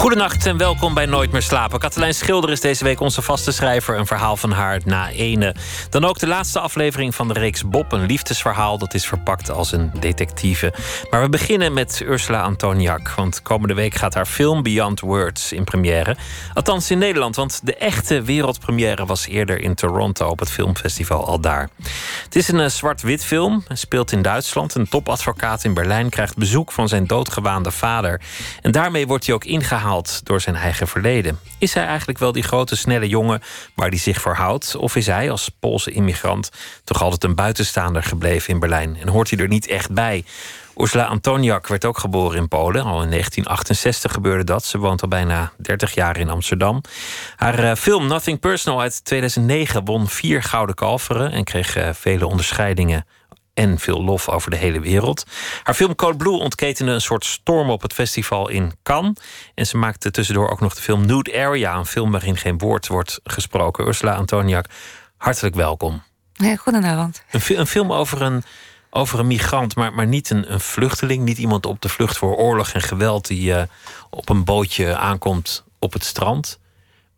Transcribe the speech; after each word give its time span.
Goedenacht 0.00 0.46
en 0.46 0.56
welkom 0.56 0.94
bij 0.94 1.06
Nooit 1.06 1.32
meer 1.32 1.42
slapen. 1.42 1.78
Katelijn 1.78 2.14
Schilder 2.14 2.50
is 2.50 2.60
deze 2.60 2.84
week 2.84 3.00
onze 3.00 3.22
vaste 3.22 3.52
schrijver. 3.52 3.98
Een 3.98 4.06
verhaal 4.06 4.36
van 4.36 4.52
haar 4.52 4.80
na 4.84 5.10
ene. 5.10 5.54
Dan 5.90 6.04
ook 6.04 6.18
de 6.18 6.26
laatste 6.26 6.60
aflevering 6.60 7.14
van 7.14 7.28
de 7.28 7.34
reeks 7.34 7.68
Bob. 7.68 7.92
Een 7.92 8.06
liefdesverhaal 8.06 8.78
dat 8.78 8.94
is 8.94 9.06
verpakt 9.06 9.50
als 9.50 9.72
een 9.72 9.90
detectieve. 9.98 10.72
Maar 11.10 11.20
we 11.20 11.28
beginnen 11.28 11.72
met 11.72 12.02
Ursula 12.04 12.42
Antoniak. 12.42 13.10
Want 13.10 13.42
komende 13.42 13.74
week 13.74 13.94
gaat 13.94 14.14
haar 14.14 14.26
film 14.26 14.62
Beyond 14.62 15.00
Words 15.00 15.52
in 15.52 15.64
première. 15.64 16.16
Althans 16.54 16.90
in 16.90 16.98
Nederland, 16.98 17.36
want 17.36 17.60
de 17.62 17.76
echte 17.76 18.22
wereldpremière 18.22 19.06
was 19.06 19.26
eerder 19.26 19.60
in 19.60 19.74
Toronto 19.74 20.28
op 20.28 20.38
het 20.38 20.50
filmfestival 20.50 21.26
al 21.26 21.40
daar. 21.40 21.68
Het 22.24 22.36
is 22.36 22.48
een 22.48 22.60
eh, 22.60 22.68
zwart-wit 22.68 23.24
film. 23.24 23.64
Speelt 23.68 24.12
in 24.12 24.22
Duitsland. 24.22 24.74
Een 24.74 24.88
topadvocaat 24.88 25.64
in 25.64 25.74
Berlijn 25.74 26.08
krijgt 26.08 26.36
bezoek 26.36 26.72
van 26.72 26.88
zijn 26.88 27.06
doodgewaande 27.06 27.70
vader. 27.70 28.20
En 28.62 28.72
daarmee 28.72 29.06
wordt 29.06 29.26
hij 29.26 29.34
ook 29.34 29.44
ingehaald 29.44 29.88
door 30.24 30.40
zijn 30.40 30.56
eigen 30.56 30.88
verleden. 30.88 31.38
Is 31.58 31.74
hij 31.74 31.86
eigenlijk 31.86 32.18
wel 32.18 32.32
die 32.32 32.42
grote, 32.42 32.76
snelle 32.76 33.08
jongen 33.08 33.42
waar 33.74 33.88
hij 33.88 33.98
zich 33.98 34.20
voor 34.20 34.34
houdt? 34.34 34.76
Of 34.76 34.96
is 34.96 35.06
hij 35.06 35.30
als 35.30 35.48
Poolse 35.60 35.90
immigrant 35.90 36.50
toch 36.84 37.02
altijd 37.02 37.24
een 37.24 37.34
buitenstaander 37.34 38.02
gebleven 38.02 38.54
in 38.54 38.60
Berlijn? 38.60 38.96
En 39.00 39.08
hoort 39.08 39.30
hij 39.30 39.38
er 39.38 39.48
niet 39.48 39.66
echt 39.66 39.92
bij? 39.92 40.24
Ursula 40.76 41.04
Antoniak 41.04 41.66
werd 41.66 41.84
ook 41.84 41.98
geboren 41.98 42.38
in 42.38 42.48
Polen. 42.48 42.82
Al 42.82 43.02
in 43.02 43.10
1968 43.10 44.12
gebeurde 44.12 44.44
dat. 44.44 44.64
Ze 44.64 44.78
woont 44.78 45.02
al 45.02 45.08
bijna 45.08 45.52
30 45.56 45.94
jaar 45.94 46.18
in 46.18 46.30
Amsterdam. 46.30 46.80
Haar 47.36 47.58
eh, 47.58 47.74
film 47.76 48.06
Nothing 48.06 48.40
Personal 48.40 48.80
uit 48.80 49.04
2009 49.04 49.84
won 49.84 50.08
vier 50.08 50.42
gouden 50.42 50.74
kalveren 50.74 51.32
en 51.32 51.44
kreeg 51.44 51.76
eh, 51.76 51.88
vele 51.92 52.26
onderscheidingen 52.26 53.06
en 53.60 53.78
veel 53.78 54.04
lof 54.04 54.28
over 54.28 54.50
de 54.50 54.56
hele 54.56 54.80
wereld. 54.80 55.26
Haar 55.62 55.74
film 55.74 55.94
Code 55.94 56.16
Blue 56.16 56.38
ontketende 56.38 56.92
een 56.92 57.00
soort 57.00 57.24
storm 57.24 57.70
op 57.70 57.82
het 57.82 57.92
festival 57.92 58.48
in 58.48 58.72
Cannes. 58.82 59.16
En 59.54 59.66
ze 59.66 59.76
maakte 59.76 60.10
tussendoor 60.10 60.50
ook 60.50 60.60
nog 60.60 60.74
de 60.74 60.80
film 60.80 61.06
Nude 61.06 61.38
Area, 61.38 61.76
een 61.76 61.86
film 61.86 62.10
waarin 62.10 62.36
geen 62.36 62.58
woord 62.58 62.86
wordt 62.86 63.20
gesproken. 63.24 63.86
Ursula 63.86 64.14
Antoniak, 64.14 64.66
hartelijk 65.16 65.54
welkom. 65.54 66.02
Ja, 66.32 66.56
goedenavond. 66.56 67.24
Een, 67.30 67.58
een 67.58 67.66
film 67.66 67.92
over 67.92 68.22
een, 68.22 68.42
over 68.90 69.18
een 69.18 69.26
migrant, 69.26 69.76
maar, 69.76 69.92
maar 69.92 70.06
niet 70.06 70.30
een, 70.30 70.52
een 70.52 70.60
vluchteling. 70.60 71.24
Niet 71.24 71.38
iemand 71.38 71.66
op 71.66 71.80
de 71.80 71.88
vlucht 71.88 72.16
voor 72.16 72.36
oorlog 72.36 72.70
en 72.70 72.82
geweld 72.82 73.26
die 73.26 73.52
uh, 73.52 73.62
op 74.10 74.28
een 74.28 74.44
bootje 74.44 74.96
aankomt 74.96 75.64
op 75.78 75.92
het 75.92 76.04
strand. 76.04 76.58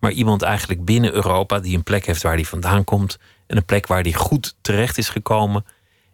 Maar 0.01 0.11
iemand 0.11 0.43
eigenlijk 0.43 0.85
binnen 0.85 1.13
Europa 1.13 1.59
die 1.59 1.77
een 1.77 1.83
plek 1.83 2.07
heeft 2.07 2.23
waar 2.23 2.35
hij 2.35 2.45
vandaan 2.45 2.85
komt. 2.85 3.19
En 3.47 3.57
een 3.57 3.65
plek 3.65 3.87
waar 3.87 4.03
hij 4.03 4.13
goed 4.13 4.55
terecht 4.61 4.99
is 4.99 5.09
gekomen 5.09 5.65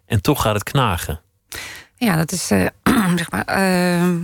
en 0.09 0.21
toch 0.21 0.41
gaat 0.41 0.53
het 0.53 0.63
knagen. 0.63 1.21
Ja, 1.95 2.15
dat 2.15 2.31
is 2.31 2.51
uh, 2.51 2.65
zeg 3.19 3.31
maar. 3.31 3.45
Uh, 3.47 4.15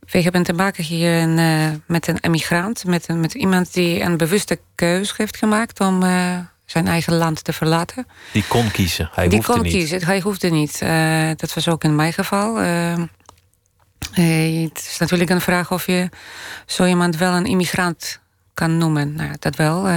we 0.00 0.22
hebben 0.22 0.42
te 0.42 0.52
maken 0.52 0.84
hier 0.84 1.22
een, 1.22 1.38
uh, 1.38 1.78
met 1.86 2.06
een 2.06 2.18
emigrant, 2.20 2.84
met, 2.84 3.08
een, 3.08 3.20
met 3.20 3.34
iemand 3.34 3.72
die 3.72 4.00
een 4.00 4.16
bewuste 4.16 4.60
keuze 4.74 5.14
heeft 5.16 5.36
gemaakt 5.36 5.80
om 5.80 6.02
uh, 6.02 6.38
zijn 6.64 6.86
eigen 6.86 7.14
land 7.14 7.44
te 7.44 7.52
verlaten. 7.52 8.06
Die 8.32 8.44
kon 8.48 8.70
kiezen. 8.70 9.10
Hij 9.12 9.28
die 9.28 9.36
hoefde 9.36 9.52
kon 9.52 9.62
niet. 9.62 9.72
kiezen. 9.72 10.04
Hij 10.04 10.20
hoefde 10.20 10.48
niet. 10.48 10.78
dat 11.40 11.54
was 11.54 11.68
ook 11.68 11.84
in 11.84 11.96
mijn 11.96 12.12
geval. 12.12 12.56
het 14.10 14.78
is 14.90 14.96
natuurlijk 14.98 15.30
een 15.30 15.40
vraag 15.40 15.72
of 15.72 15.86
je 15.86 16.08
zo 16.66 16.84
iemand 16.84 17.16
wel 17.16 17.32
een 17.32 17.46
immigrant 17.46 18.20
kan 18.58 18.78
noemen. 18.78 19.14
Nou, 19.14 19.30
dat 19.38 19.56
wel. 19.56 19.88
Uh, 19.88 19.92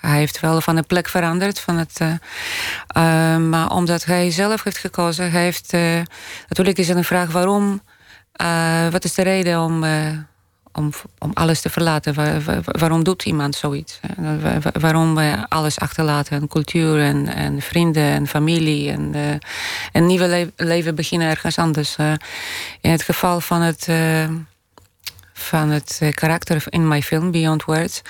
hij 0.00 0.18
heeft 0.18 0.40
wel 0.40 0.60
van 0.60 0.76
de 0.76 0.82
plek 0.82 1.08
veranderd. 1.08 1.60
Van 1.60 1.78
het, 1.78 1.98
uh, 2.02 2.08
uh, 2.08 3.36
maar 3.36 3.70
omdat 3.70 4.04
hij 4.04 4.30
zelf 4.30 4.64
heeft 4.64 4.78
gekozen, 4.78 5.30
heeft. 5.30 5.72
natuurlijk 6.48 6.78
is 6.78 6.88
het 6.88 6.96
een 6.96 7.04
vraag 7.04 7.30
waarom. 7.30 7.80
wat 8.90 9.04
is 9.04 9.14
de 9.14 9.22
reden 9.22 9.60
om, 9.60 9.84
om, 10.72 10.92
om 11.18 11.30
alles 11.34 11.60
te 11.60 11.70
verlaten? 11.70 12.14
Waar, 12.14 12.42
waar, 12.42 12.60
waarom 12.62 13.04
doet 13.04 13.24
iemand 13.24 13.54
zoiets? 13.54 14.00
waarom 14.80 15.18
alles 15.48 15.78
achterlaten? 15.78 16.42
Een 16.42 16.48
cultuur 16.48 17.00
en, 17.00 17.34
en 17.34 17.60
vrienden 17.60 18.10
en 18.12 18.26
familie. 18.26 18.90
En 18.90 19.14
een 19.92 20.06
nieuwe 20.06 20.26
le 20.26 20.52
leven 20.56 20.94
beginnen 20.94 21.28
ergens 21.28 21.58
anders. 21.58 21.96
in 22.80 22.90
het 22.90 23.02
geval 23.02 23.40
van 23.40 23.60
het 23.60 23.88
van 25.44 25.70
het 25.70 26.00
karakter 26.14 26.64
in 26.68 26.88
mijn 26.88 27.02
film 27.02 27.30
Beyond 27.30 27.64
Words. 27.64 28.02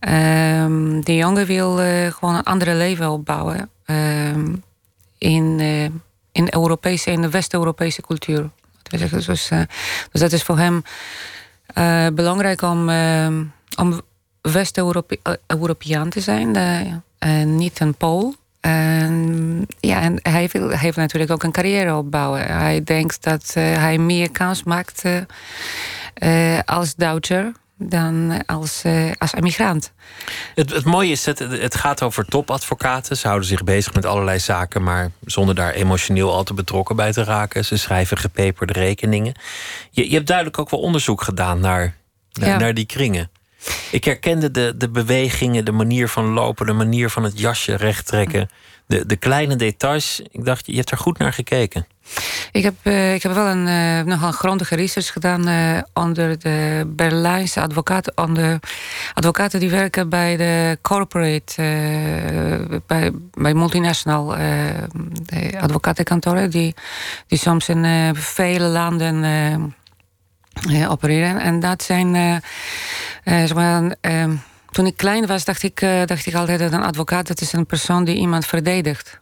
Um, 0.00 1.04
de 1.04 1.16
jongen 1.16 1.46
wil 1.46 1.80
uh, 1.80 2.12
gewoon 2.12 2.34
een 2.34 2.42
andere 2.42 2.74
leven 2.74 3.10
opbouwen 3.10 3.70
um, 3.86 4.62
in, 5.18 5.58
uh, 5.60 5.84
in 6.32 6.46
Europese, 6.50 7.10
in 7.10 7.20
de 7.20 7.30
West-Europese 7.30 8.02
cultuur. 8.02 8.50
Dus, 8.82 9.10
dus, 9.10 9.26
dus, 9.26 10.20
dat 10.20 10.32
is 10.32 10.42
voor 10.42 10.58
hem 10.58 10.82
belangrijk 12.14 12.62
om, 12.62 12.90
om 13.76 14.00
West-Europeaan 14.40 16.08
te 16.08 16.20
zijn, 16.20 16.56
en 17.18 17.56
niet 17.56 17.80
een 17.80 17.94
Pool. 17.94 18.34
En, 18.60 19.66
ja, 19.80 20.00
en 20.00 20.18
hij, 20.22 20.48
wil, 20.52 20.68
hij 20.68 20.78
heeft 20.78 20.96
natuurlijk 20.96 21.32
ook 21.32 21.42
een 21.42 21.52
carrière 21.52 21.94
opbouwen. 21.94 22.40
Hij 22.46 22.84
denkt 22.84 23.22
dat 23.22 23.50
hij 23.54 23.98
meer 23.98 24.30
kans 24.30 24.62
maakt 24.62 25.02
als 26.64 26.94
Duitser 26.94 27.52
dan 27.78 28.42
als, 28.46 28.82
uh, 28.86 29.12
als 29.18 29.34
emigrant. 29.34 29.92
Het, 30.54 30.70
het 30.72 30.84
mooie 30.84 31.10
is 31.10 31.24
dat 31.24 31.38
het, 31.38 31.74
gaat 31.74 32.02
over 32.02 32.24
topadvocaten. 32.24 33.16
Ze 33.16 33.26
houden 33.26 33.48
zich 33.48 33.64
bezig 33.64 33.94
met 33.94 34.06
allerlei 34.06 34.38
zaken, 34.38 34.82
maar 34.82 35.10
zonder 35.24 35.54
daar 35.54 35.72
emotioneel 35.72 36.32
al 36.32 36.44
te 36.44 36.54
betrokken 36.54 36.96
bij 36.96 37.12
te 37.12 37.24
raken. 37.24 37.64
Ze 37.64 37.76
schrijven 37.76 38.16
gepeperde 38.16 38.72
rekeningen. 38.72 39.34
Je, 39.90 40.08
je 40.08 40.14
hebt 40.14 40.26
duidelijk 40.26 40.58
ook 40.58 40.70
wel 40.70 40.80
onderzoek 40.80 41.22
gedaan 41.22 41.60
naar, 41.60 41.96
naar, 42.32 42.48
ja. 42.48 42.58
naar 42.58 42.74
die 42.74 42.86
kringen. 42.86 43.30
Ik 43.90 44.04
herkende 44.04 44.50
de, 44.50 44.74
de 44.76 44.88
bewegingen, 44.88 45.64
de 45.64 45.72
manier 45.72 46.08
van 46.08 46.24
lopen, 46.24 46.66
de 46.66 46.72
manier 46.72 47.10
van 47.10 47.22
het 47.22 47.38
jasje 47.38 47.74
recht 47.74 48.06
trekken. 48.06 48.50
De, 48.88 49.06
de 49.06 49.16
kleine 49.16 49.56
details. 49.56 50.22
Ik 50.30 50.44
dacht, 50.44 50.66
je 50.66 50.76
hebt 50.76 50.90
er 50.90 50.98
goed 50.98 51.18
naar 51.18 51.32
gekeken. 51.32 51.86
Ik 52.52 52.62
heb, 52.62 52.74
uh, 52.82 53.14
ik 53.14 53.22
heb 53.22 53.32
wel 53.32 53.46
een, 53.46 53.66
uh, 53.66 54.00
nogal 54.12 54.32
grondige 54.32 54.76
research 54.76 55.12
gedaan 55.12 55.48
uh, 55.48 55.78
onder 55.92 56.38
de 56.38 56.84
Berlijnse 56.86 57.60
advocaten, 57.60 58.12
onder 58.16 58.58
advocaten 59.14 59.60
die 59.60 59.70
werken 59.70 60.08
bij 60.08 60.36
de 60.36 60.78
corporate, 60.82 61.54
bij, 62.86 63.10
bij 63.32 63.54
multinational 63.54 64.36
advocatenkantoren, 65.60 66.50
die, 66.50 66.74
die 67.26 67.38
soms 67.38 67.68
in 67.68 68.14
vele 68.14 68.66
landen 68.66 69.74
opereren. 70.88 71.40
En 71.40 71.60
dat 71.60 71.82
zijn, 71.82 72.42
zeg 73.24 73.54
maar, 73.54 73.96
toen 74.70 74.86
ik 74.86 74.96
klein 74.96 75.26
was, 75.26 75.44
dacht 75.44 75.62
ik, 75.62 75.80
dacht 76.06 76.26
ik 76.26 76.34
altijd 76.34 76.58
dat 76.58 76.72
een 76.72 76.82
advocaat 76.82 77.26
dat 77.26 77.40
is 77.40 77.52
een 77.52 77.66
persoon 77.66 78.04
die 78.04 78.16
iemand 78.16 78.46
verdedigt. 78.46 79.20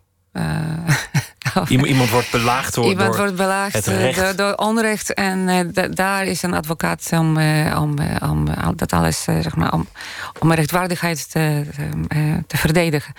Iemand 1.69 2.11
wordt 2.11 2.31
belaagd 2.31 2.75
door, 2.75 2.85
Iemand 2.85 3.07
door 3.07 3.17
wordt 3.17 3.37
belaagd 3.37 3.73
het 3.73 3.87
recht. 3.87 4.19
Door, 4.19 4.37
door 4.37 4.55
onrecht. 4.55 5.15
En 5.15 5.49
uh, 5.49 5.85
daar 5.91 6.25
is 6.25 6.43
een 6.43 6.55
advocaat 6.55 7.09
om, 7.13 7.39
uh, 7.39 7.81
om, 7.81 7.99
uh, 7.99 8.29
om 8.29 8.47
dat 8.77 8.93
alles, 8.93 9.23
zeg 9.23 9.57
maar, 9.57 9.73
om, 9.73 9.89
om 10.39 10.53
rechtvaardigheid 10.53 11.31
te, 11.31 11.65
te 12.47 12.57
verdedigen. 12.57 13.15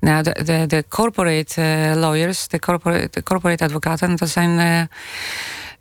Nou, 0.00 0.22
de, 0.22 0.42
de, 0.44 0.64
de 0.66 0.84
corporate 0.88 1.92
lawyers, 1.94 2.48
de 2.48 2.58
corporate, 2.58 3.08
de 3.10 3.22
corporate 3.22 3.64
advocaten, 3.64 4.16
dat 4.16 4.28
zijn. 4.28 4.88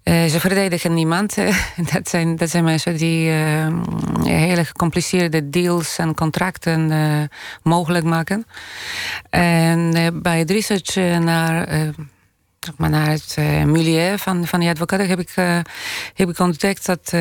Uh, 0.10 0.26
ze 0.26 0.40
verdedigen 0.40 0.94
niemand. 0.94 1.35
dat, 1.94 2.09
zijn, 2.09 2.35
dat 2.35 2.50
zijn 2.50 2.64
mensen 2.64 2.97
die 2.97 3.29
uh, 3.29 3.68
hele 4.24 4.66
gecompliceerde 4.66 5.50
deals 5.50 5.97
en 5.97 6.16
contracten 6.16 6.91
mogelijk 7.64 8.06
maken. 8.06 8.46
En 9.29 9.94
bij 10.22 10.40
het 10.40 10.52
research 10.52 10.96
naar, 11.20 11.68
zeg 12.59 12.78
naar 12.78 13.09
het 13.09 13.35
milieu 13.66 14.18
van, 14.18 14.47
van 14.47 14.59
die 14.59 14.70
advocaten 14.70 15.08
heb 15.08 15.20
ik, 15.20 15.34
heb 16.14 16.29
ik 16.29 16.40
ontdekt 16.40 16.85
dat. 16.85 17.14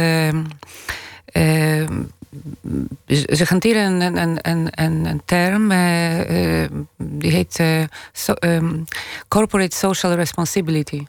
Ze 3.07 3.45
hanteren 3.49 4.01
een, 4.01 4.17
een, 4.17 4.39
een, 4.73 5.09
een 5.09 5.23
term 5.25 5.69
die 6.97 7.31
heet 7.31 7.63
so, 8.13 8.35
um, 8.41 8.85
Corporate 9.29 9.77
Social 9.77 10.13
Responsibility. 10.15 11.07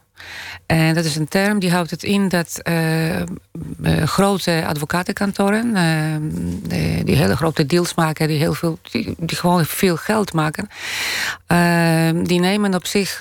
En 0.66 0.94
dat 0.94 1.06
is 1.06 1.16
een 1.16 1.28
term 1.28 1.60
die 1.60 1.72
houdt 1.72 1.92
het 1.92 2.04
in 2.04 2.30
dat 2.30 2.62
grote 4.06 4.64
advocatenkantoren, 4.68 5.74
die 7.04 7.16
hele 7.16 7.36
grote 7.36 7.66
deals 7.66 7.94
maken, 7.94 8.28
die, 8.28 8.38
heel 8.38 8.54
veel, 8.54 8.80
die, 8.92 9.16
gewoon 9.36 9.66
veel 9.66 9.96
geld 9.96 10.34
maken, 10.34 10.70
die 12.26 12.40
nemen 12.40 12.74
op 12.74 12.86
zich 12.86 13.18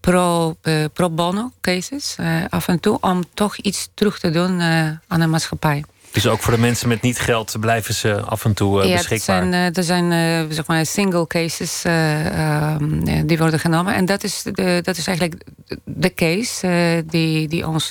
pro, 0.00 0.56
pro 0.92 1.10
bono 1.10 1.50
cases 1.60 2.16
af 2.48 2.68
en 2.68 2.80
toe. 2.80 2.98
Om 3.00 3.22
toch 3.34 3.56
iets 3.56 3.88
terug 3.94 4.18
te 4.18 4.30
doen 4.30 4.60
aan 5.06 5.20
de 5.20 5.26
maatschappij. 5.26 5.84
Dus 6.14 6.26
ook 6.26 6.40
voor 6.40 6.52
de 6.52 6.60
mensen 6.60 6.88
met 6.88 7.02
niet 7.02 7.18
geld 7.18 7.56
blijven 7.60 7.94
ze 7.94 8.20
af 8.20 8.44
en 8.44 8.54
toe 8.54 8.82
uh, 8.82 8.88
ja, 8.88 8.96
beschikbaar? 8.96 9.46
Ja, 9.48 9.72
er 9.72 9.82
zijn, 9.82 10.12
uh, 10.12 10.54
zeg 10.54 10.66
maar 10.66 10.86
single 10.86 11.26
cases 11.26 11.84
uh, 11.86 12.76
die 13.24 13.38
worden 13.38 13.60
genomen. 13.60 13.94
En 13.94 14.04
dat 14.04 14.24
is, 14.24 14.42
de, 14.42 14.80
dat 14.82 14.96
is 14.96 15.06
eigenlijk 15.06 15.42
de 15.84 16.14
case 16.14 17.04
die, 17.06 17.48
die, 17.48 17.66
ons, 17.66 17.90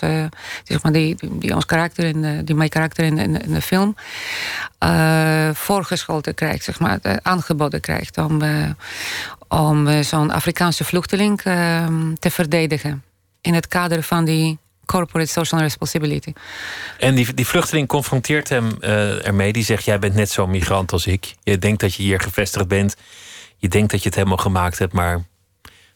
zeg 0.63 0.83
maar 0.83 0.91
die, 0.91 1.15
die 1.31 1.55
ons 1.55 1.65
karakter, 1.65 2.03
in 2.03 2.45
die 2.45 2.55
mijn 2.55 2.69
karakter 2.69 3.05
in, 3.05 3.17
in, 3.17 3.41
in 3.41 3.53
de 3.53 3.61
film 3.61 3.95
voorgeschoten 5.53 6.33
krijgt, 6.33 6.63
zeg 6.63 6.79
maar, 6.79 6.99
aangeboden 7.21 7.81
krijgt 7.81 8.17
om, 8.17 8.41
om 9.47 10.03
zo'n 10.03 10.31
Afrikaanse 10.31 10.83
vluchteling 10.83 11.41
ehm, 11.41 12.13
te 12.19 12.31
verdedigen. 12.31 13.03
In 13.41 13.53
het 13.53 13.67
kader 13.67 14.03
van 14.03 14.25
die 14.25 14.61
corporate 14.85 15.31
social 15.31 15.61
responsibility. 15.61 16.33
En 16.99 17.15
die, 17.15 17.33
die 17.33 17.47
vluchteling 17.47 17.87
confronteert 17.87 18.49
hem 18.49 18.77
uh, 18.79 19.25
ermee. 19.25 19.53
Die 19.53 19.63
zegt: 19.63 19.85
Jij 19.85 19.99
bent 19.99 20.13
net 20.13 20.29
zo'n 20.29 20.49
migrant 20.49 20.91
als 20.91 21.07
ik. 21.07 21.33
Je 21.43 21.57
denkt 21.57 21.79
dat 21.79 21.93
je 21.93 22.03
hier 22.03 22.19
gevestigd 22.19 22.67
bent. 22.67 22.95
Je 23.57 23.67
denkt 23.67 23.91
dat 23.91 23.99
je 23.99 24.05
het 24.05 24.17
helemaal 24.17 24.37
gemaakt 24.37 24.79
hebt, 24.79 24.93
maar 24.93 25.23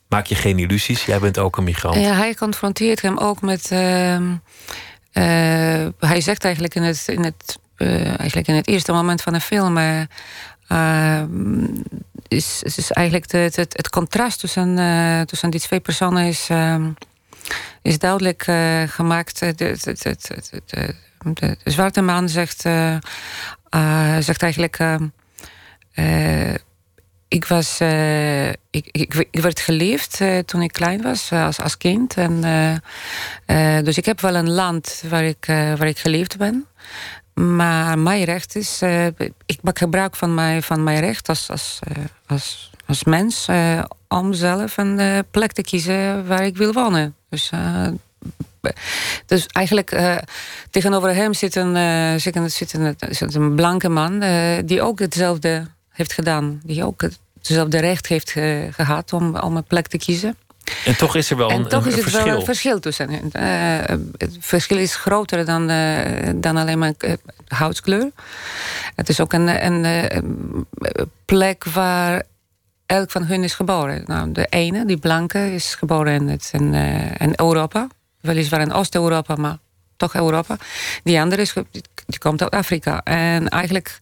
maak 0.08 0.26
je 0.26 0.36
geen 0.36 0.60
illusies. 0.60 1.06
Jij 1.06 1.20
bent 1.20 1.38
ook 1.38 1.58
een 1.58 1.64
migrant. 1.64 1.96
Ja, 1.96 2.14
hij 2.14 2.34
confronteert 2.34 3.02
hem 3.02 3.18
ook 3.18 3.42
met. 3.42 3.72
Uh, 3.72 4.20
uh, 4.20 4.38
hij 6.00 6.22
zegt 6.22 6.44
eigenlijk 6.44 6.76
in 6.76 6.84
het, 6.84 7.08
in 7.08 7.24
het, 7.24 7.60
eigenlijk 8.18 8.48
in 8.48 8.56
het 8.56 8.68
eerste 8.68 8.92
moment 8.92 9.22
van 9.22 9.34
de 9.34 9.40
film. 9.40 9.78
is, 12.28 12.64
is 12.64 12.92
eigenlijk 12.92 13.32
het, 13.32 13.56
het, 13.56 13.78
het 13.78 13.90
contrast 13.90 14.40
tussen, 14.40 14.76
tussen 15.26 15.50
die 15.50 15.60
twee 15.60 15.80
personen 15.80 16.26
is 16.26 16.50
ehm, 16.50 16.90
is 17.82 18.00
duidelijk 18.00 18.48
uh, 18.48 18.82
gemaakt. 18.88 19.40
De, 19.40 19.56
de, 19.56 20.16
de, 21.34 21.56
zwarte 21.64 22.02
man 22.02 22.30
zegt, 22.30 22.66
uh, 22.66 22.98
zegt 24.20 24.44
eigenlijk. 24.44 24.80
ik, 27.28 27.46
was, 27.46 27.80
ik, 28.70 28.88
ik, 28.92 29.28
ik, 29.32 29.42
werd 29.42 29.60
geleefd 29.60 30.22
toen 30.46 30.62
ik 30.62 30.72
klein 30.72 31.02
was, 31.02 31.32
als, 31.32 31.60
als 31.60 31.78
kind. 31.78 32.14
En, 32.18 32.42
dus 33.84 33.98
ik 33.98 34.06
heb 34.06 34.22
wel 34.22 34.36
een 34.36 34.50
land 34.50 35.04
waar 35.10 35.24
ik, 35.24 35.46
waar 35.46 35.88
ik 35.88 36.00
geleefd 36.00 36.38
ben. 36.38 36.66
Maar 37.34 38.00
mijn 38.00 38.24
recht 38.24 38.56
is, 38.56 38.82
ik 39.46 39.60
maak 39.62 39.78
gebruik 39.78 40.16
van 40.16 40.34
mijn, 40.34 40.64
van 40.64 40.84
mijn 40.84 41.00
recht 41.00 41.30
als, 41.30 41.50
als, 41.50 41.80
als, 42.28 42.72
als 42.88 43.04
mens 43.04 43.48
om 44.08 44.34
zelf 44.34 44.78
een 44.78 45.24
plek 45.32 45.52
te 45.52 45.62
kiezen 45.62 46.28
waar 46.28 46.46
ik 46.46 46.58
wil 46.58 46.74
wonen. 46.74 47.16
Dus, 47.30 47.52
uh, 47.54 47.88
dus 49.26 49.46
eigenlijk 49.46 50.22
tegenover 50.70 51.16
hem 51.16 51.34
zit 51.34 51.56
een, 51.56 52.20
zit 52.20 52.36
een, 52.36 52.52
zit 52.52 52.74
een, 52.74 52.96
zit 53.10 53.36
een 53.36 53.56
blanke 53.56 53.90
man 53.90 54.24
die 54.66 54.82
ook 54.82 55.00
hetzelfde 55.00 55.68
heeft 55.90 56.14
gedaan. 56.14 56.62
Die 56.64 56.86
ook 56.86 57.02
hetzelfde 57.38 57.80
recht 57.80 58.08
heeft 58.08 58.32
ge, 58.32 58.68
gehad 58.72 59.14
om, 59.14 59.38
om 59.38 59.58
een 59.58 59.64
plek 59.64 59.88
te 59.88 59.98
kiezen. 59.98 60.38
En 60.86 60.98
toch 60.98 61.16
is 61.16 61.30
er 61.30 61.38
wel 61.38 61.50
en 61.50 61.60
een, 61.60 61.68
toch 61.68 61.86
een, 61.86 61.88
is 61.88 61.94
het 61.94 62.04
verschil. 62.04 62.26
wel 62.26 62.36
een 62.36 62.46
verschil 62.46 62.80
tussen 62.80 63.10
hen. 63.10 63.32
het 64.18 64.38
verschil 64.40 64.78
is 64.78 64.96
groter 64.96 65.46
dan, 65.46 65.68
dan 66.42 66.58
alleen 66.58 66.80
maar 66.80 66.94
huidskleur. 67.48 68.12
Het 68.96 69.10
is 69.10 69.20
ook 69.20 69.34
een, 69.34 69.66
een 69.66 70.68
plek 71.26 71.64
waar 71.64 72.24
elk 72.88 73.12
van 73.12 73.24
hun 73.26 73.44
is 73.44 73.54
geboren. 73.54 74.04
Nou, 74.06 74.32
de 74.32 74.46
ene, 74.46 74.86
die 74.86 74.98
blanke, 74.98 75.54
is 75.54 75.76
geboren 75.76 76.14
in, 76.14 76.28
het, 76.28 76.50
in, 76.54 76.74
in 77.18 77.34
Europa. 77.36 77.88
Weliswaar 78.22 78.62
in 78.62 78.74
Oost-Europa, 78.74 79.36
maar 79.36 79.58
toch 79.98 80.16
Europa. 80.16 80.58
Die 81.04 81.20
andere 81.20 81.42
is, 81.42 81.54
die 82.06 82.20
komt 82.20 82.42
uit 82.42 82.52
Afrika. 82.52 83.02
En 83.04 83.50
eigenlijk, 83.50 84.00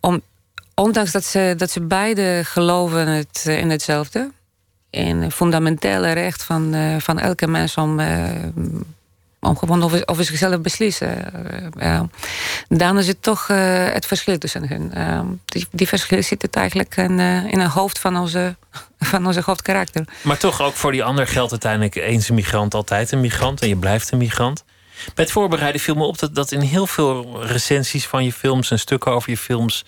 om, 0.00 0.20
ondanks 0.74 1.12
dat 1.12 1.24
ze, 1.24 1.54
dat 1.56 1.70
ze 1.70 1.80
beide 1.80 2.40
geloven 2.44 3.08
het, 3.08 3.44
eh, 3.46 3.58
in 3.58 3.70
hetzelfde... 3.70 4.30
in 4.90 5.22
het 5.22 5.34
fundamentele 5.34 6.12
recht 6.12 6.42
van, 6.42 6.74
uh, 6.74 6.96
van 6.98 7.18
elke 7.18 7.46
mens 7.46 7.74
om 7.74 8.00
om 9.40 9.58
gewoon 9.58 9.82
over, 9.82 10.02
over 10.06 10.24
zichzelf 10.24 10.60
beslissen. 10.60 11.32
Uh, 11.78 12.00
dan 12.68 12.98
is 12.98 13.06
het 13.06 13.22
toch 13.22 13.48
uh, 13.48 13.86
het 13.92 14.06
verschil 14.06 14.38
tussen. 14.38 14.90
Uh, 14.96 15.20
die, 15.44 15.66
die 15.70 15.88
verschil 15.88 16.22
zit 16.22 16.42
het 16.42 16.56
eigenlijk 16.56 16.96
in, 16.96 17.18
in 17.50 17.60
het 17.60 17.70
hoofd 17.70 17.98
van 17.98 18.16
onze, 18.16 18.56
van 18.98 19.26
onze 19.26 19.42
hoofdkarakter. 19.44 20.04
Maar 20.22 20.38
toch 20.38 20.60
ook 20.62 20.74
voor 20.74 20.92
die 20.92 21.04
ander 21.04 21.26
geldt 21.26 21.50
uiteindelijk 21.50 21.94
eens 21.94 22.28
een 22.28 22.34
migrant 22.34 22.74
altijd 22.74 23.12
een 23.12 23.20
migrant. 23.20 23.60
En 23.60 23.68
je 23.68 23.76
blijft 23.76 24.12
een 24.12 24.18
migrant. 24.18 24.64
Bij 25.14 25.24
het 25.24 25.32
voorbereiden 25.32 25.80
viel 25.80 25.94
me 25.94 26.04
op 26.04 26.18
dat, 26.18 26.34
dat 26.34 26.52
in 26.52 26.60
heel 26.60 26.86
veel 26.86 27.44
recensies 27.44 28.06
van 28.06 28.24
je 28.24 28.32
films 28.32 28.70
en 28.70 28.78
stukken 28.78 29.12
over 29.12 29.30
je 29.30 29.36
films 29.36 29.84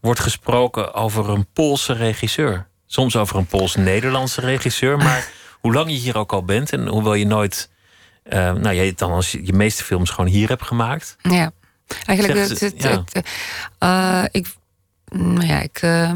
wordt 0.00 0.20
gesproken 0.20 0.94
over 0.94 1.28
een 1.28 1.46
Poolse 1.52 1.92
regisseur. 1.92 2.66
Soms 2.86 3.16
over 3.16 3.36
een 3.36 3.46
Pools-Nederlandse 3.46 4.40
regisseur. 4.40 4.98
Maar 4.98 5.28
hoe 5.60 5.72
lang 5.72 5.90
je 5.90 5.96
hier 5.96 6.16
ook 6.16 6.32
al 6.32 6.44
bent 6.44 6.72
en 6.72 6.86
hoewel 6.86 7.14
je 7.14 7.26
nooit 7.26 7.68
uh, 8.28 8.52
nou, 8.52 8.74
jij 8.74 8.92
dan 8.96 9.12
als 9.12 9.32
je, 9.32 9.46
je 9.46 9.52
meeste 9.52 9.84
films 9.84 10.10
gewoon 10.10 10.30
hier 10.30 10.48
hebt 10.48 10.62
gemaakt. 10.62 11.16
Ja, 11.22 11.52
eigenlijk 12.06 12.48
het, 12.48 12.60
het, 12.60 12.82
ja. 12.82 13.04
het 13.12 13.28
uh, 13.82 14.24
ik, 14.30 14.54
nou 15.08 15.46
ja, 15.46 15.60
ik, 15.60 15.82
uh, 15.82 16.12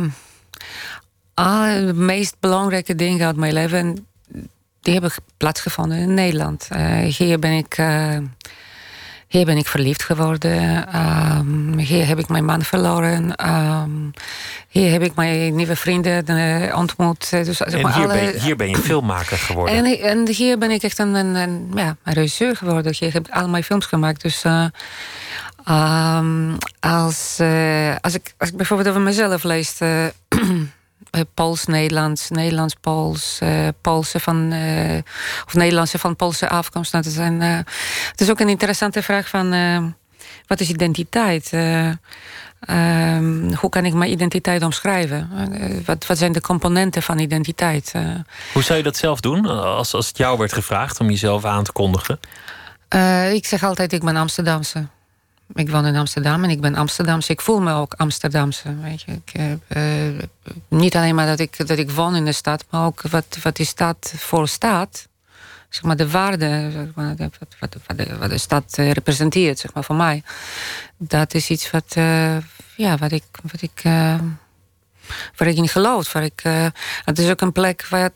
de 1.87 1.93
meest 1.95 2.37
belangrijke 2.41 2.95
dingen 2.95 3.27
uit 3.27 3.37
mijn 3.37 3.53
leven, 3.53 4.07
die 4.81 4.93
hebben 4.93 5.13
plaatsgevonden 5.37 5.99
in 5.99 6.15
Nederland. 6.15 6.69
hier 7.03 7.39
ben 7.39 7.53
ik 7.53 7.77
hier 9.33 9.45
ben 9.45 9.57
ik 9.57 9.67
verliefd 9.67 10.03
geworden. 10.03 10.89
Um, 11.39 11.79
hier 11.79 12.07
heb 12.07 12.19
ik 12.19 12.29
mijn 12.29 12.45
man 12.45 12.63
verloren. 12.63 13.49
Um, 13.51 14.11
hier 14.69 14.91
heb 14.91 15.03
ik 15.03 15.15
mijn 15.15 15.55
nieuwe 15.55 15.77
vrienden 15.77 16.31
uh, 16.31 16.77
ontmoet. 16.77 17.31
Dus, 17.31 17.61
en 17.61 17.77
hier, 17.77 17.87
alle... 17.87 18.07
ben 18.07 18.23
je, 18.23 18.41
hier, 18.41 18.57
ben 18.57 18.69
je, 18.69 18.77
filmmaker 18.91 19.37
geworden. 19.37 19.75
En, 19.75 19.99
en, 19.99 20.29
hier 20.29 20.59
ben 20.59 20.71
ik 20.71 20.83
echt 20.83 20.99
een, 20.99 21.15
een, 21.15 21.35
een, 21.35 21.71
ja, 21.75 21.97
een 22.05 22.13
regisseur 22.13 22.57
geworden. 22.57 22.95
Hier 22.99 23.13
heb 23.13 23.27
ik 23.29 23.35
al 23.35 23.49
mijn 23.49 23.65
films 23.65 23.87
gemaakt. 23.87 24.23
Dus 24.23 24.45
uh, 24.45 24.65
um, 26.19 26.57
als, 26.81 27.39
uh, 27.41 27.97
als, 28.01 28.15
ik, 28.15 28.35
als 28.39 28.49
ik 28.49 28.57
bijvoorbeeld 28.57 28.89
over 28.89 29.01
mezelf 29.01 29.43
lees... 29.43 29.79
Eh, 29.79 30.07
Pools-Nederlands, 31.35 32.31
Nederlands-Pools, 32.31 33.39
uh, 33.43 33.69
Poolse 33.81 34.21
van, 34.21 34.53
uh, 34.53 34.99
of 35.47 35.55
Nederlandse 35.55 35.99
van 35.99 36.17
Poolse 36.17 36.49
afkomst. 36.49 36.93
Nou, 36.93 37.05
dat 37.05 37.13
zijn, 37.13 37.41
uh, 37.41 37.57
het 38.11 38.21
is 38.21 38.31
ook 38.31 38.41
een 38.41 38.49
interessante 38.49 39.03
vraag 39.03 39.29
van 39.29 39.51
wat 40.47 40.61
is 40.61 40.69
identiteit? 40.69 41.53
Um, 41.53 43.55
hoe 43.55 43.71
kan 43.71 43.85
ik 43.85 43.95
mijn 43.95 44.11
identiteit 44.11 44.63
omschrijven? 44.63 45.31
wat, 45.87 46.07
wat 46.07 46.19
zijn 46.19 46.33
de 46.33 46.41
componenten 46.41 47.03
van 47.03 47.19
identiteit? 47.19 47.93
hoe 48.53 48.63
zou 48.63 48.79
je 48.79 48.85
dat 48.85 48.97
zelf 48.97 49.21
doen 49.21 49.47
als, 49.47 49.95
als 49.95 50.09
het 50.09 50.17
jou 50.17 50.39
werd 50.39 50.53
gevraagd 50.53 51.01
om 51.01 51.11
jezelf 51.11 51.45
aan 51.45 51.65
te 51.65 51.73
kondigen? 51.73 52.21
ik 53.33 53.47
zeg 53.47 53.63
altijd, 53.63 53.93
ik 53.93 54.05
ben 54.05 54.17
Amsterdamse. 54.17 54.87
Ik 55.55 55.71
woon 55.71 55.87
in 55.87 55.97
Amsterdam 55.97 56.45
en 56.45 56.51
ik 56.51 56.61
ben 56.61 56.75
Amsterdamse. 56.75 57.33
Ik 57.33 57.41
voel 57.41 57.61
me 57.61 57.73
ook 57.73 57.95
Amsterdamse. 57.95 58.81
Weet 58.81 59.03
je. 59.03 59.13
Ik, 59.13 59.33
uh, 59.77 60.19
niet 60.69 60.97
alleen 60.97 61.15
maar 61.15 61.27
dat 61.27 61.39
ik, 61.39 61.67
dat 61.67 61.79
ik 61.79 61.91
woon 61.91 62.17
in 62.17 62.25
de 62.25 62.33
stad, 62.33 62.65
maar 62.71 62.85
ook 62.85 63.03
wat, 63.03 63.39
wat 63.43 63.57
die 63.57 63.67
stad 63.67 64.15
voor 64.17 64.49
staat. 64.49 65.09
Zeg 65.69 65.83
maar 65.83 65.97
de 65.97 66.11
waarde, 66.11 66.71
zeg 66.73 66.87
maar, 66.95 67.17
wat, 67.17 67.57
wat, 67.59 67.77
wat, 68.19 68.31
de, 68.31 68.39
stad 68.39 68.77
uh, 68.79 68.91
representeert, 68.91 69.59
zeg 69.59 69.75
maar, 69.75 69.85
voor 69.85 69.97
mij. 69.97 70.23
Dat 70.97 71.35
is 71.35 71.51
iets 71.51 71.71
wat, 71.71 71.95
uh, 71.99 72.37
ja, 72.77 72.97
wat 72.97 73.13
ik, 73.13 73.25
wat 73.43 73.63
ik, 73.63 73.83
waar 75.37 75.49
ik 75.49 75.57
in 75.57 75.69
geloof. 75.69 76.13
Waar 76.13 76.25
ik, 76.25 76.43
het 77.05 77.19
is 77.19 77.31
ook 77.31 77.41
een 77.41 77.53
plek 77.53 77.87
waar 77.89 78.11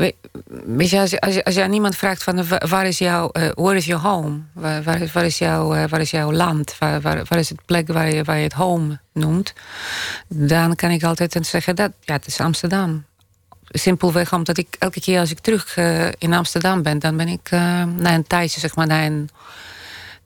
Weet 0.00 0.90
je, 0.90 1.00
als, 1.00 1.20
als, 1.20 1.44
als 1.44 1.54
je 1.54 1.62
aan 1.62 1.72
iemand 1.72 1.96
vraagt 1.96 2.22
van 2.22 2.44
waar 2.68 2.86
is 2.86 2.98
jouw, 2.98 3.30
uh, 3.32 3.48
where 3.54 3.76
is 3.76 3.84
your 3.84 4.02
home? 4.02 4.40
Waar, 4.52 4.82
waar, 5.12 5.24
is, 5.24 5.38
jouw, 5.38 5.74
uh, 5.74 5.84
waar 5.88 6.00
is 6.00 6.10
jouw 6.10 6.32
land? 6.32 6.78
Waar, 6.78 7.00
waar, 7.00 7.38
is 7.38 7.48
het 7.48 7.64
plek 7.64 7.88
waar 7.88 8.14
je, 8.14 8.24
waar 8.24 8.36
je 8.36 8.42
het 8.42 8.52
home 8.52 8.98
noemt? 9.12 9.52
Dan 10.28 10.74
kan 10.74 10.90
ik 10.90 11.02
altijd 11.02 11.46
zeggen 11.46 11.76
dat 11.76 11.92
ja, 12.00 12.12
het 12.12 12.26
is 12.26 12.40
Amsterdam. 12.40 13.04
Simpelweg 13.64 14.32
omdat 14.32 14.58
ik 14.58 14.76
elke 14.78 15.00
keer 15.00 15.20
als 15.20 15.30
ik 15.30 15.38
terug 15.38 15.76
uh, 15.76 16.06
in 16.18 16.32
Amsterdam 16.32 16.82
ben, 16.82 16.98
dan 16.98 17.16
ben 17.16 17.28
ik 17.28 17.50
na 17.50 18.14
een 18.14 18.26
tijdje, 18.26 18.60
zeg 18.60 18.74
maar, 18.76 18.86
na 18.86 19.04
een, 19.04 19.28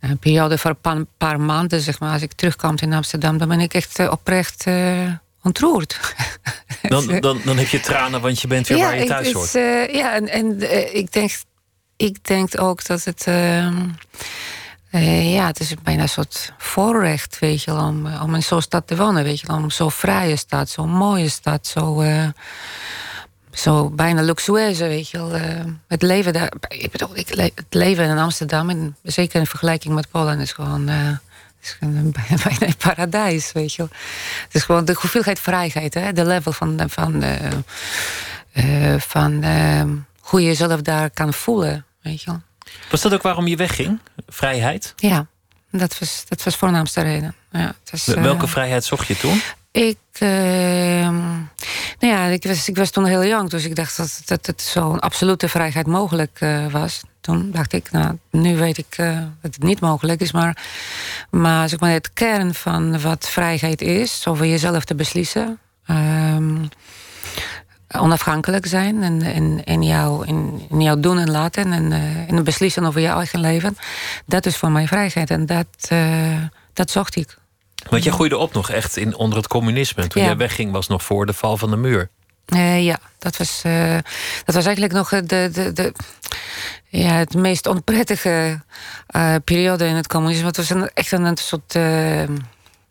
na 0.00 0.08
een 0.08 0.18
periode 0.18 0.58
van 0.58 0.70
een 0.70 0.80
paar, 0.80 1.04
paar, 1.18 1.40
maanden, 1.40 1.80
zeg 1.80 2.00
maar, 2.00 2.12
als 2.12 2.22
ik 2.22 2.32
terugkom 2.32 2.74
in 2.80 2.92
Amsterdam, 2.92 3.38
dan 3.38 3.48
ben 3.48 3.60
ik 3.60 3.74
echt 3.74 4.08
oprecht 4.08 4.66
ontroerd. 5.44 6.00
Dan, 6.82 7.06
dan, 7.20 7.40
dan 7.44 7.56
heb 7.56 7.66
je 7.66 7.80
tranen, 7.80 8.20
want 8.20 8.40
je 8.40 8.46
bent 8.46 8.68
weer 8.68 8.78
waar 8.78 8.98
je 8.98 9.04
thuis 9.04 9.32
hoort. 9.32 9.54
Uh, 9.54 9.94
ja, 9.94 10.14
en, 10.14 10.28
en 10.28 10.62
uh, 10.62 10.94
ik, 10.94 11.12
denk, 11.12 11.30
ik 11.96 12.24
denk 12.24 12.60
ook 12.60 12.86
dat 12.86 13.04
het... 13.04 13.24
Uh, 13.28 13.68
ja, 15.34 15.46
het 15.46 15.60
is 15.60 15.74
bijna 15.82 16.02
een 16.02 16.08
soort 16.08 16.52
voorrecht, 16.58 17.38
weet 17.38 17.62
je, 17.62 17.72
om, 17.72 18.06
om 18.06 18.34
in 18.34 18.42
zo'n 18.42 18.62
stad 18.62 18.86
te 18.86 18.96
wonen, 18.96 19.24
weet 19.24 19.40
je, 19.40 19.48
om 19.48 19.70
zo'n 19.70 19.90
vrije 19.90 20.36
stad, 20.36 20.68
zo'n 20.68 20.90
mooie 20.90 21.28
stad, 21.28 21.66
zo, 21.66 22.04
zo 23.50 23.90
bijna 23.90 24.22
luxueuze, 24.22 24.86
weet 24.86 25.08
je 25.08 25.18
wel. 25.18 25.40
Het 25.88 26.02
leven 26.02 26.32
daar, 26.32 26.52
ik 26.68 26.90
bedoel, 26.90 27.16
ik 27.16 27.28
het 27.28 27.64
leven 27.68 28.04
in 28.04 28.18
Amsterdam, 28.18 28.70
en 28.70 28.96
zeker 29.02 29.40
in 29.40 29.46
vergelijking 29.46 29.94
met 29.94 30.10
Polen, 30.10 30.40
is 30.40 30.52
gewoon, 30.52 30.90
is 31.64 31.76
bijna 31.80 32.66
een 32.66 32.76
paradijs, 32.76 33.52
weet 33.52 33.74
je 33.74 33.82
wel. 33.82 33.90
Het 34.44 34.54
is 34.54 34.62
gewoon 34.62 34.84
de 34.84 34.96
hoeveelheid 35.00 35.40
vrijheid, 35.40 35.94
hè, 35.94 36.12
de 36.12 36.24
level 36.24 36.52
van, 36.52 36.80
van, 36.86 37.24
uh, 37.24 38.94
van 38.98 39.44
hoe 40.20 40.40
je 40.40 40.46
jezelf 40.46 40.80
daar 40.80 41.10
kan 41.10 41.32
voelen, 41.32 41.84
weet 42.02 42.22
je 42.22 42.30
wel. 42.30 42.42
Was 42.90 43.00
dat 43.00 43.12
ook 43.14 43.22
waarom 43.22 43.46
je 43.46 43.56
wegging? 43.56 44.00
Vrijheid? 44.26 44.92
Ja, 44.96 45.26
dat 45.70 45.98
was, 45.98 46.24
dat 46.28 46.42
was 46.42 46.56
voornaamste 46.56 47.00
reden. 47.00 47.34
Ja, 47.50 47.74
was, 47.90 48.04
Welke 48.04 48.46
vrijheid 48.46 48.84
zocht 48.84 49.06
je 49.06 49.16
toen? 49.16 49.42
Ik, 49.74 49.98
uh, 50.22 50.28
nou 51.98 52.12
ja, 52.12 52.24
ik 52.26 52.44
was, 52.44 52.68
ik 52.68 52.76
was 52.76 52.90
toen 52.90 53.04
heel 53.04 53.24
jong, 53.24 53.50
dus 53.50 53.64
ik 53.64 53.76
dacht 53.76 53.96
dat, 53.96 54.22
dat 54.24 54.46
het 54.46 54.62
zo'n 54.62 55.00
absolute 55.00 55.48
vrijheid 55.48 55.86
mogelijk 55.86 56.40
uh, 56.40 56.72
was. 56.72 57.02
Toen 57.20 57.50
dacht 57.50 57.72
ik, 57.72 57.90
nou, 57.90 58.18
nu 58.30 58.56
weet 58.56 58.78
ik 58.78 58.98
uh, 58.98 59.18
dat 59.40 59.54
het 59.54 59.62
niet 59.62 59.80
mogelijk 59.80 60.20
is, 60.20 60.32
maar, 60.32 60.64
maar, 61.30 61.68
zeg 61.68 61.80
maar 61.80 61.90
het 61.90 62.12
kern 62.12 62.54
van 62.54 63.00
wat 63.00 63.28
vrijheid 63.28 63.80
is, 63.80 64.26
over 64.26 64.46
jezelf 64.46 64.84
te 64.84 64.94
beslissen, 64.94 65.58
um, 65.90 66.68
onafhankelijk 67.88 68.66
zijn 68.66 69.02
en, 69.02 69.22
en, 69.22 69.64
en 69.64 69.82
jou, 69.82 70.26
in, 70.26 70.66
in 70.70 70.82
jou 70.82 71.00
doen 71.00 71.18
en 71.18 71.30
laten 71.30 71.72
en, 71.72 71.92
en 72.28 72.44
beslissen 72.44 72.84
over 72.84 73.00
je 73.00 73.08
eigen 73.08 73.40
leven, 73.40 73.76
dat 74.26 74.46
is 74.46 74.56
voor 74.56 74.70
mij 74.70 74.86
vrijheid 74.86 75.30
en 75.30 75.46
dat, 75.46 75.90
dat 76.72 76.90
zocht 76.90 77.16
ik. 77.16 77.42
Want 77.90 78.04
jij 78.04 78.12
groeide 78.12 78.36
op 78.36 78.52
nog 78.52 78.70
echt 78.70 78.96
in, 78.96 79.16
onder 79.16 79.38
het 79.38 79.48
communisme. 79.48 80.06
Toen 80.06 80.22
ja. 80.22 80.28
jij 80.28 80.36
wegging 80.36 80.72
was 80.72 80.88
nog 80.88 81.02
voor 81.02 81.26
de 81.26 81.32
val 81.32 81.56
van 81.56 81.70
de 81.70 81.76
muur. 81.76 82.10
Uh, 82.52 82.84
ja, 82.84 82.98
dat 83.18 83.36
was, 83.36 83.62
uh, 83.66 83.98
dat 84.44 84.54
was 84.54 84.64
eigenlijk 84.64 84.94
nog 84.94 85.08
de, 85.08 85.50
de, 85.52 85.72
de, 85.72 85.92
ja, 86.88 87.12
het 87.12 87.34
meest 87.34 87.66
onprettige 87.66 88.60
uh, 89.16 89.34
periode 89.44 89.86
in 89.86 89.94
het 89.94 90.06
communisme. 90.06 90.46
Het 90.46 90.56
was 90.56 90.70
een, 90.70 90.90
echt 90.94 91.12
een, 91.12 91.24
een 91.24 91.36
soort. 91.36 91.72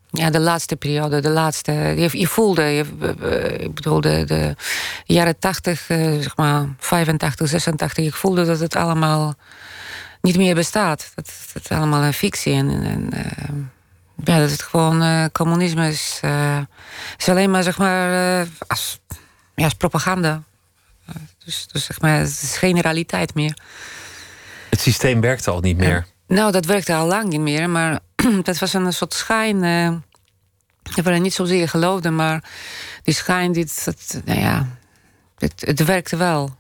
ja, 0.10 0.30
de 0.30 0.40
laatste 0.40 0.76
periode, 0.76 1.22
de 1.22 1.30
laatste. 1.30 1.72
Je, 1.72 2.10
je 2.12 2.28
voelde, 2.28 2.64
je, 2.64 2.86
ik 3.60 3.74
bedoel, 3.74 4.02
de, 4.02 4.24
de 4.26 4.56
jaren 5.06 5.40
80, 5.40 5.80
zeg 6.20 6.36
maar 6.36 6.68
85, 6.78 7.48
86. 7.48 8.06
Ik 8.06 8.14
voelde 8.14 8.46
dat 8.46 8.60
het 8.60 8.76
allemaal 8.76 9.36
niet 10.22 10.38
meer 10.38 10.56
bestaat. 10.56 11.12
Dat 11.16 11.32
het 11.54 11.70
allemaal 11.70 12.04
een 12.04 12.14
fictie 12.14 12.54
en. 12.54 12.70
en 12.70 13.10
ja, 14.24 14.40
dat 14.40 14.52
het 14.52 14.62
gewoon 14.62 15.02
uh, 15.02 15.26
communisme 15.32 15.88
is, 15.88 16.20
uh, 16.26 16.60
is 17.18 17.30
alleen 17.30 17.52
maar 17.52 17.64
zeg 17.64 17.78
maar 17.78 18.42
uh, 18.42 18.48
als, 18.68 19.00
ja, 19.56 19.64
als 19.64 19.74
propaganda. 19.74 20.44
dus, 21.46 21.68
dus 21.72 21.86
zeg 21.86 22.02
maar, 22.02 22.20
het 22.20 22.40
is 22.42 22.58
geen 22.58 22.80
realiteit 22.80 23.34
meer. 23.34 23.58
Het 24.70 24.80
systeem 24.80 25.22
werkte 25.22 25.52
al 25.52 25.60
niet 25.60 25.78
meer. 25.78 26.06
nou, 26.28 26.52
dat 26.52 26.66
werkte 26.66 26.94
al 26.94 27.08
lang 27.08 27.30
niet 27.30 27.40
meer, 27.40 27.70
maar 27.70 28.00
dat 28.44 28.58
was 28.58 28.74
een 28.74 28.94
soort 28.94 29.14
schijn. 29.14 29.62
dat 30.96 31.06
we 31.06 31.12
niet 31.12 31.34
zozeer 31.34 31.70
geloofden, 31.70 32.16
maar 32.16 32.44
die 33.04 33.14
schijn, 33.14 33.52
dit, 33.52 33.86
dat, 33.86 34.22
nou 34.26 34.40
ja, 34.40 34.68
het, 35.38 35.62
het 35.66 35.84
werkte 35.84 36.18
wel. 36.18 36.58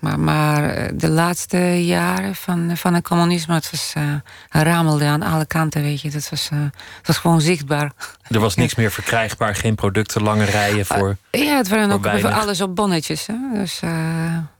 Maar, 0.00 0.20
maar 0.20 0.70
eh, 0.70 0.90
de 0.94 1.08
laatste 1.08 1.84
jaren 1.84 2.34
van, 2.34 2.76
van 2.76 2.94
het 2.94 3.04
communisme, 3.04 3.54
het 3.54 3.70
was, 3.70 3.92
uh, 3.96 4.14
ramelde 4.48 5.04
aan 5.04 5.22
alle 5.22 5.46
kanten, 5.46 5.82
weet 5.82 6.00
je. 6.00 6.10
Dat 6.10 6.28
was, 6.28 6.48
uh, 6.52 6.60
het 6.96 7.06
was 7.06 7.16
gewoon 7.16 7.40
zichtbaar. 7.40 7.92
Er 8.28 8.40
was 8.40 8.54
niks 8.54 8.74
meer 8.74 8.90
verkrijgbaar, 8.90 9.54
geen 9.54 9.74
producten, 9.74 10.22
lange 10.22 10.44
rijen 10.44 10.86
voor. 10.86 11.16
Uh, 11.30 11.44
ja, 11.44 11.56
het 11.56 11.68
waren 11.68 11.90
ook 11.90 12.06
alles 12.06 12.60
op 12.60 12.74
bonnetjes. 12.74 13.26
Hè? 13.26 13.34
Dus 13.52 13.80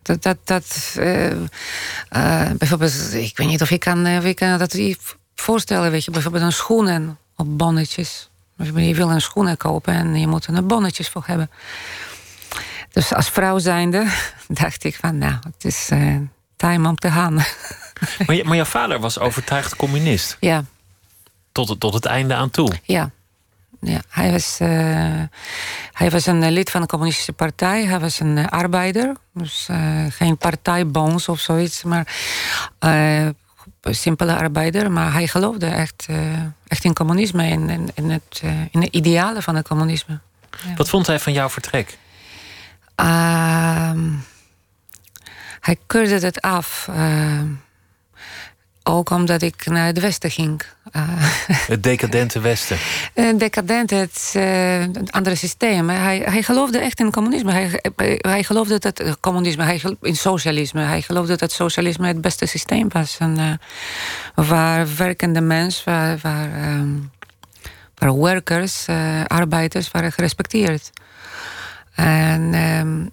dat, 0.02 0.22
dat, 0.22 0.36
dat 0.44 0.98
bijvoorbeeld, 2.58 3.14
ik 3.14 3.36
weet 3.36 3.48
niet 3.48 3.62
of 3.62 3.70
ik 3.70 3.80
kan, 3.80 4.16
of 4.16 4.24
ik 4.24 4.36
kan 4.36 4.58
dat 4.58 4.78
voorstellen, 5.34 5.90
weet 5.90 6.04
je, 6.04 6.10
bijvoorbeeld 6.10 6.44
een 6.44 6.52
schoenen 6.52 7.18
op 7.36 7.58
bonnetjes. 7.58 8.30
Je 8.56 8.94
wil 8.94 9.10
een 9.10 9.20
schoenen 9.20 9.56
kopen 9.56 9.94
en 9.94 10.14
je 10.14 10.26
moet 10.26 10.46
er 10.46 10.66
bonnetjes 10.66 11.08
voor 11.08 11.22
hebben. 11.26 11.50
Dus 12.94 13.14
als 13.14 13.28
vrouw 13.28 13.58
zijnde 13.58 14.06
dacht 14.48 14.84
ik 14.84 14.96
van, 14.96 15.18
nou, 15.18 15.32
het 15.32 15.64
is 15.64 15.90
uh, 15.92 16.16
time 16.56 16.88
om 16.88 16.96
te 16.96 17.10
gaan. 17.10 17.34
Maar, 18.26 18.36
je, 18.36 18.44
maar 18.44 18.56
jouw 18.56 18.64
vader 18.64 19.00
was 19.00 19.18
overtuigd 19.18 19.76
communist? 19.76 20.36
Ja. 20.40 20.64
Tot 21.52 21.68
het, 21.68 21.80
tot 21.80 21.94
het 21.94 22.04
einde 22.04 22.34
aan 22.34 22.50
toe? 22.50 22.72
Ja. 22.82 23.10
ja 23.80 24.00
hij, 24.08 24.30
was, 24.30 24.58
uh, 24.62 24.68
hij 25.92 26.10
was 26.10 26.26
een 26.26 26.50
lid 26.52 26.70
van 26.70 26.80
de 26.80 26.86
communistische 26.86 27.32
partij. 27.32 27.84
Hij 27.84 28.00
was 28.00 28.20
een 28.20 28.48
arbeider. 28.48 29.16
Dus 29.32 29.68
geen 30.08 30.36
partijbons 30.36 31.28
of 31.28 31.40
zoiets, 31.40 31.82
maar 31.82 32.14
simpele 33.82 34.36
arbeider. 34.36 34.90
Maar 34.90 35.12
hij 35.12 35.26
geloofde 35.26 35.66
echt, 35.66 36.06
echt 36.66 36.84
in 36.84 36.94
communisme 36.94 37.42
en 37.42 37.70
in, 37.70 37.90
in, 37.94 38.10
het, 38.10 38.42
in 38.70 38.80
de 38.80 38.90
idealen 38.90 39.42
van 39.42 39.56
het 39.56 39.68
communisme. 39.68 40.20
Ja. 40.66 40.74
Wat 40.76 40.88
vond 40.88 41.06
hij 41.06 41.18
van 41.18 41.32
jouw 41.32 41.48
vertrek? 41.48 41.98
Uh, 43.00 43.90
hij 45.60 45.76
keurde 45.86 46.26
het 46.26 46.40
af. 46.40 46.86
Uh, 46.90 47.40
ook 48.82 49.10
omdat 49.10 49.42
ik 49.42 49.66
naar 49.66 49.86
het 49.86 50.00
westen 50.00 50.30
ging. 50.30 50.62
Uh, 50.92 51.02
het 51.72 51.82
decadente 51.82 52.40
westen. 52.40 52.76
Het 53.14 53.38
decadente, 53.38 53.94
het, 53.94 54.32
uh, 54.36 54.78
het 54.80 55.12
andere 55.12 55.36
systeem. 55.36 55.88
Hij, 55.88 56.18
hij 56.18 56.42
geloofde 56.42 56.78
echt 56.78 57.00
in 57.00 57.10
communisme. 57.10 57.52
Hij, 57.52 57.80
hij 58.18 58.42
geloofde 58.42 58.78
dat 58.78 58.98
het 58.98 59.20
communisme, 59.20 59.64
hij, 59.64 59.82
in 60.00 60.16
socialisme. 60.16 60.80
Hij 60.80 61.02
geloofde 61.02 61.36
dat 61.36 61.52
socialisme 61.52 62.06
het 62.06 62.20
beste 62.20 62.46
systeem 62.46 62.88
was. 62.88 63.16
En, 63.18 63.38
uh, 63.38 64.46
waar 64.46 64.96
werkende 64.96 65.40
mensen, 65.40 65.92
waar, 65.92 66.18
waar, 66.22 66.78
um, 66.78 67.10
waar 67.94 68.10
workers, 68.12 68.86
arbeiders 69.26 69.90
waren 69.90 70.12
gerespecteerd. 70.12 70.90
En 71.94 72.54
um, 72.54 73.10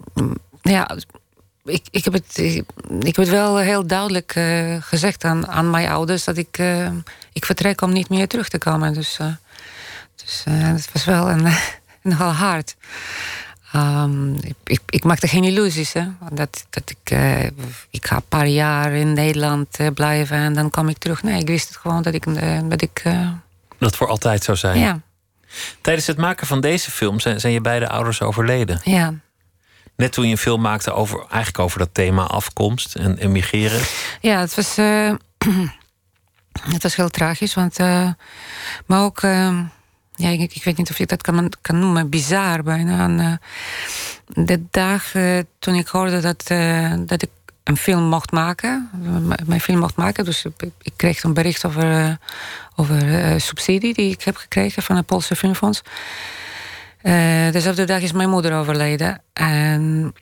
ja, 0.62 0.98
ik, 1.66 1.86
ik, 1.92 2.04
heb 2.04 2.14
het, 2.14 2.38
ik 2.38 2.66
heb 3.06 3.16
het 3.16 3.30
wel 3.30 3.58
heel 3.58 3.88
duidelijk 3.88 4.36
uh, 4.36 4.76
gezegd 4.80 5.24
aan, 5.24 5.48
aan 5.48 5.70
mijn 5.70 5.90
ouders 5.90 6.24
dat 6.24 6.38
ik, 6.38 6.58
uh, 6.58 6.90
ik 7.34 7.46
vertrek 7.46 7.82
om 7.82 7.94
niet 7.94 8.10
meer 8.10 8.28
terug 8.28 8.50
te 8.50 8.58
komen. 8.58 8.94
Dus, 8.94 9.18
uh, 9.22 9.28
dus 10.16 10.44
dat 10.46 10.90
was 10.94 11.06
wel 11.06 11.30
een, 11.30 11.48
nogal 12.02 12.32
hard. 12.32 12.76
Um, 13.76 14.36
ik, 14.42 14.56
ik, 14.64 14.82
ik, 14.90 15.04
maakte 15.04 15.28
geen 15.28 15.44
illusies. 15.44 15.94
Hè? 15.94 16.08
Dat, 16.32 16.66
dat 16.70 16.90
ik, 16.90 17.18
ik 17.90 18.06
ga 18.06 18.16
een 18.16 18.28
paar 18.30 18.48
jaar 18.48 18.92
in 18.92 19.14
Nederland 19.14 19.78
blijven 19.94 20.38
en 20.38 20.54
dan 20.54 20.70
kom 20.70 20.90
ik 20.90 20.98
terug. 20.98 21.24
Nee, 21.24 21.40
ik 21.40 21.48
wist 21.48 21.68
het 21.68 21.78
gewoon 21.78 22.02
dat 22.02 22.14
ik. 22.14 22.26
dat, 22.70 22.82
ik 22.82 23.04
dat 23.78 23.96
voor 23.96 24.08
altijd 24.08 24.44
zou 24.44 24.58
zijn. 24.58 24.80
Ja. 24.80 25.00
Tijdens 25.82 26.08
het 26.08 26.18
maken 26.18 26.48
van 26.48 26.62
deze 26.62 26.92
film 26.92 27.20
zijn, 27.20 27.40
zijn 27.40 27.54
je 27.54 27.62
beide 27.62 27.90
ouders 27.90 28.22
overleden. 28.22 28.82
Ja. 28.84 29.14
Net 29.96 30.12
toen 30.12 30.26
je 30.26 30.32
een 30.32 30.38
film 30.38 30.62
maakte 30.62 30.94
over, 30.94 31.20
eigenlijk 31.20 31.60
over 31.60 31.80
dat 31.80 31.94
thema 31.94 32.24
afkomst 32.24 32.96
en 32.96 33.18
emigreren. 33.18 33.82
Ja, 34.22 34.40
het 34.40 34.56
was, 34.56 34.78
uh, 34.78 35.14
het 36.74 36.84
was 36.84 36.96
heel 36.96 37.10
tragisch. 37.10 37.54
Want, 37.54 37.80
uh, 37.80 38.10
maar 38.86 39.04
ook, 39.04 39.22
uh, 39.22 39.60
ja, 40.16 40.30
ik, 40.30 40.56
ik, 40.56 40.64
weet 40.64 40.78
niet 40.78 40.90
of 40.90 40.98
je 40.98 41.06
dat 41.06 41.22
kan, 41.22 41.52
kan 41.62 41.80
noemen, 41.80 42.10
bizar 42.10 42.64
bijna. 42.64 43.04
En, 43.04 43.42
de 44.26 44.64
dag 44.70 45.12
toen 45.60 45.76
ik 45.76 45.88
hoorde 45.88 46.20
dat, 46.20 46.48
dat 47.08 47.22
ik 47.22 47.30
een 47.64 47.78
film 47.78 48.04
mocht 48.04 48.32
maken. 48.32 48.90
Mijn 49.46 49.62
film 49.62 49.80
mocht 49.80 49.96
maken. 49.96 50.26
Dus 50.26 50.46
ik 50.82 50.94
kreeg 50.96 51.24
een 51.24 51.34
bericht 51.34 51.66
over, 51.66 52.18
over 52.76 53.04
uh, 53.04 53.40
subsidie 53.40 53.94
die 53.94 54.12
ik 54.12 54.22
heb 54.22 54.36
gekregen 54.36 54.84
van 54.84 54.96
het 54.96 55.06
Poolse 55.06 55.36
Filmfonds. 55.36 55.82
Uh, 57.04 57.52
dezelfde 57.52 57.86
dag 57.86 58.02
is 58.02 58.12
mijn 58.12 58.30
moeder 58.30 58.54
overleden. 58.54 59.22
En 59.34 60.14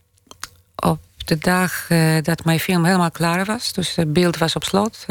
op 0.76 1.00
de 1.26 1.38
dag 1.38 1.88
dat 2.22 2.46
mijn 2.46 2.60
film 2.60 2.86
helemaal 2.86 3.12
klaar 3.12 3.46
was, 3.46 3.74
dus 3.74 3.96
het 3.96 4.14
beeld 4.14 4.38
was 4.38 4.56
op 4.56 4.64
slot. 4.64 5.06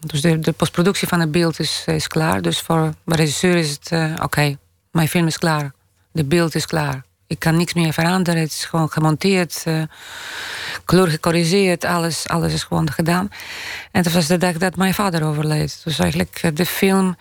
dus 0.00 0.20
de, 0.20 0.38
de, 0.38 0.52
postproductie 0.52 1.08
van 1.08 1.20
het 1.20 1.30
beeld 1.30 1.58
is, 1.58 1.82
is 1.86 2.06
klaar. 2.06 2.42
Dus 2.42 2.60
voor 2.60 2.94
de 3.04 3.16
regisseur 3.16 3.56
is 3.56 3.70
het 3.70 4.20
oké, 4.22 4.56
mijn 4.90 5.08
film 5.08 5.26
is 5.26 5.38
klaar. 5.38 5.72
De 6.12 6.24
beeld 6.24 6.54
is 6.54 6.66
klaar. 6.66 7.05
Ik 7.28 7.38
kan 7.38 7.56
niks 7.56 7.74
meer 7.74 7.92
veranderen. 7.92 8.40
Het 8.40 8.50
is 8.50 8.64
gewoon 8.64 8.90
gemonteerd, 8.90 9.64
uh, 9.68 9.82
kleur 10.84 11.08
gecorrigeerd, 11.08 11.84
alles, 11.84 12.28
alles 12.28 12.52
is 12.52 12.62
gewoon 12.62 12.90
gedaan. 12.90 13.28
En 13.92 14.02
dat 14.02 14.12
was 14.12 14.26
de 14.26 14.36
dag 14.36 14.52
dat 14.52 14.76
mijn 14.76 14.94
vader 14.94 15.24
overleed. 15.24 15.80
Dus 15.84 15.98
eigenlijk 15.98 16.42
uh, 16.42 16.50
de 16.54 16.66
film, 16.66 17.16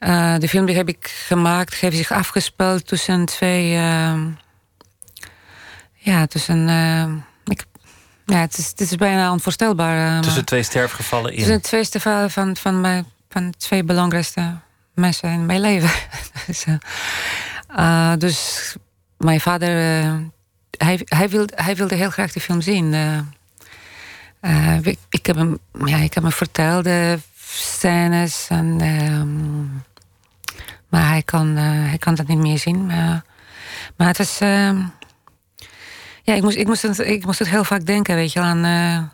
uh, 0.00 0.38
de 0.38 0.48
film 0.48 0.66
die 0.66 0.76
heb 0.76 0.88
ik 0.88 1.08
gemaakt, 1.26 1.74
heeft 1.74 1.96
zich 1.96 2.12
afgespeeld 2.12 2.86
tussen 2.86 3.24
twee, 3.24 3.70
ja, 5.94 6.26
tussen, 6.26 6.68
ik, 7.44 7.64
ja, 8.26 8.40
het 8.40 8.58
is, 8.58 8.68
het 8.68 8.80
is 8.80 8.96
bijna 8.96 9.32
onvoorstelbaar. 9.32 10.22
tussen 10.22 10.44
twee 10.44 10.62
sterfgevallen 10.62 11.32
in? 11.32 11.38
Tussen 11.38 11.62
twee 11.62 11.84
sterfgevallen 11.84 12.30
van, 12.30 12.56
van, 12.56 12.80
mijn, 12.80 13.06
van 13.28 13.54
twee 13.58 13.84
belangrijkste 13.84 14.58
mensen 14.94 15.30
in 15.30 15.46
mijn 15.46 15.60
leven. 15.60 15.90
dus, 16.46 16.64
dus 18.18 18.76
mijn 19.24 19.40
vader, 19.40 20.02
uh, 20.04 20.14
hij, 20.78 21.00
hij, 21.04 21.28
wilde, 21.28 21.52
hij 21.56 21.76
wilde 21.76 21.94
heel 21.94 22.10
graag 22.10 22.32
de 22.32 22.40
film 22.40 22.60
zien. 22.60 22.94
Ik, 24.82 24.98
ik, 25.08 25.26
heb 25.26 25.36
hem, 25.36 25.58
ja, 25.84 25.96
ik 25.96 26.14
heb 26.14 26.22
hem 26.22 26.32
verteld, 26.32 26.84
de 26.84 27.18
scènes. 27.52 28.46
En, 28.48 28.80
ehm, 28.80 29.62
maar 30.88 31.08
hij 31.08 31.22
kan, 31.22 31.56
hij 31.56 31.98
kan 31.98 32.14
dat 32.14 32.26
niet 32.26 32.38
meer 32.38 32.58
zien. 32.58 32.86
Maar, 32.86 33.24
maar 33.96 34.06
het 34.06 34.18
was. 34.18 34.40
Ehm, 34.40 34.82
ja, 36.22 36.34
ik 36.34 36.42
moest, 36.42 36.56
ik, 36.56 36.66
moest 36.66 36.82
het, 36.82 36.98
ik 36.98 37.24
moest 37.24 37.38
het 37.38 37.48
heel 37.48 37.64
vaak 37.64 37.86
denken, 37.86 38.14
weet 38.14 38.32
je, 38.32 38.40
aan 38.40 39.10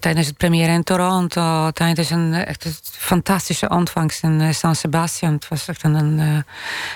tijdens 0.00 0.26
het 0.26 0.36
première 0.36 0.72
in 0.72 0.82
Toronto, 0.82 1.70
tijdens 1.70 2.10
een 2.10 2.34
echt 2.34 2.64
een 2.64 2.74
fantastische 2.82 3.68
ontvangst 3.68 4.22
in 4.22 4.54
San 4.54 4.74
Sebastian. 4.74 5.32
Het 5.32 5.48
was 5.48 5.68
echt 5.68 5.82
een, 5.82 5.94
een 5.94 6.44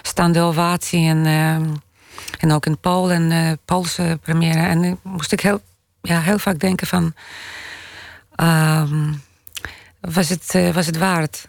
staande 0.02 0.40
ovatie. 0.40 1.09
En, 1.09 1.26
en 2.38 2.52
ook 2.52 2.66
in 2.66 2.78
Polen, 2.78 3.31
een 3.31 3.59
Poolse 3.64 4.19
première. 4.23 4.66
En 4.66 4.99
moest 5.02 5.33
ik 5.33 5.40
heel, 5.40 5.62
ja, 6.02 6.21
heel 6.21 6.38
vaak 6.38 6.59
denken 6.59 6.87
van... 6.87 7.14
Um, 8.37 9.23
was, 10.00 10.28
het, 10.28 10.73
was 10.75 10.87
het 10.87 10.99
waard? 10.99 11.49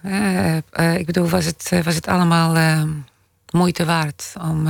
ik 0.98 1.05
bedoel, 1.05 1.29
was 1.29 1.46
het, 1.46 1.72
was 1.84 1.96
het 1.96 2.08
allemaal 2.08 2.86
moeite 3.51 3.86
waard 3.86 4.34
om 4.41 4.67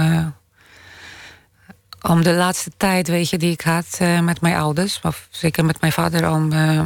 om 2.03 2.23
de 2.23 2.33
laatste 2.33 2.71
tijd, 2.77 3.07
weet 3.07 3.29
je, 3.29 3.38
die 3.38 3.51
ik 3.51 3.62
had 3.62 4.00
met 4.21 4.41
mijn 4.41 4.55
ouders, 4.55 5.00
of 5.03 5.27
zeker 5.29 5.65
met 5.65 5.81
mijn 5.81 5.93
vader, 5.93 6.29
om, 6.29 6.51
uh, 6.51 6.79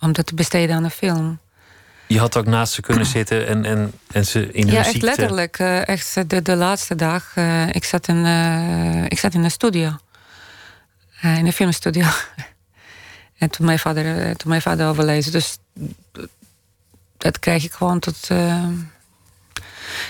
om 0.00 0.12
dat 0.12 0.26
te 0.26 0.34
besteden 0.34 0.76
aan 0.76 0.84
een 0.84 0.90
film. 0.90 1.38
Je 2.06 2.18
had 2.18 2.36
ook 2.36 2.46
naast 2.46 2.72
ze 2.72 2.80
kunnen 2.80 3.06
zitten 3.06 3.46
en, 3.46 3.64
en, 3.64 3.92
en 4.10 4.26
ze 4.26 4.52
in 4.52 4.64
hun 4.64 4.72
ja, 4.72 4.78
echt 4.78 4.90
ziekte... 4.90 5.06
letterlijk. 5.06 5.58
Uh, 5.58 5.88
echt 5.88 6.30
de, 6.30 6.42
de 6.42 6.56
laatste 6.56 6.94
dag. 6.94 7.36
ik, 7.70 7.84
zat 7.84 8.08
in, 8.08 8.24
ik 9.08 9.18
zat 9.18 9.34
in 9.34 9.44
een 9.44 9.50
studio. 9.50 9.96
in 11.22 11.46
een 11.46 11.52
filmstudio. 11.52 12.06
en 13.38 13.50
toen 13.50 13.66
mijn 13.66 13.78
vader, 13.78 14.36
toen 14.36 14.48
mijn 14.50 14.62
vader 14.62 14.88
overleed. 14.88 15.32
Dus 15.32 15.58
dat 17.16 17.38
krijg 17.38 17.64
ik 17.64 17.72
gewoon 17.72 17.98
tot 17.98 18.28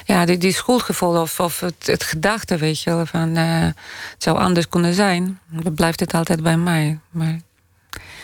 ja, 0.04 0.24
die, 0.24 0.38
die 0.38 0.52
schuldgevoel 0.52 1.20
of, 1.20 1.40
of 1.40 1.60
het, 1.60 1.86
het 1.86 2.02
gedachte, 2.02 2.56
weet 2.56 2.82
je 2.82 2.90
wel, 2.90 3.06
van 3.06 3.36
het 3.36 3.74
zou 4.18 4.38
anders 4.38 4.68
kunnen 4.68 4.94
zijn. 4.94 5.40
Dan 5.48 5.74
blijft 5.74 6.00
het 6.00 6.14
altijd 6.14 6.42
bij 6.42 6.56
mij. 6.56 6.98
Maar... 7.10 7.40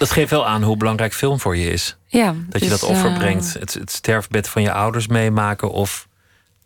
Dat 0.03 0.11
geeft 0.11 0.31
wel 0.31 0.47
aan 0.47 0.63
hoe 0.63 0.77
belangrijk 0.77 1.15
film 1.15 1.41
voor 1.41 1.57
je 1.57 1.71
is. 1.71 1.97
Ja, 2.07 2.35
dat 2.49 2.63
je 2.63 2.69
dat 2.69 2.83
offer 2.83 3.11
uh... 3.11 3.19
brengt, 3.19 3.55
het, 3.59 3.75
het 3.75 3.91
sterfbed 3.91 4.49
van 4.49 4.63
je 4.63 4.73
ouders 4.73 5.07
meemaken 5.07 5.71
of 5.71 6.09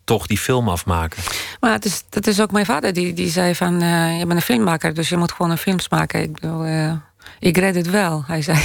toch 0.04 0.26
die 0.26 0.38
film 0.38 0.68
afmaken. 0.68 1.22
Maar 1.60 1.72
het 1.72 1.84
is, 1.84 2.04
dat 2.08 2.26
is 2.26 2.40
ook 2.40 2.50
mijn 2.50 2.66
vader 2.66 2.92
die, 2.92 3.12
die 3.12 3.30
zei 3.30 3.54
van... 3.54 3.82
Uh, 3.82 4.18
je 4.18 4.26
bent 4.26 4.38
een 4.38 4.46
filmmaker, 4.46 4.94
dus 4.94 5.08
je 5.08 5.16
moet 5.16 5.32
gewoon 5.32 5.50
een 5.50 5.58
films 5.58 5.88
maken. 5.88 6.22
Ik 6.22 6.32
bedoel, 6.32 6.66
uh, 6.66 6.92
ik 7.38 7.56
red 7.56 7.74
het 7.74 7.90
wel, 7.90 8.24
hij 8.26 8.42
zei. 8.42 8.58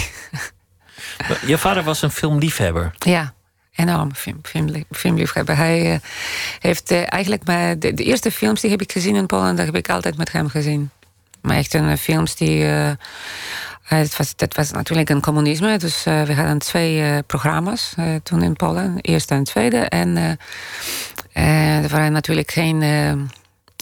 Je 1.45 1.57
vader 1.57 1.83
was 1.83 2.01
een 2.01 2.11
filmliefhebber. 2.11 2.91
Ja 2.99 3.33
enorm 3.75 4.13
film, 4.13 4.39
film, 4.43 4.83
filmliefhebber. 4.91 5.57
Hij 5.57 5.93
uh, 5.93 5.99
heeft 6.59 6.91
eigenlijk 6.91 7.45
maar 7.45 7.79
de, 7.79 7.93
de, 7.93 8.03
eerste 8.03 8.31
films 8.31 8.61
die 8.61 8.69
heb 8.69 8.81
ik 8.81 8.91
gezien 8.91 9.15
in 9.15 9.25
Polen, 9.25 9.55
dat 9.55 9.65
heb 9.65 9.75
ik 9.75 9.89
altijd 9.89 10.17
met 10.17 10.31
hem 10.31 10.49
gezien. 10.49 10.89
Maar 11.41 11.57
echt 11.57 11.73
een 11.73 11.97
films 11.97 12.35
die. 12.35 12.65
Uh, 13.91 13.97
het, 13.99 14.17
was, 14.17 14.33
het 14.35 14.55
was 14.55 14.71
natuurlijk 14.71 15.09
een 15.09 15.21
communisme, 15.21 15.77
dus 15.77 16.03
we 16.03 16.33
hadden 16.33 16.57
twee 16.57 17.23
programma's 17.23 17.95
toen 18.23 18.41
in 18.41 18.53
Polen, 18.53 18.97
eerste 19.01 19.33
en 19.33 19.43
tweede. 19.43 19.77
En 19.77 20.39
er 21.33 21.89
waren 21.89 22.11
natuurlijk 22.11 22.51
geen 22.51 22.83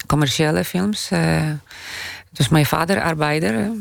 commerciële 0.07 0.63
films. 0.63 1.09
dus 2.31 2.49
mijn 2.49 2.65
vader, 2.65 3.01
arbeider, 3.01 3.71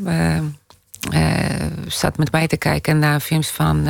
zat 1.87 2.17
met 2.17 2.31
mij 2.31 2.47
te 2.47 2.57
kijken 2.57 2.99
naar 2.99 3.19
films 3.19 3.47
van 3.49 3.87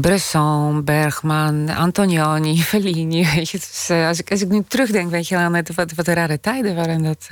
Bresson, 0.00 0.84
Bergman, 0.84 1.68
Antonioni, 1.68 2.62
Fellini. 2.72 3.26
Dus, 3.34 3.90
als, 3.90 4.18
ik, 4.18 4.30
als 4.30 4.40
ik 4.40 4.48
nu 4.48 4.64
terugdenk, 4.68 5.10
weet 5.10 5.28
je 5.28 5.36
aan 5.36 5.54
het, 5.54 5.74
wat, 5.74 5.92
wat 5.94 6.06
rare 6.08 6.40
tijden 6.40 6.74
waren 6.74 7.02
dat. 7.02 7.28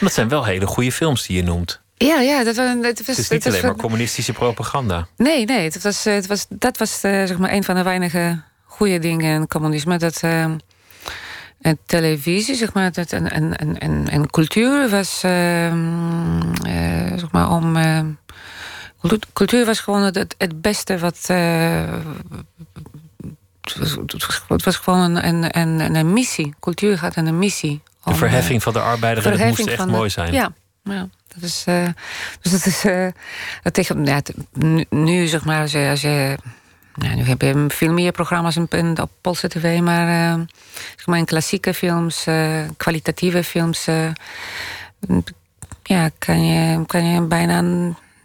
Dat 0.00 0.12
zijn 0.12 0.28
wel 0.28 0.44
hele 0.44 0.66
goede 0.66 0.92
films 0.92 1.26
die 1.26 1.36
je 1.36 1.42
noemt. 1.42 1.81
Ja, 1.94 2.20
ja, 2.20 2.44
dat 2.44 2.56
was, 2.56 2.68
het, 2.68 2.82
was, 2.82 3.16
het 3.16 3.18
is 3.18 3.28
niet 3.28 3.46
alleen 3.46 3.62
maar 3.62 3.76
communistische 3.76 4.32
propaganda. 4.32 5.06
Nee, 5.16 5.44
nee, 5.44 5.64
het 5.64 5.82
was, 5.82 6.04
het 6.04 6.26
was, 6.26 6.46
dat 6.48 6.78
was 6.78 7.04
uh, 7.04 7.24
zeg 7.24 7.38
maar 7.38 7.52
een 7.52 7.64
van 7.64 7.74
de 7.74 7.82
weinige 7.82 8.42
goede 8.64 8.98
dingen 8.98 9.34
in 9.34 9.46
communisme. 9.46 9.98
Dat 9.98 10.22
en 11.60 11.78
televisie, 11.86 12.54
zeg 12.54 12.72
maar, 12.72 12.92
dat, 12.92 13.12
en, 13.12 13.30
en, 13.30 13.78
en, 13.78 14.08
en 14.08 14.30
cultuur 14.30 14.88
was, 14.88 15.18
zeg 17.18 17.30
maar, 17.30 17.50
om 17.50 17.76
Cultuur 19.32 19.64
was 19.64 19.80
gewoon 19.80 20.02
het, 20.02 20.34
het 20.38 20.60
beste 20.60 20.98
wat. 20.98 21.26
Het, 24.48 24.64
was, 24.64 24.76
gewoon 24.76 25.16
een, 25.16 25.58
een, 25.58 25.94
een, 25.94 26.12
missie. 26.12 26.54
Cultuur 26.60 26.98
gaat 26.98 27.16
een 27.16 27.38
missie. 27.38 27.82
de 28.04 28.14
verheffing 28.14 28.62
van 28.62 28.72
de 28.72 28.80
arbeider, 28.80 29.22
dat 29.22 29.38
moest 29.38 29.66
echt 29.66 29.86
mooi 29.86 30.10
zijn. 30.10 30.32
Ja, 30.32 30.52
ja. 30.82 31.08
Dat 31.34 31.42
is, 31.42 31.64
uh, 31.68 31.86
dus 32.40 32.52
dat 32.52 32.66
is 32.66 32.82
dat 33.62 33.74
tegen, 33.74 34.22
nu, 34.52 34.84
nu, 34.90 35.26
zeg 35.26 35.44
maar, 35.44 35.60
als 35.60 35.72
je, 35.72 35.88
als 35.88 36.02
nu 36.02 37.22
heb 37.22 37.40
je 37.42 37.64
veel 37.68 37.92
meer 37.92 38.12
programma's 38.12 38.56
in, 38.56 39.00
op 39.00 39.10
Poolse 39.20 39.48
tv, 39.48 39.80
maar, 39.80 40.36
uh, 40.38 40.44
zeg 40.96 41.06
maar 41.06 41.18
in 41.18 41.24
klassieke 41.24 41.74
films, 41.74 42.26
kwalitatieve 42.76 43.44
films, 43.44 43.84
ja, 45.82 46.10
kan 46.18 46.46
je, 46.46 46.86
kan 46.86 47.04
je 47.04 47.20
bijna 47.20 47.62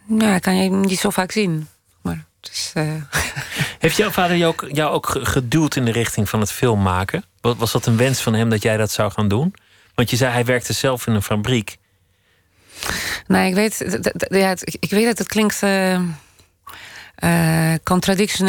ja, 0.08 0.38
kan 0.38 0.56
je 0.56 0.70
niet 0.70 0.98
zo 0.98 1.10
vaak 1.10 1.32
zien. 1.32 1.68
Maar. 2.02 2.24
Heeft 3.78 3.96
jouw 3.96 4.10
vader 4.10 4.36
jou 4.36 4.52
ook, 4.52 4.68
jou 4.72 4.92
ook 4.92 5.18
geduwd 5.22 5.76
in 5.76 5.84
de 5.84 5.92
richting 5.92 6.28
van 6.28 6.40
het 6.40 6.52
film 6.52 6.82
maken? 6.82 7.24
Was 7.40 7.72
dat 7.72 7.86
een 7.86 7.96
wens 7.96 8.20
van 8.20 8.34
hem 8.34 8.50
dat 8.50 8.62
jij 8.62 8.76
dat 8.76 8.90
zou 8.90 9.12
gaan 9.12 9.28
doen? 9.28 9.54
Want 9.94 10.10
je 10.10 10.16
zei 10.16 10.32
hij 10.32 10.44
werkte 10.44 10.72
zelf 10.72 11.06
in 11.06 11.14
een 11.14 11.22
fabriek. 11.22 11.76
Nou, 13.26 13.46
ik 13.46 13.54
weet, 13.54 13.98
ja, 14.28 14.54
ik 14.62 14.90
weet 14.90 15.04
dat 15.04 15.18
het 15.18 15.28
klinkt 15.28 15.62
uh, 15.62 16.00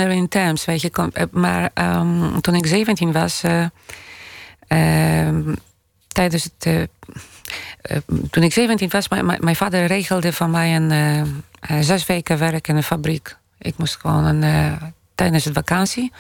in 0.10 0.28
terms, 0.28 0.66
weet 0.66 0.82
je. 0.82 1.12
Maar 1.32 1.72
um, 1.74 2.42
toen 2.42 2.56
ik 2.56 2.66
17 2.66 3.12
was, 3.12 3.44
uh, 3.44 3.66
tijdens 6.08 6.44
het 6.44 6.90
toen 8.32 8.44
ik 8.44 8.54
17 8.54 8.90
was, 8.90 9.08
mijn 9.40 9.56
vader 9.56 9.86
regelde 9.86 10.34
van 10.34 10.52
mij 10.52 10.76
een 10.76 11.44
zes 11.84 12.06
weken 12.06 12.38
werk 12.38 12.68
in 12.68 12.76
een 12.76 12.84
fabriek. 12.84 13.38
Ik 13.58 13.78
moest 13.78 13.96
gewoon 13.96 14.26
een, 14.26 14.78
tijdens 15.16 15.44
de 15.44 15.54
vakantie. 15.54 16.12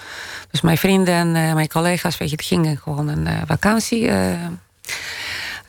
Dus 0.51 0.61
mijn 0.61 0.77
vrienden 0.77 1.13
en 1.13 1.31
mijn 1.31 1.67
collega's, 1.67 2.17
weet 2.17 2.29
je, 2.29 2.41
gingen 2.43 2.77
gewoon 2.77 3.07
een 3.07 3.47
vakantie. 3.47 4.09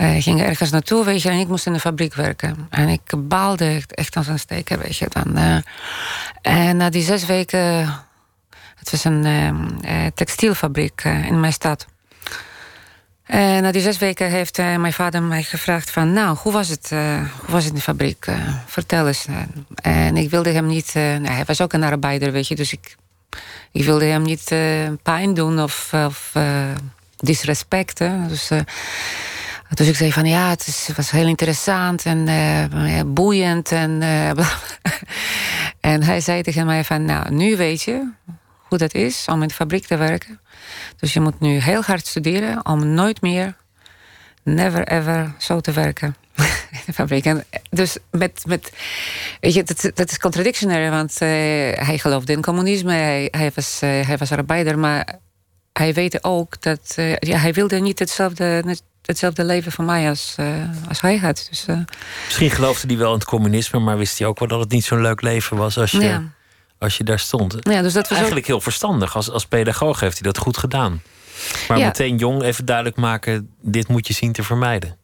Gingen 0.01 0.47
ergens 0.47 0.71
naartoe, 0.71 1.05
weet 1.05 1.23
je, 1.23 1.29
en 1.29 1.39
ik 1.39 1.49
moest 1.49 1.67
in 1.67 1.73
de 1.73 1.81
fabriek 1.81 2.15
werken. 2.15 2.67
En 2.71 2.89
ik 2.89 3.13
baalde 3.17 3.83
echt 3.89 4.17
als 4.17 4.27
een 4.27 4.39
steker, 4.39 4.79
weet 4.79 4.97
je. 4.97 5.07
Dan, 5.09 5.63
en 6.43 6.77
na 6.77 6.91
die 6.91 7.03
zes 7.03 7.27
weken, 7.27 7.95
het 8.77 8.91
was 8.91 9.05
een 9.05 9.73
textielfabriek 10.15 11.05
in 11.05 11.41
mijn 11.41 11.53
stad. 11.53 11.87
En 13.31 13.55
eh, 13.57 13.63
na 13.63 13.73
die 13.73 13.83
zes 13.83 13.99
weken 13.99 14.31
heeft 14.31 14.57
mijn 14.57 14.93
vader 14.93 15.23
mij 15.23 15.43
gevraagd 15.43 15.91
van... 15.91 16.13
nou, 16.13 16.37
hoe 16.37 16.53
was 16.53 16.69
het, 16.69 16.89
hoe 16.91 17.51
was 17.51 17.63
het 17.63 17.73
in 17.73 17.75
de 17.75 17.81
fabriek? 17.81 18.27
vertel 18.67 19.07
eens. 19.07 19.27
en 19.75 20.17
ik 20.17 20.31
wilde 20.31 20.51
hem 20.51 20.67
niet... 20.67 20.95
Nou, 20.95 21.27
hij 21.27 21.45
was 21.45 21.61
ook 21.61 21.73
een 21.73 21.83
arbeider, 21.83 22.33
weet 22.33 22.49
je. 22.49 22.55
Dus 22.55 22.73
ik, 22.73 22.97
ik 23.73 23.85
wilde 23.85 24.05
hem 24.05 24.23
niet 24.23 24.55
pijn 25.03 25.35
doen 25.35 25.63
of, 25.63 25.93
of 25.93 26.33
disrespecten. 27.17 28.29
Dus, 28.29 28.51
dus 29.75 29.89
ik 29.89 29.97
zei 29.97 30.13
van 30.13 30.25
ja, 30.25 30.49
het, 30.49 30.67
is, 30.67 30.89
was 30.97 31.11
heel 31.11 31.27
interessant 31.27 32.07
en 32.07 32.29
boeiend. 33.15 33.73
En, 33.73 34.03
en 35.81 36.03
hij 36.03 36.21
zei 36.21 36.43
tegen 36.43 36.67
mij 36.67 36.85
van... 36.85 37.05
nou, 37.05 37.35
nu 37.35 37.57
weet 37.57 37.83
je 37.83 38.11
hoe 38.55 38.79
dat 38.79 38.95
is 38.95 39.25
om 39.27 39.43
in 39.43 39.49
de 39.49 39.55
fabriek 39.55 39.87
te 39.87 39.97
werken... 39.97 40.41
Dus 41.01 41.13
je 41.13 41.21
moet 41.21 41.41
nu 41.41 41.49
heel 41.49 41.83
hard 41.83 42.07
studeren 42.07 42.67
om 42.67 42.87
nooit 42.87 43.21
meer, 43.21 43.57
never 44.43 44.89
ever 44.89 45.35
zo 45.39 45.61
te 45.61 45.73
werken 45.73 46.17
in 46.71 46.81
de 46.87 46.93
fabriek. 46.93 47.25
En 47.25 47.45
dus 47.71 47.97
met, 48.11 48.43
met 48.47 48.73
weet 49.41 49.55
je, 49.55 49.93
dat, 49.95 50.11
is 50.11 50.19
contradictionary, 50.19 50.91
want 50.91 51.13
uh, 51.13 51.29
hij 51.87 51.99
geloofde 51.99 52.33
in 52.33 52.43
communisme, 52.43 52.93
hij, 52.93 53.29
hij, 53.31 53.51
was, 53.55 53.81
uh, 53.85 54.07
hij 54.07 54.17
was 54.19 54.33
arbeider, 54.33 54.79
maar 54.79 55.19
hij 55.73 55.95
weet 55.95 56.25
ook 56.25 56.63
dat 56.63 56.95
uh, 56.99 57.17
ja, 57.17 57.39
hij 57.39 57.53
wilde 57.53 57.81
niet 57.81 57.99
hetzelfde, 57.99 58.63
hetzelfde 59.03 59.45
leven 59.45 59.73
van 59.73 59.85
mij 59.85 60.09
als, 60.09 60.37
als 60.89 61.01
hij 61.01 61.17
had. 61.17 61.47
Dus, 61.51 61.67
Misschien 62.25 62.51
geloofde 62.51 62.87
hij 62.87 62.97
wel 62.97 63.13
in 63.13 63.19
het 63.19 63.29
communisme, 63.29 63.79
maar 63.79 63.99
wist 63.99 64.19
hij 64.19 64.29
ook 64.29 64.39
wel 64.39 64.49
dat 64.49 64.61
het 64.61 64.71
niet 64.71 64.85
zo'n 64.85 65.01
leuk 65.01 65.23
leven 65.23 65.57
was 65.57 65.79
als 65.79 65.91
je. 65.91 66.01
Ja 66.01 66.23
als 66.81 66.97
je 66.97 67.05
daar 67.05 67.19
stond. 67.19 67.57
Ja, 67.61 67.83
dus 67.83 67.93
dat 67.93 68.09
was 68.09 68.17
Eigenlijk 68.17 68.47
heel 68.47 68.61
verstandig. 68.61 69.17
Als, 69.17 69.31
als 69.31 69.47
pedagoog 69.47 70.01
heeft 70.01 70.19
hij 70.19 70.33
dat 70.33 70.43
goed 70.43 70.57
gedaan. 70.57 71.03
Maar 71.69 71.79
meteen 71.79 72.17
jong 72.17 72.43
even 72.43 72.65
duidelijk 72.65 72.97
maken: 72.97 73.51
dit 73.61 73.89
moet 73.89 74.07
je 74.07 74.13
zien 74.13 74.33
te 74.33 74.43
vermijden. 74.43 74.97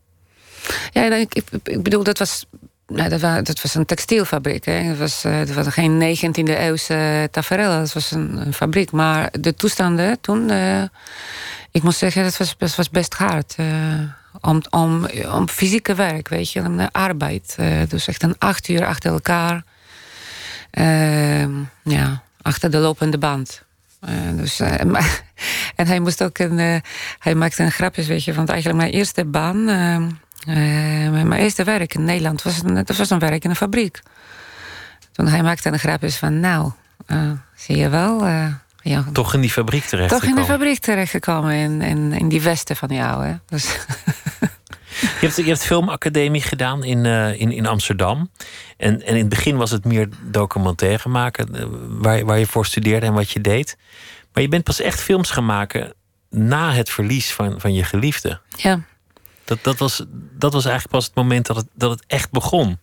Ja, 0.91 1.15
ik, 1.15 1.35
ik, 1.35 1.45
ik 1.65 1.83
bedoel, 1.83 2.03
dat 2.03 2.19
was 2.19 2.47
nou, 2.87 3.09
dat, 3.09 3.21
was, 3.21 3.43
dat 3.43 3.63
was 3.63 3.75
een 3.75 3.85
textielfabriek. 3.85 4.65
Hè. 4.65 4.89
Dat, 4.89 4.97
was, 4.97 5.25
uh, 5.25 5.39
dat 5.39 5.51
was 5.51 5.67
geen 5.69 6.17
19e 6.17 6.49
eeuwse 6.49 7.29
tafereel. 7.31 7.71
Dat 7.71 7.93
was 7.93 8.11
een, 8.11 8.37
een, 8.47 8.53
fabriek. 8.53 8.91
Maar 8.91 9.29
de 9.41 9.55
toestanden 9.55 10.21
toen... 10.21 10.51
Uh, 10.51 10.83
ik 11.77 11.83
moet 11.83 11.95
zeggen, 11.95 12.23
dat 12.23 12.37
was, 12.37 12.57
dat 12.59 12.75
was 12.75 12.91
best 12.91 13.15
hard. 13.15 13.55
Uh, 13.61 13.67
om, 14.41 14.63
om, 14.71 15.07
om 15.33 15.49
fysieke 15.49 15.95
werk, 15.95 16.29
weet 16.29 16.53
je. 16.53 16.61
Om 16.61 16.81
arbeid. 16.93 17.57
dus 17.89 18.09
echt 18.09 18.23
een 18.23 18.39
acht 18.39 18.69
uur 18.69 18.87
achter 18.87 19.13
elkaar. 19.13 19.65
Ehm, 20.71 21.51
ja, 21.83 22.23
achter 22.43 22.71
de 22.71 22.79
lopende 22.79 23.19
band. 23.19 23.63
dus, 24.33 24.61
en 25.81 25.87
hij 25.87 26.01
moest 26.01 26.23
ook 26.23 26.39
een... 26.39 26.83
hij 27.19 27.35
maakte 27.35 27.63
een 27.63 27.73
grapjes, 27.73 28.07
weet 28.07 28.25
je. 28.25 28.35
Want 28.35 28.49
eigenlijk 28.49 28.79
mijn 28.81 28.93
eerste 28.93 29.25
baan 29.25 29.69
ehm, 29.69 30.11
mijn 31.29 31.41
eerste 31.41 31.65
werk 31.65 31.95
in 31.95 32.05
Nederland 32.05 32.43
was 32.43 32.63
een, 32.63 32.75
dat 32.75 32.97
was 32.97 33.11
een 33.11 33.19
werk 33.19 33.45
in 33.45 33.51
een 33.51 33.57
fabriek. 33.57 34.01
Toen 35.13 35.29
hij 35.29 35.43
maakte 35.43 35.69
een 35.69 35.79
grapjes 35.79 36.17
van, 36.17 36.41
nou, 36.41 36.71
zie 37.55 37.77
je 37.77 37.89
wel. 37.89 38.25
Ja, 38.89 39.05
toch 39.13 39.35
in 39.35 39.41
die 39.41 39.51
fabriek 39.51 39.85
terecht 39.85 40.11
Toch 40.11 40.23
in 40.23 40.35
de 40.35 40.45
fabriek 40.45 40.79
terechtgekomen, 40.79 41.55
in, 41.55 41.83
in, 41.83 42.13
in 42.13 42.29
die 42.29 42.43
westen 42.43 42.77
van 42.77 42.89
jou. 42.89 43.25
Hè? 43.25 43.35
Dus 43.47 43.65
je, 45.01 45.27
hebt, 45.27 45.37
je 45.37 45.43
hebt 45.43 45.65
filmacademie 45.65 46.43
gedaan 46.43 46.85
in, 46.85 47.05
in, 47.39 47.53
in 47.53 47.67
Amsterdam. 47.67 48.31
En, 48.77 49.03
en 49.03 49.15
in 49.15 49.21
het 49.21 49.29
begin 49.29 49.57
was 49.57 49.71
het 49.71 49.85
meer 49.85 50.09
documentaire 50.23 51.09
maken, 51.09 51.49
waar, 52.03 52.25
waar 52.25 52.39
je 52.39 52.47
voor 52.47 52.67
studeerde 52.67 53.07
en 53.07 53.13
wat 53.13 53.31
je 53.31 53.41
deed. 53.41 53.77
Maar 54.33 54.43
je 54.43 54.49
bent 54.49 54.65
pas 54.65 54.81
echt 54.81 55.01
films 55.01 55.31
gaan 55.31 55.47
maken 55.47 55.95
na 56.31 56.73
het 56.73 56.91
verlies 56.91 57.33
van, 57.33 57.61
van 57.61 57.75
je 57.75 57.85
geliefde. 57.85 58.41
Ja. 58.57 58.81
Dat, 59.45 59.59
dat, 59.63 59.79
was, 59.79 60.05
dat 60.33 60.53
was 60.53 60.65
eigenlijk 60.65 60.95
pas 60.95 61.05
het 61.07 61.15
moment 61.15 61.47
dat 61.47 61.57
het, 61.57 61.67
dat 61.75 61.91
het 61.91 62.05
echt 62.07 62.31
begon. 62.31 62.79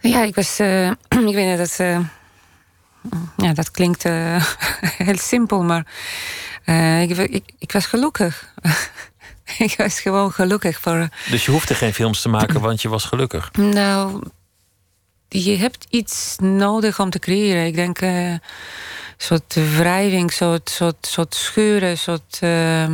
Ja, 0.00 0.22
ik 0.22 0.34
was. 0.34 0.60
Uh, 0.60 0.90
ik 1.30 1.34
weet 1.34 1.58
niet, 1.58 1.58
dat. 1.58 2.02
Ja, 3.36 3.52
dat 3.52 3.70
klinkt 3.70 4.04
uh, 4.04 4.44
heel 5.06 5.18
simpel, 5.18 5.62
maar. 5.62 5.86
Ik, 7.00 7.16
ik, 7.16 7.44
ik, 7.58 7.72
was 7.72 7.86
gelukkig. 7.86 8.54
ik 9.58 9.74
was 9.76 10.00
gewoon 10.00 10.32
gelukkig 10.32 10.80
voor. 10.80 11.08
Dus 11.30 11.44
je 11.44 11.50
hoefde 11.50 11.74
geen 11.74 11.94
films 11.94 12.22
te 12.22 12.28
maken, 12.28 12.60
want 12.60 12.82
je 12.82 12.88
was 12.88 13.04
gelukkig? 13.04 13.52
Nou, 13.52 14.22
je 15.28 15.56
hebt 15.56 15.86
iets 15.90 16.36
nodig 16.38 17.00
om 17.00 17.10
te 17.10 17.18
creëren. 17.18 17.66
Ik 17.66 17.74
denk. 17.74 18.00
een 18.00 18.40
soort 19.16 19.54
wrijving, 19.54 20.32
soort, 20.32 20.70
soort, 20.70 21.06
soort 21.06 21.34
scheuren, 21.34 21.98
soort. 21.98 22.38
Ehm, 22.40 22.92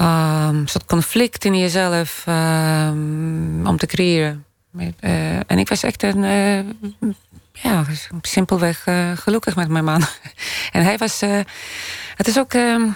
um, 0.00 0.58
een 0.60 0.68
soort 0.68 0.84
conflict 0.84 1.44
in 1.44 1.58
jezelf 1.58 2.24
um, 2.28 3.66
om 3.66 3.76
te 3.76 3.86
creëren. 3.86 4.44
Uh, 4.76 5.36
en 5.36 5.58
ik 5.58 5.68
was 5.68 5.82
echt 5.82 6.02
een, 6.02 6.22
uh, 6.22 7.10
ja, 7.62 7.84
simpelweg 8.20 8.86
uh, 8.86 9.10
gelukkig 9.16 9.56
met 9.56 9.68
mijn 9.68 9.84
man. 9.84 10.02
en 10.72 10.82
hij 10.82 10.98
was, 10.98 11.20
het 12.14 12.26
is 12.26 12.38
ook, 12.38 12.54
uh, 12.54 12.90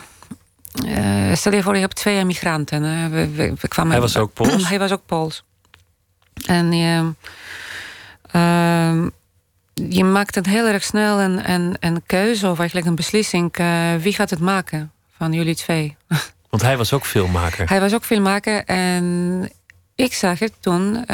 stel 1.32 1.52
je 1.52 1.62
voor, 1.62 1.74
je 1.74 1.80
hebt 1.80 1.96
twee 1.96 2.18
emigranten. 2.18 3.10
We, 3.10 3.28
we, 3.28 3.54
we, 3.60 3.68
kwamen, 3.68 3.92
hij 3.92 4.00
was 4.00 4.16
ook 4.16 4.32
Pools? 4.32 4.68
hij 4.68 4.78
was 4.78 4.92
ook 4.92 5.06
Pools. 5.06 5.44
En 6.46 6.72
je, 6.72 7.14
je 9.88 10.04
maakt 10.04 10.34
het 10.34 10.46
heel 10.46 10.66
erg 10.66 10.84
snel 10.84 11.20
een, 11.20 11.50
een, 11.50 11.76
een 11.80 12.02
keuze 12.06 12.48
of 12.48 12.58
eigenlijk 12.58 12.88
een 12.88 12.94
beslissing. 12.94 13.56
wie 14.02 14.12
gaat 14.12 14.30
het 14.30 14.40
maken 14.40 14.92
van 15.16 15.32
jullie 15.32 15.56
twee? 15.56 15.96
Want 16.50 16.62
hij 16.62 16.76
was 16.76 16.92
ook 16.92 17.06
filmmaker. 17.06 17.68
Hij 17.68 17.80
was 17.80 17.94
ook 17.94 18.04
filmmaker 18.04 18.64
en 18.64 19.50
ik 19.94 20.14
zag 20.14 20.38
het 20.38 20.52
toen. 20.60 21.04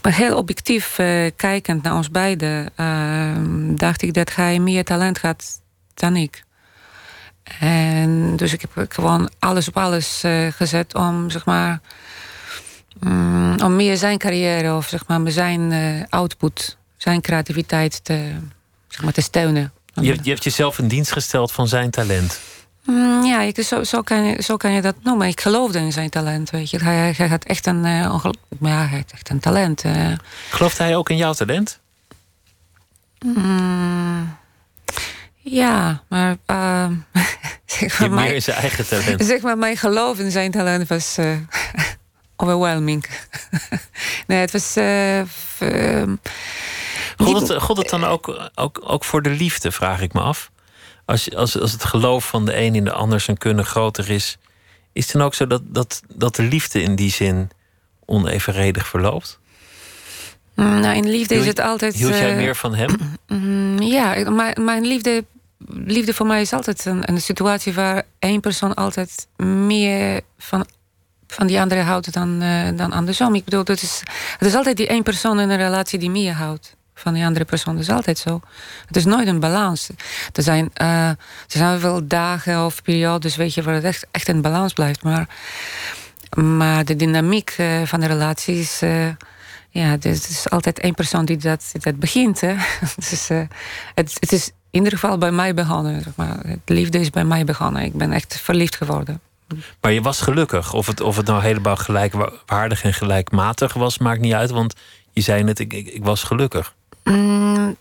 Heel 0.00 0.36
objectief 0.36 0.98
uh, 0.98 1.30
kijkend 1.36 1.82
naar 1.82 1.94
ons 1.94 2.10
beiden, 2.10 2.70
uh, 2.76 3.76
dacht 3.76 4.02
ik 4.02 4.14
dat 4.14 4.34
hij 4.34 4.58
meer 4.58 4.84
talent 4.84 5.20
had 5.20 5.60
dan 5.94 6.16
ik. 6.16 6.44
En 7.58 8.36
dus 8.36 8.52
ik 8.52 8.60
heb 8.60 8.92
gewoon 8.92 9.30
alles 9.38 9.68
op 9.68 9.76
alles 9.76 10.24
uh, 10.24 10.52
gezet 10.52 10.94
om 10.94 11.30
zeg 11.30 11.44
maar. 11.44 11.80
Um, 13.04 13.60
om 13.60 13.76
meer 13.76 13.96
zijn 13.96 14.18
carrière 14.18 14.74
of 14.74 14.88
zeg 14.88 15.06
maar 15.06 15.30
zijn 15.30 16.06
output, 16.08 16.76
zijn 16.96 17.20
creativiteit 17.20 18.04
te, 18.04 18.32
zeg 18.88 19.02
maar, 19.02 19.12
te 19.12 19.20
steunen. 19.20 19.72
Je 19.94 20.18
hebt 20.22 20.44
jezelf 20.44 20.78
in 20.78 20.88
dienst 20.88 21.12
gesteld 21.12 21.52
van 21.52 21.68
zijn 21.68 21.90
talent. 21.90 22.40
Mm, 22.90 23.24
ja, 23.24 23.40
ik, 23.40 23.62
zo, 23.64 23.84
zo, 23.84 24.02
kan 24.02 24.24
je, 24.24 24.42
zo 24.42 24.56
kan 24.56 24.72
je 24.72 24.80
dat 24.80 24.94
noemen. 25.02 25.26
Ik 25.26 25.40
geloofde 25.40 25.78
in 25.78 25.92
zijn 25.92 26.10
talent, 26.10 26.50
weet 26.50 26.70
je. 26.70 26.78
Hij, 26.78 27.14
hij 27.16 27.28
had 27.28 27.44
echt 27.44 27.66
een, 27.66 27.84
uh, 27.84 28.20
ja, 28.60 28.86
hij 28.86 28.98
had 28.98 29.10
echt 29.12 29.30
een 29.30 29.40
talent. 29.40 29.84
Uh. 29.84 30.12
Geloofde 30.50 30.82
hij 30.82 30.96
ook 30.96 31.10
in 31.10 31.16
jouw 31.16 31.32
talent? 31.32 31.80
Mm, 33.24 34.36
ja, 35.36 36.02
maar... 36.08 36.36
Uh, 36.46 36.86
zeg 37.66 38.00
maar 38.00 38.10
meer 38.10 38.34
in 38.34 38.42
zijn 38.42 38.56
eigen 38.56 38.88
talent. 38.88 39.24
Zeg 39.24 39.40
maar, 39.40 39.58
mijn 39.58 39.76
geloof 39.76 40.18
in 40.18 40.30
zijn 40.30 40.50
talent 40.50 40.88
was 40.88 41.18
overwhelming. 42.36 43.06
nee, 44.26 44.40
het 44.40 44.50
was... 44.52 44.72
God 47.16 47.48
het, 47.48 47.62
God 47.62 47.76
het 47.76 47.88
dan 47.88 48.04
ook, 48.04 48.50
ook, 48.54 48.80
ook 48.84 49.04
voor 49.04 49.22
de 49.22 49.30
liefde, 49.30 49.72
vraag 49.72 50.00
ik 50.00 50.12
me 50.12 50.20
af? 50.20 50.50
Als, 51.10 51.34
als, 51.34 51.60
als 51.60 51.72
het 51.72 51.84
geloof 51.84 52.28
van 52.28 52.44
de 52.44 52.56
een 52.56 52.74
in 52.74 52.84
de 52.84 52.92
ander 52.92 53.20
zijn 53.20 53.38
kunnen 53.38 53.64
groter 53.64 54.10
is, 54.10 54.38
is 54.92 55.04
het 55.04 55.12
dan 55.12 55.22
ook 55.22 55.34
zo 55.34 55.46
dat, 55.46 55.62
dat, 55.64 56.02
dat 56.08 56.36
de 56.36 56.42
liefde 56.42 56.82
in 56.82 56.94
die 56.94 57.10
zin 57.10 57.50
onevenredig 58.04 58.86
verloopt? 58.86 59.38
Mm, 60.54 60.80
nou, 60.80 60.96
in 60.96 61.08
liefde 61.08 61.34
is 61.34 61.46
het 61.46 61.60
altijd. 61.60 61.94
Hield 61.94 62.16
jij 62.16 62.30
uh, 62.30 62.36
meer 62.36 62.56
van 62.56 62.74
hem? 62.74 62.90
Mm, 63.26 63.82
ja, 63.82 64.30
maar 64.30 64.56
mijn 64.60 64.86
liefde, 64.86 65.24
liefde 65.68 66.14
voor 66.14 66.26
mij 66.26 66.40
is 66.40 66.52
altijd 66.52 66.84
een, 66.84 67.08
een 67.08 67.20
situatie 67.20 67.72
waar 67.72 68.02
één 68.18 68.40
persoon 68.40 68.74
altijd 68.74 69.26
meer 69.36 70.20
van 70.38 70.66
van 71.26 71.46
die 71.46 71.60
andere 71.60 71.80
houdt 71.80 72.12
dan, 72.12 72.42
uh, 72.42 72.68
dan 72.76 72.92
andersom. 72.92 73.34
Ik 73.34 73.44
bedoel, 73.44 73.60
het 73.60 73.82
is, 73.82 74.02
het 74.38 74.48
is 74.48 74.54
altijd 74.54 74.76
die 74.76 74.86
één 74.86 75.02
persoon 75.02 75.40
in 75.40 75.50
een 75.50 75.56
relatie 75.56 75.98
die 75.98 76.10
meer 76.10 76.32
houdt 76.32 76.76
van 77.00 77.14
die 77.14 77.24
andere 77.24 77.44
persoon. 77.44 77.74
Dat 77.74 77.82
is 77.82 77.90
altijd 77.90 78.18
zo. 78.18 78.40
Het 78.86 78.96
is 78.96 79.04
nooit 79.04 79.26
een 79.26 79.40
balans. 79.40 79.90
Er 80.32 80.42
zijn, 80.42 80.70
uh, 80.82 81.08
er 81.08 81.16
zijn 81.46 81.80
wel 81.80 82.06
dagen 82.06 82.64
of 82.64 82.82
periodes, 82.82 83.36
weet 83.36 83.54
je, 83.54 83.62
waar 83.62 83.74
het 83.74 83.84
echt, 83.84 84.06
echt 84.10 84.28
in 84.28 84.40
balans 84.40 84.72
blijft. 84.72 85.02
Maar, 85.02 85.28
maar 86.36 86.84
de 86.84 86.96
dynamiek 86.96 87.54
uh, 87.60 87.82
van 87.84 88.00
de 88.00 88.06
relatie 88.06 88.58
is. 88.58 88.82
Uh, 88.82 89.08
ja, 89.72 89.86
het 89.86 90.04
is 90.04 90.50
altijd 90.50 90.78
één 90.78 90.94
persoon 90.94 91.24
die 91.24 91.36
dat, 91.36 91.72
dat 91.72 91.98
begint. 91.98 92.40
Hè? 92.40 92.54
dus, 93.10 93.28
het, 93.94 94.16
het 94.20 94.32
is 94.32 94.46
in 94.46 94.84
ieder 94.84 94.98
geval 94.98 95.18
bij 95.18 95.32
mij 95.32 95.54
begonnen. 95.54 96.02
Maar. 96.16 96.38
Het 96.42 96.60
liefde 96.64 96.98
is 96.98 97.10
bij 97.10 97.24
mij 97.24 97.44
begonnen. 97.44 97.82
Ik 97.82 97.94
ben 97.94 98.12
echt 98.12 98.40
verliefd 98.40 98.76
geworden. 98.76 99.20
Maar 99.80 99.92
je 99.92 100.02
was 100.02 100.20
gelukkig. 100.20 100.72
Of 100.72 100.86
het, 100.86 101.00
of 101.00 101.16
het 101.16 101.26
nou 101.26 101.42
helemaal 101.42 101.76
gelijkwaardig 101.76 102.82
en 102.82 102.94
gelijkmatig 102.94 103.72
was, 103.72 103.98
maakt 103.98 104.20
niet 104.20 104.32
uit. 104.32 104.50
Want 104.50 104.74
je 105.12 105.20
zei 105.20 105.42
net, 105.42 105.58
ik, 105.58 105.72
ik 105.72 106.04
was 106.04 106.22
gelukkig. 106.22 106.74
Mm, 107.04 107.76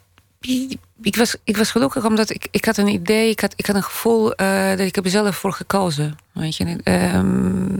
ik, 1.01 1.15
was, 1.15 1.35
ik 1.43 1.57
was 1.57 1.71
gelukkig 1.71 2.05
omdat 2.05 2.29
ik, 2.29 2.47
ik 2.51 2.65
had 2.65 2.77
een 2.77 2.87
idee, 2.87 3.29
ik 3.29 3.39
had, 3.39 3.53
ik 3.55 3.65
had 3.65 3.75
een 3.75 3.83
gevoel 3.83 4.41
uh, 4.41 4.69
dat 4.69 4.79
ik 4.79 4.95
heb 4.95 5.07
zelf 5.07 5.35
voor 5.35 5.53
gekozen. 5.53 6.17
Weet 6.31 6.55
je, 6.55 6.77
um, 6.83 7.79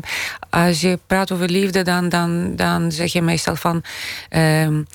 als 0.50 0.82
je 0.82 1.00
praat 1.08 1.32
over 1.32 1.50
liefde, 1.50 1.82
dan, 1.82 2.10
dan, 2.10 2.56
dan 2.56 2.92
zeg 2.92 3.14
je 3.14 3.22
meestal 3.22 3.56
van. 3.56 3.84
Um, 4.30 4.88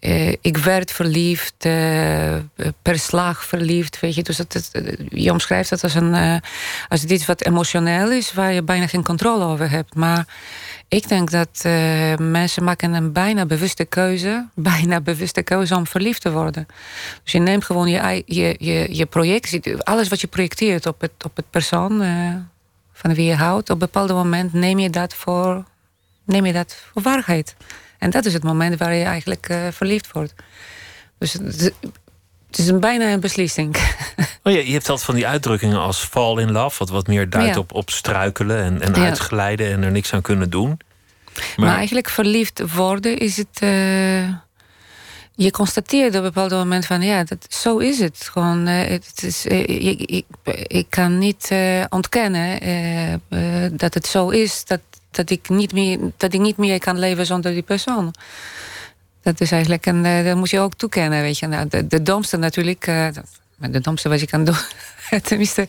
uh, 0.00 0.28
ik 0.28 0.56
werd 0.56 0.92
verliefd, 0.92 1.64
uh, 1.64 2.34
per 2.82 2.98
slag 2.98 3.44
verliefd, 3.44 4.00
weet 4.00 4.14
je. 4.14 4.22
Dus 4.22 4.38
het, 4.38 4.70
je 5.08 5.30
omschrijft 5.30 5.70
het 5.70 5.82
als, 5.82 5.94
een, 5.94 6.42
als 6.88 7.04
iets 7.04 7.26
wat 7.26 7.44
emotioneel 7.44 8.10
is, 8.10 8.32
waar 8.32 8.52
je 8.52 8.62
bijna 8.62 8.86
geen 8.86 9.04
controle 9.04 9.44
over 9.44 9.70
hebt. 9.70 9.94
Maar 9.94 10.26
ik 10.88 11.08
denk 11.08 11.30
dat 11.30 11.62
uh, 11.66 12.16
mensen 12.16 12.64
maken 12.64 12.92
een 12.92 13.12
bijna 13.12 13.46
bewuste 13.46 13.84
keuze, 13.84 14.46
bijna 14.54 15.00
bewuste 15.00 15.42
keuze 15.42 15.76
om 15.76 15.86
verliefd 15.86 16.22
te 16.22 16.32
worden. 16.32 16.66
Dus 17.22 17.32
je 17.32 17.38
neemt 17.38 17.64
gewoon 17.64 17.88
je, 17.88 18.22
je, 18.26 18.56
je, 18.58 18.94
je 18.96 19.06
projectie, 19.06 19.76
alles 19.82 20.08
wat 20.08 20.20
je 20.20 20.26
projecteert 20.26 20.86
op 20.86 21.00
het, 21.00 21.12
op 21.24 21.36
het 21.36 21.50
persoon 21.50 22.02
uh, 22.02 22.34
van 22.92 23.14
wie 23.14 23.26
je 23.26 23.34
houdt, 23.34 23.70
op 23.70 23.74
een 23.74 23.78
bepaald 23.78 24.08
moment 24.08 24.52
neem 24.52 24.78
je 24.78 24.90
dat 24.90 25.14
voor, 25.14 25.64
neem 26.24 26.46
je 26.46 26.52
dat 26.52 26.76
voor 26.92 27.02
waarheid. 27.02 27.56
En 27.98 28.10
dat 28.10 28.24
is 28.24 28.32
het 28.32 28.42
moment 28.42 28.78
waar 28.78 28.94
je 28.94 29.04
eigenlijk 29.04 29.48
uh, 29.48 29.66
verliefd 29.70 30.12
wordt. 30.12 30.34
Dus 31.18 31.38
het, 32.50 32.58
is 32.58 32.68
een, 32.68 32.80
bijna 32.80 33.12
een 33.12 33.20
beslissing. 33.20 33.76
Oh 34.42 34.54
ja, 34.54 34.60
je 34.60 34.72
hebt 34.72 34.88
altijd 34.88 35.06
van 35.06 35.14
die 35.14 35.26
uitdrukkingen 35.26 35.78
als 35.78 35.98
fall 35.98 36.38
in 36.38 36.52
love, 36.52 36.78
wat 36.78 36.88
wat 36.88 37.06
meer 37.06 37.30
duidt 37.30 37.56
op, 37.56 37.74
op 37.74 37.90
struikelen 37.90 38.62
en, 38.62 38.80
en 38.80 38.94
uitglijden 38.94 39.72
en 39.72 39.82
er 39.82 39.90
niks 39.90 40.12
aan 40.12 40.22
kunnen 40.22 40.50
doen. 40.50 40.80
Maar, 41.56 41.76
eigenlijk 41.76 42.08
verliefd 42.08 42.74
worden 42.74 43.18
is 43.18 43.36
het. 43.36 43.60
Uh, 43.62 44.28
je 45.34 45.50
constateert 45.50 46.08
op 46.08 46.14
een 46.14 46.22
bepaald 46.22 46.50
moment 46.50 46.86
van 46.86 47.02
ja, 47.02 47.24
dat, 47.24 47.46
zo 47.48 47.78
is 47.78 47.98
het. 47.98 48.28
Gewoon, 48.32 48.68
uh, 48.68 48.84
het 48.84 49.22
is, 49.22 49.46
uh, 49.46 49.58
ik, 49.60 50.00
ik, 50.00 50.24
ik, 50.66 50.86
kan 50.88 51.18
niet 51.18 51.52
ontkennen 51.88 52.60
dat 53.76 53.94
het 53.94 54.06
zo 54.06 54.28
is 54.28 54.64
dat, 54.64 54.80
dat, 55.10 55.30
ik 55.30 55.48
niet 55.48 55.72
meer, 55.72 55.98
dat 56.16 56.32
ik 56.32 56.40
niet 56.40 56.56
meer 56.56 56.78
kan 56.78 56.98
leven 56.98 57.26
zonder 57.26 57.52
die 57.52 57.62
persoon. 57.62 58.14
Dat 59.28 59.40
is 59.40 59.52
eigenlijk 59.52 59.86
een, 59.86 60.24
dat 60.24 60.36
moet 60.36 60.50
je 60.50 60.60
ook 60.60 60.74
toekennen, 60.74 61.20
weet 61.20 61.38
je. 61.38 61.46
Nou, 61.46 61.68
de, 61.68 61.86
de 61.86 62.02
domste 62.02 62.36
natuurlijk, 62.36 62.84
de 63.56 63.80
domste 63.80 64.08
wat 64.08 64.20
je 64.20 64.26
kan 64.26 64.44
doen 64.44 64.56
Tenminste, 65.28 65.68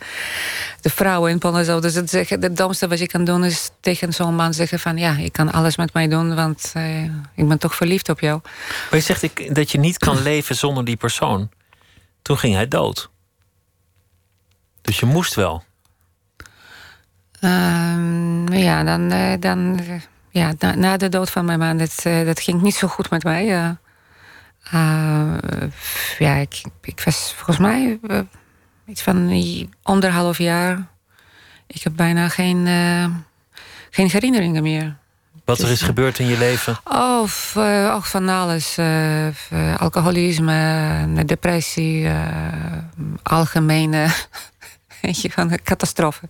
de 0.81 0.89
vrouwen 0.89 1.31
in 1.31 1.37
Polen 1.37 1.65
zouden 1.65 1.91
ze 1.91 2.01
zeggen... 2.05 2.41
het 2.41 2.57
domste 2.57 2.87
wat 2.87 2.99
je 2.99 3.07
kan 3.07 3.23
doen 3.23 3.45
is 3.45 3.69
tegen 3.79 4.13
zo'n 4.13 4.35
man 4.35 4.53
zeggen 4.53 4.79
van... 4.79 4.97
ja, 4.97 5.11
je 5.11 5.29
kan 5.29 5.51
alles 5.51 5.77
met 5.77 5.93
mij 5.93 6.07
doen, 6.07 6.35
want 6.35 6.73
uh, 6.77 7.03
ik 7.35 7.47
ben 7.47 7.57
toch 7.57 7.75
verliefd 7.75 8.09
op 8.09 8.19
jou. 8.19 8.39
Maar 8.89 8.99
je 8.99 9.05
zegt 9.05 9.23
ik, 9.23 9.55
dat 9.55 9.71
je 9.71 9.79
niet 9.79 9.97
kan 9.97 10.21
leven 10.21 10.55
zonder 10.55 10.85
die 10.85 10.97
persoon. 10.97 11.49
Toen 12.21 12.37
ging 12.37 12.55
hij 12.55 12.67
dood. 12.67 13.09
Dus 14.81 14.99
je 14.99 15.05
moest 15.05 15.33
wel. 15.33 15.63
Uh, 17.41 18.45
ja, 18.47 18.83
dan... 18.83 19.13
Uh, 19.13 19.33
dan 19.39 19.79
ja, 20.29 20.53
na, 20.59 20.75
na, 20.75 20.97
de 20.97 21.09
dood 21.09 21.29
van 21.29 21.45
mijn 21.45 21.59
man, 21.59 21.77
dat, 21.77 22.03
uh, 22.07 22.25
dat 22.25 22.39
ging 22.39 22.61
niet 22.61 22.75
zo 22.75 22.87
goed 22.87 23.09
met 23.09 23.23
mij. 23.23 23.45
ja, 26.17 26.35
ik, 26.35 26.61
ik 26.81 27.01
was 27.05 27.33
volgens 27.35 27.57
mij 27.57 27.99
iets 28.85 29.01
van 29.01 29.69
anderhalf 29.83 30.37
jaar. 30.37 30.87
Ik 31.67 31.83
heb 31.83 31.93
bijna 31.95 32.29
geen, 32.29 32.65
geen 33.89 34.09
herinneringen 34.09 34.63
meer. 34.63 34.95
Wat 35.45 35.57
er 35.57 35.63
is 35.63 35.69
dus, 35.69 35.81
gebeurd 35.81 36.19
in 36.19 36.27
je 36.27 36.37
leven? 36.37 36.79
Of, 36.83 37.57
ook 37.91 38.05
van 38.05 38.29
alles. 38.29 38.77
Alcoholisme, 39.77 41.23
depressie, 41.25 42.09
algemene 43.23 44.07
van 45.35 45.59
catastrofe. 45.63 46.29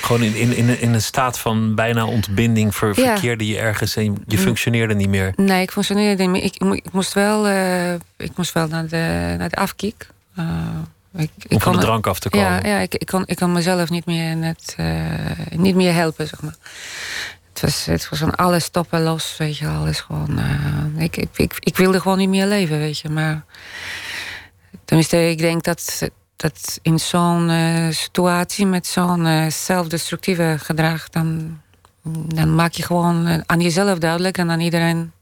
Gewoon 0.00 0.22
in, 0.22 0.34
in, 0.34 0.56
in, 0.56 0.80
in 0.80 0.94
een 0.94 1.02
staat 1.02 1.38
van 1.38 1.74
bijna 1.74 2.06
ontbinding 2.06 2.74
ver, 2.74 2.88
ja. 2.88 2.94
verkeerde 2.94 3.46
je 3.46 3.58
ergens 3.58 3.96
en 3.96 4.24
je 4.26 4.38
functioneerde 4.38 4.94
niet 4.94 5.08
meer? 5.08 5.32
Nee, 5.36 5.62
ik 5.62 5.70
functioneerde 5.70 6.22
niet 6.22 6.30
meer. 6.30 6.42
Ik, 6.42 6.84
ik 6.84 6.92
moest 6.92 7.12
wel, 7.12 7.48
ik 8.16 8.36
moest 8.36 8.52
wel 8.52 8.68
naar 8.68 8.88
de, 8.88 9.34
naar 9.38 9.48
de 9.48 9.56
afkiek. 9.56 10.06
Ik, 11.16 11.30
Om 11.48 11.60
van 11.60 11.72
de 11.72 11.78
drank 11.78 12.06
af 12.06 12.18
te 12.18 12.28
komen. 12.28 12.48
Ja, 12.48 12.66
ja 12.66 12.78
ik, 12.78 12.94
ik, 12.94 13.06
kon, 13.06 13.22
ik 13.26 13.36
kon 13.36 13.52
mezelf 13.52 13.90
niet 13.90 14.06
meer, 14.06 14.36
net, 14.36 14.76
uh, 14.80 15.04
niet 15.50 15.74
meer 15.74 15.92
helpen, 15.92 16.26
zeg 16.26 16.42
maar. 16.42 16.56
Het 17.48 17.60
was, 17.60 17.86
het 17.86 18.08
was 18.08 18.18
van 18.18 18.34
alles 18.34 18.64
stoppen, 18.64 19.02
los, 19.02 19.36
weet 19.36 19.56
je 19.56 19.68
Alles 19.68 20.00
gewoon... 20.00 20.40
Ik, 20.96 21.16
ik, 21.16 21.28
ik, 21.36 21.54
ik, 21.58 21.76
wilde 21.76 22.00
gewoon 22.00 22.18
niet 22.18 22.28
meer 22.28 22.46
leven, 22.46 22.78
weet 22.78 22.98
je. 22.98 23.08
Maar 23.08 23.44
tenminste, 24.84 25.30
ik 25.30 25.38
denk 25.38 25.64
dat, 25.64 26.08
dat 26.38 26.78
in 26.82 26.98
zo'n 26.98 27.48
uh, 27.48 27.90
situatie... 27.90 28.66
met 28.66 28.86
zo'n 28.86 29.50
zelfdestructieve 29.50 30.56
gedrag... 30.58 31.08
Dan, 31.08 31.58
dan 32.34 32.54
maak 32.54 32.72
je 32.72 32.82
gewoon 32.82 33.42
aan 33.46 33.60
jezelf 33.60 33.98
duidelijk... 33.98 34.38
en 34.38 34.50
aan 34.50 34.60
iedereen 34.60 35.12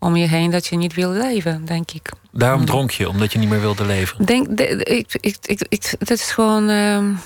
om 0.00 0.16
je 0.16 0.26
heen 0.26 0.50
dat 0.50 0.66
je 0.66 0.76
niet 0.76 0.94
wil 0.94 1.10
leven, 1.10 1.64
denk 1.64 1.90
ik. 1.90 2.10
Daarom 2.32 2.64
dronk 2.64 2.90
je, 2.90 3.08
omdat 3.08 3.32
je 3.32 3.38
niet 3.38 3.48
meer 3.48 3.60
wilde 3.60 3.84
leven? 3.84 4.24
Denk, 4.24 4.56
de, 4.56 4.66
ik, 4.76 5.14
ik, 5.20 5.36
ik, 5.42 5.66
ik, 5.68 5.94
het 5.98 6.10
is 6.10 6.30
gewoon. 6.30 6.68
Um, 6.68 7.18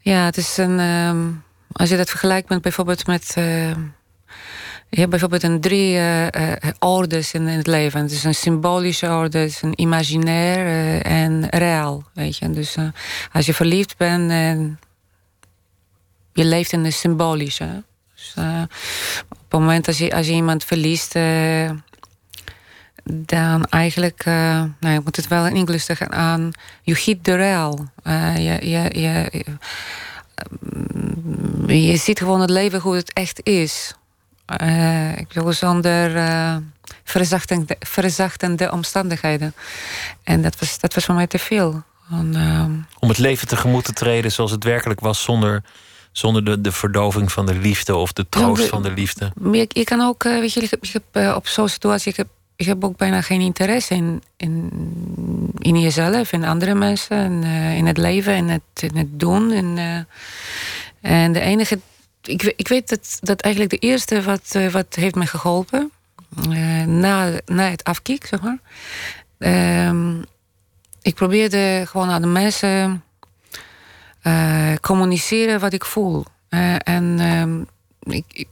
ja, 0.00 0.24
het 0.24 0.36
is 0.36 0.56
een. 0.56 0.78
Um, 0.80 1.44
als 1.72 1.88
je 1.88 1.96
dat 1.96 2.10
vergelijkt 2.10 2.48
met 2.48 2.62
bijvoorbeeld 2.62 3.06
met. 3.06 3.34
Uh, 3.38 3.70
je 4.88 4.98
hebt 4.98 5.10
bijvoorbeeld 5.10 5.42
een 5.42 5.60
drie 5.60 5.94
uh, 5.94 6.22
uh, 6.24 6.52
ordes 6.78 7.32
in, 7.32 7.48
in, 7.48 7.56
het 7.56 7.66
leven. 7.66 8.04
Is 8.04 8.24
een 8.24 8.34
symbolische 8.34 9.08
orde, 9.08 9.50
een 9.60 9.80
imaginair 9.80 10.66
uh, 10.66 11.06
en 11.06 11.48
real. 11.48 12.04
Weet 12.12 12.36
je? 12.36 12.50
Dus 12.50 12.76
als 13.32 13.46
je 13.46 13.54
verliefd 13.54 13.96
bent 13.96 14.30
en 14.30 14.78
je 16.32 16.44
leeft 16.44 16.72
in 16.72 16.82
de 16.82 16.90
symbolische. 16.90 17.84
Dus, 18.14 18.34
op 19.28 19.36
het 19.48 19.60
moment 19.60 19.86
als 19.86 19.98
je, 19.98 20.14
als 20.14 20.26
je 20.26 20.32
iemand 20.32 20.64
verliest, 20.64 21.12
dan 23.04 23.64
eigenlijk, 23.64 24.24
nou, 24.24 24.94
ik 24.94 25.04
moet 25.04 25.16
het 25.16 25.28
wel 25.28 25.46
in 25.46 25.54
Engels 25.54 25.84
zeggen 25.84 26.12
aan, 26.12 26.50
you 26.82 26.98
hit 27.04 27.24
the. 27.24 27.32
Uh, 27.32 28.36
je, 28.36 28.70
je, 28.70 29.00
je, 29.00 29.44
je 31.88 31.96
ziet 31.96 32.18
gewoon 32.18 32.40
het 32.40 32.50
leven 32.50 32.80
hoe 32.80 32.94
het 32.94 33.12
echt 33.12 33.40
is. 33.42 33.94
Ik 35.16 35.28
bedoel, 35.28 35.52
zonder 35.52 36.10
verzachtende, 37.04 37.76
verzachtende 37.80 38.72
omstandigheden. 38.72 39.54
En 40.22 40.42
dat 40.42 40.58
was, 40.58 40.78
dat 40.78 40.94
was 40.94 41.04
voor 41.04 41.14
mij 41.14 41.26
te 41.26 41.38
veel. 41.38 41.82
En, 42.10 42.86
Om 42.98 43.08
het 43.08 43.18
leven 43.18 43.48
tegemoet 43.48 43.84
te 43.84 43.92
treden 43.92 44.32
zoals 44.32 44.50
het 44.50 44.64
werkelijk 44.64 45.00
was, 45.00 45.22
zonder 45.22 45.62
zonder 46.16 46.44
de, 46.44 46.60
de 46.60 46.72
verdoving 46.72 47.32
van 47.32 47.46
de 47.46 47.54
liefde 47.54 47.96
of 47.96 48.12
de 48.12 48.26
troost 48.28 48.68
van 48.68 48.82
de 48.82 48.92
liefde. 48.92 49.32
Je, 49.52 49.66
je 49.68 49.84
kan 49.84 50.00
ook, 50.00 50.22
weet 50.22 50.52
je, 50.52 50.60
ik 50.60 50.92
heb, 50.92 51.34
op 51.36 51.46
zo'n 51.46 51.68
situatie, 51.68 52.10
ik 52.10 52.16
heb, 52.16 52.26
ik 52.56 52.66
heb 52.66 52.84
ook 52.84 52.96
bijna 52.96 53.22
geen 53.22 53.40
interesse 53.40 53.94
in, 53.94 54.22
in, 54.36 54.70
in 55.58 55.80
jezelf, 55.80 56.32
in 56.32 56.44
andere 56.44 56.74
mensen, 56.74 57.16
in, 57.16 57.42
in 57.76 57.86
het 57.86 57.98
leven, 57.98 58.36
in 58.36 58.48
het, 58.48 58.62
in 58.82 58.96
het 58.96 59.20
doen. 59.20 59.52
En, 59.52 60.06
en 61.00 61.32
de 61.32 61.40
enige, 61.40 61.78
ik, 62.28 62.42
ik 62.42 62.68
weet 62.68 62.88
dat, 62.88 63.18
dat 63.20 63.40
eigenlijk 63.40 63.80
de 63.80 63.86
eerste 63.86 64.22
wat, 64.22 64.58
wat 64.70 64.94
heeft 64.94 65.14
me 65.14 65.26
geholpen, 65.26 65.90
na, 66.86 67.30
na 67.44 67.70
het 67.70 67.84
afkiek, 67.84 68.26
zeg 68.26 68.40
maar. 68.40 68.58
Ehm, 69.38 70.22
ik 71.02 71.14
probeerde 71.14 71.84
gewoon 71.86 72.10
aan 72.10 72.22
de 72.22 72.28
mensen 72.28 73.04
uh, 74.22 74.74
communiceren 74.80 75.60
wat 75.60 75.72
ik 75.72 75.84
voel. 75.84 76.24
En, 76.78 77.18
uh, 77.20 78.14
ik, 78.16 78.44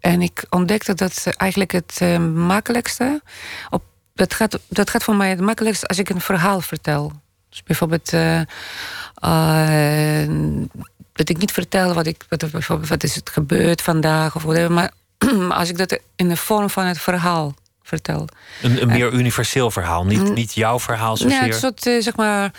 en 0.00 0.22
ik 0.22 0.44
ontdekte 0.50 0.94
dat 0.94 1.26
eigenlijk 1.36 1.72
het 1.72 2.18
makkelijkste. 2.34 3.22
Op, 3.70 3.82
dat, 4.14 4.34
gaat, 4.34 4.58
dat 4.68 4.90
gaat 4.90 5.02
voor 5.02 5.16
mij 5.16 5.30
het 5.30 5.40
makkelijkste 5.40 5.86
als 5.86 5.98
ik 5.98 6.08
een 6.08 6.20
verhaal 6.20 6.60
vertel. 6.60 7.12
Dus 7.48 7.62
bijvoorbeeld. 7.62 8.12
Dat 11.12 11.28
ik 11.28 11.38
niet 11.38 11.52
vertel 11.52 11.94
wat, 11.94 12.06
ik, 12.06 12.24
wat, 12.28 12.44
wat 12.88 13.02
is 13.02 13.14
het 13.14 13.30
gebeurd 13.30 13.82
vandaag 13.82 14.36
of 14.36 14.42
whatever. 14.42 14.72
Maar 14.72 14.92
als 15.58 15.68
ik 15.68 15.78
dat 15.78 15.98
in 16.16 16.28
de 16.28 16.36
vorm 16.36 16.70
van 16.70 16.84
het 16.84 16.98
verhaal 16.98 17.54
vertel. 17.82 18.28
Een, 18.62 18.82
een 18.82 18.88
meer 18.88 19.12
universeel 19.12 19.70
verhaal, 19.70 20.04
niet, 20.04 20.28
mm. 20.28 20.32
niet 20.32 20.54
jouw 20.54 20.78
verhaal 20.80 21.16
zozeer? 21.16 21.38
Ja, 21.38 21.46
een 21.46 21.52
soort, 21.52 21.86
uh, 21.86 22.02
zeg 22.02 22.16
maar, 22.16 22.52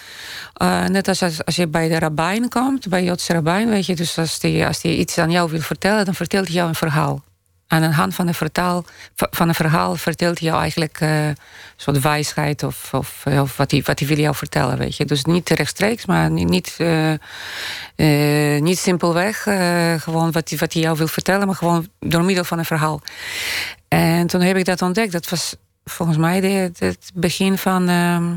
uh, 0.61 0.85
net 0.85 1.07
als, 1.07 1.21
als 1.45 1.55
je 1.55 1.67
bij 1.67 1.87
de 1.87 1.99
rabbijn 1.99 2.49
komt, 2.49 2.87
bij 2.87 3.03
Joodse 3.03 3.33
rabbijn, 3.33 3.69
weet 3.69 3.85
je, 3.85 3.95
dus 3.95 4.17
als 4.17 4.39
die, 4.39 4.65
als 4.65 4.81
die 4.81 4.97
iets 4.97 5.17
aan 5.17 5.31
jou 5.31 5.51
wil 5.51 5.61
vertellen, 5.61 6.05
dan 6.05 6.15
vertelt 6.15 6.45
hij 6.45 6.55
jou 6.55 6.67
een 6.67 6.75
verhaal. 6.75 7.23
Aan 7.73 7.81
de 7.81 7.93
hand 7.93 8.15
van 8.15 8.27
een, 8.27 8.33
vertaal, 8.33 8.85
van 9.15 9.47
een 9.47 9.55
verhaal 9.55 9.95
vertelt 9.95 10.39
hij 10.39 10.47
jou 10.47 10.61
eigenlijk 10.61 10.99
uh, 11.01 11.27
een 11.27 11.35
soort 11.75 11.99
wijsheid 11.99 12.63
of, 12.63 12.93
of, 12.93 13.25
of, 13.25 13.57
wat, 13.57 13.71
hij, 13.71 13.81
wat 13.85 13.99
hij 13.99 14.07
wil 14.07 14.17
jou 14.17 14.35
vertellen, 14.35 14.77
weet 14.77 14.97
je. 14.97 15.05
Dus 15.05 15.23
niet 15.23 15.49
rechtstreeks, 15.49 16.05
maar 16.05 16.31
niet, 16.31 16.49
niet, 16.49 16.77
uh, 16.77 18.61
niet 18.61 18.79
simpelweg 18.79 19.41
gewoon 20.03 20.31
wat 20.31 20.49
hij, 20.49 20.57
wat 20.57 20.73
hij 20.73 20.81
jou 20.81 20.97
wil 20.97 21.07
vertellen, 21.07 21.47
maar 21.47 21.55
gewoon 21.55 21.87
door 21.99 22.23
middel 22.23 22.43
van 22.43 22.57
een 22.57 22.65
verhaal. 22.65 23.01
En 23.87 24.27
toen 24.27 24.41
heb 24.41 24.57
ik 24.57 24.65
dat 24.65 24.81
ontdekt. 24.81 25.11
Dat 25.11 25.29
was 25.29 25.55
volgens 25.85 26.17
mij 26.17 26.41
de, 26.41 26.71
het 26.77 27.11
begin 27.13 27.57
van, 27.57 27.89
uh, 27.89 28.31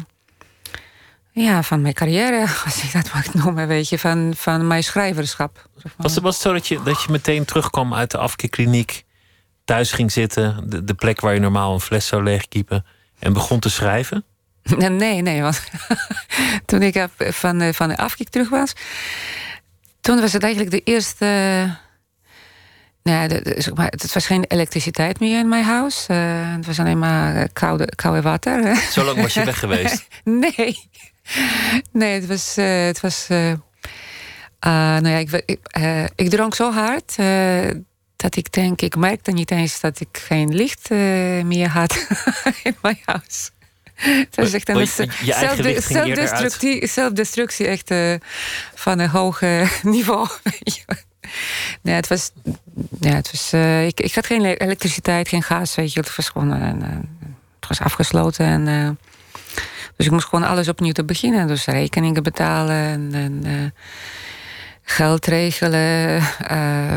ja, 1.31 1.63
van 1.63 1.81
mijn 1.81 1.95
carrière, 1.95 2.47
als 2.65 2.83
ik 2.83 2.93
dat 2.93 3.13
mag 3.15 3.35
noemen, 3.35 3.69
weet 3.69 3.89
je, 3.89 3.99
van, 3.99 4.33
van 4.37 4.67
mijn 4.67 4.85
schrijverschap. 4.85 5.69
Was 5.97 6.15
het, 6.15 6.23
was 6.23 6.41
zo 6.41 6.53
dat 6.53 6.67
je, 6.67 6.83
dat 6.83 7.03
je 7.03 7.11
meteen 7.11 7.45
terugkwam 7.45 7.95
uit 7.95 8.11
de 8.11 8.19
afkeerkliniek, 8.19 9.05
thuis 9.67 9.93
ging 9.93 10.13
zitten, 10.13 10.65
de, 10.67 10.85
de 10.85 10.95
plek 10.95 11.21
waar 11.21 11.35
je 11.35 11.41
normaal 11.41 11.73
een 11.73 11.81
fles 11.81 12.07
zou 12.07 12.23
leegkiepen, 12.23 12.85
en 13.19 13.33
begon 13.33 13.61
te 13.61 13.71
schrijven? 13.71 14.25
Nee, 14.77 15.23
nee, 15.23 15.43
want 15.43 15.63
toen 16.67 16.83
ik 16.83 17.07
van, 17.19 17.75
van 17.75 17.89
de 17.89 17.97
afkiek 17.97 18.29
terug 18.29 18.49
was, 18.49 18.73
toen 20.01 20.21
was 20.21 20.33
het 20.33 20.43
eigenlijk 20.43 20.73
de 20.73 20.93
eerste 20.93 21.27
Nee, 23.07 23.29
het 23.77 24.13
was 24.15 24.27
geen 24.27 24.45
elektriciteit 24.49 25.21
meer 25.21 25.39
in 25.39 25.49
mijn 25.49 25.65
huis. 25.65 26.07
Uh, 26.11 26.17
het 26.57 26.67
was 26.67 26.81
alleen 26.81 26.99
maar 26.99 27.37
eh, 27.37 27.45
koude, 27.53 27.87
koude 27.97 28.23
water. 28.23 28.77
Zo 28.77 29.05
lang 29.05 29.21
was 29.23 29.35
je 29.35 29.45
weg 29.45 29.59
geweest? 29.59 30.07
nee. 30.25 30.89
Nee, 31.93 32.13
het 32.13 32.27
was... 32.27 32.59
Uh, 32.59 32.85
het 32.85 33.01
was 33.01 33.27
nou 34.61 35.09
ja, 35.09 35.17
ik, 35.17 35.31
ik, 35.31 35.61
ik, 36.15 36.31
dronk 36.31 36.55
zo 36.55 36.73
hard... 36.73 37.17
dat 38.17 38.37
ik 38.37 38.53
denk, 38.53 38.81
ik 38.81 38.97
merkte 38.97 39.31
niet 39.31 39.51
eens 39.51 39.81
dat 39.81 40.01
ik 40.01 40.23
geen 40.27 40.55
licht 40.55 40.91
meer 41.45 41.69
had 41.69 42.07
in 42.63 42.77
mijn 42.83 42.99
huis. 43.05 43.51
Het 44.27 44.37
was 44.37 44.53
echt 44.53 44.69
een 44.69 44.87
zelfdestructie, 44.87 46.87
zelfdestructie 46.87 47.67
echt 47.67 47.95
van 48.75 48.99
een 48.99 49.09
hoog 49.09 49.41
niveau. 49.83 50.29
Nee, 51.83 51.95
het 51.95 52.09
was. 52.09 52.31
Ja, 53.01 53.15
het 53.15 53.31
was 53.31 53.53
ik, 53.87 54.01
ik 54.01 54.15
had 54.15 54.27
geen 54.27 54.45
elektriciteit, 54.45 55.29
geen 55.29 55.43
gas, 55.43 55.75
weet 55.75 55.93
je. 55.93 56.01
Het 56.01 56.17
was 56.17 56.29
gewoon. 56.29 56.51
Het 56.51 57.69
was 57.69 57.81
afgesloten. 57.81 58.47
En, 58.47 58.99
dus 59.97 60.07
ik 60.07 60.13
moest 60.13 60.29
gewoon 60.29 60.49
alles 60.49 60.69
opnieuw 60.69 60.93
te 60.93 61.05
beginnen. 61.05 61.47
Dus 61.47 61.65
rekeningen 61.65 62.23
betalen 62.23 62.77
en, 62.77 63.11
en 63.13 63.75
geld 64.89 65.27
regelen, 65.27 66.23
uh, 66.51 66.97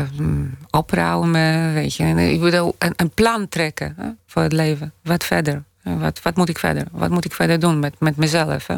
opruimen, 0.70 1.74
weet 1.74 1.94
je. 1.94 2.04
Ik 2.04 2.40
bedoel, 2.40 2.74
een, 2.78 2.92
een 2.96 3.10
plan 3.10 3.48
trekken 3.48 3.94
hè, 3.96 4.08
voor 4.26 4.42
het 4.42 4.52
leven. 4.52 4.92
Wat 5.02 5.24
verder? 5.24 5.64
Wat, 5.82 6.22
wat 6.22 6.36
moet 6.36 6.48
ik 6.48 6.58
verder? 6.58 6.86
Wat 6.92 7.10
moet 7.10 7.24
ik 7.24 7.32
verder 7.32 7.60
doen 7.60 7.78
met, 7.78 7.94
met 7.98 8.16
mezelf? 8.16 8.66
Hè? 8.66 8.76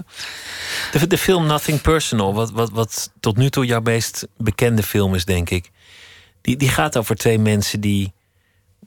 De, 0.92 1.06
de 1.06 1.18
film 1.18 1.46
Nothing 1.46 1.80
Personal, 1.80 2.34
wat, 2.34 2.50
wat, 2.50 2.70
wat 2.70 3.12
tot 3.20 3.36
nu 3.36 3.50
toe 3.50 3.66
jouw 3.66 3.80
meest 3.80 4.26
bekende 4.36 4.82
film 4.82 5.14
is, 5.14 5.24
denk 5.24 5.50
ik. 5.50 5.70
Die, 6.40 6.56
die 6.56 6.68
gaat 6.68 6.96
over 6.96 7.16
twee 7.16 7.38
mensen 7.38 7.80
die, 7.80 8.12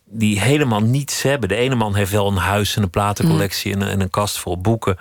die 0.05 0.39
helemaal 0.39 0.81
niets 0.81 1.21
hebben. 1.21 1.49
De 1.49 1.55
ene 1.55 1.75
man 1.75 1.95
heeft 1.95 2.11
wel 2.11 2.27
een 2.27 2.37
huis 2.37 2.75
en 2.75 2.83
een 2.83 2.89
platencollectie 2.89 3.73
en, 3.73 3.89
en 3.89 4.01
een 4.01 4.09
kast 4.09 4.39
vol 4.39 4.61
boeken. 4.61 4.97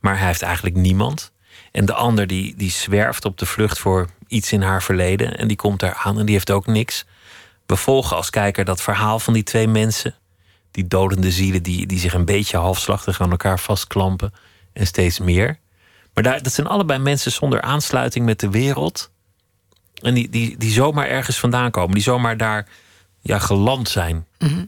Maar 0.00 0.18
hij 0.18 0.26
heeft 0.26 0.42
eigenlijk 0.42 0.76
niemand. 0.76 1.32
En 1.78 1.84
de 1.84 1.94
ander 1.94 2.26
die, 2.26 2.54
die 2.56 2.70
zwerft 2.70 3.24
op 3.24 3.38
de 3.38 3.46
vlucht 3.46 3.78
voor 3.78 4.08
iets 4.26 4.52
in 4.52 4.62
haar 4.62 4.82
verleden. 4.82 5.38
En 5.38 5.48
die 5.48 5.56
komt 5.56 5.80
daar 5.80 5.94
aan 5.94 6.18
en 6.18 6.26
die 6.26 6.34
heeft 6.34 6.50
ook 6.50 6.66
niks. 6.66 7.04
We 7.66 7.76
volgen 7.76 8.16
als 8.16 8.30
kijker 8.30 8.64
dat 8.64 8.82
verhaal 8.82 9.18
van 9.18 9.32
die 9.32 9.42
twee 9.42 9.68
mensen. 9.68 10.14
Die 10.70 10.88
dodende 10.88 11.30
zielen 11.30 11.62
die, 11.62 11.86
die 11.86 11.98
zich 11.98 12.14
een 12.14 12.24
beetje 12.24 12.56
halfslachtig 12.56 13.20
aan 13.20 13.30
elkaar 13.30 13.58
vastklampen. 13.58 14.32
En 14.72 14.86
steeds 14.86 15.18
meer. 15.18 15.58
Maar 16.14 16.24
daar, 16.24 16.42
dat 16.42 16.52
zijn 16.52 16.66
allebei 16.66 16.98
mensen 16.98 17.32
zonder 17.32 17.60
aansluiting 17.60 18.24
met 18.24 18.40
de 18.40 18.50
wereld. 18.50 19.10
En 20.02 20.14
die, 20.14 20.28
die, 20.28 20.56
die 20.56 20.70
zomaar 20.70 21.06
ergens 21.06 21.38
vandaan 21.38 21.70
komen. 21.70 21.94
Die 21.94 22.02
zomaar 22.02 22.36
daar 22.36 22.68
ja, 23.20 23.38
geland 23.38 23.88
zijn. 23.88 24.26
Mhm. 24.38 24.64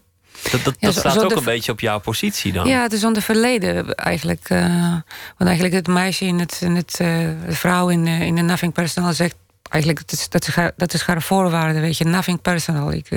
Dat, 0.50 0.64
dat, 0.64 0.74
dat 0.80 0.94
staat 0.94 1.24
ook 1.24 1.36
een 1.36 1.44
beetje 1.44 1.72
op 1.72 1.80
jouw 1.80 1.98
positie 1.98 2.52
dan. 2.52 2.66
Ja, 2.66 2.82
het 2.82 2.92
is 2.92 3.00
zonder 3.00 3.22
verleden 3.22 3.94
eigenlijk. 3.94 4.50
Uh, 4.50 4.60
want 5.36 5.50
eigenlijk 5.50 5.74
het 5.74 5.86
meisje 5.86 6.24
in 6.24 6.38
het, 6.38 6.60
in 6.62 6.76
het 6.76 6.98
uh, 7.02 7.08
de 7.46 7.52
vrouw 7.52 7.88
in, 7.88 8.06
uh, 8.06 8.20
in 8.20 8.34
de 8.34 8.42
Nothing 8.42 8.72
Personal 8.72 9.12
zegt 9.12 9.34
eigenlijk, 9.68 10.08
dat 10.08 10.18
is, 10.18 10.28
dat 10.28 10.48
is, 10.48 10.54
haar, 10.54 10.72
dat 10.76 10.94
is 10.94 11.02
haar 11.02 11.22
voorwaarde, 11.22 11.80
weet 11.80 11.98
je. 11.98 12.04
Nothing 12.04 12.40
personal. 12.40 12.92
Ik, 12.92 13.08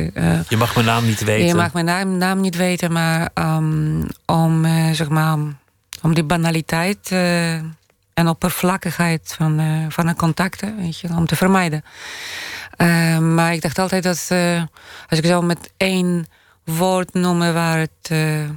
je 0.49 0.57
mag 0.57 0.73
mijn 0.73 0.85
naam 0.85 1.05
niet 1.05 1.23
weten. 1.23 1.47
Je 1.47 1.55
mag 1.55 1.73
mijn 1.73 1.85
naam, 1.85 2.17
naam 2.17 2.41
niet 2.41 2.55
weten, 2.55 2.91
maar 2.91 3.29
um, 3.33 4.07
om, 4.25 4.65
zeg 4.93 5.09
maar, 5.09 5.37
om 6.01 6.13
die 6.13 6.23
banaliteit 6.23 7.11
en 8.13 8.27
oppervlakkigheid 8.27 9.33
van, 9.37 9.61
van 9.89 10.07
een 10.07 10.15
contacten, 10.15 10.77
weet 10.77 10.99
je, 10.99 11.07
om 11.07 11.25
te 11.25 11.35
vermijden. 11.35 11.83
maar 13.35 13.53
ik 13.53 13.61
dacht 13.61 13.79
altijd 13.79 14.03
dat 14.03 14.27
als 15.09 15.19
ik 15.19 15.25
zo 15.25 15.41
met 15.41 15.71
één 15.77 16.27
woord 16.63 17.13
noemen 17.13 17.53
waar, 17.53 17.77
het, 17.77 18.09
uh, 18.11 18.49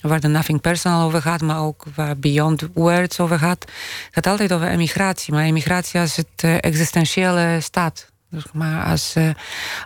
waar 0.00 0.28
Nothing 0.28 0.60
Personal 0.60 1.06
over 1.06 1.22
gaat, 1.22 1.40
maar 1.40 1.60
ook 1.60 1.84
waar 1.94 2.16
Beyond 2.16 2.68
Words 2.74 3.20
over 3.20 3.38
gaat. 3.38 3.60
Het 3.60 4.10
gaat 4.10 4.26
altijd 4.26 4.52
over 4.52 4.68
emigratie, 4.68 5.32
maar 5.32 5.44
emigratie 5.44 6.00
als 6.00 6.16
het 6.16 6.42
uh, 6.44 6.56
existentiële 6.60 7.58
staat. 7.60 8.10
Dus 8.30 8.44
maar 8.52 8.84
als, 8.84 9.16
uh, 9.16 9.30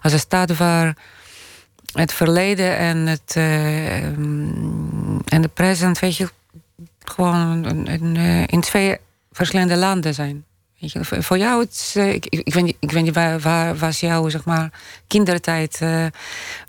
als 0.03 0.13
een 0.13 0.19
staat 0.19 0.57
waar 0.57 0.97
het 1.93 2.13
verleden 2.13 2.77
en, 2.77 2.97
het, 2.97 3.37
en 5.25 5.43
de 5.43 5.51
present, 5.55 5.99
weet 5.99 6.17
je, 6.17 6.29
gewoon 7.05 7.87
in, 7.87 8.17
in 8.47 8.61
twee 8.61 8.97
verschillende 9.33 9.77
landen 9.77 10.15
zijn. 10.15 10.45
Voor 11.01 11.39
jou, 11.39 11.61
het, 11.61 11.95
uh, 11.97 12.13
ik, 12.13 12.27
ik, 12.27 12.55
weet 12.55 12.77
ik 12.81 12.93
niet 12.93 13.15
waar, 13.15 13.77
was 13.77 14.01
jouw 14.01 14.29
zeg 14.29 14.45
maar, 14.45 14.73
kindertijd? 15.07 15.79
Uh, 15.83 16.07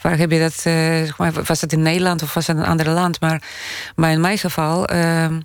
waar 0.02 0.18
heb 0.18 0.32
je 0.32 0.40
dat? 0.40 0.54
Uh, 0.54 0.64
zeg 1.06 1.18
maar, 1.18 1.34
was 1.44 1.60
dat 1.60 1.72
in 1.72 1.82
Nederland 1.82 2.24
of 2.24 2.34
was 2.34 2.50
in 2.50 2.58
een 2.58 2.66
ander 2.66 2.90
land? 2.90 3.20
Maar, 3.20 3.44
maar 3.96 4.12
in 4.12 4.22
mijn 4.22 4.38
geval, 4.38 4.86
ehm, 4.86 5.40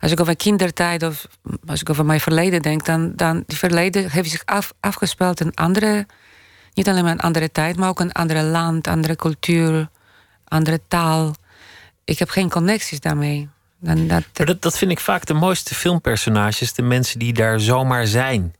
als 0.00 0.12
ik 0.12 0.20
over 0.20 0.36
kindertijd 0.36 1.02
of 1.02 1.26
als 1.66 1.80
ik 1.80 1.90
over 1.90 2.04
mijn 2.04 2.20
verleden 2.20 2.62
denk, 2.62 2.84
dan, 2.84 3.12
dan 3.16 3.42
die 3.46 3.58
verleden 3.58 4.10
heeft 4.10 4.30
zich 4.30 4.42
af, 4.44 4.72
afgespeeld 4.80 5.40
in 5.40 5.54
andere, 5.54 6.06
niet 6.74 6.88
alleen 6.88 7.02
maar 7.02 7.12
een 7.12 7.20
andere 7.20 7.52
tijd, 7.52 7.76
maar 7.76 7.88
ook 7.88 8.00
een 8.00 8.12
andere 8.12 8.42
land, 8.42 8.86
andere 8.86 9.16
cultuur, 9.16 9.88
andere 10.44 10.80
taal. 10.88 11.34
Ik 12.04 12.18
heb 12.18 12.28
geen 12.28 12.50
connecties 12.50 13.00
daarmee. 13.00 13.48
Dan 13.82 14.06
dat, 14.06 14.24
dat, 14.32 14.62
dat 14.62 14.78
vind 14.78 14.90
ik 14.90 15.00
vaak 15.00 15.26
de 15.26 15.34
mooiste 15.34 15.74
filmpersonages. 15.74 16.72
De 16.72 16.82
mensen 16.82 17.18
die 17.18 17.32
daar 17.32 17.60
zomaar 17.60 18.06
zijn. 18.06 18.54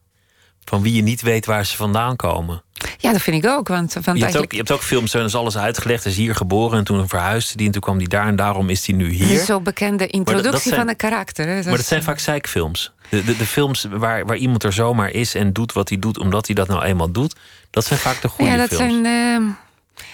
Van 0.64 0.82
wie 0.82 0.94
je 0.94 1.02
niet 1.02 1.22
weet 1.22 1.46
waar 1.46 1.66
ze 1.66 1.76
vandaan 1.76 2.16
komen. 2.16 2.62
Ja, 2.98 3.12
dat 3.12 3.22
vind 3.22 3.44
ik 3.44 3.50
ook. 3.50 3.68
Want, 3.68 3.96
want 4.04 4.18
je, 4.18 4.24
hebt 4.24 4.36
ook 4.36 4.50
je 4.50 4.56
hebt 4.56 4.70
ook 4.70 4.82
films, 4.82 5.14
is 5.14 5.34
alles 5.34 5.56
uitgelegd. 5.56 6.04
Is 6.04 6.16
hier 6.16 6.34
geboren 6.34 6.78
en 6.78 6.84
toen 6.84 7.08
verhuisde 7.08 7.52
hij. 7.56 7.66
En 7.66 7.72
toen 7.72 7.80
kwam 7.80 7.96
hij 7.96 8.06
daar 8.06 8.26
en 8.26 8.36
daarom 8.36 8.68
is 8.68 8.86
hij 8.86 8.96
nu 8.96 9.10
hier. 9.10 9.38
Zo 9.38 9.60
bekende 9.60 10.06
introductie 10.06 10.74
van 10.74 10.88
een 10.88 10.96
karakter. 10.96 11.46
Hè? 11.46 11.62
maar 11.62 11.76
dat 11.76 11.86
zijn 11.86 12.02
vaak 12.02 12.18
zeikfilms. 12.18 12.92
De, 13.08 13.24
de, 13.24 13.36
de, 13.36 13.46
films 13.46 13.86
waar, 13.90 14.26
waar 14.26 14.36
iemand 14.36 14.64
er 14.64 14.72
zomaar 14.72 15.10
is 15.10 15.34
en 15.34 15.52
doet 15.52 15.72
wat 15.72 15.88
hij 15.88 15.98
doet... 15.98 16.18
omdat 16.18 16.46
hij 16.46 16.54
dat 16.54 16.68
nou 16.68 16.82
eenmaal 16.82 17.10
doet. 17.10 17.36
Dat 17.70 17.84
zijn 17.84 17.98
vaak 17.98 18.20
de 18.20 18.28
goede 18.28 18.50
ja, 18.50 18.56
dat 18.56 18.68
films. 18.68 18.92
Zijn, 19.02 19.42
uh, 19.42 19.50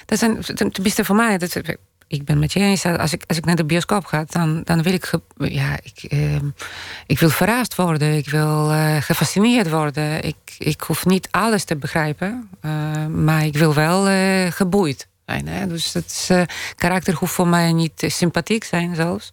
dat 0.07 0.19
zijn, 0.19 0.43
tenminste 0.73 1.05
voor 1.05 1.17
mij... 1.17 1.39
Dat, 1.39 1.61
ik 2.09 2.25
ben 2.25 2.39
met 2.39 2.53
je 2.53 2.61
eens. 2.61 2.85
Als 2.85 3.13
ik, 3.13 3.25
als 3.27 3.37
ik 3.37 3.45
naar 3.45 3.57
de 3.57 3.65
bioscoop 3.65 4.05
ga, 4.05 4.25
dan, 4.27 4.61
dan 4.65 4.83
wil 4.83 4.93
ik. 4.93 5.11
Ja, 5.37 5.79
ik, 5.83 6.13
uh, 6.13 6.37
ik 7.07 7.19
wil 7.19 7.31
verrast 7.31 7.75
worden. 7.75 8.17
Ik 8.17 8.29
wil 8.29 8.71
uh, 8.71 8.97
gefascineerd 8.97 9.71
worden. 9.71 10.25
Ik, 10.25 10.37
ik 10.59 10.81
hoef 10.81 11.07
niet 11.07 11.29
alles 11.31 11.65
te 11.65 11.77
begrijpen. 11.77 12.49
Uh, 12.63 13.07
maar 13.07 13.45
ik 13.45 13.57
wil 13.57 13.75
wel 13.75 14.11
uh, 14.11 14.51
geboeid 14.51 15.09
zijn. 15.27 15.49
Hè? 15.49 15.67
Dus 15.67 15.93
het 15.93 16.31
karakter 16.77 17.15
hoeft 17.15 17.33
voor 17.33 17.49
mij 17.49 17.73
niet 17.73 18.05
sympathiek 18.07 18.65
zijn 18.65 18.95
zelfs. 18.95 19.31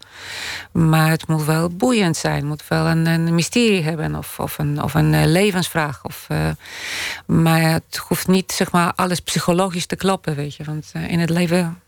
Maar 0.71 1.09
het 1.09 1.27
moet 1.27 1.45
wel 1.45 1.69
boeiend 1.69 2.17
zijn. 2.17 2.35
Het 2.35 2.45
moet 2.45 2.67
wel 2.67 2.85
een, 2.85 3.05
een 3.05 3.35
mysterie 3.35 3.83
hebben. 3.83 4.15
Of, 4.15 4.39
of 4.39 4.57
een, 4.57 4.81
of 4.81 4.93
een 4.93 5.31
levensvraag. 5.31 6.03
Of, 6.03 6.27
maar 7.25 7.61
het 7.61 8.01
hoeft 8.07 8.27
niet 8.27 8.51
zeg 8.51 8.71
maar, 8.71 8.93
alles 8.95 9.19
psychologisch 9.19 9.85
te 9.85 9.95
kloppen. 9.95 10.35
Weet 10.35 10.55
je. 10.55 10.63
Want 10.63 10.91
in 11.07 11.19
het 11.19 11.29
leven 11.29 11.79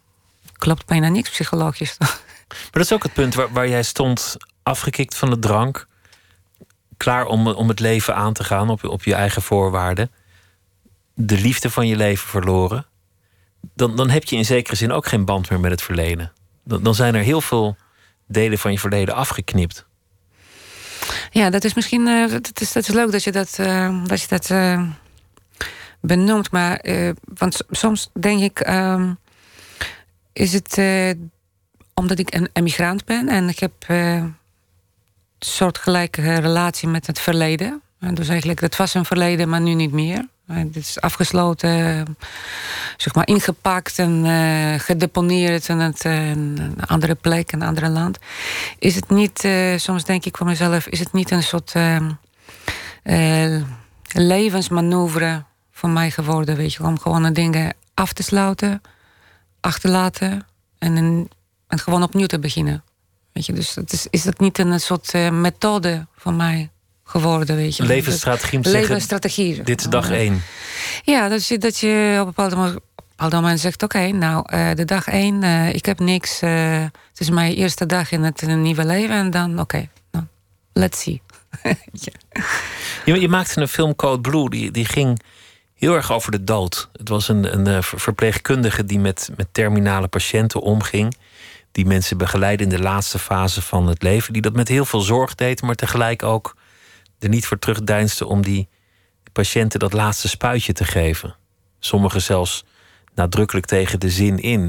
klopt 0.57 0.85
bijna 0.85 1.09
niks 1.09 1.29
psychologisch. 1.29 1.97
Maar 2.47 2.69
dat 2.71 2.81
is 2.81 2.93
ook 2.93 3.03
het 3.03 3.13
punt 3.13 3.33
waar, 3.33 3.51
waar 3.51 3.67
jij 3.67 3.83
stond, 3.83 4.37
afgekikt 4.63 5.15
van 5.15 5.29
de 5.29 5.39
drank. 5.39 5.87
Klaar 6.97 7.25
om, 7.25 7.47
om 7.47 7.67
het 7.67 7.79
leven 7.79 8.15
aan 8.15 8.33
te 8.33 8.43
gaan 8.43 8.69
op, 8.69 8.83
op 8.83 9.03
je 9.03 9.13
eigen 9.13 9.41
voorwaarden. 9.41 10.11
De 11.13 11.37
liefde 11.37 11.69
van 11.69 11.87
je 11.87 11.95
leven 11.95 12.27
verloren. 12.27 12.85
Dan, 13.75 13.95
dan 13.95 14.09
heb 14.09 14.23
je 14.23 14.35
in 14.35 14.45
zekere 14.45 14.75
zin 14.75 14.91
ook 14.91 15.07
geen 15.07 15.25
band 15.25 15.49
meer 15.49 15.59
met 15.59 15.71
het 15.71 15.81
verleden. 15.81 16.31
Dan, 16.63 16.83
dan 16.83 16.95
zijn 16.95 17.15
er 17.15 17.21
heel 17.21 17.41
veel 17.41 17.77
delen 18.27 18.57
van 18.57 18.71
je 18.71 18.79
verleden 18.79 19.15
afgeknipt. 19.15 19.85
Ja, 21.31 21.49
dat 21.49 21.63
is 21.63 21.73
misschien. 21.73 22.07
Uh, 22.07 22.31
dat, 22.31 22.61
is, 22.61 22.71
dat 22.71 22.87
is 22.87 22.93
leuk 22.93 23.11
dat 23.11 23.23
je 23.23 23.31
dat, 23.31 23.57
uh, 23.59 24.05
dat, 24.05 24.21
je 24.21 24.27
dat 24.27 24.49
uh, 24.49 24.89
benoemt. 26.01 26.51
Maar 26.51 26.85
want 27.33 27.61
soms 27.69 28.09
denk 28.13 28.41
ik. 28.41 28.59
Ehm, 28.59 29.11
is 30.37 30.53
het 30.53 30.77
uh, 30.77 31.11
omdat 31.93 32.19
ik 32.19 32.33
een 32.33 32.49
emigrant 32.53 33.05
ben 33.05 33.29
en 33.29 33.49
ik 33.49 33.59
heb 33.59 33.73
uh, 33.87 34.13
een 34.13 34.35
soortgelijke 35.39 36.35
relatie 36.35 36.87
met 36.87 37.07
het 37.07 37.19
verleden. 37.19 37.81
En 37.99 38.13
dus 38.13 38.27
eigenlijk, 38.27 38.59
dat 38.59 38.75
was 38.75 38.93
een 38.93 39.05
verleden, 39.05 39.49
maar 39.49 39.61
nu 39.61 39.73
niet 39.73 39.91
meer. 39.91 40.27
Het 40.47 40.75
is 40.75 41.01
afgesloten, 41.01 42.05
zeg 42.97 43.15
maar 43.15 43.27
ingepakt 43.27 43.99
en 43.99 44.25
gedeponeerd 44.79 45.69
in 45.69 45.79
een 45.79 46.75
andere 46.85 47.15
plek, 47.15 47.51
een 47.51 47.61
ander 47.61 47.89
land. 47.89 48.17
Is 48.79 48.95
het 48.95 49.09
niet, 49.09 49.47
soms 49.75 50.03
denk 50.03 50.25
ik 50.25 50.37
voor 50.37 50.45
mezelf, 50.45 50.87
is 50.87 50.99
het 50.99 51.13
niet 51.13 51.31
een 51.31 51.43
soort 51.43 51.73
levensmanoeuvre 54.13 55.43
voor 55.71 55.89
mij 55.89 56.11
geworden, 56.11 56.55
weet 56.55 56.73
je, 56.73 56.83
om 56.83 56.99
gewoon 56.99 57.33
dingen 57.33 57.73
af 57.93 58.13
te 58.13 58.23
sluiten 58.23 58.81
achterlaten 59.67 60.47
en, 60.77 60.95
een, 60.95 61.29
en 61.67 61.79
gewoon 61.79 62.03
opnieuw 62.03 62.25
te 62.25 62.39
beginnen. 62.39 62.83
Weet 63.33 63.45
je, 63.45 63.53
dus 63.53 63.73
dat 63.73 63.91
is, 63.91 64.07
is 64.09 64.23
dat 64.23 64.39
niet 64.39 64.57
een 64.57 64.79
soort 64.79 65.13
uh, 65.13 65.29
methode 65.29 66.07
van 66.15 66.35
mij 66.35 66.69
geworden, 67.03 67.55
weet 67.55 67.75
je. 67.75 67.83
Levensstrategie. 67.83 68.59
Levensstrategie. 68.59 69.63
Dit 69.63 69.79
is 69.79 69.85
dag 69.85 70.11
één. 70.11 70.43
Ja, 71.03 71.29
dat 71.29 71.47
je, 71.47 71.57
dat 71.57 71.77
je 71.77 72.17
op 72.21 72.27
een 72.27 72.33
bepaald 72.45 73.33
moment, 73.33 73.59
zegt... 73.59 73.83
oké, 73.83 74.11
nou, 74.11 74.53
uh, 74.53 74.73
de 74.73 74.85
dag 74.85 75.07
één, 75.07 75.43
uh, 75.43 75.73
ik 75.73 75.85
heb 75.85 75.99
niks. 75.99 76.39
het 76.39 77.17
is 77.17 77.29
mijn 77.29 77.53
eerste 77.53 77.85
dag 77.85 78.11
in 78.11 78.23
het 78.23 78.41
in 78.41 78.61
nieuwe 78.61 78.85
leven. 78.85 79.15
En 79.15 79.31
dan, 79.31 79.51
oké, 79.51 79.61
okay, 79.61 79.89
nou, 80.11 80.25
let's 80.73 81.01
see. 81.01 81.21
je, 83.05 83.19
je 83.19 83.29
maakte 83.29 83.61
een 83.61 83.67
film 83.67 83.95
Code 83.95 84.21
Blue, 84.21 84.49
die, 84.49 84.71
die 84.71 84.85
ging 84.85 85.19
heel 85.77 85.93
erg 85.93 86.11
over 86.11 86.31
de 86.31 86.43
dood. 86.43 86.89
Het 86.91 87.09
was 87.09 87.27
een, 87.27 87.53
een 87.53 87.67
eh, 87.67 87.81
verpleegkundige 87.81 88.85
die 88.85 88.99
met, 88.99 89.29
met 89.37 89.47
terminale 89.51 90.07
patiënten 90.07 90.61
omging. 90.61 91.17
Die 91.71 91.85
mensen 91.85 92.17
begeleidde 92.17 92.63
in 92.63 92.69
de 92.69 92.79
laatste 92.79 93.19
fase 93.19 93.61
van 93.61 93.87
het 93.87 94.03
leven. 94.03 94.33
Die 94.33 94.41
dat 94.41 94.53
met 94.53 94.67
heel 94.67 94.85
veel 94.85 95.01
zorg 95.01 95.35
deed, 95.35 95.61
maar 95.61 95.75
tegelijk 95.75 96.23
ook 96.23 96.55
er 97.19 97.29
niet 97.29 97.45
voor 97.45 97.59
terugdeinste 97.59 98.25
om 98.25 98.41
die 98.41 98.67
patiënten 99.33 99.79
dat 99.79 99.93
laatste 99.93 100.27
spuitje 100.27 100.73
te 100.73 100.85
geven. 100.85 101.35
Sommigen 101.79 102.21
zelfs 102.21 102.65
nadrukkelijk 103.15 103.65
tegen 103.65 103.99
de 103.99 104.09
zin 104.09 104.39
in. 104.39 104.61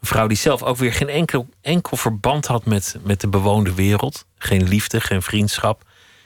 Een 0.00 0.06
vrouw 0.06 0.26
die 0.26 0.36
zelf 0.36 0.62
ook 0.62 0.76
weer 0.76 0.92
geen 0.92 1.08
enkel, 1.08 1.48
enkel 1.60 1.96
verband 1.96 2.46
had 2.46 2.64
met, 2.64 2.96
met 3.02 3.20
de 3.20 3.28
bewoonde 3.28 3.74
wereld. 3.74 4.26
Geen 4.38 4.68
liefde, 4.68 5.00
geen 5.00 5.22
vriendschap, 5.22 5.82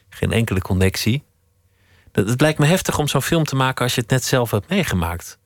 geen 0.09 0.33
enkele 0.33 0.61
connectie. 0.61 1.23
Het 2.13 2.41
lijkt 2.41 2.59
me 2.59 2.67
heftig 2.67 2.99
om 2.99 3.09
zo'n 3.09 3.23
film 3.23 3.45
te 3.45 3.57
maken 3.57 3.85
als 3.85 3.95
je 3.95 4.01
het 4.01 4.11
net 4.11 4.25
zelf 4.25 4.51
hebt 4.51 4.69
meegemaakt. 4.69 5.39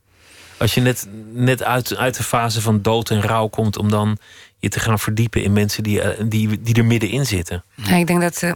Als 0.58 0.74
je 0.74 0.80
net, 0.80 1.08
net 1.32 1.62
uit, 1.62 1.96
uit 1.96 2.16
de 2.16 2.22
fase 2.22 2.60
van 2.60 2.82
dood 2.82 3.10
en 3.10 3.22
rouw 3.22 3.46
komt, 3.46 3.78
om 3.78 3.90
dan 3.90 4.18
je 4.58 4.68
te 4.68 4.80
gaan 4.80 4.98
verdiepen 4.98 5.42
in 5.42 5.52
mensen 5.52 5.82
die, 5.82 6.00
eh, 6.00 6.24
die, 6.28 6.62
die 6.62 6.74
er 6.74 6.84
middenin 6.84 7.26
zitten. 7.26 7.64
Ja, 7.74 7.96
ik 7.96 8.06
denk 8.06 8.20
dat 8.20 8.42
uh, 8.42 8.52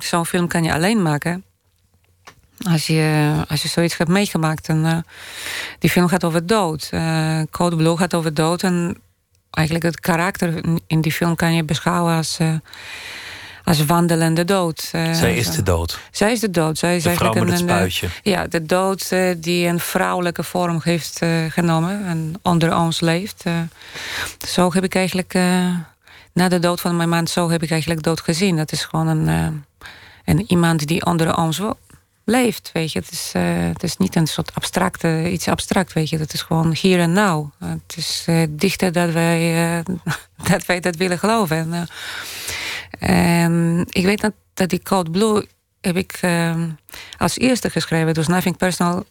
zo'n 0.10 0.26
film 0.26 0.48
kan 0.48 0.64
je 0.64 0.72
alleen 0.72 1.02
maken. 1.02 1.44
Als 2.70 2.86
je, 2.86 3.32
als 3.48 3.62
je 3.62 3.68
zoiets 3.68 3.96
hebt 3.96 4.10
meegemaakt. 4.10 4.68
En, 4.68 4.84
uh, 4.84 4.98
die 5.78 5.90
film 5.90 6.08
gaat 6.08 6.24
over 6.24 6.46
dood. 6.46 6.90
Uh, 6.94 7.42
Code 7.50 7.76
Blue 7.76 7.96
gaat 7.96 8.14
over 8.14 8.34
dood. 8.34 8.62
En 8.62 8.96
eigenlijk 9.50 9.84
het 9.84 10.00
karakter 10.00 10.60
in 10.86 11.00
die 11.00 11.12
film 11.12 11.34
kan 11.34 11.54
je 11.54 11.64
beschouwen 11.64 12.16
als 12.16 12.38
als 13.64 13.84
wandelende 13.84 14.44
dood. 14.44 14.90
Uh, 14.94 15.12
zij 15.12 15.36
is 15.36 15.50
de 15.50 15.62
dood. 15.62 16.00
Zij 16.10 16.32
is 16.32 16.40
de 16.40 16.50
dood. 16.50 16.78
Zij 16.78 16.96
is 16.96 17.02
de 17.02 17.14
vrouw 17.14 17.32
met 17.32 17.48
het 17.48 17.58
spuitje. 17.58 18.08
ja, 18.22 18.46
de 18.46 18.66
dood 18.66 19.10
uh, 19.12 19.34
die 19.36 19.66
een 19.66 19.80
vrouwelijke 19.80 20.42
vorm 20.42 20.80
heeft 20.82 21.20
genomen 21.48 22.06
en 22.06 22.34
onder 22.42 22.76
ons 22.76 23.00
leeft. 23.00 23.44
zo 24.46 24.72
heb 24.72 24.84
ik 24.84 24.94
eigenlijk, 24.94 25.34
na 26.32 26.48
de 26.48 26.58
dood 26.58 26.80
van 26.80 26.96
mijn 26.96 27.08
man, 27.08 27.26
zo 27.26 27.50
heb 27.50 27.62
ik 27.62 27.70
eigenlijk 27.70 28.02
dood 28.02 28.20
gezien. 28.20 28.56
Dat 28.56 28.72
is 28.72 28.84
gewoon 28.84 29.06
een, 29.06 29.64
een 30.24 30.44
iemand 30.48 30.86
die 30.86 31.06
onder 31.06 31.36
ons 31.36 31.60
leeft, 32.24 32.70
weet 32.72 32.92
je. 32.92 32.98
Het 32.98 33.10
is, 33.10 33.32
het 33.72 33.82
is 33.82 33.96
niet 33.96 34.16
een 34.16 34.26
soort 34.26 34.54
abstracte, 34.54 35.30
iets 35.30 35.48
abstract, 35.48 35.92
weet 35.92 36.08
je. 36.08 36.18
Het 36.18 36.32
is 36.32 36.42
gewoon 36.42 36.74
hier 36.80 36.98
en 36.98 37.12
now. 37.12 37.50
Het 37.58 37.96
is 37.96 38.26
dichter 38.50 38.92
dat 38.92 39.12
wij, 39.12 39.82
dat 40.50 40.66
wij 40.66 40.80
dat 40.80 40.96
willen 40.96 41.18
geloven. 41.18 41.88
En, 42.98 43.86
ik 43.88 44.04
weet 44.04 44.20
dat, 44.20 44.32
dat 44.54 44.68
die 44.68 44.82
Code 44.82 45.10
Blue 45.10 45.46
heb 45.80 45.96
ik 45.96 46.20
als 47.18 47.38
eerste 47.38 47.70
geschreven. 47.70 48.14
Dus 48.14 48.26
Nothing 48.26 48.56
Personal, 48.56 49.04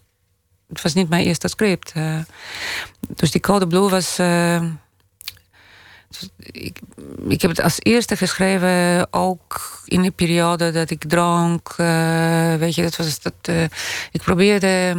het 0.67 0.81
was 0.81 0.93
niet 0.93 1.09
mijn 1.09 1.25
eerste 1.25 1.47
script. 1.47 1.93
Dus 3.07 3.31
die 3.31 3.41
Code 3.41 3.67
Blue 3.67 3.89
was... 3.89 4.19
Ik, 6.37 6.79
ik 7.27 7.41
heb 7.41 7.51
het 7.51 7.61
als 7.61 7.77
eerste 7.79 8.17
geschreven, 8.17 9.07
ook 9.13 9.81
in 9.85 10.01
de 10.01 10.11
periode 10.11 10.71
dat 10.71 10.89
ik 10.89 11.03
dronk. 11.07 11.73
Uh, 11.77 12.55
weet 12.55 12.75
je, 12.75 12.81
dat 12.81 12.95
was 12.95 13.21
dat. 13.21 13.33
Uh, 13.49 13.63
ik 14.11 14.21
probeerde. 14.23 14.97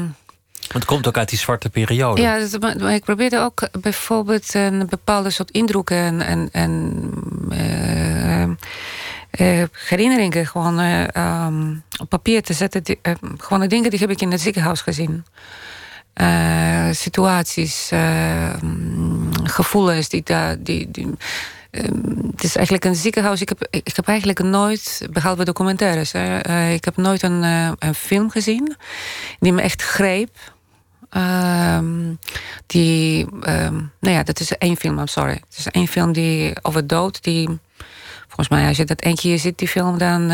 Het 0.72 0.84
komt 0.84 1.06
ook 1.06 1.16
uit 1.16 1.28
die 1.28 1.38
zwarte 1.38 1.70
periode. 1.70 2.20
Ja, 2.20 2.38
dat, 2.38 2.60
maar 2.60 2.94
ik 2.94 3.04
probeerde 3.04 3.38
ook 3.38 3.68
bijvoorbeeld 3.80 4.54
een 4.54 4.86
bepaalde 4.88 5.30
soort 5.30 5.50
indrukken 5.50 5.96
en, 5.96 6.22
en, 6.22 6.48
en 6.52 6.68
uh, 9.40 9.62
herinneringen 9.88 10.46
gewoon 10.46 10.78
um, 10.78 11.82
op 12.00 12.08
papier 12.08 12.42
te 12.42 12.52
zetten. 12.52 12.82
Die, 12.82 12.98
gewoon 13.36 13.60
de 13.60 13.66
dingen 13.66 13.90
die 13.90 13.98
heb 13.98 14.10
ik 14.10 14.20
in 14.20 14.30
het 14.30 14.40
ziekenhuis 14.40 14.80
gezien. 14.80 15.24
Situaties, 16.90 17.90
gevoelens 19.44 20.08
die 20.08 20.22
daar. 20.24 20.62
Die, 20.62 20.90
die, 20.90 21.10
het 22.30 22.44
is 22.44 22.56
eigenlijk 22.56 22.84
een 22.84 22.94
ziekenhuis. 22.94 23.40
Ik 23.40 23.48
heb, 23.48 23.66
ik 23.70 23.96
heb 23.96 24.08
eigenlijk 24.08 24.42
nooit, 24.42 25.06
behalve 25.10 25.44
documentaires, 25.44 26.12
ik 26.74 26.84
heb 26.84 26.96
nooit 26.96 27.22
een, 27.22 27.42
een 27.78 27.94
film 27.94 28.30
gezien 28.30 28.76
die 29.40 29.52
me 29.52 29.62
echt 29.62 29.82
greep. 29.82 30.36
Um, 31.16 32.18
die, 32.66 33.26
um, 33.32 33.92
nou 34.00 34.14
ja, 34.16 34.22
dat 34.22 34.40
is 34.40 34.56
één 34.58 34.76
film, 34.76 34.98
I'm 34.98 35.06
sorry. 35.06 35.32
Het 35.32 35.58
is 35.58 35.66
één 35.66 35.88
film 35.88 36.12
die 36.12 36.52
over 36.62 36.86
dood, 36.86 37.22
die 37.22 37.58
volgens 38.26 38.48
mij, 38.48 38.68
als 38.68 38.76
je 38.76 38.84
dat 38.84 39.00
één 39.00 39.16
keer 39.16 39.38
ziet, 39.38 39.58
die 39.58 39.68
film, 39.68 39.98
dan. 39.98 40.30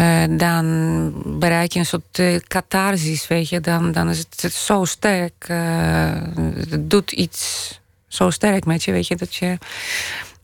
Uh, 0.00 0.24
dan 0.38 1.12
bereik 1.38 1.72
je 1.72 1.78
een 1.78 1.86
soort 1.86 2.18
uh, 2.18 2.38
catharsis, 2.48 3.28
weet 3.28 3.48
je. 3.48 3.60
Dan, 3.60 3.92
dan 3.92 4.08
is 4.08 4.18
het, 4.18 4.52
zo 4.52 4.84
sterk. 4.84 5.46
het 5.48 6.90
doet 6.90 7.12
iets 7.12 7.80
zo 8.08 8.30
sterk 8.30 8.64
met 8.64 8.84
je, 8.84 8.92
weet 8.92 9.06
je. 9.06 9.16
Dat 9.16 9.34
je, 9.34 9.58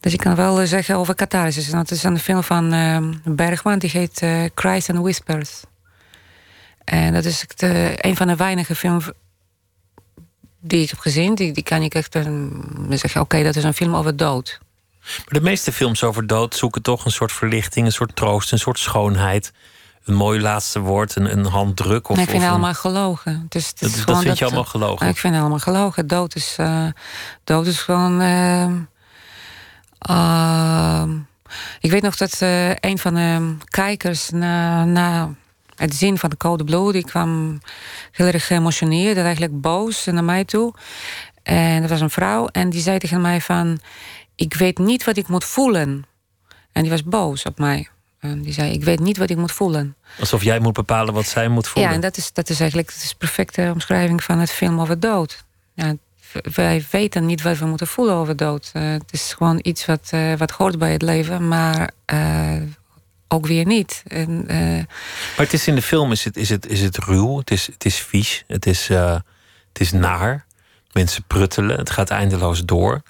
dat 0.00 0.12
je 0.12 0.18
kan 0.18 0.34
wel 0.34 0.66
zeggen 0.66 0.96
over 0.96 1.14
catharsis. 1.14 1.70
Dat 1.70 1.90
is 1.90 2.02
een 2.02 2.18
film 2.18 2.42
van 2.42 2.70
Bergman, 3.24 3.78
die 3.78 3.90
heet 3.90 4.22
Cries 4.54 4.90
and 4.90 4.98
Whispers. 4.98 5.62
En 6.84 7.12
dat 7.12 7.24
is 7.24 7.44
de, 7.56 7.94
een 7.96 8.16
van 8.16 8.26
de 8.26 8.36
weinige 8.36 8.74
films 8.74 9.10
die 10.60 10.82
ik 10.82 10.90
heb 10.90 10.98
gezien. 10.98 11.34
Die, 11.34 11.52
die 11.52 11.62
kan 11.62 11.82
ik 11.82 11.94
echt 11.94 12.18
zeggen, 12.88 13.20
oké, 13.20 13.42
dat 13.42 13.56
is 13.56 13.64
een 13.64 13.74
film 13.74 13.94
over 13.94 14.16
dood. 14.16 14.60
Maar 15.16 15.40
de 15.40 15.40
meeste 15.40 15.72
films 15.72 16.04
over 16.04 16.26
dood 16.26 16.54
zoeken 16.54 16.82
toch 16.82 17.04
een 17.04 17.10
soort 17.10 17.32
verlichting, 17.32 17.86
een 17.86 17.92
soort 17.92 18.16
troost, 18.16 18.52
een 18.52 18.58
soort 18.58 18.78
schoonheid. 18.78 19.52
Een 20.04 20.14
mooi 20.14 20.40
laatste 20.40 20.80
woord, 20.80 21.16
een, 21.16 21.38
een 21.38 21.44
handdruk. 21.44 22.08
Of, 22.08 22.16
nee, 22.16 22.24
ik 22.24 22.30
vind 22.30 22.42
het 22.42 22.52
allemaal 22.52 22.74
gelogen. 22.74 23.46
Dus 23.48 23.68
het 23.68 23.80
dat, 23.80 24.06
dat 24.06 24.22
vind 24.22 24.38
je 24.38 24.44
allemaal 24.44 24.64
gelogen? 24.64 25.08
Ik 25.08 25.16
vind 25.16 25.32
het 25.32 25.42
allemaal 25.42 25.60
gelogen. 25.60 26.06
Dood 26.06 26.34
is, 26.34 26.56
uh, 26.60 26.86
dood 27.44 27.66
is 27.66 27.80
gewoon... 27.80 28.22
Uh, 28.22 28.66
uh, 30.10 31.02
ik 31.80 31.90
weet 31.90 32.02
nog 32.02 32.16
dat 32.16 32.40
uh, 32.42 32.70
een 32.70 32.98
van 32.98 33.14
de 33.14 33.56
kijkers 33.64 34.30
na, 34.30 34.84
na 34.84 35.34
het 35.76 35.94
zien 35.94 36.18
van 36.18 36.30
de 36.30 36.36
Code 36.36 36.64
Blue... 36.64 36.92
die 36.92 37.04
kwam 37.04 37.60
heel 38.12 38.26
erg 38.26 38.46
geëmotioneerd, 38.46 39.16
eigenlijk 39.16 39.60
boos 39.60 40.04
naar 40.04 40.24
mij 40.24 40.44
toe. 40.44 40.74
En 41.42 41.80
dat 41.80 41.90
was 41.90 42.00
een 42.00 42.10
vrouw 42.10 42.46
en 42.46 42.70
die 42.70 42.80
zei 42.80 42.98
tegen 42.98 43.20
mij 43.20 43.40
van 43.40 43.80
ik 44.38 44.54
weet 44.54 44.78
niet 44.78 45.04
wat 45.04 45.16
ik 45.16 45.28
moet 45.28 45.44
voelen. 45.44 46.06
En 46.72 46.82
die 46.82 46.90
was 46.90 47.04
boos 47.04 47.44
op 47.44 47.58
mij. 47.58 47.88
En 48.18 48.42
die 48.42 48.52
zei, 48.52 48.72
ik 48.72 48.84
weet 48.84 49.00
niet 49.00 49.16
wat 49.16 49.30
ik 49.30 49.36
moet 49.36 49.52
voelen. 49.52 49.96
Alsof 50.18 50.42
jij 50.42 50.58
moet 50.58 50.72
bepalen 50.72 51.14
wat 51.14 51.26
zij 51.26 51.48
moet 51.48 51.68
voelen. 51.68 51.90
Ja, 51.90 51.96
en 51.96 52.02
dat 52.02 52.16
is, 52.16 52.32
dat 52.32 52.48
is 52.48 52.60
eigenlijk 52.60 52.88
de 52.88 53.14
perfecte 53.18 53.70
omschrijving 53.72 54.24
van 54.24 54.38
het 54.38 54.50
film 54.50 54.80
over 54.80 55.00
dood. 55.00 55.44
Ja, 55.74 55.94
wij 56.54 56.84
weten 56.90 57.26
niet 57.26 57.42
wat 57.42 57.58
we 57.58 57.66
moeten 57.66 57.86
voelen 57.86 58.14
over 58.14 58.36
dood. 58.36 58.70
Uh, 58.76 58.90
het 58.90 59.12
is 59.12 59.32
gewoon 59.32 59.58
iets 59.62 59.84
wat, 59.86 60.10
uh, 60.14 60.34
wat 60.34 60.50
hoort 60.50 60.78
bij 60.78 60.92
het 60.92 61.02
leven, 61.02 61.48
maar 61.48 61.90
uh, 62.12 62.62
ook 63.28 63.46
weer 63.46 63.66
niet. 63.66 64.02
En, 64.06 64.44
maar 64.46 64.86
het 65.46 65.52
is 65.52 65.66
in 65.66 65.74
de 65.74 65.82
film 65.82 66.12
is 66.12 66.24
het, 66.24 66.36
is 66.36 66.48
het, 66.48 66.66
is 66.66 66.80
het 66.80 66.98
ruw, 66.98 67.38
het 67.38 67.50
is, 67.50 67.66
het 67.66 67.84
is 67.84 67.96
vies, 67.96 68.44
het 68.46 68.66
is, 68.66 68.88
het 68.88 69.80
is 69.80 69.92
naar. 69.92 70.46
Mensen 70.92 71.22
pruttelen, 71.26 71.78
het 71.78 71.90
gaat 71.90 72.10
eindeloos 72.10 72.64
door. 72.64 73.02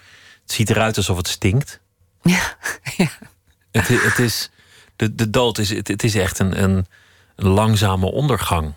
Het 0.48 0.56
ziet 0.56 0.70
eruit 0.70 0.96
alsof 0.96 1.16
het 1.16 1.28
stinkt. 1.28 1.80
Ja, 2.22 2.56
ja. 2.96 3.08
Het, 3.70 3.88
het 3.88 4.18
is, 4.18 4.50
de, 4.96 5.14
de 5.14 5.30
dood 5.30 5.58
is, 5.58 5.70
het, 5.70 5.88
het 5.88 6.04
is 6.04 6.14
echt 6.14 6.38
een, 6.38 6.62
een, 6.62 6.86
een 7.36 7.48
langzame 7.48 8.06
ondergang. 8.06 8.72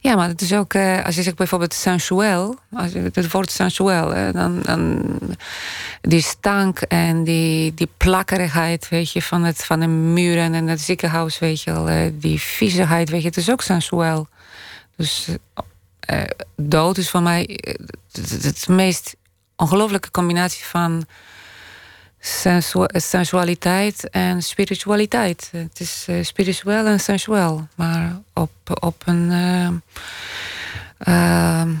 Ja, 0.00 0.14
maar 0.14 0.28
het 0.28 0.40
is 0.40 0.52
ook, 0.52 0.74
uh, 0.74 1.04
als 1.04 1.14
je 1.14 1.22
zegt 1.22 1.36
bijvoorbeeld 1.36 1.74
sensueel, 1.74 2.58
als 2.72 2.92
je, 2.92 3.10
het 3.12 3.30
woord 3.30 3.50
sensueel, 3.50 4.32
dan, 4.32 4.62
dan 4.62 5.04
die 6.00 6.22
stank 6.22 6.80
en 6.80 7.24
die, 7.24 7.74
die 7.74 7.88
plakkerigheid, 7.96 8.88
weet 8.88 9.12
je, 9.12 9.22
van, 9.22 9.44
het, 9.44 9.64
van 9.64 9.80
de 9.80 9.86
muren 9.86 10.54
en 10.54 10.66
het 10.66 10.80
ziekenhuis, 10.80 11.38
weet 11.38 11.62
je 11.62 11.72
wel, 11.72 11.90
uh, 11.90 12.10
die 12.12 12.40
viezigheid, 12.40 13.10
weet 13.10 13.20
je, 13.20 13.28
het 13.28 13.36
is 13.36 13.50
ook 13.50 13.62
sensueel. 13.62 14.28
Dus 14.96 15.28
uh, 16.10 16.22
dood 16.56 16.98
is 16.98 17.10
voor 17.10 17.22
mij 17.22 17.60
het, 18.12 18.42
het 18.44 18.68
meest 18.68 19.16
ongelooflijke 19.56 20.10
combinatie 20.10 20.64
van 20.64 21.06
sensualiteit 22.92 24.10
en 24.10 24.42
spiritualiteit. 24.42 25.48
Het 25.52 25.80
is 25.80 26.06
uh, 26.08 26.24
spiritueel 26.24 26.86
en 26.86 27.00
sensueel, 27.00 27.68
maar 27.74 28.20
op, 28.32 28.50
op 28.80 29.02
een 29.04 29.30
uh, 29.30 29.68
uh, 31.08 31.72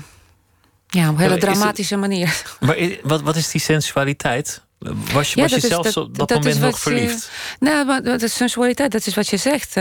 ja, 0.86 1.08
op 1.08 1.14
een 1.14 1.18
hele 1.18 1.38
dramatische 1.38 1.96
manier. 1.96 2.42
Maar 2.60 2.76
wat, 3.02 3.22
wat 3.22 3.36
is 3.36 3.50
die 3.50 3.60
sensualiteit? 3.60 4.62
Was 5.12 5.32
je, 5.34 5.40
was 5.40 5.50
je 5.50 5.60
zelfs 5.60 5.94
dat, 5.94 6.04
op 6.04 6.16
dat, 6.16 6.28
dat 6.28 6.38
moment 6.38 6.60
nog 6.60 6.78
verliefd? 6.78 7.30
Je, 7.58 7.66
nou, 7.66 7.86
maar 7.86 8.18
de 8.18 8.28
sensualiteit, 8.28 8.92
dat 8.92 9.06
is 9.06 9.14
wat 9.14 9.28
je 9.28 9.36
zegt. 9.36 9.74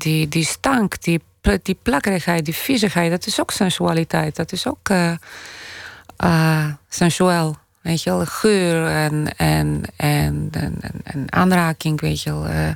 die, 0.00 0.28
die 0.28 0.44
stank, 0.44 1.02
die, 1.02 1.20
die 1.62 1.78
plakkerigheid, 1.82 2.44
die 2.44 2.54
viezigheid, 2.54 3.10
dat 3.10 3.26
is 3.26 3.40
ook 3.40 3.50
sensualiteit. 3.50 4.36
Dat 4.36 4.52
is 4.52 4.66
ook 4.66 4.88
uh, 6.24 6.66
sensueel. 6.88 7.56
Weet 7.80 8.02
je 8.02 8.10
wel, 8.10 8.26
geur 8.26 8.86
en, 8.86 9.36
en, 9.36 9.82
en, 9.96 10.50
en, 11.04 11.32
aanraking, 11.32 12.00
weet 12.00 12.22
je 12.22 12.30
wel. 12.30 12.48
Uh, 12.48 12.68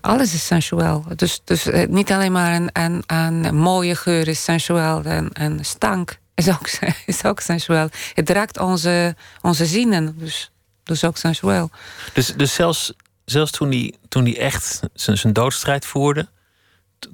alles 0.00 0.34
is 0.34 0.46
sensueel. 0.46 1.04
Dus, 1.16 1.40
dus 1.44 1.66
uh, 1.66 1.86
niet 1.86 2.12
alleen 2.12 2.32
maar 2.32 2.60
een, 2.72 3.02
een, 3.06 3.54
mooie 3.54 3.94
geur 3.94 4.28
is 4.28 4.44
sensueel 4.44 5.02
en, 5.02 5.32
en 5.32 5.64
stank 5.64 6.18
is 6.34 6.48
ook, 6.48 6.68
is 7.06 7.24
ook 7.24 7.40
sensueel. 7.40 7.88
Het 8.14 8.30
raakt 8.30 8.58
onze, 8.58 9.16
onze 9.42 9.66
zinnen, 9.66 10.18
dus, 10.18 10.50
dus 10.82 11.04
ook 11.04 11.16
sensueel. 11.16 11.70
Dus, 12.12 12.26
dus 12.36 12.54
zelfs, 12.54 12.92
zelfs 13.24 13.50
toen 13.50 13.68
hij 13.68 13.94
toen 14.08 14.24
die 14.24 14.38
echt 14.38 14.80
zijn, 14.94 15.18
zijn 15.18 15.32
doodstrijd 15.32 15.86
voerde, 15.86 16.28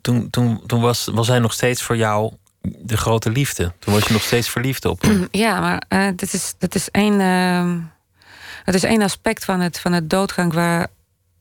toen, 0.01 0.31
toen, 0.31 0.63
toen 0.67 0.81
was, 0.81 1.09
was 1.13 1.29
hij 1.29 1.39
nog 1.39 1.53
steeds 1.53 1.83
voor 1.83 1.97
jou 1.97 2.33
de 2.63 2.97
grote 2.97 3.31
liefde. 3.31 3.73
Toen 3.79 3.95
was 3.95 4.07
je 4.07 4.13
nog 4.13 4.23
steeds 4.23 4.49
verliefd 4.49 4.85
op. 4.85 5.03
Ja, 5.31 5.61
maar 5.61 5.83
uh, 5.89 6.17
dat, 6.17 6.33
is, 6.33 6.55
dat, 6.59 6.75
is 6.75 6.91
één, 6.91 7.21
uh, 8.65 8.75
is 8.75 8.83
één 8.83 9.03
aspect 9.03 9.45
van 9.45 9.61
het, 9.61 9.81
van 9.81 9.93
het 9.93 10.11
doodgang 10.11 10.53
waar 10.53 10.87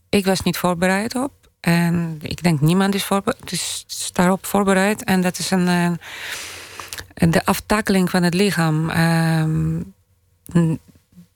ik 0.10 0.26
was 0.26 0.42
niet 0.42 0.58
voorbereid 0.58 1.16
op. 1.16 1.32
En 1.60 2.18
ik 2.22 2.44
denk 2.44 2.62
niemand 2.62 2.96
is, 2.96 3.04
voorbereid, 3.04 3.52
is 3.52 3.86
daarop 4.12 4.46
voorbereid. 4.46 5.04
En 5.04 5.22
dat 5.22 5.38
is 5.38 5.52
een, 5.52 5.68
uh, 5.68 7.32
de 7.32 7.46
aftakeling 7.46 8.10
van 8.10 8.24
het 8.24 8.34
lichaam. 8.34 8.90
Uh, 8.90 9.82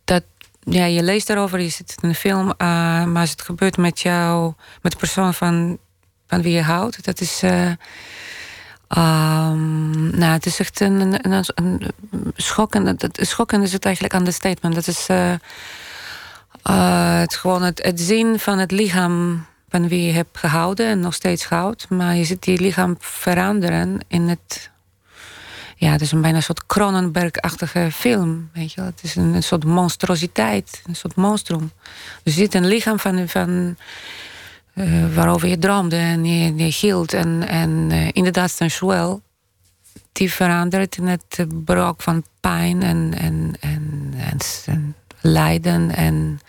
dat, 0.04 0.24
ja, 0.60 0.86
je 0.86 1.04
leest 1.04 1.28
daarover, 1.28 1.60
je 1.60 1.70
zit 1.70 1.98
in 2.02 2.10
een 2.10 2.16
film, 2.16 2.48
uh, 2.48 2.56
maar 3.06 3.22
als 3.22 3.30
het 3.30 3.42
gebeurt 3.42 3.78
met 3.78 4.00
jou, 4.00 4.54
met 4.82 4.92
de 4.92 4.98
persoon 4.98 5.34
van, 5.34 5.78
van 6.28 6.42
wie 6.42 6.54
je 6.54 6.62
houdt, 6.62 7.06
dat 7.06 7.22
is. 7.22 7.44
Um, 8.98 10.18
nou, 10.18 10.32
het 10.32 10.46
is 10.46 10.60
echt 10.60 10.80
een, 10.80 11.00
een, 11.00 11.32
een, 11.32 11.46
een 11.56 11.94
schokkend. 12.36 13.64
Is 13.64 13.74
het 13.74 13.86
eigenlijk 13.86 14.14
aan 14.14 14.24
de 14.24 14.32
statement. 14.32 14.76
Dat 14.76 14.88
is 14.88 15.10
uh, 15.10 15.32
uh, 16.70 17.20
het, 17.20 17.36
gewoon 17.36 17.62
het, 17.62 17.92
zien 17.96 18.40
van 18.40 18.58
het 18.58 18.72
lichaam 18.72 19.46
van 19.70 19.88
wie 19.88 20.06
je 20.06 20.12
hebt 20.12 20.38
gehouden 20.38 20.88
en 20.88 21.00
nog 21.00 21.14
steeds 21.14 21.46
houdt. 21.46 21.90
Maar 21.90 22.16
je 22.16 22.24
ziet 22.24 22.44
die 22.44 22.62
lichaam 22.62 22.96
veranderen 23.00 24.00
in 24.08 24.28
het. 24.28 24.70
Ja, 25.76 25.92
het 25.92 26.02
is 26.02 26.12
een 26.12 26.22
bijna 26.22 26.38
een 26.38 26.44
soort 26.44 26.66
Cronenberg-achtige 26.66 27.90
film. 27.92 28.50
Weet 28.54 28.74
je 28.74 28.82
wel. 28.82 28.90
Het 28.90 29.04
is 29.04 29.16
een, 29.16 29.34
een, 29.34 29.44
soort 29.44 29.64
monstrositeit, 29.64 30.82
een 30.86 30.96
soort 30.96 31.16
monstrum. 31.16 31.72
Dus 32.24 32.36
je 32.36 32.42
ziet 32.42 32.54
een 32.54 32.68
lichaam 32.68 33.00
van. 33.00 33.28
van 33.28 33.78
uh, 34.76 35.16
waarover 35.16 35.48
je 35.48 35.58
droomde 35.58 35.96
en 35.96 36.26
je, 36.26 36.56
je 36.56 36.76
hield. 36.80 37.14
En, 37.14 37.48
en 37.48 37.70
uh, 37.70 38.08
inderdaad, 38.12 38.52
sensueel. 38.52 39.22
Die 40.12 40.32
verandert 40.32 40.98
in 40.98 41.08
het 41.08 41.46
brok 41.66 42.02
van 42.02 42.24
pijn 42.40 42.84
en, 42.84 43.14
en, 43.18 43.56
en, 43.60 44.14
en, 44.18 44.40
en 44.66 44.96
lijden. 45.22 45.96
En. 45.96 46.40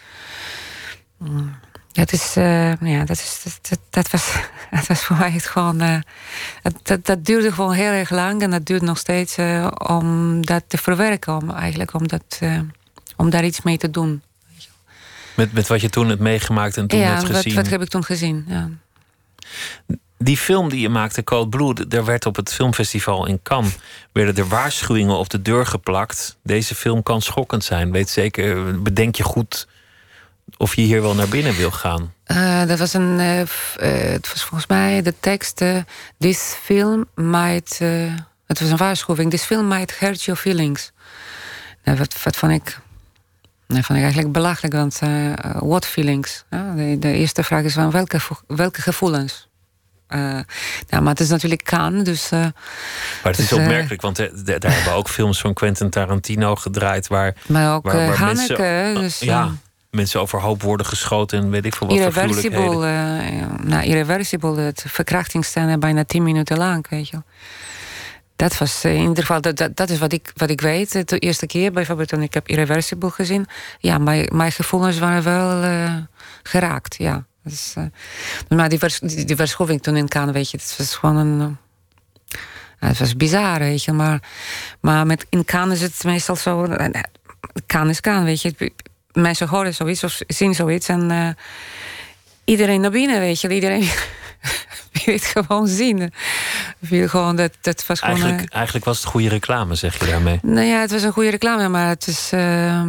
Mm, 1.16 1.54
dat, 1.92 2.12
is, 2.12 2.36
uh, 2.36 2.76
ja, 2.76 3.04
dat, 3.04 3.16
is, 3.16 3.58
dat, 3.68 3.78
dat, 3.90 4.10
was, 4.10 4.34
dat 4.70 4.86
was 4.86 5.04
voor 5.04 5.16
mij 5.16 5.30
het 5.30 5.46
gewoon. 5.46 5.82
Uh, 5.82 5.98
dat, 6.82 7.06
dat 7.06 7.24
duurde 7.24 7.52
gewoon 7.52 7.72
heel 7.72 7.92
erg 7.92 8.10
lang 8.10 8.42
en 8.42 8.50
dat 8.50 8.66
duurt 8.66 8.82
nog 8.82 8.98
steeds 8.98 9.38
uh, 9.38 9.66
om 9.76 10.46
dat 10.46 10.64
te 10.66 10.78
verwerken. 10.78 11.36
Om, 11.36 11.50
eigenlijk 11.50 11.94
om, 11.94 12.08
dat, 12.08 12.40
om 13.16 13.30
daar 13.30 13.44
iets 13.44 13.62
mee 13.62 13.78
te 13.78 13.90
doen. 13.90 14.22
Met, 15.36 15.52
met 15.52 15.66
wat 15.66 15.80
je 15.80 15.88
toen 15.88 16.08
hebt 16.08 16.20
meegemaakt 16.20 16.76
en 16.76 16.86
toen 16.86 16.98
ja, 16.98 17.06
hebt 17.06 17.24
gezien? 17.24 17.54
Wat, 17.54 17.62
wat 17.62 17.72
heb 17.72 17.82
ik 17.82 17.88
toen 17.88 18.04
gezien? 18.04 18.44
Ja. 18.48 18.68
Die 20.18 20.36
film 20.36 20.68
die 20.68 20.80
je 20.80 20.88
maakte, 20.88 21.24
Cold 21.24 21.50
Blue, 21.50 21.86
daar 21.88 22.04
werd 22.04 22.26
op 22.26 22.36
het 22.36 22.52
filmfestival 22.52 23.26
in 23.26 23.40
Cannes 23.42 23.76
werden 24.12 24.36
er 24.36 24.48
waarschuwingen 24.48 25.16
op 25.16 25.30
de 25.30 25.42
deur 25.42 25.66
geplakt. 25.66 26.36
Deze 26.42 26.74
film 26.74 27.02
kan 27.02 27.22
schokkend 27.22 27.64
zijn. 27.64 27.92
Weet 27.92 28.08
zeker, 28.08 28.82
bedenk 28.82 29.14
je 29.14 29.22
goed 29.22 29.66
of 30.56 30.74
je 30.74 30.82
hier 30.82 31.02
wel 31.02 31.14
naar 31.14 31.28
binnen 31.28 31.56
wil 31.56 31.70
gaan. 31.70 32.12
Uh, 32.26 32.66
dat 32.66 32.78
was 32.78 32.92
een, 32.92 33.18
uh, 33.20 33.42
het 34.12 34.28
was 34.32 34.42
volgens 34.42 34.66
mij 34.66 35.02
de 35.02 35.14
tekst. 35.20 35.64
This 36.18 36.56
film 36.62 37.04
might. 37.14 37.78
het 38.46 38.60
was 38.60 38.70
een 38.70 38.76
waarschuwing. 38.76 39.30
This 39.30 39.44
film 39.44 39.68
might 39.68 39.98
hurt 39.98 40.22
your 40.22 40.40
feelings. 40.40 40.92
Nou, 41.84 41.98
wat, 41.98 42.22
wat 42.22 42.36
vond 42.36 42.52
ik. 42.52 42.78
Dat 43.66 43.84
vond 43.84 43.98
ik 43.98 44.04
eigenlijk 44.04 44.32
belachelijk, 44.32 44.74
want 44.74 44.98
what 45.58 45.86
feelings? 45.86 46.44
De, 46.48 46.96
de, 46.98 47.12
eerste 47.12 47.42
vraag 47.42 47.62
is 47.62 47.74
van 47.74 47.90
welke, 47.90 48.20
welke 48.46 48.82
gevoelens? 48.82 49.48
nou, 50.08 51.02
maar 51.02 51.12
het 51.12 51.20
is 51.20 51.28
natuurlijk 51.28 51.64
kan, 51.64 52.02
dus. 52.02 52.30
maar 52.30 52.52
het 53.22 53.38
is 53.38 53.48
dus, 53.48 53.58
opmerkelijk, 53.58 54.02
want 54.02 54.16
daar 54.16 54.72
hebben 54.72 54.92
ook 54.92 55.08
films 55.08 55.40
van 55.40 55.54
Quentin 55.54 55.90
Tarantino 55.90 56.54
gedraaid 56.54 57.06
waar. 57.06 57.34
Maar 57.46 57.74
ook 57.74 57.84
waar, 57.84 57.94
waar 57.94 58.16
Hanneke, 58.16 58.62
mensen, 58.62 59.02
dus, 59.02 59.18
ja, 59.18 59.52
mensen 59.90 60.20
overhoop 60.20 60.62
worden 60.62 60.86
geschoten 60.86 61.38
en 61.38 61.50
weet 61.50 61.64
ik 61.64 61.74
veel 61.74 61.86
wat 61.86 61.96
irreversible, 61.96 62.86
uh, 62.86 63.46
nou, 63.62 63.84
irreversible, 63.84 64.60
het 64.60 64.84
verkrachtingsscène 64.86 65.78
bijna 65.78 66.04
tien 66.04 66.22
minuten 66.22 66.56
lang, 66.56 66.88
weet 66.88 67.08
je 67.08 67.18
Dat 68.36 68.58
was 68.58 68.84
in 68.84 69.00
ieder 69.00 69.24
geval, 69.24 69.40
dat, 69.40 69.68
dat, 69.74 69.90
is 69.90 69.98
wat 69.98 70.12
ik, 70.12 70.32
wat 70.34 70.50
ik 70.50 70.60
weet. 70.60 71.08
De 71.08 71.18
eerste 71.18 71.46
keer 71.46 71.72
bijvoorbeeld 71.72 72.08
toen 72.08 72.22
ik 72.22 72.34
heb 72.34 72.48
Irreversible 72.48 73.10
gezien. 73.10 73.46
Ja, 73.78 73.98
mijn, 73.98 74.28
mijn 74.32 74.52
gevoelens 74.52 74.98
waren 74.98 75.22
wel 75.22 75.64
uh, 75.64 75.96
geraakt, 76.42 76.96
ja. 76.98 77.24
Dus, 77.42 77.74
maar 78.48 78.68
die, 78.68 78.78
vers, 78.78 78.98
die, 78.98 79.80
toen 79.80 79.96
in 79.96 80.08
Cannes, 80.08 80.34
weet 80.34 80.50
je, 80.50 80.56
het 80.56 80.74
was 80.78 80.94
gewoon 80.94 81.16
een... 81.16 81.56
het 82.78 82.98
was 82.98 83.16
bizar, 83.16 83.58
weet 83.58 83.84
je. 83.84 83.92
Maar, 83.92 84.22
maar 84.80 85.06
met, 85.06 85.26
in 85.28 85.44
Cannes 85.44 85.80
is 85.80 85.92
het 85.92 86.04
meestal 86.04 86.36
zo... 86.36 86.66
Cannes 87.66 87.90
is 87.90 88.00
Cannes, 88.00 88.24
weet 88.24 88.42
je 88.42 88.72
mensen 89.12 89.48
horen 89.48 89.74
zoiets 89.74 90.04
of 90.04 90.18
zien 90.26 90.54
zoiets 90.54 90.88
en 90.88 91.36
iedereen 92.44 92.80
naar 92.80 92.90
binnen, 92.90 93.20
weet 93.20 93.40
je. 93.40 93.48
Iedereen 93.48 93.88
wil 95.04 95.14
het 95.14 95.24
gewoon 95.24 95.68
zien. 95.68 96.12
Gewoon 96.82 97.36
dat, 97.36 97.52
dat 97.60 97.86
was 97.86 98.00
gewoon, 98.00 98.14
eigenlijk, 98.14 98.50
uh, 98.50 98.56
eigenlijk 98.56 98.84
was 98.84 98.96
het 98.96 99.06
goede 99.06 99.28
reclame, 99.28 99.74
zeg 99.74 99.98
je 99.98 100.06
daarmee? 100.06 100.38
Nou 100.42 100.66
ja, 100.66 100.80
het 100.80 100.90
was 100.90 101.02
een 101.02 101.12
goede 101.12 101.30
reclame, 101.30 101.68
maar 101.68 101.88
het 101.88 102.06
is, 102.06 102.30
uh, 102.34 102.82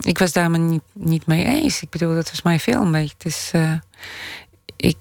ik 0.00 0.18
was 0.18 0.32
daar 0.32 0.50
maar 0.50 0.60
niet, 0.60 0.82
niet 0.92 1.26
mee 1.26 1.44
eens. 1.44 1.82
Ik 1.82 1.90
bedoel, 1.90 2.14
dat 2.14 2.30
was 2.30 2.42
mijn 2.42 2.60
film. 2.60 2.92
Weet 2.92 3.08
je. 3.08 3.14
Het 3.18 3.26
is, 3.26 3.50
ik, 4.76 4.96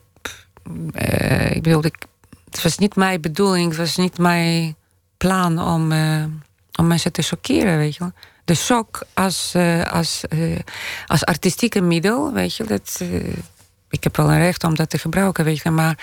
ik 1.49 1.63
bedoel, 1.63 1.85
ik, 1.85 1.95
het 2.49 2.63
was 2.63 2.77
niet 2.77 2.95
mijn 2.95 3.21
bedoeling, 3.21 3.69
het 3.69 3.77
was 3.77 3.95
niet 3.95 4.17
mijn 4.17 4.75
plan 5.17 5.59
om, 5.59 5.91
om 6.75 6.87
mensen 6.87 7.11
te 7.11 7.21
chockeren, 7.21 7.77
weet 7.77 7.93
je 7.93 7.99
wel 7.99 8.13
de 8.47 8.55
shock 8.55 9.03
als, 9.13 9.53
uh, 9.55 9.83
als, 9.83 10.23
uh, 10.29 10.59
als 11.07 11.25
artistieke 11.25 11.81
middel, 11.81 12.33
weet 12.33 12.55
je, 12.55 12.63
dat, 12.63 12.99
uh, 13.01 13.33
ik 13.89 14.03
heb 14.03 14.17
wel 14.17 14.31
een 14.31 14.39
recht 14.39 14.63
om 14.63 14.75
dat 14.75 14.89
te 14.89 14.97
gebruiken, 14.97 15.45
weet 15.45 15.61
je, 15.61 15.69
maar 15.69 15.97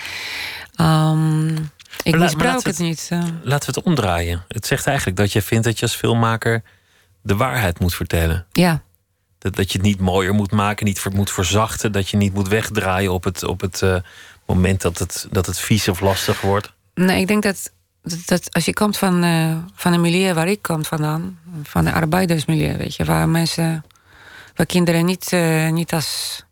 um, 0.81 1.69
ik 2.03 2.17
misbruik 2.17 2.55
het, 2.55 2.65
het, 2.65 2.79
niet. 2.79 3.07
Laten 3.43 3.73
we 3.73 3.79
het 3.79 3.83
omdraaien. 3.83 4.43
Het 4.47 4.65
zegt 4.65 4.87
eigenlijk 4.87 5.17
dat 5.17 5.31
je 5.31 5.41
vindt 5.41 5.65
dat 5.65 5.79
je 5.79 5.85
als 5.85 5.95
filmmaker 5.95 6.63
de 7.21 7.35
waarheid 7.35 7.79
moet 7.79 7.95
vertellen. 7.95 8.45
Ja. 8.51 8.81
Dat, 9.37 9.55
dat 9.55 9.71
je 9.71 9.77
het 9.77 9.87
niet 9.87 9.99
mooier 9.99 10.33
moet 10.33 10.51
maken, 10.51 10.85
niet 10.85 11.13
moet 11.13 11.31
verzachten, 11.31 11.91
dat 11.91 12.09
je 12.09 12.17
niet 12.17 12.33
moet 12.33 12.47
wegdraaien 12.47 13.13
op 13.13 13.23
het, 13.23 13.43
op 13.43 13.61
het 13.61 14.03
moment 14.45 14.81
dat 14.81 14.97
het, 14.97 15.27
dat 15.31 15.45
het 15.45 15.59
vies 15.59 15.87
of 15.87 15.99
lastig 15.99 16.41
wordt. 16.41 16.73
Nee, 16.93 17.19
ik 17.19 17.27
denk 17.27 17.43
dat 17.43 17.71
dat, 18.25 18.53
als 18.53 18.65
je 18.65 18.73
komt 18.73 18.97
van, 18.97 19.23
uh, 19.23 19.57
van 19.73 19.93
een 19.93 20.01
milieu 20.01 20.33
waar 20.33 20.47
ik 20.47 20.61
kom 20.61 20.85
vandaan, 20.85 21.39
van 21.63 21.85
een 21.85 21.93
arbeidersmilieu, 21.93 22.77
weet 22.77 22.95
je, 22.95 23.05
waar 23.05 23.29
mensen, 23.29 23.85
waar 24.55 24.65
kinderen 24.65 25.05
niet, 25.05 25.31
niet 25.71 25.93
als. 25.93 26.43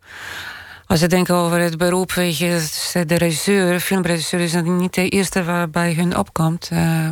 Als 0.93 1.01
ze 1.01 1.07
denken 1.07 1.35
over 1.35 1.59
het 1.59 1.77
beroep, 1.77 2.11
weet 2.11 2.37
je, 2.37 2.67
de 3.07 3.15
regisseur, 3.15 3.79
filmregisseur 3.79 4.39
is 4.39 4.53
niet 4.53 4.93
de 4.93 5.09
eerste 5.09 5.43
waarbij 5.43 5.93
hun 5.93 6.17
opkomt. 6.17 6.69
Uh, 6.73 7.09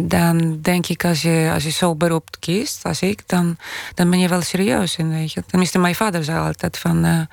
dan 0.00 0.58
denk 0.60 0.86
ik, 0.86 1.04
als 1.04 1.22
je, 1.22 1.50
als 1.54 1.62
je 1.62 1.70
zo'n 1.70 1.98
beroep 1.98 2.28
kiest, 2.38 2.84
als 2.84 3.00
ik, 3.00 3.28
dan, 3.28 3.56
dan 3.94 4.10
ben 4.10 4.18
je 4.18 4.28
wel 4.28 4.40
serieus 4.40 4.96
weet 4.96 5.32
je. 5.32 5.44
Tenminste, 5.46 5.78
mijn 5.78 5.94
vader 5.94 6.24
zei 6.24 6.38
altijd 6.38 6.78
van, 6.78 7.28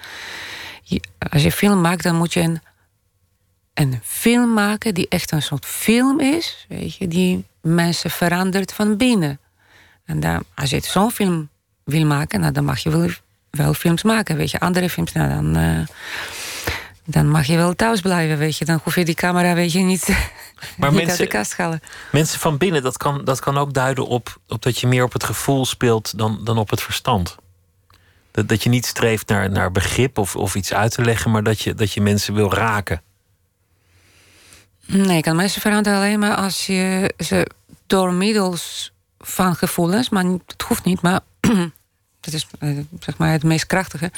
je, 0.84 1.02
als 1.30 1.44
je 1.44 1.52
film 1.52 1.82
maakt, 1.82 2.04
dan 2.04 2.16
moet 2.16 2.34
je 2.34 2.42
een 2.42 2.62
een 3.74 4.00
film 4.04 4.54
maken 4.54 4.94
die 4.94 5.08
echt 5.10 5.32
een 5.32 5.42
soort 5.42 5.66
film 5.66 6.20
is, 6.20 6.66
weet 6.68 6.96
je, 6.96 7.08
die 7.08 7.46
mensen 7.62 8.12
verandert 8.12 8.74
van 8.74 8.98
binnen. 8.98 9.40
En 10.06 10.20
dan, 10.20 10.44
als 10.56 10.70
je 10.70 10.82
zo'n 10.84 11.12
film 11.12 11.50
wil 11.84 12.06
maken, 12.06 12.40
nou, 12.40 12.54
dan 12.54 12.66
mag 12.66 12.80
je 12.80 12.90
wel, 12.90 13.10
wel 13.52 13.74
films 13.74 14.04
maken, 14.04 14.36
weet 14.36 14.52
je. 14.52 14.60
Andere 14.60 14.90
films, 14.90 15.12
nou, 15.12 15.30
dan, 15.30 15.58
uh, 15.58 15.88
dan 17.06 17.30
mag 17.30 17.46
je 17.46 17.56
wel 17.56 17.76
thuis 17.76 18.02
blijven, 18.02 18.38
weet 18.38 18.58
je. 18.58 18.66
Dan 18.66 18.80
hoef 18.84 18.96
je 18.96 19.06
die 19.06 19.16
camera, 19.16 19.54
weet 19.54 19.72
je, 19.72 19.80
niet, 19.80 20.08
maar 20.78 20.90
niet 20.90 21.00
mensen, 21.00 21.10
uit 21.10 21.18
de 21.18 21.38
kast 21.38 21.58
halen. 21.58 21.82
Mensen 22.12 22.40
van 22.40 22.58
binnen, 22.58 22.84
dat 22.84 22.98
kan, 22.98 23.24
dat 23.24 23.40
kan 23.40 23.58
ook 23.58 23.74
duiden 23.74 24.08
op, 24.08 24.40
op 24.48 24.62
dat 24.62 24.80
je 24.80 24.88
meer 24.88 25.04
op 25.04 25.14
het 25.14 25.24
gevoel 25.24 25.66
speelt 25.66 26.18
dan, 26.18 26.40
dan 26.44 26.58
op 26.58 26.70
het 26.70 26.82
verstand. 26.82 27.36
Dat, 28.32 28.48
dat 28.48 28.64
je 28.64 28.70
niet 28.70 28.86
streeft 28.86 29.28
naar, 29.28 29.50
naar 29.50 29.72
begrip 29.72 30.18
of, 30.18 30.36
of 30.36 30.56
iets 30.56 30.74
uit 30.74 30.92
te 30.92 31.02
leggen, 31.02 31.32
maar 31.32 31.44
dat 31.44 31.62
je, 31.62 31.74
dat 31.74 31.94
je 31.94 32.02
mensen 32.02 32.34
wil 32.34 32.54
raken. 32.54 33.02
Nee, 34.86 35.18
ik 35.18 35.24
kan 35.24 35.36
mensen 35.36 35.62
veranderen 35.62 36.00
alleen 36.00 36.20
maar 36.20 36.36
als 36.36 36.66
je 36.66 37.14
ze 37.18 37.48
door 37.88 38.14
middels 38.14 38.92
van 39.20 39.56
gevoelens, 39.56 40.10
maar 40.10 40.24
het 40.24 40.62
hoeft 40.68 40.84
niet, 40.84 41.02
maar 41.02 41.20
dat 42.20 42.34
is 42.34 42.48
eh, 42.60 42.78
zeg 43.00 43.18
maar 43.18 43.32
het 43.32 43.44
meest 43.44 43.66
krachtige, 43.66 44.12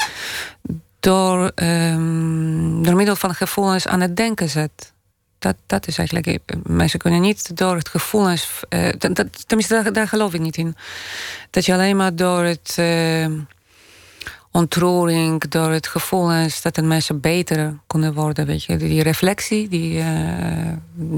door, 1.00 1.52
um, 1.56 2.84
door 2.84 2.96
middel 2.96 3.16
van 3.16 3.36
gevoelens 3.36 3.88
aan 3.88 4.02
het 4.02 4.18
denken 4.18 4.50
zet. 4.50 4.94
Dat, 5.40 5.56
dat 5.66 5.88
is 5.88 5.98
eigenlijk. 5.98 6.28
Eh, 6.28 6.58
mensen 6.64 7.00
kunnen 7.00 7.22
niet 7.22 7.58
door 7.58 7.76
het 7.76 7.90
gevoelens. 7.90 8.48
Uh, 8.70 8.90
dat, 8.98 9.48
tenminste, 9.48 9.84
daar, 9.84 9.94
daar, 9.94 10.08
geloof 10.08 10.34
ik 10.34 10.40
niet 10.40 10.58
in. 10.58 10.76
Dat 11.50 11.66
je 11.66 11.74
alleen 11.74 11.96
maar 11.96 12.16
door 12.16 12.44
het. 12.44 12.78
Ontroering, 14.52 15.42
door 15.50 15.70
het 15.70 15.88
gevoelens 15.88 16.62
dat 16.62 16.76
de 16.76 16.82
mensen 16.82 17.20
beter 17.20 17.80
kunnen 17.88 18.14
worden. 18.14 18.46
Weet 18.46 18.64
je. 18.64 18.78
Die 18.78 19.04
reflectie, 19.04 19.70
die, 19.70 19.98
uh, 19.98 20.06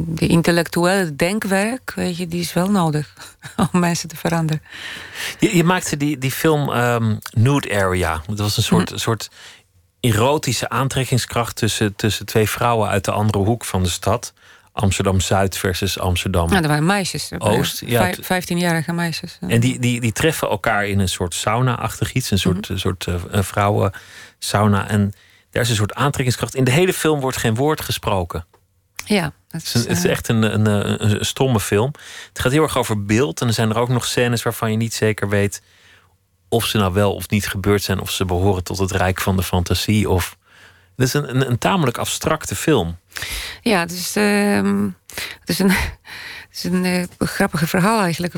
die 0.05 0.29
intellectuele 0.29 1.15
denkwerk, 1.15 1.93
weet 1.95 2.17
je, 2.17 2.27
die 2.27 2.41
is 2.41 2.53
wel 2.53 2.69
nodig 2.69 3.13
om 3.71 3.79
mensen 3.79 4.09
te 4.09 4.15
veranderen. 4.15 4.61
Je, 5.39 5.55
je 5.55 5.63
maakte 5.63 5.97
die, 5.97 6.17
die 6.17 6.31
film 6.31 6.69
um, 6.69 7.19
Nude 7.33 7.75
Area. 7.75 8.21
Dat 8.27 8.37
was 8.37 8.57
een 8.57 8.63
soort, 8.63 8.89
hm. 8.89 8.97
soort 8.97 9.29
erotische 9.99 10.69
aantrekkingskracht 10.69 11.55
tussen, 11.55 11.95
tussen 11.95 12.25
twee 12.25 12.49
vrouwen 12.49 12.89
uit 12.89 13.05
de 13.05 13.11
andere 13.11 13.43
hoek 13.43 13.65
van 13.65 13.83
de 13.83 13.89
stad. 13.89 14.33
Amsterdam 14.73 15.19
Zuid 15.19 15.57
versus 15.57 15.99
Amsterdam. 15.99 16.49
Ja, 16.49 16.59
dat 16.59 16.69
waren 16.69 16.85
meisjes. 16.85 17.31
Oost. 17.37 17.81
Ja, 17.85 18.13
15-jarige 18.15 18.93
meisjes. 18.93 19.37
En 19.47 19.59
die, 19.59 19.79
die, 19.79 19.99
die 19.99 20.11
treffen 20.11 20.49
elkaar 20.49 20.87
in 20.87 20.99
een 20.99 21.09
soort 21.09 21.33
sauna-achtig 21.33 22.13
iets, 22.13 22.31
een 22.31 22.39
soort, 22.39 22.69
mm 22.69 22.77
soort 22.77 23.07
uh, 23.07 23.15
vrouwen 23.41 23.91
sauna. 24.39 24.87
En 24.87 25.13
daar 25.49 25.61
is 25.61 25.69
een 25.69 25.75
soort 25.75 25.93
aantrekkingskracht. 25.93 26.55
In 26.55 26.63
de 26.63 26.71
hele 26.71 26.93
film 26.93 27.19
wordt 27.19 27.37
geen 27.37 27.55
woord 27.55 27.81
gesproken. 27.81 28.45
Ja, 29.05 29.33
dat 29.47 29.61
is, 29.61 29.73
het 29.73 29.87
is, 29.87 30.05
echt 30.05 30.27
een, 30.27 30.53
een, 30.53 30.65
een, 30.65 31.11
een, 31.19 31.25
stomme 31.25 31.59
film. 31.59 31.91
Het 32.27 32.39
gaat 32.39 32.51
heel 32.51 32.63
erg 32.63 32.77
over 32.77 33.05
beeld. 33.05 33.41
En 33.41 33.47
er 33.47 33.53
zijn 33.53 33.69
er 33.69 33.77
ook 33.77 33.89
nog 33.89 34.05
scènes 34.05 34.43
waarvan 34.43 34.71
je 34.71 34.77
niet 34.77 34.93
zeker 34.93 35.29
weet 35.29 35.61
of 36.49 36.65
ze 36.65 36.77
nou 36.77 36.93
wel 36.93 37.13
of 37.13 37.29
niet 37.29 37.47
gebeurd 37.47 37.83
zijn, 37.83 37.99
of 37.99 38.11
ze 38.11 38.25
behoren 38.25 38.63
tot 38.63 38.77
het 38.77 38.91
rijk 38.91 39.21
van 39.21 39.35
de 39.35 39.43
fantasie. 39.43 40.09
Of... 40.09 40.37
Het 40.95 41.07
is 41.07 41.13
een, 41.13 41.49
een, 41.49 41.57
tamelijk 41.57 41.97
abstracte 41.97 42.55
film. 42.55 42.97
Ja, 43.61 43.79
het 43.79 43.91
is, 43.91 44.17
uh, 44.17 44.89
het 45.39 45.49
is 45.49 45.59
een, 45.59 45.69
het 46.49 46.51
is 46.51 46.63
een 46.63 46.85
uh, 46.85 47.03
grappige 47.17 47.67
verhaal 47.67 48.01
eigenlijk. 48.01 48.33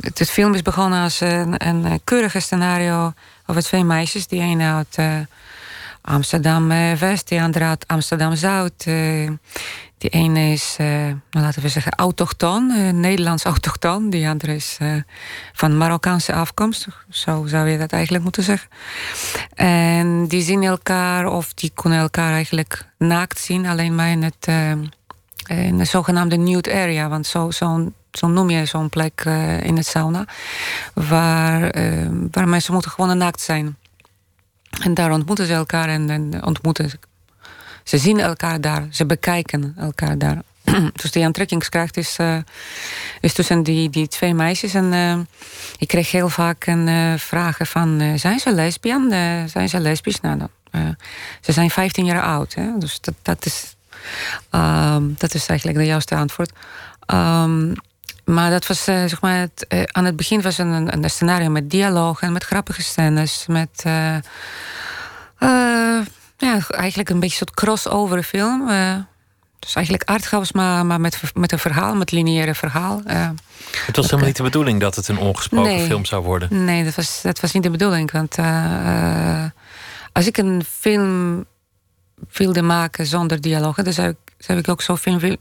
Het, 0.00 0.30
film 0.30 0.54
is 0.54 0.62
begonnen 0.62 1.02
als 1.02 1.20
een, 1.20 1.66
een 1.66 2.00
keurige 2.04 2.40
scenario 2.40 3.12
over 3.46 3.62
twee 3.62 3.84
meisjes. 3.84 4.26
Die 4.26 4.40
een 4.40 4.60
uit 4.60 4.96
uh, 4.98 5.20
Amsterdam-West, 6.08 7.28
die 7.28 7.42
andere 7.42 7.64
uit 7.64 7.84
Amsterdam-Zuid. 7.86 8.84
Uh, 8.88 9.30
die 9.98 10.10
ene 10.10 10.50
is, 10.52 10.76
uh, 10.80 11.12
laten 11.30 11.62
we 11.62 11.68
zeggen, 11.68 11.92
autochtoon, 11.92 12.70
uh, 12.70 12.90
Nederlands 12.90 13.44
autochtoon. 13.44 14.10
Die 14.10 14.28
andere 14.28 14.54
is 14.54 14.78
van 15.52 15.78
Marokkaanse 15.78 16.32
afkomst. 16.32 16.86
Zo 17.08 17.46
zou 17.46 17.68
je 17.68 17.78
dat 17.78 17.92
eigenlijk 17.92 18.24
moeten 18.24 18.42
zeggen. 18.42 18.68
En 19.54 20.26
die 20.26 20.42
zien 20.42 20.62
elkaar, 20.62 21.26
of 21.26 21.54
die 21.54 21.70
kunnen 21.74 21.98
elkaar 21.98 22.32
eigenlijk 22.32 22.86
naakt 22.98 23.38
zien. 23.38 23.66
Alleen 23.66 23.94
maar 23.94 24.10
in, 24.10 24.22
het, 24.22 24.46
in 25.46 25.78
de 25.78 25.84
zogenaamde 25.84 26.36
nude 26.36 26.72
area. 26.72 27.08
Want 27.08 27.26
zo, 27.26 27.50
zo, 27.50 27.92
zo 28.12 28.26
noem 28.26 28.50
je 28.50 28.66
zo'n 28.66 28.88
plek 28.88 29.22
in 29.62 29.76
het 29.76 29.86
sauna. 29.86 30.24
Waar, 30.94 31.60
waar 32.30 32.48
mensen 32.48 32.72
moeten 32.72 32.90
gewoon 32.90 33.18
naakt 33.18 33.40
zijn. 33.40 33.76
En 34.80 34.94
daar 34.94 35.12
ontmoeten 35.12 35.46
ze 35.46 35.52
elkaar 35.52 35.88
en, 35.88 36.10
en 36.10 36.44
ontmoeten 36.44 36.90
ze 37.88 37.98
zien 37.98 38.20
elkaar 38.20 38.60
daar, 38.60 38.86
ze 38.90 39.06
bekijken 39.06 39.74
elkaar 39.78 40.18
daar. 40.18 40.42
dus 41.02 41.10
die 41.10 41.24
aantrekkingskracht 41.24 41.96
is, 41.96 42.16
uh, 42.20 42.36
is 43.20 43.32
tussen 43.32 43.62
die, 43.62 43.90
die 43.90 44.08
twee 44.08 44.34
meisjes. 44.34 44.74
En 44.74 44.92
uh, 44.92 45.18
ik 45.78 45.88
kreeg 45.88 46.10
heel 46.10 46.28
vaak 46.28 46.66
een, 46.66 46.86
uh, 46.86 47.14
vragen 47.16 47.66
van, 47.66 48.18
zijn 48.18 48.38
ze 48.38 48.52
lesbian? 48.52 49.10
zijn 49.48 49.68
ze 49.68 49.80
lesbisch? 49.80 50.20
Nou, 50.20 50.38
dan, 50.38 50.96
ze 51.40 51.52
zijn 51.52 51.70
15 51.70 52.04
jaar 52.04 52.22
oud. 52.22 52.54
Hè? 52.54 52.78
Dus 52.78 53.00
dat, 53.00 53.14
dat, 53.22 53.46
is, 53.46 53.76
ehm, 54.50 55.02
dat 55.18 55.34
is 55.34 55.46
eigenlijk 55.46 55.78
de 55.78 55.86
juiste 55.86 56.14
antwoord. 56.14 56.52
Um, 57.06 57.72
maar 58.28 58.50
dat 58.50 58.66
was, 58.66 58.84
zeg 58.84 59.20
maar, 59.20 59.38
het, 59.38 59.86
aan 59.92 60.04
het 60.04 60.16
begin 60.16 60.42
was 60.42 60.58
een, 60.58 61.04
een 61.04 61.10
scenario 61.10 61.48
met 61.48 61.70
dialoog 61.70 62.20
en 62.20 62.32
met 62.32 62.44
grappige 62.44 62.82
scènes. 62.82 63.44
Met 63.46 63.82
ja, 66.38 66.58
eigenlijk 66.68 67.08
een 67.08 67.20
beetje 67.20 67.40
een 67.40 67.46
soort 67.46 67.54
crossover 67.54 68.22
film. 68.22 68.70
Dus 69.58 69.74
eigenlijk 69.74 70.08
arthouse, 70.08 70.52
maar, 70.54 70.86
maar 70.86 71.00
met, 71.00 71.20
met 71.34 71.52
een 71.52 71.58
verhaal, 71.58 71.94
met 71.94 72.10
lineaire 72.10 72.54
verhaal. 72.54 73.02
Uh, 73.06 73.28
het 73.86 73.96
was 73.96 74.04
helemaal 74.04 74.26
niet 74.26 74.36
de 74.36 74.42
bedoeling 74.42 74.80
dat 74.80 74.94
het 74.94 75.08
een 75.08 75.18
ongesproken 75.18 75.80
film 75.80 76.04
zou 76.04 76.24
worden? 76.24 76.64
Nee, 76.64 76.84
dat 76.84 76.94
was, 76.94 77.20
dat 77.22 77.40
was 77.40 77.52
niet 77.52 77.62
de 77.62 77.70
bedoeling. 77.70 78.10
Want 78.10 78.38
uh, 78.38 79.44
als 80.12 80.26
ik 80.26 80.36
een 80.36 80.64
film 80.68 81.44
wilde 82.32 82.62
maken 82.62 83.06
zonder 83.06 83.40
dialogen... 83.40 83.84
dan 83.84 83.92
zou 83.92 84.08
ik, 84.08 84.16
zou 84.38 84.58
ik 84.58 84.68
ook 84.68 84.82
zo'n 84.82 84.98
film 84.98 85.36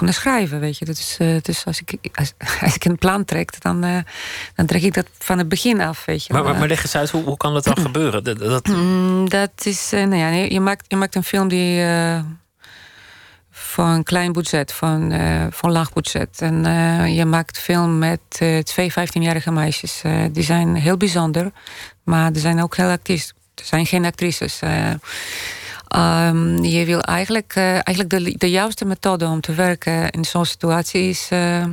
kunnen 0.00 0.14
schrijven. 0.14 0.60
Weet 0.60 0.78
je. 0.78 0.84
Dat 0.84 0.96
is, 0.96 1.16
uh, 1.20 1.40
dus 1.42 1.64
als 1.64 1.82
ik, 1.84 2.10
als, 2.14 2.32
als, 2.64 2.74
ik 2.74 2.84
een 2.84 2.98
plan 2.98 3.24
trek, 3.24 3.60
dan, 3.60 3.84
uh, 3.84 3.98
dan 4.54 4.66
trek 4.66 4.82
ik 4.82 4.94
dat 4.94 5.06
van 5.18 5.38
het 5.38 5.48
begin 5.48 5.80
af. 5.80 6.04
Weet 6.04 6.24
je. 6.24 6.32
Maar, 6.32 6.44
maar, 6.44 6.56
maar 6.56 6.68
leg 6.68 6.82
eens 6.82 6.96
uit, 6.96 7.10
hoe, 7.10 7.24
hoe 7.24 7.36
kan 7.36 7.54
dat 7.54 7.64
dan 7.64 7.78
gebeuren? 7.88 8.24
Dat, 8.24 8.38
dat... 8.38 8.66
Mm, 8.66 9.28
dat 9.28 9.50
is, 9.62 9.92
uh, 9.92 10.04
nou 10.04 10.16
ja, 10.16 10.28
je, 10.28 10.60
maakt, 10.60 10.84
je 10.88 10.96
maakt 10.96 11.14
een 11.14 11.24
film 11.24 11.48
die 11.48 11.80
een 13.76 14.02
klein 14.02 14.32
budget, 14.32 14.72
van, 14.72 15.10
een 15.10 15.52
laag 15.60 15.92
budget. 15.92 16.40
En 16.40 16.64
je 17.14 17.24
maakt 17.24 17.58
film 17.58 17.98
met 17.98 18.20
twee 18.62 18.92
15-jarige 18.92 19.52
meisjes. 19.52 20.02
die 20.32 20.42
zijn 20.42 20.74
heel 20.74 20.96
bijzonder, 20.96 21.50
maar 22.04 22.32
er 22.32 22.40
zijn 22.40 22.62
ook 22.62 22.76
heel 22.76 22.90
actrices. 22.90 23.32
Er 23.54 23.64
zijn 23.64 23.86
geen 23.86 24.04
actrices. 24.04 24.60
Um, 25.96 26.64
je 26.64 26.84
wil 26.84 27.00
eigenlijk, 27.00 27.54
uh, 27.56 27.72
eigenlijk 27.72 28.10
de, 28.10 28.34
de 28.38 28.50
juiste 28.50 28.84
methode 28.84 29.26
om 29.26 29.40
te 29.40 29.54
werken 29.54 30.10
in 30.10 30.24
zo'n 30.24 30.44
situatie 30.44 31.08
is 31.08 31.28
uh, 31.32 31.62
uh, 31.62 31.66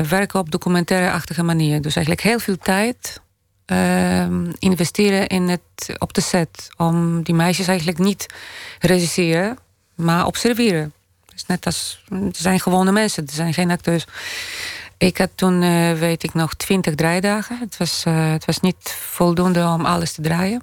werken 0.00 0.40
op 0.40 0.50
documentaire-achtige 0.50 1.42
manier. 1.42 1.82
Dus 1.82 1.96
eigenlijk 1.96 2.26
heel 2.26 2.38
veel 2.38 2.58
tijd 2.58 3.20
ehm, 3.64 4.52
investeren 4.58 5.26
in 5.26 5.48
het, 5.48 5.96
op 5.98 6.14
de 6.14 6.20
set. 6.20 6.70
Om 6.76 7.22
die 7.22 7.34
meisjes 7.34 7.66
eigenlijk 7.66 7.98
niet 7.98 8.26
regisseren, 8.78 9.58
maar 9.94 10.26
observeren. 10.26 10.92
Dus 11.32 11.46
net 11.46 11.66
als, 11.66 12.04
het 12.08 12.36
zijn 12.36 12.60
gewone 12.60 12.92
mensen, 12.92 13.26
er 13.26 13.32
zijn 13.32 13.54
geen 13.54 13.70
acteurs. 13.70 14.04
Ik 14.98 15.18
had 15.18 15.30
toen, 15.34 15.60
weet 15.98 16.22
ik 16.22 16.34
nog, 16.34 16.54
twintig 16.54 16.94
draaidagen. 16.94 17.58
Het 17.58 17.76
was, 17.76 18.04
het 18.04 18.44
was 18.44 18.60
niet 18.60 18.96
voldoende 18.98 19.66
om 19.66 19.84
alles 19.84 20.12
te 20.12 20.22
draaien. 20.22 20.62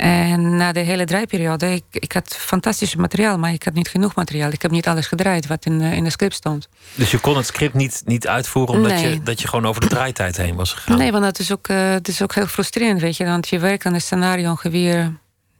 En 0.00 0.56
na 0.56 0.72
de 0.72 0.80
hele 0.80 1.04
draaiperiode, 1.04 1.72
ik, 1.72 1.84
ik 1.90 2.12
had 2.12 2.36
fantastisch 2.36 2.94
materiaal, 2.94 3.38
maar 3.38 3.52
ik 3.52 3.62
had 3.62 3.74
niet 3.74 3.88
genoeg 3.88 4.14
materiaal. 4.14 4.50
Ik 4.50 4.62
heb 4.62 4.70
niet 4.70 4.86
alles 4.86 5.06
gedraaid 5.06 5.46
wat 5.46 5.64
in, 5.64 5.80
in 5.80 6.04
de 6.04 6.10
script 6.10 6.34
stond. 6.34 6.68
Dus 6.94 7.10
je 7.10 7.18
kon 7.18 7.36
het 7.36 7.46
script 7.46 7.74
niet, 7.74 8.02
niet 8.04 8.26
uitvoeren 8.26 8.74
omdat 8.74 9.00
je, 9.00 9.22
dat 9.22 9.40
je 9.40 9.48
gewoon 9.48 9.66
over 9.66 9.80
de 9.80 9.86
draaitijd 9.86 10.36
heen 10.36 10.54
was 10.54 10.72
gegaan? 10.72 10.98
Nee, 10.98 11.12
want 11.12 11.24
dat 11.24 11.38
is 11.38 11.52
ook, 11.52 11.68
uh, 11.68 11.90
het 11.90 12.08
is 12.08 12.22
ook 12.22 12.34
heel 12.34 12.46
frustrerend, 12.46 13.00
weet 13.00 13.16
je. 13.16 13.24
Want 13.24 13.48
je 13.48 13.58
werkt 13.58 13.86
aan 13.86 13.94
een 13.94 14.00
scenario 14.00 14.50
ongeveer 14.50 15.12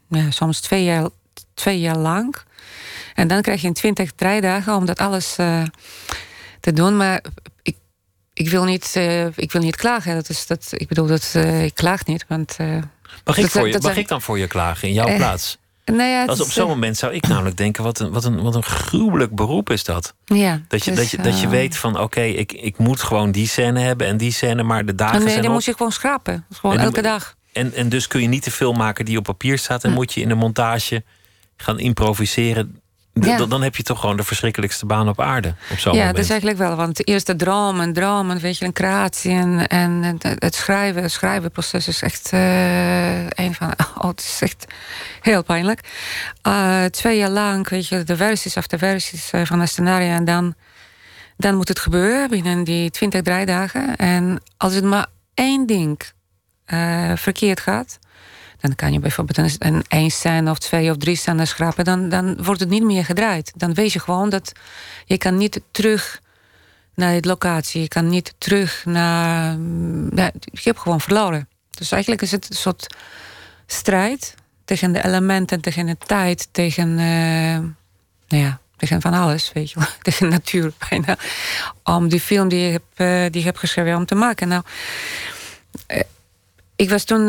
ja, 0.08 0.30
soms 0.30 0.60
twee 0.60 0.84
jaar, 0.84 1.08
twee 1.54 1.80
jaar 1.80 1.98
lang. 1.98 2.36
En 3.14 3.28
dan 3.28 3.42
krijg 3.42 3.60
je 3.60 3.72
twintig 3.72 4.12
draaidagen 4.12 4.74
om 4.74 4.86
dat 4.86 4.98
alles 4.98 5.36
uh, 5.40 5.62
te 6.60 6.72
doen. 6.72 6.96
Maar 6.96 7.24
ik, 7.62 7.76
ik, 8.32 8.48
wil 8.48 8.64
niet, 8.64 8.94
uh, 8.96 9.26
ik 9.26 9.52
wil 9.52 9.62
niet 9.62 9.76
klagen. 9.76 10.14
Dat 10.14 10.28
is, 10.28 10.46
dat, 10.46 10.68
ik 10.70 10.88
bedoel, 10.88 11.06
dat, 11.06 11.34
ik 11.62 11.74
klaag 11.74 12.06
niet, 12.06 12.24
want... 12.28 12.56
Mag, 13.24 13.38
ik, 13.38 13.50
voor 13.50 13.68
je, 13.68 13.78
mag 13.82 13.96
ik 13.96 14.08
dan 14.08 14.22
voor 14.22 14.38
je 14.38 14.46
klagen 14.46 14.88
in 14.88 14.94
jouw 14.94 15.06
eh, 15.06 15.16
plaats? 15.16 15.58
Nou 15.84 16.02
ja, 16.02 16.24
Als 16.24 16.40
op 16.40 16.50
zo'n 16.50 16.62
eh, 16.62 16.68
moment 16.68 16.96
zou 16.96 17.12
ik 17.12 17.28
namelijk 17.28 17.56
denken: 17.56 17.84
wat 17.84 17.98
een, 17.98 18.10
wat, 18.10 18.24
een, 18.24 18.42
wat 18.42 18.54
een 18.54 18.62
gruwelijk 18.62 19.34
beroep 19.34 19.70
is 19.70 19.84
dat. 19.84 20.14
Ja, 20.24 20.60
dat, 20.68 20.84
je, 20.84 20.92
dat, 20.92 21.10
je, 21.10 21.16
dat 21.16 21.40
je 21.40 21.46
eh, 21.46 21.52
weet 21.52 21.76
van: 21.76 21.98
oké, 21.98 22.20
ik, 22.20 22.52
ik 22.52 22.78
moet 22.78 23.02
gewoon 23.02 23.32
die 23.32 23.48
scène 23.48 23.80
hebben 23.80 24.06
en 24.06 24.16
die 24.16 24.32
scène, 24.32 24.62
maar 24.62 24.84
de 24.86 24.94
dagen. 24.94 25.18
Nee, 25.18 25.28
zijn 25.28 25.42
dan 25.42 25.52
moet 25.52 25.64
je 25.64 25.72
gewoon 25.72 25.92
schrapen. 25.92 26.44
Gewoon 26.52 26.78
elke 26.78 27.02
dag. 27.02 27.34
En, 27.52 27.74
en 27.74 27.88
dus 27.88 28.06
kun 28.06 28.20
je 28.20 28.28
niet 28.28 28.44
de 28.44 28.50
film 28.50 28.76
maken 28.76 29.04
die 29.04 29.18
op 29.18 29.24
papier 29.24 29.58
staat 29.58 29.84
en 29.84 29.90
hm. 29.90 29.96
moet 29.96 30.12
je 30.12 30.20
in 30.20 30.28
de 30.28 30.34
montage 30.34 31.04
gaan 31.56 31.78
improviseren 31.78 32.79
dan 33.48 33.62
heb 33.62 33.76
je 33.76 33.82
toch 33.82 34.00
gewoon 34.00 34.16
de 34.16 34.22
verschrikkelijkste 34.22 34.86
baan 34.86 35.08
op 35.08 35.20
aarde. 35.20 35.54
Op 35.70 35.78
zo'n 35.78 35.92
ja, 35.92 35.98
moment. 35.98 36.16
dat 36.16 36.24
is 36.24 36.30
eigenlijk 36.30 36.60
wel. 36.60 36.76
Want 36.76 37.08
eerst 37.08 37.26
de 37.26 37.36
droom 37.36 37.80
en 37.80 37.92
droom 37.92 38.30
en 38.30 38.38
weet 38.38 38.58
je, 38.58 38.64
een 38.64 38.72
creatie 38.72 39.32
en, 39.32 39.66
en 39.66 40.18
het 40.22 40.54
schrijven, 40.54 41.02
het 41.02 41.12
schrijvenproces 41.12 41.88
is 41.88 42.02
echt 42.02 42.32
uh, 42.32 43.24
een 43.24 43.54
van. 43.54 43.72
Oh, 44.00 44.08
het 44.08 44.20
is 44.20 44.38
echt 44.40 44.66
heel 45.20 45.42
pijnlijk. 45.42 45.80
Uh, 46.46 46.84
twee 46.84 47.18
jaar 47.18 47.30
lang, 47.30 47.68
weet 47.68 47.88
je, 47.88 48.04
de 48.04 48.16
versies 48.16 48.56
of 48.56 48.66
de 48.66 48.78
versies 48.78 49.30
eh, 49.30 49.44
van 49.44 49.60
het 49.60 49.68
scenario. 49.68 50.08
En 50.08 50.24
dan, 50.24 50.54
dan 51.36 51.54
moet 51.54 51.68
het 51.68 51.78
gebeuren 51.78 52.30
binnen 52.30 52.64
die 52.64 52.90
twintig 52.90 53.22
draaidagen. 53.22 53.96
En 53.96 54.42
als 54.56 54.74
het 54.74 54.84
maar 54.84 55.06
één 55.34 55.66
ding 55.66 56.00
uh, 56.66 57.12
verkeerd 57.14 57.60
gaat 57.60 57.98
dan 58.60 58.74
kan 58.74 58.92
je 58.92 58.98
bijvoorbeeld 58.98 59.38
een, 59.38 59.74
een 59.74 59.84
één 59.88 60.10
scène 60.10 60.50
of 60.50 60.58
twee 60.58 60.90
of 60.90 60.96
drie 60.96 61.16
scènes 61.16 61.50
schrappen. 61.50 61.84
Dan, 61.84 62.08
dan 62.08 62.42
wordt 62.42 62.60
het 62.60 62.68
niet 62.68 62.82
meer 62.82 63.04
gedraaid. 63.04 63.52
Dan 63.56 63.74
weet 63.74 63.92
je 63.92 64.00
gewoon 64.00 64.30
dat 64.30 64.52
je 65.04 65.18
kan 65.18 65.36
niet 65.36 65.60
terug 65.70 66.20
naar 66.94 67.20
de 67.20 67.28
locatie. 67.28 67.80
Je 67.80 67.88
kan 67.88 68.08
niet 68.08 68.34
terug 68.38 68.84
naar... 68.84 69.58
Ja, 70.14 70.30
je 70.40 70.60
hebt 70.62 70.78
gewoon 70.78 71.00
verloren. 71.00 71.48
Dus 71.70 71.92
eigenlijk 71.92 72.22
is 72.22 72.30
het 72.30 72.50
een 72.50 72.56
soort 72.56 72.94
strijd 73.66 74.34
tegen 74.64 74.92
de 74.92 75.04
elementen, 75.04 75.60
tegen 75.60 75.86
de 75.86 75.96
tijd, 76.06 76.48
tegen... 76.50 76.88
Uh, 76.88 77.58
nou 78.28 78.42
ja, 78.44 78.60
tegen 78.76 79.00
van 79.00 79.14
alles, 79.14 79.52
weet 79.52 79.70
je 79.70 79.78
wel. 79.78 79.88
Tegen 80.02 80.28
natuur 80.28 80.72
bijna. 80.88 81.16
Om 81.84 82.08
die 82.08 82.20
film 82.20 82.48
die 82.48 82.60
je 82.60 82.70
hebt, 82.70 83.00
uh, 83.00 83.32
die 83.32 83.40
je 83.40 83.46
hebt 83.46 83.58
geschreven 83.58 83.96
om 83.96 84.06
te 84.06 84.14
maken. 84.14 84.48
Nou, 84.48 84.62
ik 86.76 86.90
was 86.90 87.04
toen 87.04 87.28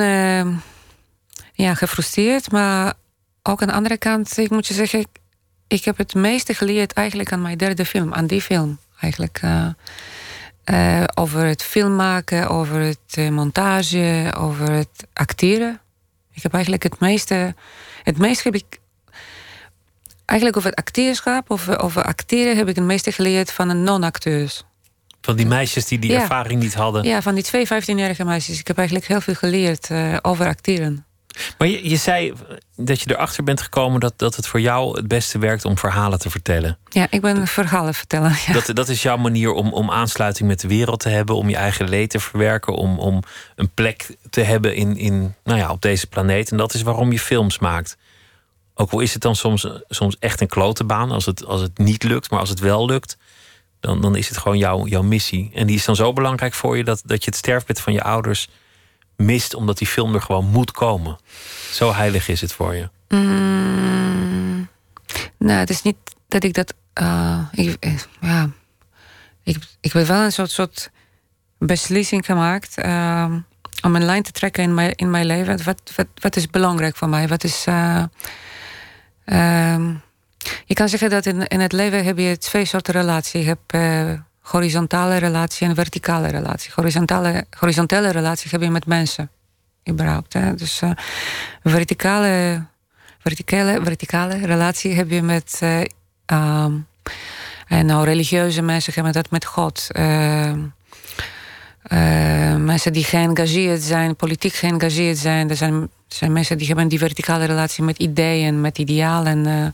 ja, 1.61 1.73
gefrustreerd, 1.73 2.51
maar 2.51 2.93
ook 3.43 3.61
aan 3.61 3.67
de 3.67 3.73
andere 3.73 3.97
kant, 3.97 4.37
ik 4.37 4.49
moet 4.49 4.67
je 4.67 4.73
zeggen, 4.73 4.99
ik, 4.99 5.07
ik 5.67 5.85
heb 5.85 5.97
het 5.97 6.13
meeste 6.13 6.53
geleerd 6.53 6.93
eigenlijk 6.93 7.31
aan 7.31 7.41
mijn 7.41 7.57
derde 7.57 7.85
film, 7.85 8.13
aan 8.13 8.27
die 8.27 8.41
film 8.41 8.79
eigenlijk. 8.99 9.41
Uh, 10.65 11.03
over 11.13 11.45
het 11.45 11.63
filmmaken, 11.63 12.49
over 12.49 12.79
het 12.79 13.15
uh, 13.17 13.29
montage, 13.29 14.33
over 14.37 14.71
het 14.71 15.07
acteren. 15.13 15.79
Ik 16.33 16.43
heb 16.43 16.53
eigenlijk 16.53 16.83
het 16.83 16.99
meeste. 16.99 17.55
Het 18.03 18.17
meeste 18.17 18.43
heb 18.43 18.55
ik. 18.55 18.79
Eigenlijk 20.25 20.59
over 20.59 20.69
het 20.69 20.79
acteerschap, 20.79 21.51
over, 21.51 21.79
over 21.79 22.03
acteren, 22.03 22.57
heb 22.57 22.67
ik 22.67 22.75
het 22.75 22.85
meeste 22.85 23.11
geleerd 23.11 23.51
van 23.51 23.69
een 23.69 23.83
non-acteurs. 23.83 24.63
Van 25.21 25.35
die 25.35 25.45
meisjes 25.45 25.85
die 25.85 25.99
die 25.99 26.15
ervaring 26.15 26.61
niet 26.61 26.73
hadden? 26.73 27.03
Ja, 27.03 27.21
van 27.21 27.35
die 27.35 27.43
twee 27.43 27.65
15-jarige 27.65 28.25
meisjes. 28.25 28.59
Ik 28.59 28.67
heb 28.67 28.77
eigenlijk 28.77 29.07
heel 29.07 29.21
veel 29.21 29.35
geleerd 29.35 29.89
over 30.21 30.45
acteren. 30.47 31.05
Maar 31.57 31.67
je, 31.67 31.89
je 31.89 31.95
zei 31.95 32.33
dat 32.75 33.01
je 33.01 33.11
erachter 33.11 33.43
bent 33.43 33.61
gekomen 33.61 33.99
dat, 33.99 34.13
dat 34.15 34.35
het 34.35 34.47
voor 34.47 34.61
jou 34.61 34.97
het 34.97 35.07
beste 35.07 35.39
werkt 35.39 35.65
om 35.65 35.77
verhalen 35.77 36.19
te 36.19 36.29
vertellen. 36.29 36.77
Ja, 36.89 37.07
ik 37.09 37.21
ben 37.21 37.47
verhalen 37.47 37.93
vertellen. 37.93 38.35
Ja. 38.45 38.53
Dat, 38.53 38.75
dat 38.75 38.89
is 38.89 39.01
jouw 39.01 39.17
manier 39.17 39.51
om, 39.51 39.73
om 39.73 39.91
aansluiting 39.91 40.47
met 40.47 40.59
de 40.59 40.67
wereld 40.67 40.99
te 40.99 41.09
hebben, 41.09 41.35
om 41.35 41.49
je 41.49 41.55
eigen 41.55 41.89
leed 41.89 42.09
te 42.09 42.19
verwerken, 42.19 42.73
om, 42.73 42.99
om 42.99 43.23
een 43.55 43.69
plek 43.73 44.15
te 44.29 44.41
hebben 44.41 44.75
in, 44.75 44.97
in, 44.97 45.35
nou 45.43 45.59
ja, 45.59 45.71
op 45.71 45.81
deze 45.81 46.07
planeet. 46.07 46.51
En 46.51 46.57
dat 46.57 46.73
is 46.73 46.81
waarom 46.81 47.11
je 47.11 47.19
films 47.19 47.59
maakt. 47.59 47.97
Ook 48.73 48.91
al 48.91 48.99
is 48.99 49.13
het 49.13 49.21
dan 49.21 49.35
soms, 49.35 49.67
soms 49.87 50.15
echt 50.19 50.41
een 50.41 50.47
klote 50.47 50.83
baan 50.83 51.11
als 51.11 51.25
het, 51.25 51.45
als 51.45 51.61
het 51.61 51.77
niet 51.77 52.03
lukt, 52.03 52.29
maar 52.29 52.39
als 52.39 52.49
het 52.49 52.59
wel 52.59 52.85
lukt, 52.85 53.17
dan, 53.79 54.01
dan 54.01 54.15
is 54.15 54.27
het 54.27 54.37
gewoon 54.37 54.57
jouw, 54.57 54.85
jouw 54.85 55.01
missie. 55.01 55.51
En 55.53 55.67
die 55.67 55.75
is 55.75 55.85
dan 55.85 55.95
zo 55.95 56.13
belangrijk 56.13 56.53
voor 56.53 56.77
je 56.77 56.83
dat, 56.83 57.01
dat 57.05 57.23
je 57.23 57.29
het 57.29 57.39
sterfbed 57.39 57.81
van 57.81 57.93
je 57.93 58.03
ouders 58.03 58.47
mist 59.25 59.53
omdat 59.53 59.77
die 59.77 59.87
film 59.87 60.13
er 60.13 60.21
gewoon 60.21 60.45
moet 60.45 60.71
komen. 60.71 61.17
Zo 61.71 61.93
heilig 61.93 62.27
is 62.27 62.41
het 62.41 62.53
voor 62.53 62.75
je. 62.75 62.89
Mm, 63.09 64.67
nou, 65.37 65.59
het 65.59 65.69
is 65.69 65.81
niet 65.81 65.97
dat 66.27 66.43
ik 66.43 66.53
dat. 66.53 66.73
Uh, 67.01 67.39
ik, 67.51 67.77
eh, 67.79 67.93
ja, 68.21 68.49
ik, 69.43 69.57
ik 69.79 69.93
heb 69.93 70.07
wel 70.07 70.21
een 70.21 70.31
soort, 70.31 70.51
soort 70.51 70.91
beslissing 71.57 72.25
gemaakt 72.25 72.85
uh, 72.85 73.35
om 73.81 73.95
een 73.95 74.05
lijn 74.05 74.23
te 74.23 74.31
trekken 74.31 74.63
in 74.63 74.73
mijn, 74.73 74.95
in 74.95 75.09
mijn 75.09 75.25
leven. 75.25 75.63
Wat, 75.63 75.81
wat, 75.95 76.07
wat 76.13 76.35
is 76.35 76.47
belangrijk 76.49 76.95
voor 76.95 77.09
mij? 77.09 77.27
Wat 77.27 77.43
is. 77.43 77.65
Uh, 77.67 78.03
je 80.65 80.73
kan 80.73 80.89
zeggen 80.89 81.09
dat 81.09 81.25
in, 81.25 81.47
in 81.47 81.59
het 81.59 81.71
leven 81.71 82.03
heb 82.03 82.17
je 82.17 82.37
twee 82.37 82.65
soorten 82.65 82.93
relaties. 82.93 83.45
Je 83.45 83.55
hebt 83.57 83.73
horizontale 84.51 85.17
relatie 85.17 85.67
en 85.67 85.75
verticale 85.75 86.27
relatie. 86.27 86.71
Horizontale, 86.75 87.45
horizontale 87.59 88.11
relatie 88.11 88.49
heb 88.51 88.61
je 88.61 88.69
met 88.69 88.85
mensen, 88.85 89.29
überhaupt. 89.89 90.33
Hè? 90.33 90.55
Dus 90.55 90.81
uh, 90.81 90.91
verticale, 91.63 92.65
verticale, 93.19 93.79
verticale 93.83 94.45
relatie 94.45 94.93
heb 94.93 95.09
je 95.09 95.21
met 95.21 95.59
uh, 95.63 95.79
um, 96.25 96.87
en 97.67 97.85
nou, 97.85 98.05
religieuze 98.05 98.61
mensen 98.61 98.93
hebben 98.93 99.13
dat 99.13 99.29
met 99.29 99.45
God. 99.45 99.87
Uh, 99.91 100.53
mensen 102.57 102.93
die 102.93 103.03
geëngageerd 103.03 103.81
zijn, 103.81 104.15
politiek 104.15 104.53
geëngageerd 104.53 105.17
zijn. 105.17 105.49
Er 105.49 105.55
zijn, 105.55 105.89
zijn 106.07 106.31
mensen 106.31 106.57
die 106.57 106.67
hebben 106.67 106.87
die 106.87 106.99
verticale 106.99 107.45
relatie 107.45 107.83
met 107.83 107.97
ideeën, 107.97 108.61
met 108.61 108.77
idealen. 108.77 109.73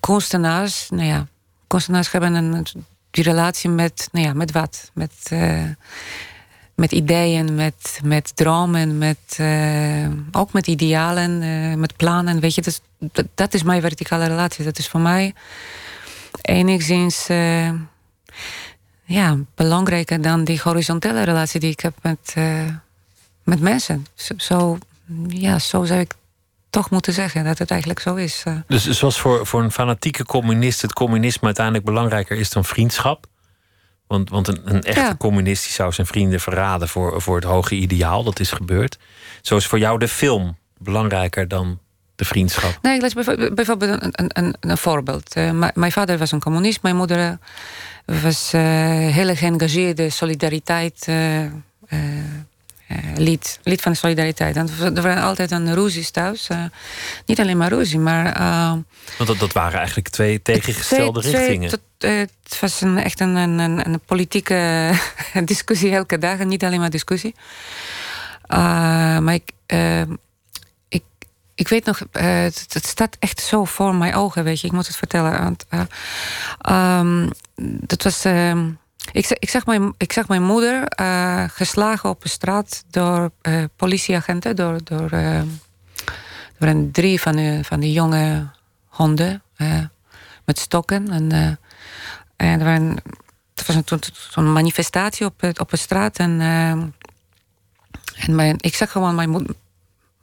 kunstenaars, 0.00 0.90
nou 0.90 1.06
ja, 1.06 1.26
kunstenaars 1.66 2.10
hebben 2.10 2.34
een, 2.34 2.66
die 3.10 3.24
relatie 3.24 3.70
met, 3.70 4.08
nou 4.12 4.26
ja, 4.26 4.32
met 4.32 4.52
wat? 4.52 4.90
Met, 4.94 5.12
uh, 5.32 5.64
met 6.74 6.92
ideeën, 6.92 7.54
met, 7.54 8.00
met 8.04 8.36
dromen, 8.36 8.98
met, 8.98 9.36
uh, 9.40 10.08
ook 10.32 10.52
met 10.52 10.66
idealen, 10.66 11.42
uh, 11.42 11.74
met 11.74 11.96
plannen. 11.96 12.40
Weet 12.40 12.54
je, 12.54 12.62
dat, 12.98 13.26
dat, 13.34 13.54
is 13.54 13.62
mijn 13.62 13.80
verticale 13.80 14.26
relatie. 14.26 14.64
Dat 14.64 14.78
is 14.78 14.88
voor 14.88 15.00
mij 15.00 15.34
enigszins 16.42 17.26
ja, 19.04 19.36
belangrijker 19.54 20.22
dan 20.22 20.44
die 20.44 20.60
horizontale 20.62 21.22
relatie 21.22 21.60
die 21.60 21.70
ik 21.70 21.80
heb 21.80 21.94
met, 22.02 22.34
met 23.44 23.60
mensen. 23.60 24.06
Zo, 24.36 24.78
ja, 25.28 25.58
zo 25.58 25.84
zou 25.84 26.00
ik 26.00 26.14
toch 26.70 26.90
moeten 26.90 27.12
zeggen 27.12 27.44
dat 27.44 27.58
het 27.58 27.70
eigenlijk 27.70 28.00
zo 28.00 28.14
is. 28.14 28.42
Eh. 28.44 28.54
Dus 28.66 28.90
zoals 28.90 29.20
voor, 29.20 29.46
voor 29.46 29.62
een 29.62 29.72
fanatieke 29.72 30.24
communist 30.24 30.82
het 30.82 30.92
communisme 30.92 31.46
uiteindelijk 31.46 31.84
belangrijker 31.84 32.36
is 32.36 32.50
dan 32.50 32.64
vriendschap? 32.64 33.26
Want, 34.06 34.30
want 34.30 34.48
een, 34.48 34.60
een 34.64 34.82
echte 34.82 35.16
communist 35.16 35.64
die 35.64 35.72
zou 35.72 35.92
zijn 35.92 36.06
vrienden 36.06 36.40
verraden 36.40 36.88
voor, 36.88 37.22
voor 37.22 37.36
het 37.36 37.44
hoge 37.44 37.74
ideaal. 37.74 38.24
Dat 38.24 38.40
is 38.40 38.50
gebeurd. 38.50 38.98
Zo 39.42 39.56
is 39.56 39.66
voor 39.66 39.78
jou 39.78 39.98
de 39.98 40.08
film 40.08 40.56
belangrijker 40.78 41.48
dan 41.48 41.78
de 42.16 42.24
vriendschap? 42.24 42.78
Nee, 42.82 42.94
ik 42.94 43.00
lees 43.00 43.14
bijvoorbeeld 43.54 44.02
een, 44.02 44.30
een, 44.34 44.56
een, 44.60 44.78
voorbeeld. 44.78 45.36
Uh, 45.36 45.68
mijn 45.74 45.92
vader 45.92 46.18
was 46.18 46.32
een 46.32 46.40
communist. 46.40 46.82
Mijn 46.82 46.96
moeder 46.96 47.38
was 48.04 48.54
uh, 48.54 48.60
heel 49.12 49.34
geëngageerde 49.34 50.10
solidariteit 50.10 51.06
uh, 51.08 51.40
lid, 53.14 53.58
lid 53.62 53.80
van 53.80 53.92
de 53.92 53.98
solidariteit. 53.98 54.56
En 54.56 54.68
er 54.80 55.02
waren 55.02 55.22
altijd 55.22 55.50
een 55.50 55.74
ruzies 55.74 56.10
thuis. 56.10 56.48
Uh, 56.50 56.64
niet 57.26 57.40
alleen 57.40 57.56
maar 57.56 57.68
ruzie, 57.68 57.98
maar... 57.98 58.40
Uh, 58.40 58.70
Want 59.16 59.28
dat, 59.28 59.38
dat 59.38 59.52
waren 59.52 59.78
eigenlijk 59.78 60.08
twee 60.08 60.42
tegengestelde 60.42 61.20
twee, 61.20 61.32
richtingen. 61.32 61.80
Twee, 61.98 62.18
het 62.18 62.60
was 62.60 62.80
een, 62.80 62.98
echt 62.98 63.20
een, 63.20 63.36
een, 63.36 63.58
een 63.58 64.00
politieke 64.06 64.90
discussie 65.44 65.94
elke 65.94 66.18
dag. 66.18 66.38
En 66.38 66.48
niet 66.48 66.64
alleen 66.64 66.80
maar 66.80 66.90
discussie. 66.90 67.34
maar 68.48 69.34
ik, 69.34 69.50
ik, 70.88 71.04
ik 71.54 71.68
weet 71.68 71.84
nog... 71.84 71.98
Het, 72.12 72.66
het, 72.68 72.86
staat 72.86 73.16
echt 73.18 73.40
zo 73.40 73.64
voor 73.64 73.94
mijn 73.94 74.14
ogen, 74.14 74.44
weet 74.44 74.60
je. 74.60 74.66
Ik 74.66 74.72
moet 74.72 74.86
het 74.86 74.96
vertellen. 74.96 75.42
Want, 75.42 75.66
um, 76.70 77.30
dat 77.86 78.02
was... 78.02 78.24
Ehm, 78.24 78.68
ik, 79.16 79.36
ik, 79.38 79.50
zag, 79.50 79.66
mijn, 79.66 79.94
ik 79.96 80.12
zag 80.12 80.28
mijn 80.28 80.42
moeder 80.42 80.92
uh, 81.00 81.44
geslagen 81.48 82.08
op 82.08 82.22
de 82.22 82.28
straat 82.28 82.84
door 82.90 83.30
uh, 83.42 83.64
politieagenten, 83.76 84.56
door, 84.56 84.78
door, 84.84 85.12
uh, 85.12 85.42
door 86.58 86.68
een 86.68 86.92
drie 86.92 87.20
van 87.20 87.36
de, 87.36 87.60
van 87.62 87.80
die 87.80 87.92
jonge 87.92 88.46
honden 88.86 89.42
met 90.44 90.58
stokken. 90.58 91.10
En, 91.10 91.32
en 92.36 92.60
er 92.60 92.64
waren, 92.64 92.96
het 93.54 93.66
was 93.66 93.76
een, 93.76 94.00
zo'n 94.30 94.52
manifestatie 94.52 95.26
op, 95.26 95.42
op 95.58 95.70
de 95.70 95.76
straat. 95.76 96.16
En, 96.16 96.40
en 98.16 98.34
mijn, 98.34 98.56
ik 98.60 98.74
zag 98.74 98.90
gewoon 98.90 99.14
mijn, 99.14 99.30
moeder, 99.30 99.54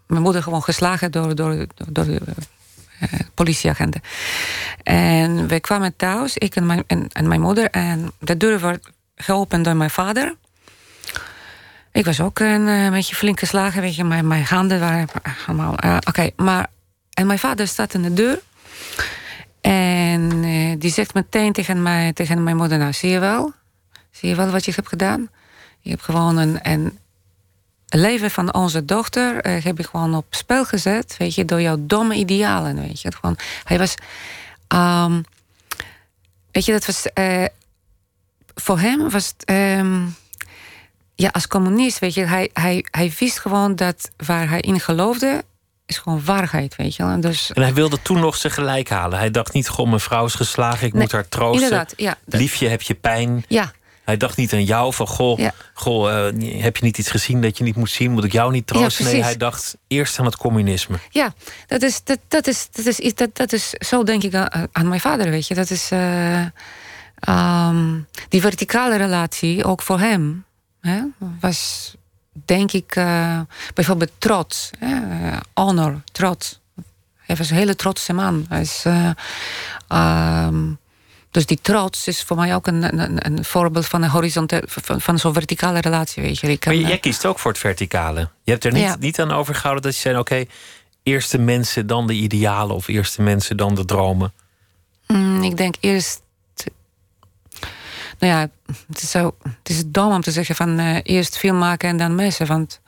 mijn 0.07 0.21
moeder 0.21 0.43
gewoon 0.43 0.63
geslagen 0.63 1.11
door, 1.11 1.35
door, 1.35 1.65
door 1.91 2.05
de 2.05 2.21
politieagenten. 3.33 4.01
En 4.83 5.47
we 5.47 5.59
kwamen 5.59 5.95
thuis, 5.95 6.37
ik 6.37 6.55
en 6.55 6.65
mijn, 6.65 6.83
en, 6.87 7.27
mijn 7.27 7.41
moeder. 7.41 7.69
En 7.69 8.11
de 8.19 8.37
deur 8.37 8.59
werd 8.59 8.89
geopend 9.15 9.65
door 9.65 9.75
mijn 9.75 9.89
vader. 9.89 10.35
Ik 11.91 12.05
was 12.05 12.21
ook 12.21 12.39
een, 12.39 12.67
een 12.67 12.91
beetje 12.91 13.15
flink 13.15 13.39
geslagen. 13.39 13.81
Weet 13.81 13.95
je, 13.95 14.03
mijn, 14.03 14.27
mijn 14.27 14.43
handen 14.43 14.79
waren 14.79 15.07
allemaal... 15.47 15.75
Uh, 15.85 15.97
Oké, 16.07 16.29
maar... 16.35 16.67
En 17.13 17.27
mijn 17.27 17.39
vader 17.39 17.67
staat 17.67 17.93
in 17.93 18.01
de 18.01 18.13
deur. 18.13 18.39
En 19.61 20.29
die 20.79 20.91
zegt 20.91 21.13
meteen 21.13 21.53
tegen, 21.53 21.81
mij, 21.81 22.13
tegen 22.13 22.43
mijn 22.43 22.55
moeder... 22.55 22.77
Nou, 22.77 22.93
zie 22.93 23.09
je 23.09 23.19
wel? 23.19 23.53
Zie 24.11 24.29
je 24.29 24.35
wel 24.35 24.49
wat 24.49 24.65
je 24.65 24.71
hebt 24.75 24.87
gedaan? 24.87 25.29
Je 25.79 25.89
hebt 25.89 26.03
gewoon 26.03 26.37
een, 26.37 26.59
een 26.61 26.97
leven 27.97 28.31
van 28.31 28.53
onze 28.53 28.85
dochter 28.85 29.47
uh, 29.47 29.63
heb 29.63 29.79
ik 29.79 29.85
gewoon 29.85 30.15
op 30.15 30.25
spel 30.29 30.65
gezet, 30.65 31.15
weet 31.17 31.35
je, 31.35 31.45
door 31.45 31.61
jouw 31.61 31.77
domme 31.79 32.15
idealen, 32.15 32.81
weet 32.81 33.01
je. 33.01 33.11
Gewoon, 33.11 33.37
hij 33.63 33.77
was, 33.77 33.95
um, 34.67 35.23
weet 36.51 36.65
je, 36.65 36.71
dat 36.71 36.85
was, 36.85 37.07
uh, 37.13 37.45
voor 38.55 38.79
hem 38.79 39.09
was 39.09 39.27
het, 39.27 39.49
um, 39.49 40.15
ja, 41.15 41.29
als 41.31 41.47
communist, 41.47 41.99
weet 41.99 42.13
je, 42.13 42.25
hij, 42.25 42.49
hij, 42.53 42.85
hij 42.91 43.13
wist 43.19 43.39
gewoon 43.39 43.75
dat 43.75 44.11
waar 44.17 44.49
hij 44.49 44.59
in 44.59 44.79
geloofde, 44.79 45.43
is 45.85 45.97
gewoon 45.97 46.23
waarheid, 46.25 46.75
weet 46.75 46.95
je. 46.95 47.03
En, 47.03 47.21
dus, 47.21 47.51
en 47.51 47.61
hij 47.61 47.73
wilde 47.73 48.01
toen 48.01 48.19
nog 48.19 48.35
zijn 48.35 48.53
gelijk 48.53 48.89
halen. 48.89 49.17
Hij 49.19 49.31
dacht 49.31 49.53
niet, 49.53 49.69
goh, 49.69 49.87
mijn 49.87 49.99
vrouw 49.99 50.25
is 50.25 50.33
geslagen, 50.33 50.87
ik 50.87 50.93
moet 50.93 51.11
haar 51.11 51.27
troosten. 51.27 51.63
Inderdaad, 51.63 51.93
ja. 51.97 52.17
Liefje, 52.25 52.67
heb 52.67 52.81
je 52.81 52.93
pijn? 52.93 53.45
Ja, 53.47 53.71
hij 54.03 54.17
dacht 54.17 54.37
niet 54.37 54.53
aan 54.53 54.63
jou 54.63 54.93
van 54.93 55.07
goh, 55.07 55.49
goh 55.73 56.11
uh, 56.11 56.61
heb 56.61 56.77
je 56.77 56.83
niet 56.83 56.97
iets 56.97 57.09
gezien 57.09 57.41
dat 57.41 57.57
je 57.57 57.63
niet 57.63 57.75
moet 57.75 57.89
zien? 57.89 58.11
Moet 58.11 58.23
ik 58.23 58.31
jou 58.31 58.51
niet 58.51 58.67
troosten? 58.67 59.05
nee, 59.05 59.23
hij 59.23 59.37
dacht 59.37 59.77
eerst 59.87 60.19
aan 60.19 60.25
het 60.25 60.37
communisme. 60.37 60.97
Ja, 61.09 61.33
dat 61.67 61.81
is, 61.81 62.03
dat, 62.03 62.19
dat 62.27 62.47
is, 62.47 62.67
dat 62.71 62.85
is, 62.85 63.15
dat, 63.15 63.35
dat 63.35 63.53
is 63.53 63.69
zo 63.69 64.03
denk 64.03 64.23
ik 64.23 64.35
aan, 64.35 64.67
aan 64.71 64.87
mijn 64.87 65.01
vader, 65.01 65.29
weet 65.29 65.47
je. 65.47 65.53
Dat 65.53 65.69
is 65.69 65.91
uh, 65.91 66.45
um, 67.29 68.07
die 68.29 68.41
verticale 68.41 68.95
relatie, 68.95 69.65
ook 69.65 69.81
voor 69.81 69.99
hem, 69.99 70.45
hè, 70.81 71.01
was 71.39 71.93
denk 72.45 72.71
ik 72.71 72.95
uh, 72.95 73.39
bijvoorbeeld 73.73 74.11
trots, 74.17 74.69
hè, 74.79 74.99
honor, 75.53 76.01
trots. 76.11 76.61
Hij 77.17 77.35
was 77.35 77.49
een 77.49 77.57
hele 77.57 77.75
trotse 77.75 78.13
man. 78.13 78.45
Hij 78.49 78.61
is, 78.61 78.83
um, 79.87 80.77
dus 81.33 81.45
die 81.45 81.59
trots 81.61 82.07
is 82.07 82.23
voor 82.23 82.37
mij 82.37 82.55
ook 82.55 82.67
een, 82.67 83.01
een, 83.01 83.25
een 83.25 83.45
voorbeeld 83.45 83.85
van 83.85 84.03
een 84.03 84.09
horizontale, 84.09 84.63
van, 84.67 85.01
van 85.01 85.19
zo'n 85.19 85.33
verticale 85.33 85.79
relatie. 85.79 86.23
Weet 86.23 86.39
je. 86.39 86.51
Ik 86.51 86.59
kan, 86.59 86.79
maar 86.79 86.89
jij 86.89 86.97
kiest 86.97 87.25
ook 87.25 87.39
voor 87.39 87.51
het 87.51 87.59
verticale. 87.59 88.29
Je 88.43 88.51
hebt 88.51 88.63
er 88.63 88.71
niet, 88.71 88.99
niet 88.99 89.19
aan 89.19 89.31
overgehouden 89.31 89.83
dat 89.83 89.95
je 89.95 89.99
zei: 89.99 90.17
oké, 90.17 90.45
eerst 91.03 91.31
de 91.31 91.39
mensen, 91.39 91.87
dan 91.87 92.07
de 92.07 92.13
idealen, 92.13 92.75
of 92.75 92.87
eerst 92.87 93.15
de 93.15 93.21
mensen, 93.21 93.57
dan 93.57 93.75
de 93.75 93.85
dromen. 93.85 94.33
Mm, 95.07 95.43
ik 95.43 95.57
denk 95.57 95.75
eerst. 95.79 96.21
Nou 98.19 98.33
ja, 98.33 98.49
het 98.87 99.01
is, 99.01 99.11
zo, 99.11 99.35
het 99.43 99.69
is 99.69 99.83
dom 99.85 100.13
om 100.13 100.21
te 100.21 100.31
zeggen 100.31 100.55
van 100.55 100.79
uh, 100.79 100.97
eerst 101.03 101.37
film 101.37 101.57
maken 101.57 101.89
en 101.89 101.97
dan 101.97 102.15
mensen. 102.15 102.47
Want 102.47 102.81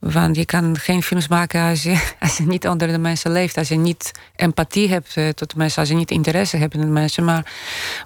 want 0.00 0.36
je 0.36 0.44
kan 0.44 0.78
geen 0.78 1.02
films 1.02 1.28
maken 1.28 1.62
als 1.70 1.82
je, 1.82 2.44
niet 2.44 2.68
onder 2.68 2.88
de 2.88 2.98
mensen 2.98 3.32
leeft. 3.32 3.56
Als 3.56 3.68
je 3.68 3.76
niet 3.76 4.10
empathie 4.36 4.88
hebt 4.88 5.16
uh, 5.16 5.28
tot 5.28 5.50
de 5.50 5.56
mensen. 5.56 5.80
Als 5.80 5.88
je 5.88 5.94
niet 5.94 6.10
interesse 6.10 6.56
hebt 6.56 6.74
in 6.74 6.80
de 6.80 6.86
mensen. 6.86 7.24
Maar, 7.24 7.52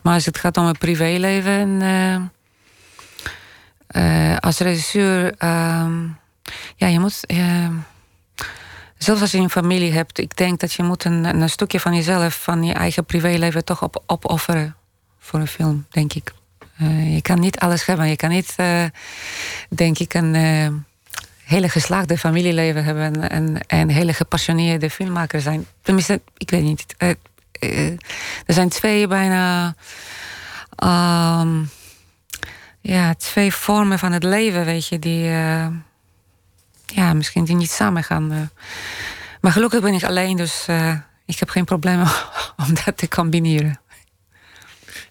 maar 0.03 0.14
als 0.14 0.26
het 0.26 0.38
gaat 0.38 0.57
om 0.57 0.66
het 0.66 0.78
privéleven. 0.78 1.68
Uh, 1.68 2.16
uh, 3.90 4.36
als 4.36 4.59
regisseur. 4.59 5.34
Ehm, 5.38 6.03
ja, 6.76 6.86
je 6.86 7.01
moet. 7.01 7.20
zelfs 8.99 9.20
als 9.20 9.30
je 9.30 9.38
een 9.38 9.51
familie 9.51 9.92
hebt. 9.92 10.18
Ik 10.18 10.36
denk 10.36 10.61
dat 10.61 10.72
je 10.72 10.82
moet 10.82 11.05
een, 11.05 11.24
een 11.24 11.51
stukje 11.51 11.80
van 11.80 11.95
jezelf. 11.95 12.34
Van 12.42 12.62
je 12.62 12.72
eigen 12.72 13.05
privéleven 13.05 13.64
toch 13.64 13.82
op, 13.82 14.03
opofferen. 14.07 14.76
Voor 15.18 15.40
een 15.40 15.47
film, 15.47 15.86
denk 15.90 16.12
ik. 16.12 16.32
je 17.11 17.22
kan 17.22 17.40
niet 17.40 17.59
alles 17.59 17.86
hebben. 17.86 18.09
Je 18.09 18.16
kan 18.16 18.30
niet, 18.30 18.57
denk 19.68 19.99
ik, 19.99 20.14
een 20.14 20.34
hele 21.45 21.68
geslaagde 21.68 22.18
familieleven 22.18 22.84
hebben 22.84 23.30
en, 23.30 23.66
en 23.66 23.88
hele 23.88 24.12
gepassioneerde 24.12 24.90
filmmakers 24.90 25.42
zijn. 25.42 25.66
Tenminste, 25.82 26.20
ik 26.36 26.51
weet 26.51 26.62
niet. 26.62 26.95
Uh, 26.99 27.09
uh, 27.61 27.90
er 28.47 28.55
zijn 28.55 28.68
twee 28.68 29.07
bijna. 29.07 29.74
Um, 30.84 31.70
ja, 32.80 33.14
twee 33.14 33.53
vormen 33.53 33.99
van 33.99 34.12
het 34.12 34.22
leven, 34.22 34.64
weet 34.64 34.88
je, 34.88 34.99
die. 34.99 35.28
Uh, 35.28 35.66
ja, 36.86 37.12
misschien 37.14 37.45
die 37.45 37.57
niet 37.57 37.70
samen 37.70 38.05
gaan. 38.05 38.51
Maar 39.40 39.53
gelukkig 39.53 39.80
ben 39.80 39.95
ik 39.95 40.05
alleen, 40.05 40.36
dus 40.36 40.66
ik 41.24 41.38
heb 41.38 41.49
geen 41.49 41.64
probleem 41.64 42.01
om 42.66 42.74
dat 42.84 42.97
te 42.97 43.09
combineren. 43.09 43.80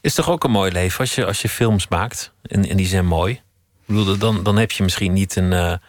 Is 0.02 0.14
toch 0.14 0.30
ook 0.30 0.44
een 0.44 0.52
mooi 0.52 0.72
leven 0.72 1.00
als 1.00 1.16
je, 1.16 1.26
als 1.26 1.42
je 1.42 1.50
films 1.50 1.88
maakt? 1.88 2.32
En, 2.42 2.62
die 2.62 2.88
zijn 2.88 3.06
mooi. 3.06 3.42
Ik 3.88 4.20
dan, 4.20 4.44
dan 4.44 4.58
heb 4.58 4.72
je 4.72 4.84
misschien 4.84 5.14
niet 5.14 5.36
een 5.36 5.80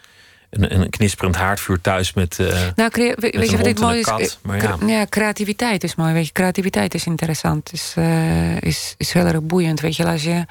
een, 0.54 0.80
een 0.80 0.90
knisperend 0.90 1.36
haardvuur 1.36 1.80
thuis 1.80 2.12
met. 2.12 2.38
Uh, 2.38 2.48
nou, 2.74 2.90
weet 3.16 3.50
je 3.50 3.56
wat 3.56 3.66
ik 3.66 3.78
mooi 3.78 3.98
is? 4.16 4.38
maar 4.42 4.62
ja. 4.62 4.76
ja. 4.86 5.06
creativiteit 5.08 5.84
is 5.84 5.94
mooi. 5.94 6.12
Weet 6.12 6.26
je, 6.26 6.32
creativiteit 6.32 6.94
is 6.94 7.06
interessant. 7.06 7.72
Is, 7.72 7.94
uh, 7.98 8.60
is, 8.60 8.94
is 8.96 9.12
heel 9.12 9.26
erg 9.26 9.42
boeiend. 9.42 9.80
Weet 9.80 9.96
je, 9.96 10.06
als 10.06 10.22
je, 10.22 10.46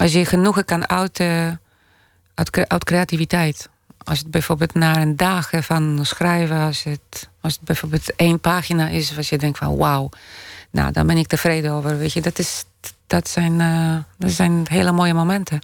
als 0.00 0.12
je 0.12 0.24
genoegen 0.24 0.64
kan 0.64 0.88
uit, 0.88 1.20
uh, 1.20 1.46
uit, 2.34 2.68
uit, 2.68 2.84
creativiteit. 2.84 3.68
Als 4.04 4.18
het 4.18 4.30
bijvoorbeeld 4.30 4.74
naar 4.74 4.96
een 4.96 5.16
dag 5.16 5.50
van 5.52 5.98
schrijven, 6.02 6.60
als 6.60 6.82
het, 6.82 7.28
als 7.40 7.52
het 7.52 7.62
bijvoorbeeld 7.62 8.14
één 8.16 8.40
pagina 8.40 8.88
is, 8.88 9.16
als 9.16 9.28
je 9.28 9.38
denkt 9.38 9.58
van 9.58 9.76
wauw, 9.76 10.08
nou 10.70 10.92
dan 10.92 11.06
ben 11.06 11.16
ik 11.16 11.26
tevreden 11.26 11.72
over. 11.72 11.98
Weet 11.98 12.12
je, 12.12 12.20
dat, 12.20 12.38
is, 12.38 12.64
dat, 13.06 13.28
zijn, 13.28 13.58
dat 14.18 14.30
zijn 14.30 14.66
hele 14.68 14.92
mooie 14.92 15.14
momenten. 15.14 15.60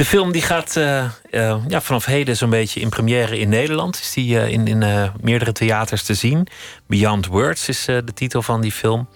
De 0.00 0.06
film 0.06 0.32
die 0.32 0.42
gaat 0.42 0.76
uh, 0.76 1.04
uh, 1.30 1.56
ja, 1.68 1.80
vanaf 1.80 2.04
heden 2.04 2.36
zo'n 2.36 2.50
beetje 2.50 2.80
in 2.80 2.88
première 2.88 3.38
in 3.38 3.48
Nederland. 3.48 3.98
Is 4.00 4.12
die 4.12 4.34
uh, 4.34 4.48
in, 4.48 4.66
in 4.66 5.10
meerdere 5.20 5.52
theaters 5.52 6.02
te 6.02 6.14
zien. 6.14 6.46
Beyond 6.86 7.26
Words 7.26 7.68
is 7.68 7.84
de 7.84 8.12
titel 8.14 8.42
van 8.42 8.60
die 8.60 8.72
film. 8.72 9.08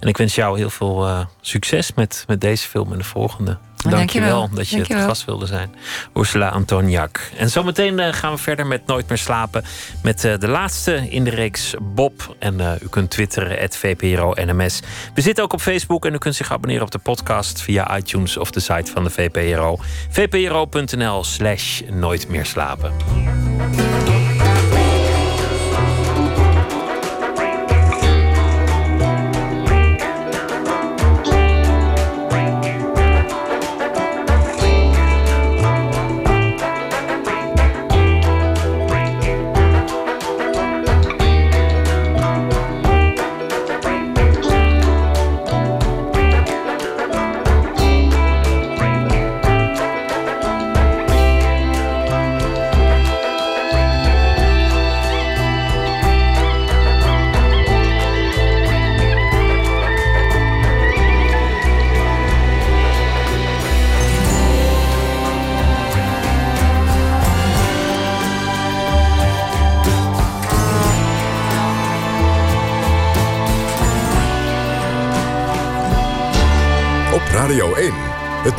En 0.00 0.08
ik 0.08 0.16
wens 0.16 0.34
jou 0.34 0.58
heel 0.58 0.70
veel 0.70 1.26
succes 1.40 1.94
met, 1.94 2.24
met 2.26 2.40
deze 2.40 2.68
film 2.68 2.92
en 2.92 2.98
de 2.98 3.04
volgende. 3.04 3.58
Dank 3.88 4.10
je 4.10 4.20
wel 4.20 4.48
dat 4.54 4.68
je 4.68 4.78
het 4.78 4.94
gast 4.94 5.24
wilde 5.24 5.46
zijn. 5.46 5.74
Ursula 6.14 6.48
Antoniak. 6.48 7.30
En 7.36 7.50
zometeen 7.50 7.98
uh, 7.98 8.12
gaan 8.12 8.32
we 8.32 8.38
verder 8.38 8.66
met 8.66 8.86
Nooit 8.86 9.08
meer 9.08 9.18
slapen. 9.18 9.64
Met 10.02 10.24
uh, 10.24 10.38
de 10.38 10.48
laatste 10.48 11.10
in 11.10 11.24
de 11.24 11.30
reeks 11.30 11.74
Bob. 11.80 12.36
En 12.38 12.54
uh, 12.58 12.72
u 12.82 12.88
kunt 12.88 13.10
twitteren, 13.10 13.68
VPRO 13.70 14.32
NMS. 14.34 14.80
We 15.14 15.20
zitten 15.20 15.44
ook 15.44 15.52
op 15.52 15.60
Facebook 15.60 16.06
en 16.06 16.14
u 16.14 16.18
kunt 16.18 16.34
zich 16.34 16.52
abonneren 16.52 16.82
op 16.84 16.90
de 16.90 16.98
podcast 16.98 17.60
via 17.60 17.96
iTunes 17.96 18.36
of 18.36 18.50
de 18.50 18.60
site 18.60 18.90
van 18.92 19.04
de 19.04 19.10
VPRO. 19.10 19.78
vpro.nl 20.10 21.24
slash 21.24 21.80
Nooit 21.90 22.28
meer 22.28 22.46
slapen. 22.46 22.92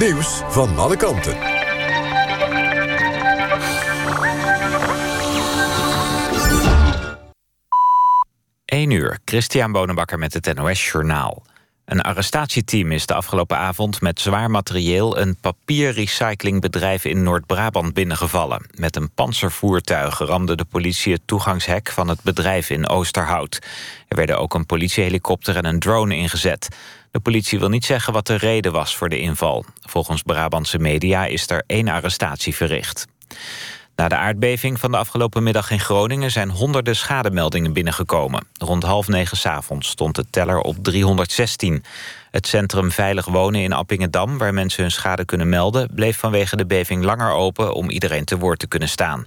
Nieuws 0.02 0.42
van 0.48 0.78
alle 0.78 0.98
kanten. 0.98 1.38
1 8.66 8.92
uur, 8.92 9.20
Christian 9.26 9.72
Bonenbakker 9.72 10.20
met 10.20 10.34
het 10.34 10.54
NOS 10.54 10.92
Journaal. 10.92 11.44
Een 11.86 12.02
arrestatieteam 12.02 12.92
is 12.92 13.06
de 13.06 13.14
afgelopen 13.14 13.58
avond 13.58 14.02
met 14.02 14.20
zwaar 14.20 14.52
materieel... 14.52 15.18
een 15.18 15.36
papierrecyclingbedrijf 15.36 17.06
in 17.06 17.24
Noord-Brabant 17.24 17.94
binnengevallen. 17.94 18.66
Met 18.76 18.96
een 18.96 19.12
panzervoertuig 19.12 20.20
ramde 20.20 20.56
de 20.56 20.66
politie 20.66 21.14
het 21.14 21.22
toegangshek... 21.26 21.92
van 21.92 22.08
het 22.08 22.22
bedrijf 22.24 22.70
in 22.70 22.88
Oosterhout. 22.88 23.60
Er 24.08 24.16
werden 24.16 24.40
ook 24.40 24.54
een 24.54 24.66
politiehelikopter 24.66 25.56
en 25.56 25.66
een 25.66 25.80
drone 25.80 26.16
ingezet. 26.16 26.68
De 27.12 27.20
politie 27.20 27.60
wil 27.60 27.70
niet 27.70 27.86
zeggen 27.86 28.14
wat 28.14 28.28
de 28.28 28.36
reden 28.36 28.72
was 28.72 28.96
voor 28.96 29.10
de 29.10 29.20
inval. 29.20 29.66
Volgens 29.82 30.22
Brabantse 30.22 30.80
media 30.80 31.26
is 31.26 31.50
er 31.50 31.64
één 31.68 31.88
arrestatie 31.88 32.56
verricht. 32.56 33.08
Na 33.96 34.08
de 34.08 34.16
aardbeving 34.16 34.80
van 34.80 34.92
de 34.92 34.98
afgelopen 34.98 35.44
middag 35.44 35.72
in 35.72 35.80
Groningen... 35.80 36.32
zijn 36.32 36.50
honderden 36.50 36.96
schademeldingen 36.96 37.74
binnengekomen. 37.74 38.48
Rond 38.54 38.84
half 38.84 39.08
negen 39.08 39.38
s'avonds 39.38 39.88
stond 39.88 40.16
de 40.16 40.26
teller 40.30 40.60
op 40.60 40.84
316. 40.84 41.84
Het 42.32 42.48
centrum 42.48 42.92
Veilig 42.92 43.26
Wonen 43.26 43.62
in 43.62 43.74
Appingedam... 43.74 44.38
waar 44.38 44.54
mensen 44.54 44.82
hun 44.82 44.92
schade 44.92 45.26
kunnen 45.26 45.50
melden... 45.50 45.90
bleef 45.96 46.18
vanwege 46.18 46.56
de 46.56 46.66
beving 46.66 47.04
langer 47.04 47.32
open 47.32 47.74
om 47.74 47.90
iedereen 47.90 48.26
te 48.26 48.38
woord 48.38 48.60
te 48.60 48.68
kunnen 48.68 48.90
staan. 48.90 49.26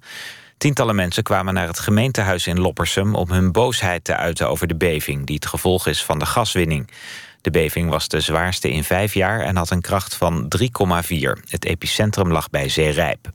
Tientallen 0.58 0.94
mensen 0.94 1.22
kwamen 1.22 1.54
naar 1.54 1.66
het 1.66 1.78
gemeentehuis 1.78 2.46
in 2.46 2.60
Loppersum... 2.60 3.14
om 3.14 3.30
hun 3.30 3.52
boosheid 3.52 4.04
te 4.04 4.16
uiten 4.16 4.48
over 4.48 4.66
de 4.66 4.76
beving... 4.76 5.26
die 5.26 5.34
het 5.34 5.46
gevolg 5.46 5.86
is 5.86 6.04
van 6.04 6.18
de 6.18 6.26
gaswinning. 6.26 6.90
De 7.44 7.50
beving 7.50 7.90
was 7.90 8.08
de 8.08 8.20
zwaarste 8.20 8.70
in 8.70 8.84
vijf 8.84 9.14
jaar 9.14 9.40
en 9.40 9.56
had 9.56 9.70
een 9.70 9.80
kracht 9.80 10.14
van 10.14 10.52
3,4. 10.58 10.68
Het 11.48 11.64
epicentrum 11.64 12.32
lag 12.32 12.50
bij 12.50 12.68
Zeerijp. 12.68 13.30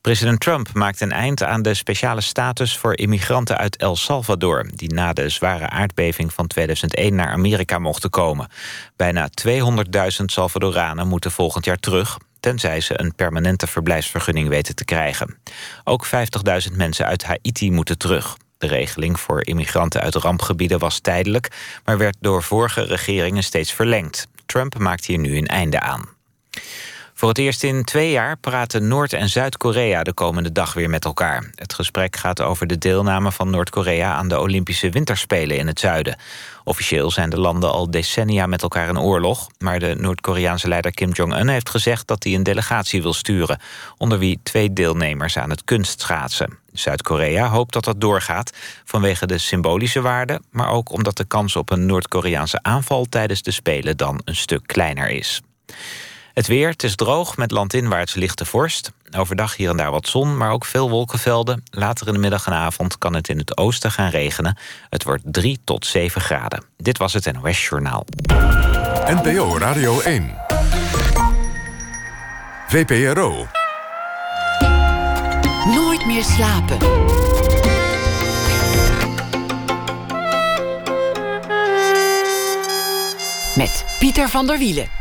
President 0.00 0.40
Trump 0.40 0.72
maakt 0.72 1.00
een 1.00 1.12
eind 1.12 1.42
aan 1.42 1.62
de 1.62 1.74
speciale 1.74 2.20
status 2.20 2.76
voor 2.76 2.96
immigranten 2.96 3.56
uit 3.56 3.76
El 3.76 3.96
Salvador... 3.96 4.70
die 4.74 4.94
na 4.94 5.12
de 5.12 5.28
zware 5.28 5.68
aardbeving 5.68 6.32
van 6.34 6.46
2001 6.46 7.14
naar 7.14 7.32
Amerika 7.32 7.78
mochten 7.78 8.10
komen. 8.10 8.48
Bijna 8.96 9.28
200.000 9.48 10.24
Salvadoranen 10.24 11.08
moeten 11.08 11.30
volgend 11.30 11.64
jaar 11.64 11.78
terug 11.78 12.18
tenzij 12.40 12.80
ze 12.80 13.00
een 13.00 13.14
permanente 13.14 13.66
verblijfsvergunning 13.66 14.48
weten 14.48 14.74
te 14.74 14.84
krijgen. 14.84 15.38
Ook 15.84 16.06
50.000 16.06 16.76
mensen 16.76 17.06
uit 17.06 17.24
Haiti 17.24 17.70
moeten 17.70 17.98
terug. 17.98 18.36
De 18.60 18.66
regeling 18.66 19.20
voor 19.20 19.46
immigranten 19.46 20.00
uit 20.00 20.14
rampgebieden 20.14 20.78
was 20.78 20.98
tijdelijk... 20.98 21.48
maar 21.84 21.98
werd 21.98 22.16
door 22.20 22.42
vorige 22.42 22.82
regeringen 22.82 23.42
steeds 23.42 23.72
verlengd. 23.72 24.28
Trump 24.46 24.78
maakt 24.78 25.04
hier 25.04 25.18
nu 25.18 25.36
een 25.36 25.46
einde 25.46 25.80
aan. 25.80 26.08
Voor 27.20 27.28
het 27.28 27.38
eerst 27.38 27.62
in 27.62 27.84
twee 27.84 28.10
jaar 28.10 28.36
praten 28.36 28.88
Noord- 28.88 29.12
en 29.12 29.28
Zuid-Korea 29.28 30.02
de 30.02 30.12
komende 30.12 30.52
dag 30.52 30.72
weer 30.72 30.90
met 30.90 31.04
elkaar. 31.04 31.50
Het 31.54 31.74
gesprek 31.74 32.16
gaat 32.16 32.40
over 32.40 32.66
de 32.66 32.78
deelname 32.78 33.32
van 33.32 33.50
Noord-Korea 33.50 34.14
aan 34.14 34.28
de 34.28 34.38
Olympische 34.40 34.90
Winterspelen 34.90 35.56
in 35.56 35.66
het 35.66 35.80
zuiden. 35.80 36.16
Officieel 36.64 37.10
zijn 37.10 37.30
de 37.30 37.40
landen 37.40 37.72
al 37.72 37.90
decennia 37.90 38.46
met 38.46 38.62
elkaar 38.62 38.88
in 38.88 38.98
oorlog, 38.98 39.46
maar 39.58 39.78
de 39.78 39.94
Noord-Koreaanse 39.98 40.68
leider 40.68 40.90
Kim 40.90 41.10
Jong-un 41.10 41.48
heeft 41.48 41.70
gezegd 41.70 42.06
dat 42.06 42.24
hij 42.24 42.34
een 42.34 42.42
delegatie 42.42 43.02
wil 43.02 43.12
sturen, 43.12 43.60
onder 43.96 44.18
wie 44.18 44.40
twee 44.42 44.72
deelnemers 44.72 45.36
aan 45.36 45.50
het 45.50 45.64
kunstschaatsen. 45.64 46.58
Zuid-Korea 46.72 47.48
hoopt 47.48 47.72
dat 47.72 47.84
dat 47.84 48.00
doorgaat 48.00 48.56
vanwege 48.84 49.26
de 49.26 49.38
symbolische 49.38 50.00
waarde, 50.00 50.40
maar 50.50 50.70
ook 50.70 50.92
omdat 50.92 51.16
de 51.16 51.24
kans 51.24 51.56
op 51.56 51.70
een 51.70 51.86
Noord-Koreaanse 51.86 52.58
aanval 52.62 53.04
tijdens 53.04 53.42
de 53.42 53.50
Spelen 53.50 53.96
dan 53.96 54.20
een 54.24 54.36
stuk 54.36 54.66
kleiner 54.66 55.10
is. 55.10 55.40
Het 56.34 56.46
weer, 56.46 56.68
het 56.68 56.82
is 56.82 56.96
droog 56.96 57.36
met 57.36 57.50
landinwaarts 57.50 58.14
lichte 58.14 58.44
vorst. 58.44 58.92
Overdag 59.16 59.56
hier 59.56 59.70
en 59.70 59.76
daar 59.76 59.90
wat 59.90 60.08
zon, 60.08 60.36
maar 60.36 60.50
ook 60.50 60.64
veel 60.64 60.90
wolkenvelden. 60.90 61.64
Later 61.70 62.06
in 62.06 62.12
de 62.12 62.18
middag 62.18 62.46
en 62.46 62.52
avond 62.52 62.98
kan 62.98 63.14
het 63.14 63.28
in 63.28 63.38
het 63.38 63.56
oosten 63.56 63.90
gaan 63.92 64.10
regenen. 64.10 64.56
Het 64.88 65.04
wordt 65.04 65.22
3 65.24 65.60
tot 65.64 65.86
7 65.86 66.20
graden. 66.20 66.64
Dit 66.76 66.98
was 66.98 67.12
het 67.12 67.32
NOS 67.32 67.68
Journaal. 67.68 68.04
NPO 69.06 69.58
Radio 69.58 70.00
1. 70.00 70.34
VPRO. 72.68 73.46
Nooit 75.64 76.06
meer 76.06 76.24
slapen. 76.24 76.78
Met 83.56 83.84
Pieter 83.98 84.28
van 84.28 84.46
der 84.46 84.58
Wielen. 84.58 84.99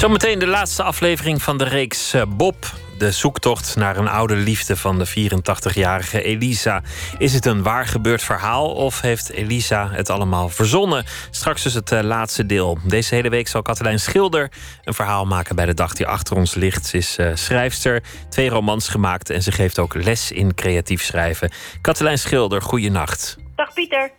Zometeen 0.00 0.38
de 0.38 0.46
laatste 0.46 0.82
aflevering 0.82 1.42
van 1.42 1.58
de 1.58 1.64
reeks 1.64 2.12
eh, 2.12 2.22
Bob. 2.28 2.56
De 2.98 3.12
zoektocht 3.12 3.76
naar 3.76 3.96
een 3.96 4.08
oude 4.08 4.34
liefde 4.34 4.76
van 4.76 4.98
de 4.98 5.08
84-jarige 5.08 6.22
Elisa. 6.22 6.82
Is 7.18 7.34
het 7.34 7.46
een 7.46 7.62
waar 7.62 7.86
gebeurd 7.86 8.22
verhaal 8.22 8.70
of 8.74 9.00
heeft 9.00 9.30
Elisa 9.30 9.88
het 9.90 10.10
allemaal 10.10 10.48
verzonnen? 10.48 11.04
Straks 11.30 11.62
dus 11.62 11.74
het 11.74 11.92
eh, 11.92 12.02
laatste 12.02 12.46
deel. 12.46 12.78
Deze 12.84 13.14
hele 13.14 13.28
week 13.28 13.48
zal 13.48 13.62
Katelijn 13.62 14.00
Schilder 14.00 14.50
een 14.84 14.94
verhaal 14.94 15.24
maken 15.24 15.56
bij 15.56 15.66
de 15.66 15.74
dag 15.74 15.94
die 15.94 16.06
achter 16.06 16.36
ons 16.36 16.54
ligt. 16.54 16.86
Ze 16.86 16.96
is 16.96 17.18
uh, 17.18 17.30
schrijfster, 17.34 18.02
twee 18.28 18.48
romans 18.48 18.88
gemaakt 18.88 19.30
en 19.30 19.42
ze 19.42 19.52
geeft 19.52 19.78
ook 19.78 19.94
les 19.94 20.32
in 20.32 20.54
creatief 20.54 21.02
schrijven. 21.02 21.50
Katelijn 21.80 22.18
Schilder, 22.18 22.62
goeienacht. 22.62 23.36
Dag 23.54 23.72
Pieter. 23.74 24.10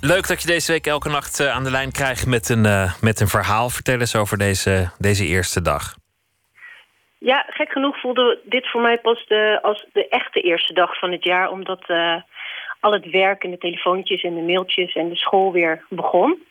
Leuk 0.00 0.28
dat 0.28 0.42
je 0.42 0.46
deze 0.46 0.72
week 0.72 0.86
elke 0.86 1.08
nacht 1.08 1.40
aan 1.40 1.64
de 1.64 1.70
lijn 1.70 1.92
krijgt 1.92 2.26
met 2.26 2.48
een, 2.48 2.64
uh, 2.64 2.94
met 3.00 3.20
een 3.20 3.28
verhaal. 3.28 3.70
Vertel 3.70 4.00
eens 4.00 4.16
over 4.16 4.38
deze, 4.38 4.90
deze 4.98 5.26
eerste 5.26 5.62
dag. 5.62 5.94
Ja, 7.18 7.46
gek 7.48 7.72
genoeg 7.72 8.00
voelde 8.00 8.40
dit 8.44 8.70
voor 8.70 8.80
mij 8.80 8.98
pas 8.98 9.26
de, 9.26 9.58
als 9.62 9.86
de 9.92 10.08
echte 10.08 10.40
eerste 10.40 10.72
dag 10.72 10.98
van 10.98 11.12
het 11.12 11.24
jaar. 11.24 11.50
Omdat 11.50 11.84
uh, 11.88 12.14
al 12.80 12.92
het 12.92 13.10
werk 13.10 13.44
en 13.44 13.50
de 13.50 13.58
telefoontjes 13.58 14.22
en 14.22 14.34
de 14.34 14.40
mailtjes 14.40 14.94
en 14.94 15.08
de 15.08 15.16
school 15.16 15.52
weer 15.52 15.84
begon. 15.88 16.42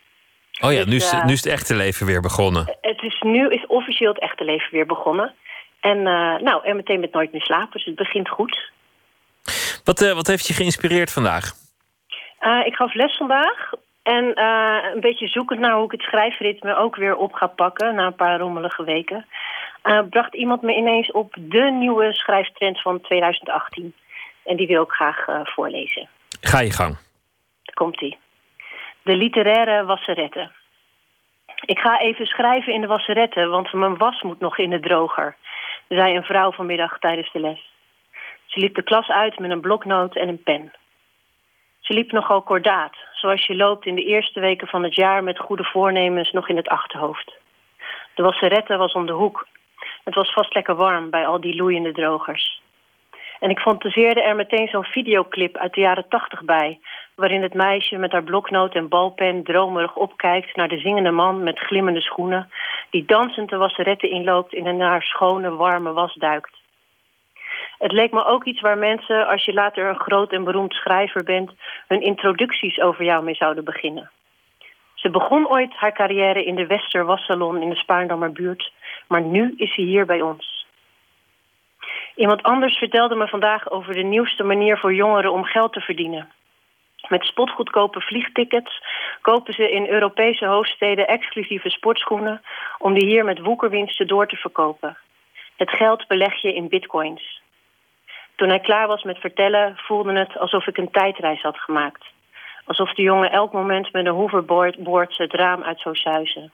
Oh 0.62 0.72
ja, 0.72 0.78
dus, 0.78 0.86
nu, 0.86 0.96
is, 0.96 1.14
uh, 1.14 1.26
nu 1.26 1.34
is 1.34 1.44
het 1.44 1.54
echte 1.54 1.76
leven 1.76 2.06
weer 2.06 2.22
begonnen. 2.22 2.78
Het 2.82 3.02
is, 3.02 3.22
nu 3.22 3.50
is 3.50 3.66
officieel 3.68 4.14
het 4.14 4.22
echte 4.22 4.44
leven 4.44 4.72
weer 4.72 4.86
begonnen. 4.86 5.34
En, 5.80 6.04
nou, 6.44 6.66
en 6.66 6.76
meteen 6.76 7.00
met 7.00 7.12
Nooit 7.12 7.32
meer 7.32 7.42
slapen, 7.42 7.72
dus 7.72 7.86
het 7.86 7.96
begint 7.96 8.30
goed. 8.30 8.72
Wat, 9.84 10.00
wat 10.00 10.28
heeft 10.28 10.48
je 10.48 10.54
geïnspireerd 10.54 11.12
vandaag? 11.12 11.54
Uh, 12.42 12.66
ik 12.66 12.76
gaf 12.76 12.94
les 12.94 13.18
vandaag. 13.18 13.72
En 14.04 14.40
uh, 14.40 14.78
een 14.94 15.00
beetje 15.00 15.28
zoekend 15.28 15.60
naar 15.60 15.74
hoe 15.76 15.86
ik 15.86 15.92
het 15.92 16.02
schrijfritme 16.02 16.76
ook 16.76 16.96
weer 16.96 17.16
op 17.16 17.34
ga 17.34 17.48
pakken... 17.48 17.96
na 17.96 18.06
een 18.06 18.16
paar 18.16 18.40
rommelige 18.40 18.84
weken... 18.84 19.26
Uh, 19.84 20.00
bracht 20.10 20.36
iemand 20.36 20.62
me 20.62 20.76
ineens 20.76 21.12
op 21.12 21.36
de 21.40 21.62
nieuwe 21.62 22.14
schrijftrend 22.14 22.82
van 22.82 23.02
2018. 23.02 23.94
En 24.46 24.58
die 24.58 24.68
wil 24.68 24.84
ik 24.84 24.92
graag 24.92 25.26
voorlezen. 25.44 26.08
Ga 26.42 26.60
je 26.60 26.72
gang. 26.72 26.98
Komt-ie. 27.74 28.18
De 29.02 29.16
literaire 29.16 29.86
wasseretten. 29.86 30.52
Ik 31.66 31.80
ga 31.80 32.00
even 32.00 32.26
schrijven 32.26 32.74
in 32.74 32.82
de 32.82 32.88
wasseretten... 32.88 33.50
want 33.50 33.74
mijn 33.74 33.98
was 33.98 34.22
moet 34.22 34.40
nog 34.40 34.58
in 34.58 34.70
de 34.70 34.80
droger... 34.80 35.36
zei 35.88 36.16
een 36.16 36.24
vrouw 36.24 36.52
vanmiddag 36.52 37.00
tijdens 37.00 37.32
de 37.32 37.40
les. 37.40 37.72
Ze 38.46 38.60
liep 38.60 38.76
de 38.76 38.84
klas 38.84 39.08
uit 39.08 39.40
met 39.40 39.52
een 39.52 39.62
bloknoot 39.62 40.16
en 40.16 40.28
een 40.28 40.44
pen... 40.44 40.72
Ze 41.80 41.94
liep 41.94 42.12
nogal 42.12 42.42
kordaat, 42.42 42.96
zoals 43.12 43.46
je 43.46 43.56
loopt 43.56 43.86
in 43.86 43.96
de 43.96 44.04
eerste 44.04 44.40
weken 44.40 44.68
van 44.68 44.84
het 44.84 44.96
jaar 44.96 45.24
met 45.24 45.40
goede 45.40 45.64
voornemens 45.64 46.32
nog 46.32 46.50
in 46.50 46.56
het 46.56 46.68
achterhoofd. 46.68 47.38
De 48.16 48.24
wasserette 48.24 48.78
was 48.78 48.94
om 48.94 49.06
de 49.06 49.14
hoek. 49.14 49.48
Het 50.04 50.16
was 50.16 50.34
vast 50.34 50.54
lekker 50.54 50.76
warm 50.76 51.10
bij 51.10 51.28
al 51.28 51.42
die 51.42 51.56
loeiende 51.56 51.92
drogers. 51.92 52.62
En 53.40 53.50
ik 53.50 53.60
fantaseerde 53.60 54.22
er 54.22 54.36
meteen 54.36 54.68
zo'n 54.68 54.84
videoclip 54.84 55.58
uit 55.58 55.74
de 55.74 55.82
jaren 55.82 56.08
tachtig 56.10 56.44
bij... 56.44 56.80
waarin 57.16 57.42
het 57.42 57.54
meisje 57.54 57.98
met 57.98 58.12
haar 58.12 58.24
bloknoot 58.24 58.76
en 58.76 58.90
balpen 58.90 59.44
dromerig 59.44 59.96
opkijkt... 59.96 60.56
naar 60.56 60.68
de 60.68 60.80
zingende 60.80 61.12
man 61.12 61.44
met 61.44 61.60
glimmende 61.60 62.02
schoenen... 62.02 62.50
die 62.90 63.06
dansend 63.06 63.50
de 63.50 63.58
wasserette 63.58 64.10
inloopt 64.10 64.54
en 64.54 64.66
in 64.66 64.82
haar 64.82 65.02
schone, 65.02 65.56
warme 65.56 65.92
was 65.94 66.14
duikt. 66.14 66.59
Het 67.80 67.92
leek 67.92 68.12
me 68.12 68.26
ook 68.26 68.44
iets 68.46 68.62
waar 68.62 68.78
mensen, 68.78 69.28
als 69.28 69.46
je 69.46 69.54
later 69.54 69.86
een 69.86 70.00
groot 70.00 70.32
en 70.32 70.44
beroemd 70.44 70.74
schrijver 70.74 71.24
bent... 71.24 71.52
hun 71.88 72.02
introducties 72.02 72.80
over 72.80 73.06
jou 73.06 73.24
mee 73.24 73.36
zouden 73.36 73.64
beginnen. 73.64 74.12
Ze 74.94 75.10
begon 75.10 75.50
ooit 75.50 75.74
haar 75.74 75.94
carrière 75.94 76.44
in 76.44 76.56
de 76.56 76.66
Wester 76.66 77.06
Wassalon 77.06 77.62
in 77.62 77.70
de 77.70 77.76
Spaarndammer 77.76 78.32
buurt... 78.32 78.72
maar 79.08 79.22
nu 79.22 79.54
is 79.58 79.74
ze 79.74 79.82
hier 79.82 80.06
bij 80.06 80.22
ons. 80.22 80.68
Iemand 82.16 82.44
anders 82.44 82.78
vertelde 82.78 83.16
me 83.16 83.28
vandaag 83.28 83.70
over 83.70 83.94
de 83.94 84.04
nieuwste 84.04 84.44
manier 84.44 84.78
voor 84.78 84.94
jongeren 84.94 85.32
om 85.32 85.44
geld 85.44 85.74
te 85.74 85.82
verdienen. 85.82 86.30
Met 87.08 87.24
spotgoedkope 87.24 88.02
vliegtickets 88.02 88.82
kopen 89.22 89.54
ze 89.54 89.72
in 89.72 89.88
Europese 89.88 90.46
hoofdsteden 90.46 91.08
exclusieve 91.08 91.70
sportschoenen... 91.70 92.42
om 92.78 92.94
die 92.94 93.08
hier 93.08 93.26
met 93.26 93.40
woekerwinsten 93.40 94.08
door 94.08 94.28
te 94.28 94.36
verkopen. 94.36 94.98
Het 95.56 95.70
geld 95.70 96.08
beleg 96.08 96.42
je 96.42 96.54
in 96.54 96.70
bitcoins. 96.70 97.42
Toen 98.40 98.50
hij 98.50 98.60
klaar 98.60 98.88
was 98.88 99.04
met 99.04 99.18
vertellen, 99.18 99.78
voelde 99.78 100.20
het 100.20 100.38
alsof 100.38 100.68
ik 100.68 100.78
een 100.78 100.92
tijdreis 100.92 101.42
had 101.42 101.58
gemaakt. 101.58 102.06
Alsof 102.66 102.94
de 102.94 103.02
jongen 103.02 103.32
elk 103.32 103.52
moment 103.52 103.94
met 103.94 104.06
een 104.06 104.12
hoverboard 104.14 105.18
het 105.18 105.34
raam 105.34 105.64
uit 105.64 105.80
zou 105.80 105.96
zuizen. 105.96 106.52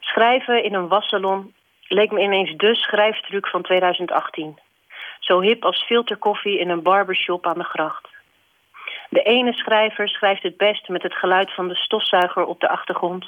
Schrijven 0.00 0.64
in 0.64 0.74
een 0.74 0.88
wassalon 0.88 1.54
leek 1.88 2.10
me 2.10 2.20
ineens 2.20 2.56
de 2.56 2.74
schrijftruc 2.74 3.46
van 3.46 3.62
2018. 3.62 4.58
Zo 5.18 5.40
hip 5.40 5.64
als 5.64 5.84
filterkoffie 5.84 6.58
in 6.58 6.68
een 6.68 6.82
barbershop 6.82 7.46
aan 7.46 7.58
de 7.58 7.64
gracht. 7.64 8.08
De 9.08 9.22
ene 9.22 9.52
schrijver 9.52 10.08
schrijft 10.08 10.42
het 10.42 10.56
best 10.56 10.88
met 10.88 11.02
het 11.02 11.14
geluid 11.14 11.54
van 11.54 11.68
de 11.68 11.76
stofzuiger 11.76 12.44
op 12.44 12.60
de 12.60 12.68
achtergrond. 12.68 13.26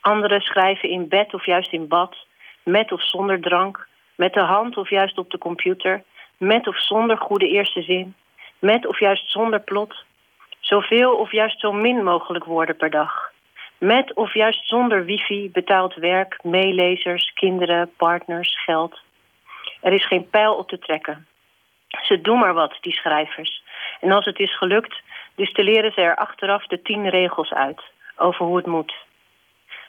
Anderen 0.00 0.40
schrijven 0.40 0.88
in 0.88 1.08
bed 1.08 1.34
of 1.34 1.46
juist 1.46 1.72
in 1.72 1.88
bad, 1.88 2.16
met 2.62 2.92
of 2.92 3.02
zonder 3.02 3.40
drank, 3.40 3.86
met 4.14 4.32
de 4.32 4.44
hand 4.44 4.76
of 4.76 4.90
juist 4.90 5.18
op 5.18 5.30
de 5.30 5.38
computer 5.38 6.02
met 6.38 6.66
of 6.66 6.80
zonder 6.80 7.16
goede 7.16 7.48
eerste 7.48 7.82
zin, 7.82 8.14
met 8.58 8.86
of 8.86 8.98
juist 8.98 9.30
zonder 9.30 9.60
plot, 9.60 10.04
zoveel 10.60 11.16
of 11.16 11.32
juist 11.32 11.60
zo 11.60 11.72
min 11.72 12.04
mogelijk 12.04 12.44
woorden 12.44 12.76
per 12.76 12.90
dag. 12.90 13.32
Met 13.78 14.14
of 14.14 14.34
juist 14.34 14.66
zonder 14.66 15.04
wifi, 15.04 15.50
betaald 15.50 15.94
werk, 15.94 16.38
meelezers, 16.42 17.32
kinderen, 17.34 17.92
partners, 17.96 18.62
geld. 18.64 19.00
Er 19.80 19.92
is 19.92 20.06
geen 20.06 20.28
pijl 20.30 20.54
op 20.54 20.68
te 20.68 20.78
trekken. 20.78 21.26
Ze 22.02 22.20
doen 22.20 22.38
maar 22.38 22.54
wat, 22.54 22.76
die 22.80 22.92
schrijvers. 22.92 23.62
En 24.00 24.12
als 24.12 24.24
het 24.24 24.38
is 24.38 24.56
gelukt, 24.56 25.02
distilleren 25.34 25.92
ze 25.92 26.00
er 26.00 26.16
achteraf 26.16 26.66
de 26.66 26.82
tien 26.82 27.08
regels 27.08 27.52
uit 27.52 27.82
over 28.16 28.46
hoe 28.46 28.56
het 28.56 28.66
moet. 28.66 28.94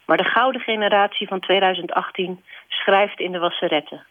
Maar 0.05 0.17
de 0.17 0.23
gouden 0.23 0.61
generatie 0.61 1.27
van 1.27 1.39
2018 1.39 2.43
schrijft 2.67 3.19
in 3.19 3.31
de 3.31 3.39
wasseretten 3.39 4.05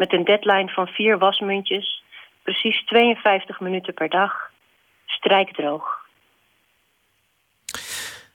met 0.00 0.12
een 0.12 0.24
deadline 0.24 0.68
van 0.68 0.86
vier 0.86 1.18
wasmuntjes, 1.18 2.02
precies 2.42 2.84
52 2.84 3.60
minuten 3.60 3.94
per 3.94 4.08
dag, 4.08 4.32
strijkdroog. 5.06 5.98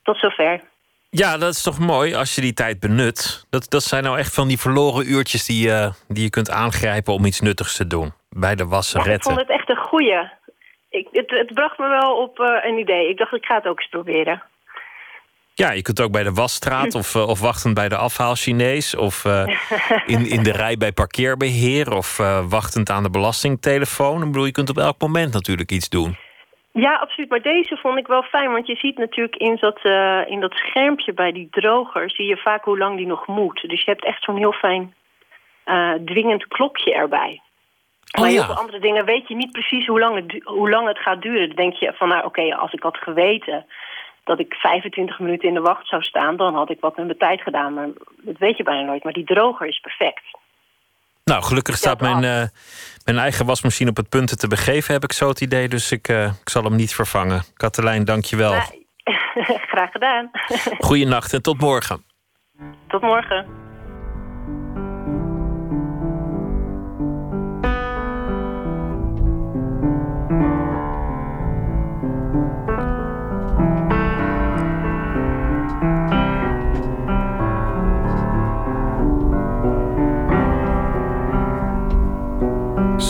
Tot 0.03 0.17
zover. 0.17 0.61
Ja, 1.09 1.37
dat 1.37 1.53
is 1.53 1.63
toch 1.63 1.79
mooi 1.79 2.15
als 2.15 2.35
je 2.35 2.41
die 2.41 2.53
tijd 2.53 2.79
benut. 2.79 3.45
Dat, 3.49 3.69
dat 3.69 3.83
zijn 3.83 4.03
nou 4.03 4.17
echt 4.17 4.33
van 4.33 4.47
die 4.47 4.59
verloren 4.59 5.11
uurtjes 5.11 5.45
die, 5.45 5.67
uh, 5.67 5.91
die 6.07 6.23
je 6.23 6.29
kunt 6.29 6.49
aangrijpen 6.49 7.13
om 7.13 7.25
iets 7.25 7.41
nuttigs 7.41 7.75
te 7.75 7.87
doen. 7.87 8.13
Bij 8.29 8.55
de 8.55 8.65
wasseretten. 8.65 9.11
Ja, 9.11 9.15
ik 9.15 9.23
vond 9.23 9.39
het 9.39 9.49
echt 9.49 9.69
een 9.69 9.85
goeie. 9.85 10.29
Ik, 10.89 11.07
het, 11.11 11.29
het 11.29 11.53
bracht 11.53 11.77
me 11.77 11.87
wel 11.87 12.17
op 12.17 12.39
uh, 12.39 12.47
een 12.61 12.77
idee. 12.77 13.09
Ik 13.09 13.17
dacht, 13.17 13.33
ik 13.33 13.45
ga 13.45 13.55
het 13.55 13.67
ook 13.67 13.79
eens 13.79 13.89
proberen. 13.89 14.43
Ja, 15.57 15.71
je 15.71 15.81
kunt 15.81 16.01
ook 16.01 16.11
bij 16.11 16.23
de 16.23 16.33
wasstraat 16.33 16.95
of, 16.95 17.15
uh, 17.15 17.27
of 17.27 17.39
wachtend 17.39 17.73
bij 17.73 17.89
de 17.89 17.97
afhaal 17.97 18.35
Chinees... 18.35 18.95
of 18.95 19.25
uh, 19.25 19.47
in, 20.13 20.29
in 20.29 20.43
de 20.43 20.51
rij 20.51 20.77
bij 20.77 20.91
parkeerbeheer... 20.91 21.95
of 21.95 22.19
uh, 22.19 22.49
wachtend 22.49 22.89
aan 22.89 23.03
de 23.03 23.09
belastingtelefoon. 23.09 24.21
Ik 24.21 24.25
bedoel, 24.25 24.45
je 24.45 24.51
kunt 24.51 24.69
op 24.69 24.77
elk 24.77 25.01
moment 25.01 25.33
natuurlijk 25.33 25.71
iets 25.71 25.89
doen. 25.89 26.15
Ja, 26.71 26.95
absoluut. 26.95 27.29
Maar 27.29 27.41
deze 27.41 27.77
vond 27.77 27.97
ik 27.97 28.07
wel 28.07 28.23
fijn. 28.23 28.51
Want 28.51 28.67
je 28.67 28.75
ziet 28.75 28.97
natuurlijk 28.97 29.35
in 29.35 29.57
dat, 29.59 29.79
uh, 29.83 30.21
in 30.27 30.39
dat 30.39 30.53
schermpje 30.53 31.13
bij 31.13 31.31
die 31.31 31.47
droger... 31.51 32.09
zie 32.09 32.25
je 32.25 32.37
vaak 32.37 32.63
hoe 32.63 32.77
lang 32.77 32.97
die 32.97 33.07
nog 33.07 33.27
moet. 33.27 33.69
Dus 33.69 33.83
je 33.83 33.91
hebt 33.91 34.05
echt 34.05 34.23
zo'n 34.23 34.37
heel 34.37 34.53
fijn 34.53 34.93
dwingend 36.05 36.47
klokje 36.47 36.93
erbij. 36.93 37.41
Oh, 38.11 38.21
maar 38.21 38.29
heel 38.29 38.39
ja. 38.39 38.45
veel 38.45 38.55
andere 38.55 38.79
dingen 38.79 39.05
weet 39.05 39.27
je 39.27 39.35
niet 39.35 39.51
precies 39.51 39.87
hoe 39.87 39.99
lang 39.99 40.15
het, 40.15 40.43
hoe 40.43 40.69
lang 40.69 40.87
het 40.87 40.99
gaat 40.99 41.21
duren. 41.21 41.47
Dan 41.47 41.55
denk 41.55 41.73
je 41.73 41.93
van, 41.95 42.07
nou 42.07 42.25
oké, 42.25 42.55
als 42.55 42.73
ik 42.73 42.83
had 42.83 42.97
geweten 42.97 43.65
dat 44.25 44.39
ik 44.39 44.53
25 44.53 45.19
minuten 45.19 45.47
in 45.47 45.53
de 45.53 45.59
wacht 45.61 45.87
zou 45.87 46.01
staan... 46.01 46.37
dan 46.37 46.53
had 46.55 46.69
ik 46.69 46.79
wat 46.79 46.97
met 46.97 47.05
mijn 47.05 47.17
tijd 47.17 47.41
gedaan. 47.41 47.73
Maar 47.73 47.87
dat 48.21 48.37
weet 48.37 48.57
je 48.57 48.63
bijna 48.63 48.81
nooit. 48.81 49.03
Maar 49.03 49.13
die 49.13 49.25
droger 49.25 49.67
is 49.67 49.79
perfect. 49.79 50.23
Nou, 51.23 51.43
gelukkig 51.43 51.75
staat 51.75 52.01
mijn, 52.01 52.23
uh, 52.23 52.43
mijn 53.05 53.17
eigen 53.17 53.45
wasmachine 53.45 53.89
op 53.89 53.97
het 53.97 54.09
punt 54.09 54.29
het 54.29 54.39
te 54.39 54.47
begeven, 54.47 54.93
heb 54.93 55.03
ik 55.03 55.11
zo 55.11 55.27
het 55.27 55.41
idee. 55.41 55.67
Dus 55.67 55.91
ik, 55.91 56.07
uh, 56.07 56.25
ik 56.25 56.49
zal 56.49 56.63
hem 56.63 56.75
niet 56.75 56.95
vervangen. 56.95 57.43
Katelijn, 57.53 58.05
dank 58.05 58.25
je 58.25 58.35
wel. 58.35 58.53
Ja, 58.53 58.65
graag 59.71 59.91
gedaan. 59.91 60.31
Goeienacht 60.79 61.33
en 61.33 61.41
tot 61.41 61.61
morgen. 61.61 62.03
Tot 62.87 63.01
morgen. 63.01 63.45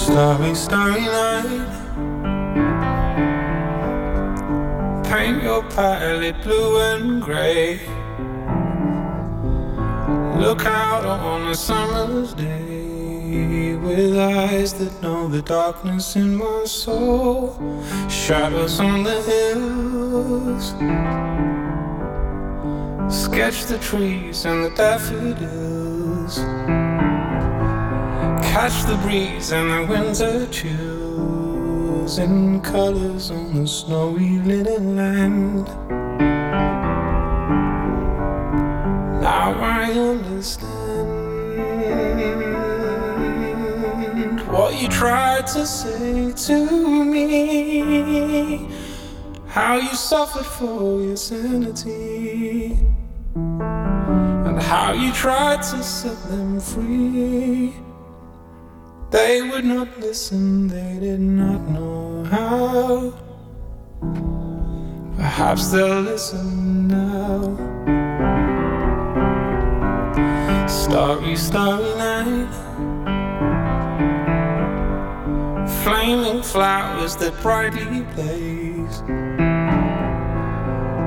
Starry, 0.06 0.54
starry 0.54 1.02
night. 1.02 1.68
Paint 5.04 5.42
your 5.42 5.64
palette 5.72 6.40
blue 6.44 6.80
and 6.80 7.24
grey. 7.24 7.80
Look 10.40 10.64
out 10.68 11.08
on 11.08 11.48
a 11.48 11.56
summer's 11.56 12.36
day 12.36 13.78
with 13.78 14.16
eyes 14.16 14.76
that 14.76 15.02
know 15.02 15.28
the 15.28 15.42
darkness 15.42 16.16
in 16.16 16.36
my 16.36 16.66
soul. 16.66 17.58
Shadows 18.08 18.80
on 18.80 19.02
the 19.02 19.24
hills. 19.24 20.70
Sketch 23.26 23.66
the 23.66 23.80
trees 23.80 24.46
and 24.46 24.66
the 24.66 24.70
daffodils. 24.76 26.85
Catch 28.56 28.78
the 28.86 28.96
breeze 29.04 29.52
and 29.52 29.70
the 29.70 29.86
winter 29.92 30.48
chills 30.48 32.18
in 32.18 32.62
colors 32.62 33.30
on 33.30 33.54
the 33.54 33.68
snowy 33.68 34.40
linen 34.40 34.96
land. 34.96 35.68
Now 39.22 39.60
I 39.60 39.92
understand 39.92 40.72
what 44.48 44.82
you 44.82 44.88
tried 44.88 45.48
to 45.48 45.66
say 45.66 46.32
to 46.32 47.04
me. 47.04 48.70
How 49.48 49.76
you 49.76 49.94
suffered 49.96 50.46
for 50.46 51.02
your 51.02 51.18
sanity. 51.18 52.80
And 53.36 54.62
how 54.62 54.94
you 54.94 55.12
tried 55.12 55.62
to 55.64 55.84
set 55.84 56.18
them 56.30 56.62
free. 56.62 57.74
They 59.16 59.42
would 59.42 59.64
not 59.64 59.98
listen, 60.02 60.68
they 60.68 60.98
did 61.00 61.22
not 61.22 61.62
know 61.70 62.26
how. 62.26 63.14
Perhaps 65.16 65.72
they'll 65.72 66.02
listen 66.02 66.90
now. 66.90 67.56
Starry, 70.68 71.38
starry 71.38 71.96
night. 71.96 72.54
Flaming 75.86 76.44
flowers 76.44 77.16
that 77.16 77.42
brightly 77.42 78.02
blaze. 78.16 78.98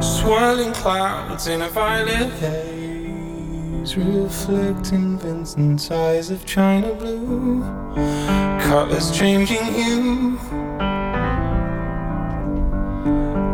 Swirling 0.01 0.73
clouds 0.73 1.47
in 1.47 1.61
a 1.61 1.69
violet 1.69 2.33
haze. 2.41 2.78
Reflecting 3.97 5.19
Vincent's 5.19 5.91
eyes 5.91 6.31
of 6.31 6.45
china 6.47 6.93
blue. 6.95 7.63
Colors 8.63 9.11
changing 9.17 9.65
hue. 9.65 10.39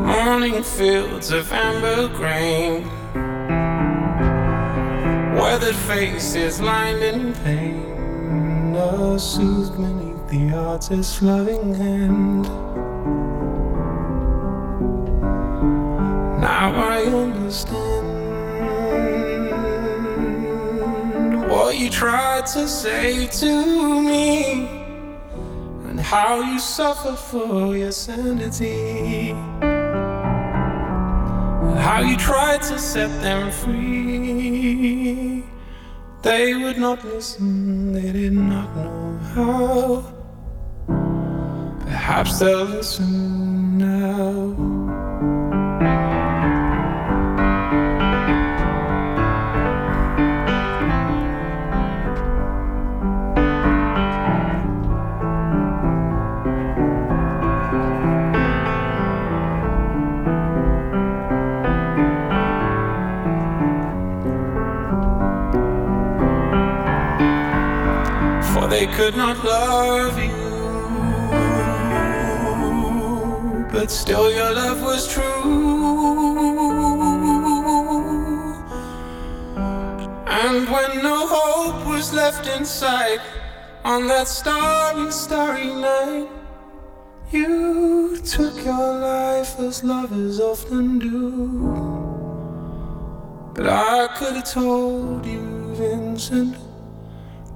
Morning 0.05 0.63
fields 0.63 1.31
of 1.31 1.53
amber 1.53 2.09
grain. 2.15 2.89
Weathered 5.37 5.77
faces 5.77 6.61
lined 6.61 7.03
in 7.03 7.33
pain 7.45 7.95
are 8.77 9.19
soothed 9.19 9.77
beneath 9.77 10.29
the 10.29 10.57
artist's 10.57 11.23
loving 11.23 11.75
hand. 11.75 12.43
Now 16.41 16.75
I 16.75 17.03
understand 17.05 18.04
what 21.65 21.79
you 21.79 21.89
tried 21.89 22.45
to 22.45 22.69
say 22.69 23.27
to 23.27 24.03
me 24.03 24.67
and 25.89 25.99
how 25.99 26.43
you 26.43 26.59
suffered 26.59 27.17
for 27.17 27.75
your 27.75 27.91
sanity. 27.91 29.31
And 31.71 31.79
how 31.79 32.01
you 32.03 32.19
tried 32.19 32.61
to 32.69 32.79
set 32.79 33.09
them 33.23 33.51
free. 33.51 35.43
They 36.21 36.53
would 36.53 36.77
not 36.77 37.03
listen, 37.03 37.95
they 37.95 38.13
did 38.13 38.35
not 38.35 38.77
know 38.77 39.19
how. 39.33 40.05
Perhaps 41.81 42.41
they'll 42.41 42.65
listen 42.65 43.79
now. 43.79 44.74
They 68.75 68.87
could 68.87 69.17
not 69.17 69.37
love 69.45 70.19
you, 70.19 70.41
but 73.71 73.89
still 73.89 74.29
your 74.33 74.53
love 74.53 74.83
was 74.83 75.07
true. 75.07 75.45
And 80.27 80.69
when 80.75 80.91
no 81.05 81.19
hope 81.37 81.87
was 81.87 82.13
left 82.13 82.49
in 82.49 82.65
sight 82.65 83.21
on 83.85 84.09
that 84.09 84.27
starry, 84.27 85.13
starry 85.13 85.73
night, 85.73 86.29
you 87.31 88.17
took 88.35 88.57
your 88.65 88.91
life 88.99 89.53
as 89.61 89.85
lovers 89.85 90.41
often 90.41 90.99
do. 90.99 91.23
But 93.55 93.69
I 93.69 94.09
could 94.17 94.35
have 94.35 94.51
told 94.53 95.25
you, 95.25 95.45
Vincent. 95.77 96.64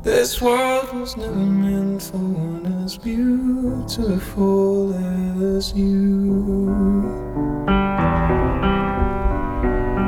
This 0.02 0.40
world 0.40 0.94
was 0.94 1.16
never 1.16 1.34
meant 1.34 2.02
for 2.02 2.18
one 2.18 2.84
as 2.84 2.96
beautiful 2.96 4.94
as 5.56 5.72
you. 5.72 7.02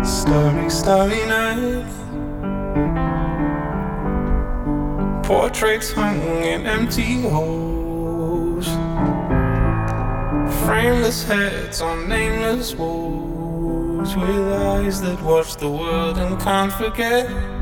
Starry, 0.05 0.71
starry 0.71 1.27
night. 1.27 1.91
Portraits 5.25 5.91
hung 5.91 6.23
in 6.23 6.67
empty 6.69 7.23
halls. 7.23 8.69
Frameless 10.65 11.25
heads 11.25 11.81
on 11.81 12.09
nameless 12.09 12.77
walls. 12.77 14.15
With 14.15 14.53
eyes 14.53 15.03
that 15.03 15.21
watch 15.21 15.57
the 15.57 15.69
world 15.69 16.17
and 16.17 16.41
can't 16.41 16.73
forget 16.73 17.60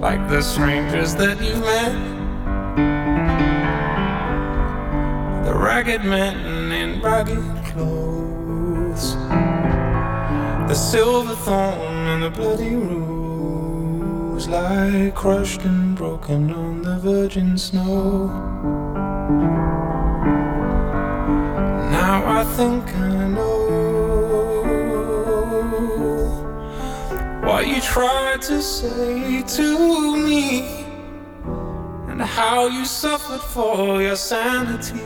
like 0.00 0.28
the 0.28 0.42
strangers 0.42 1.14
that 1.16 1.40
you 1.40 1.56
met. 1.56 1.92
The 5.46 5.54
ragged 5.54 6.04
men 6.04 6.72
in 6.72 7.00
ragged 7.02 7.44
clothes, 7.66 9.14
the 10.68 10.74
silver 10.74 11.34
thorn 11.34 12.06
and 12.12 12.22
the 12.22 12.30
bloody 12.30 12.74
rose 12.74 14.48
lie 14.48 15.12
crushed 15.14 15.62
and 15.62 15.96
broken 15.96 16.52
on 16.52 16.82
the 16.82 16.98
virgin 16.98 17.56
snow. 17.58 18.26
Now 21.90 22.40
I 22.40 22.44
think 22.44 22.84
I 22.96 23.15
what 27.46 27.66
you 27.68 27.80
tried 27.80 28.42
to 28.42 28.60
say 28.60 29.40
to 29.42 30.16
me 30.16 30.84
and 32.08 32.20
how 32.20 32.66
you 32.66 32.84
suffered 32.84 33.40
for 33.40 34.02
your 34.02 34.16
sanity 34.16 35.00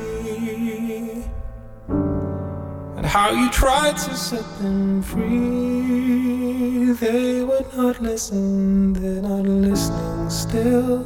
and 2.97 3.05
how 3.05 3.31
you 3.31 3.51
tried 3.51 3.95
to 3.99 4.17
set 4.17 4.47
them 4.59 5.03
free. 5.03 6.93
They 6.95 7.45
would 7.45 7.67
not 7.77 8.01
listen, 8.01 8.95
they're 8.95 9.21
not 9.21 9.45
listening 9.45 10.31
still. 10.31 11.05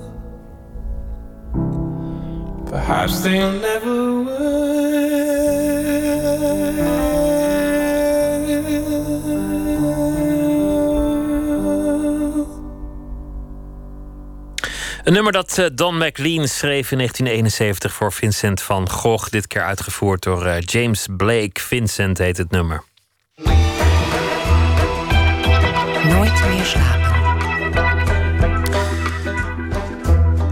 Perhaps 2.67 3.23
they'll 3.23 3.59
never 3.59 4.23
will. 4.23 4.55
Een 15.05 15.13
nummer 15.13 15.33
dat 15.33 15.59
eh, 15.59 15.67
Don 15.73 15.99
McLean 15.99 16.49
schreef 16.49 16.91
in 16.91 16.97
1971 16.97 17.93
voor 17.93 18.13
Vincent 18.13 18.63
van 18.63 18.91
Gogh. 18.91 19.31
Dit 19.31 19.47
keer 19.47 19.63
uitgevoerd 19.63 20.23
door 20.23 20.47
eh, 20.47 20.61
James 20.61 21.07
Blake. 21.17 21.61
Vincent 21.61 22.19
heet 22.19 22.37
het 22.37 22.51
nummer. 22.51 22.83
Nooit 26.09 26.47
meer 26.49 26.65
slapen. 26.65 27.13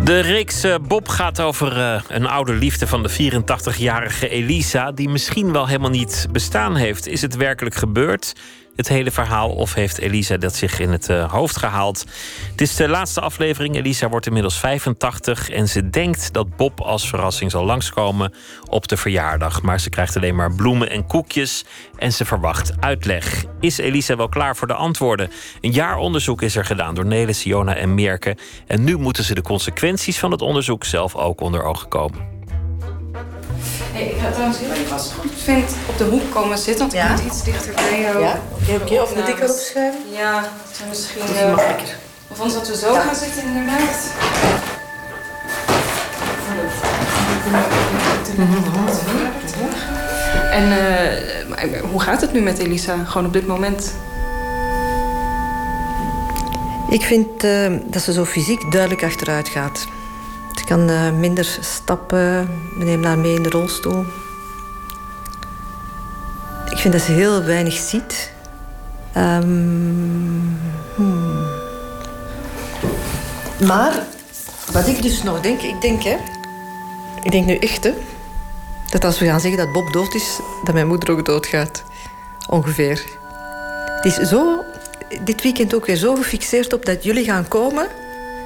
De 0.04 0.20
reeks 0.20 0.62
eh, 0.64 0.74
Bob 0.88 1.08
gaat 1.08 1.40
over 1.40 1.76
een 2.08 2.26
oude 2.26 2.52
liefde 2.52 2.86
van 2.86 3.02
de 3.02 3.10
84-jarige 3.42 4.28
Elisa, 4.28 4.92
die 4.92 5.08
misschien 5.08 5.52
wel 5.52 5.66
helemaal 5.66 5.90
niet 5.90 6.26
bestaan 6.30 6.76
heeft. 6.76 7.06
Is 7.06 7.22
het 7.22 7.36
werkelijk 7.36 7.74
gebeurd? 7.74 8.32
Het 8.76 8.88
hele 8.88 9.10
verhaal, 9.10 9.50
of 9.50 9.74
heeft 9.74 9.98
Elisa 9.98 10.36
dat 10.36 10.54
zich 10.54 10.78
in 10.78 10.90
het 10.90 11.08
eh, 11.08 11.32
hoofd 11.32 11.56
gehaald? 11.56 12.04
Het 12.50 12.60
is 12.60 12.76
de 12.76 12.88
laatste 12.88 13.20
aflevering. 13.20 13.76
Elisa 13.76 14.08
wordt 14.08 14.26
inmiddels 14.26 14.58
85 14.58 15.50
en 15.50 15.68
ze 15.68 15.90
denkt 15.90 16.32
dat 16.32 16.56
Bob 16.56 16.80
als 16.80 17.08
verrassing 17.08 17.50
zal 17.50 17.64
langskomen 17.64 18.32
op 18.68 18.88
de 18.88 18.96
verjaardag. 18.96 19.62
Maar 19.62 19.80
ze 19.80 19.90
krijgt 19.90 20.16
alleen 20.16 20.34
maar 20.34 20.54
bloemen 20.54 20.90
en 20.90 21.06
koekjes 21.06 21.64
en 21.98 22.12
ze 22.12 22.24
verwacht 22.24 22.72
uitleg. 22.80 23.44
Is 23.60 23.78
Elisa 23.78 24.16
wel 24.16 24.28
klaar 24.28 24.56
voor 24.56 24.66
de 24.66 24.74
antwoorden? 24.74 25.30
Een 25.60 25.72
jaar 25.72 25.96
onderzoek 25.96 26.42
is 26.42 26.56
er 26.56 26.64
gedaan 26.64 26.94
door 26.94 27.06
Nele, 27.06 27.32
Siona 27.32 27.74
en 27.74 27.94
Merke. 27.94 28.36
En 28.66 28.84
nu 28.84 28.98
moeten 28.98 29.24
ze 29.24 29.34
de 29.34 29.42
consequenties 29.42 30.18
van 30.18 30.30
het 30.30 30.42
onderzoek 30.42 30.84
zelf 30.84 31.16
ook 31.16 31.40
onder 31.40 31.62
ogen 31.62 31.88
komen. 31.88 32.31
Hey, 33.92 34.02
ik 34.06 34.20
ga 34.20 34.30
trouwens 34.30 34.58
heel 34.58 34.72
even 34.72 34.92
als 34.92 35.04
het 35.04 35.12
goed 35.12 35.32
vindt 35.36 35.72
op 35.88 35.98
de 35.98 36.04
hoek 36.04 36.30
komen 36.30 36.58
zitten. 36.58 36.78
Want 36.78 36.92
ik 36.92 36.98
Ja. 36.98 37.10
moet 37.10 37.24
iets 37.24 37.42
dichter 37.44 37.74
bij 37.74 38.00
jou. 38.00 38.20
Ja, 38.20 38.40
oké. 38.82 39.00
Of 39.02 39.14
moet 39.14 39.28
ik 39.28 39.38
erop? 39.40 39.56
Ja, 40.12 40.44
is 40.72 40.78
misschien... 40.88 41.20
Dat 41.20 41.30
is 41.30 41.36
eh, 41.40 41.46
makkelijker. 41.54 41.96
Of 42.28 42.40
anders 42.40 42.54
dat 42.58 42.68
we 42.68 42.76
zo 42.76 42.94
gaan 42.94 43.14
zitten, 43.14 43.42
inderdaad. 43.42 44.10
En 50.50 50.62
eh, 50.72 51.48
maar 51.48 51.68
hoe 51.90 52.00
gaat 52.00 52.20
het 52.20 52.32
nu 52.32 52.40
met 52.40 52.58
Elisa? 52.58 53.04
Gewoon 53.04 53.26
op 53.26 53.32
dit 53.32 53.46
moment? 53.46 53.94
Ik 56.90 57.02
vind 57.02 57.44
eh, 57.44 57.72
dat 57.84 58.02
ze 58.02 58.12
zo 58.12 58.24
fysiek 58.24 58.70
duidelijk 58.72 59.02
achteruit 59.02 59.48
gaat. 59.48 59.86
Ze 60.54 60.64
kan 60.64 60.88
eh, 60.88 61.10
minder 61.10 61.58
stappen. 61.60 62.48
We 62.78 62.84
nemen 62.84 63.06
haar 63.06 63.18
mee 63.18 63.34
in 63.34 63.42
de 63.42 63.50
rolstoel. 63.50 64.04
Ik 66.70 66.78
vind 66.78 66.92
dat 66.92 67.02
ze 67.02 67.12
heel 67.12 67.44
weinig 67.44 67.74
ziet. 67.74 68.32
Ehm, 69.12 69.48
hmm. 70.94 71.46
Maar 73.66 73.92
wat 74.72 74.86
ik 74.86 75.02
dus 75.02 75.22
nog 75.22 75.40
denk, 75.40 75.60
ik 75.60 75.80
denk 75.80 76.02
hè, 76.02 76.16
ik 77.22 77.30
denk 77.30 77.46
nu 77.46 77.56
echt 77.56 77.84
hè, 77.84 77.92
dat 78.90 79.04
als 79.04 79.18
we 79.18 79.26
gaan 79.26 79.40
zeggen 79.40 79.58
dat 79.58 79.72
Bob 79.72 79.92
dood 79.92 80.14
is, 80.14 80.40
dat 80.64 80.74
mijn 80.74 80.86
moeder 80.86 81.10
ook 81.10 81.24
doodgaat. 81.24 81.82
Ongeveer. 82.48 83.04
Het 83.96 84.04
is 84.04 84.28
zo, 84.28 84.64
dit 85.24 85.42
weekend 85.42 85.74
ook 85.74 85.86
weer 85.86 85.96
zo 85.96 86.14
gefixeerd 86.14 86.72
op 86.72 86.84
dat 86.84 87.04
jullie 87.04 87.24
gaan 87.24 87.48
komen 87.48 87.86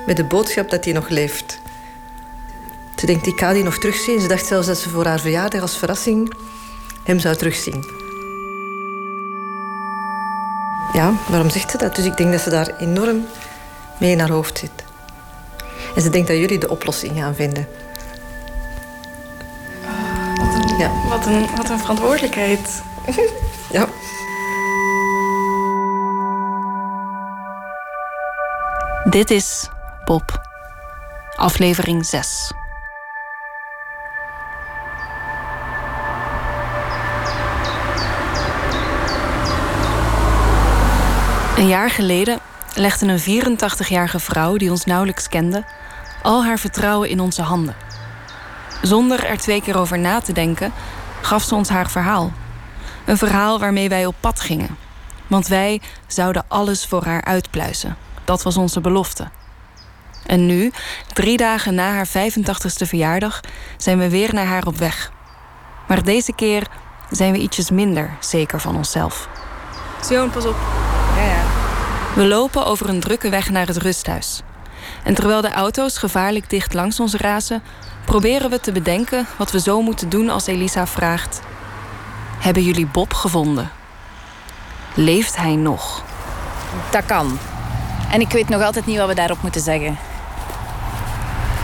met 0.06 0.16
de 0.16 0.24
boodschap 0.24 0.70
dat 0.70 0.84
hij 0.84 0.92
nog 0.92 1.08
leeft. 1.08 1.60
Ze 2.96 3.06
denkt, 3.06 3.26
ik 3.26 3.40
ga 3.40 3.52
die 3.52 3.62
nog 3.62 3.78
terugzien. 3.78 4.20
Ze 4.20 4.28
dacht 4.28 4.46
zelfs 4.46 4.66
dat 4.66 4.78
ze 4.78 4.90
voor 4.90 5.06
haar 5.06 5.20
verjaardag 5.20 5.60
als 5.60 5.78
verrassing 5.78 6.32
hem 7.02 7.18
zou 7.18 7.36
terugzien. 7.36 7.84
Ja, 10.92 11.12
waarom 11.28 11.50
zegt 11.50 11.70
ze 11.70 11.78
dat? 11.78 11.96
Dus 11.96 12.04
ik 12.04 12.16
denk 12.16 12.32
dat 12.32 12.40
ze 12.40 12.50
daar 12.50 12.76
enorm 12.78 13.26
mee 13.98 14.10
in 14.10 14.18
haar 14.18 14.30
hoofd 14.30 14.58
zit. 14.58 14.84
En 15.94 16.02
ze 16.02 16.10
denkt 16.10 16.28
dat 16.28 16.36
jullie 16.36 16.58
de 16.58 16.68
oplossing 16.68 17.18
gaan 17.18 17.34
vinden. 17.34 17.68
Ja. 20.78 20.90
Wat 21.08 21.26
een, 21.26 21.46
wat 21.56 21.70
een 21.70 21.78
verantwoordelijkheid. 21.78 22.82
ja. 23.70 23.88
Dit 29.04 29.30
is 29.30 29.68
Bob. 30.04 30.40
Aflevering 31.36 32.06
6. 32.06 32.52
Een 41.56 41.68
jaar 41.68 41.90
geleden 41.90 42.38
legde 42.74 43.06
een 43.06 43.44
84-jarige 43.44 44.18
vrouw 44.18 44.56
die 44.56 44.70
ons 44.70 44.84
nauwelijks 44.84 45.28
kende 45.28 45.64
al 46.22 46.44
haar 46.44 46.58
vertrouwen 46.58 47.08
in 47.08 47.20
onze 47.20 47.42
handen. 47.42 47.74
Zonder 48.82 49.24
er 49.24 49.38
twee 49.38 49.62
keer 49.62 49.78
over 49.78 49.98
na 49.98 50.20
te 50.20 50.32
denken, 50.32 50.72
gaf 51.20 51.42
ze 51.42 51.54
ons 51.54 51.68
haar 51.68 51.90
verhaal. 51.90 52.32
Een 53.04 53.16
verhaal 53.16 53.58
waarmee 53.58 53.88
wij 53.88 54.06
op 54.06 54.14
pad 54.20 54.40
gingen. 54.40 54.76
Want 55.26 55.46
wij 55.46 55.80
zouden 56.06 56.44
alles 56.48 56.86
voor 56.86 57.04
haar 57.04 57.24
uitpluizen. 57.24 57.96
Dat 58.24 58.42
was 58.42 58.56
onze 58.56 58.80
belofte. 58.80 59.28
En 60.26 60.46
nu, 60.46 60.72
drie 61.12 61.36
dagen 61.36 61.74
na 61.74 61.92
haar 61.92 62.08
85ste 62.08 62.86
verjaardag, 62.86 63.40
zijn 63.76 63.98
we 63.98 64.10
weer 64.10 64.34
naar 64.34 64.46
haar 64.46 64.66
op 64.66 64.76
weg. 64.76 65.12
Maar 65.88 66.02
deze 66.02 66.32
keer 66.32 66.66
zijn 67.10 67.32
we 67.32 67.38
ietsjes 67.38 67.70
minder 67.70 68.16
zeker 68.20 68.60
van 68.60 68.76
onszelf. 68.76 69.28
Sion, 70.00 70.30
pas 70.30 70.44
op. 70.44 70.56
We 72.16 72.26
lopen 72.26 72.66
over 72.66 72.88
een 72.88 73.00
drukke 73.00 73.28
weg 73.28 73.50
naar 73.50 73.66
het 73.66 73.76
rusthuis. 73.76 74.42
En 75.04 75.14
terwijl 75.14 75.40
de 75.40 75.52
auto's 75.52 75.98
gevaarlijk 75.98 76.50
dicht 76.50 76.74
langs 76.74 77.00
ons 77.00 77.14
razen, 77.14 77.62
proberen 78.04 78.50
we 78.50 78.60
te 78.60 78.72
bedenken 78.72 79.26
wat 79.38 79.50
we 79.50 79.60
zo 79.60 79.82
moeten 79.82 80.08
doen 80.08 80.30
als 80.30 80.46
Elisa 80.46 80.86
vraagt: 80.86 81.40
Hebben 82.38 82.62
jullie 82.62 82.86
Bob 82.86 83.12
gevonden? 83.14 83.70
Leeft 84.94 85.36
hij 85.36 85.54
nog? 85.54 86.02
Dat 86.90 87.04
kan. 87.06 87.38
En 88.10 88.20
ik 88.20 88.30
weet 88.30 88.48
nog 88.48 88.62
altijd 88.62 88.86
niet 88.86 88.98
wat 88.98 89.08
we 89.08 89.14
daarop 89.14 89.42
moeten 89.42 89.60
zeggen. 89.60 89.98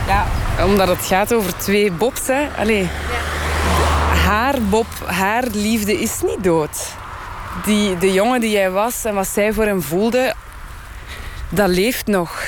Ja, 0.07 0.25
omdat 0.65 0.87
het 0.87 1.05
gaat 1.05 1.33
over 1.33 1.57
twee 1.57 1.91
Bobs. 1.91 2.27
Hè. 2.27 2.47
Allee. 2.57 2.89
Haar 4.25 4.61
Bob, 4.61 4.87
haar 5.05 5.43
liefde 5.51 6.01
is 6.01 6.21
niet 6.21 6.43
dood. 6.43 7.01
Die, 7.65 7.97
de 7.97 8.13
jongen 8.13 8.41
die 8.41 8.57
hij 8.57 8.71
was 8.71 9.05
en 9.05 9.13
wat 9.13 9.27
zij 9.27 9.53
voor 9.53 9.65
hem 9.65 9.81
voelde, 9.81 10.33
dat 11.49 11.69
leeft 11.69 12.07
nog. 12.07 12.41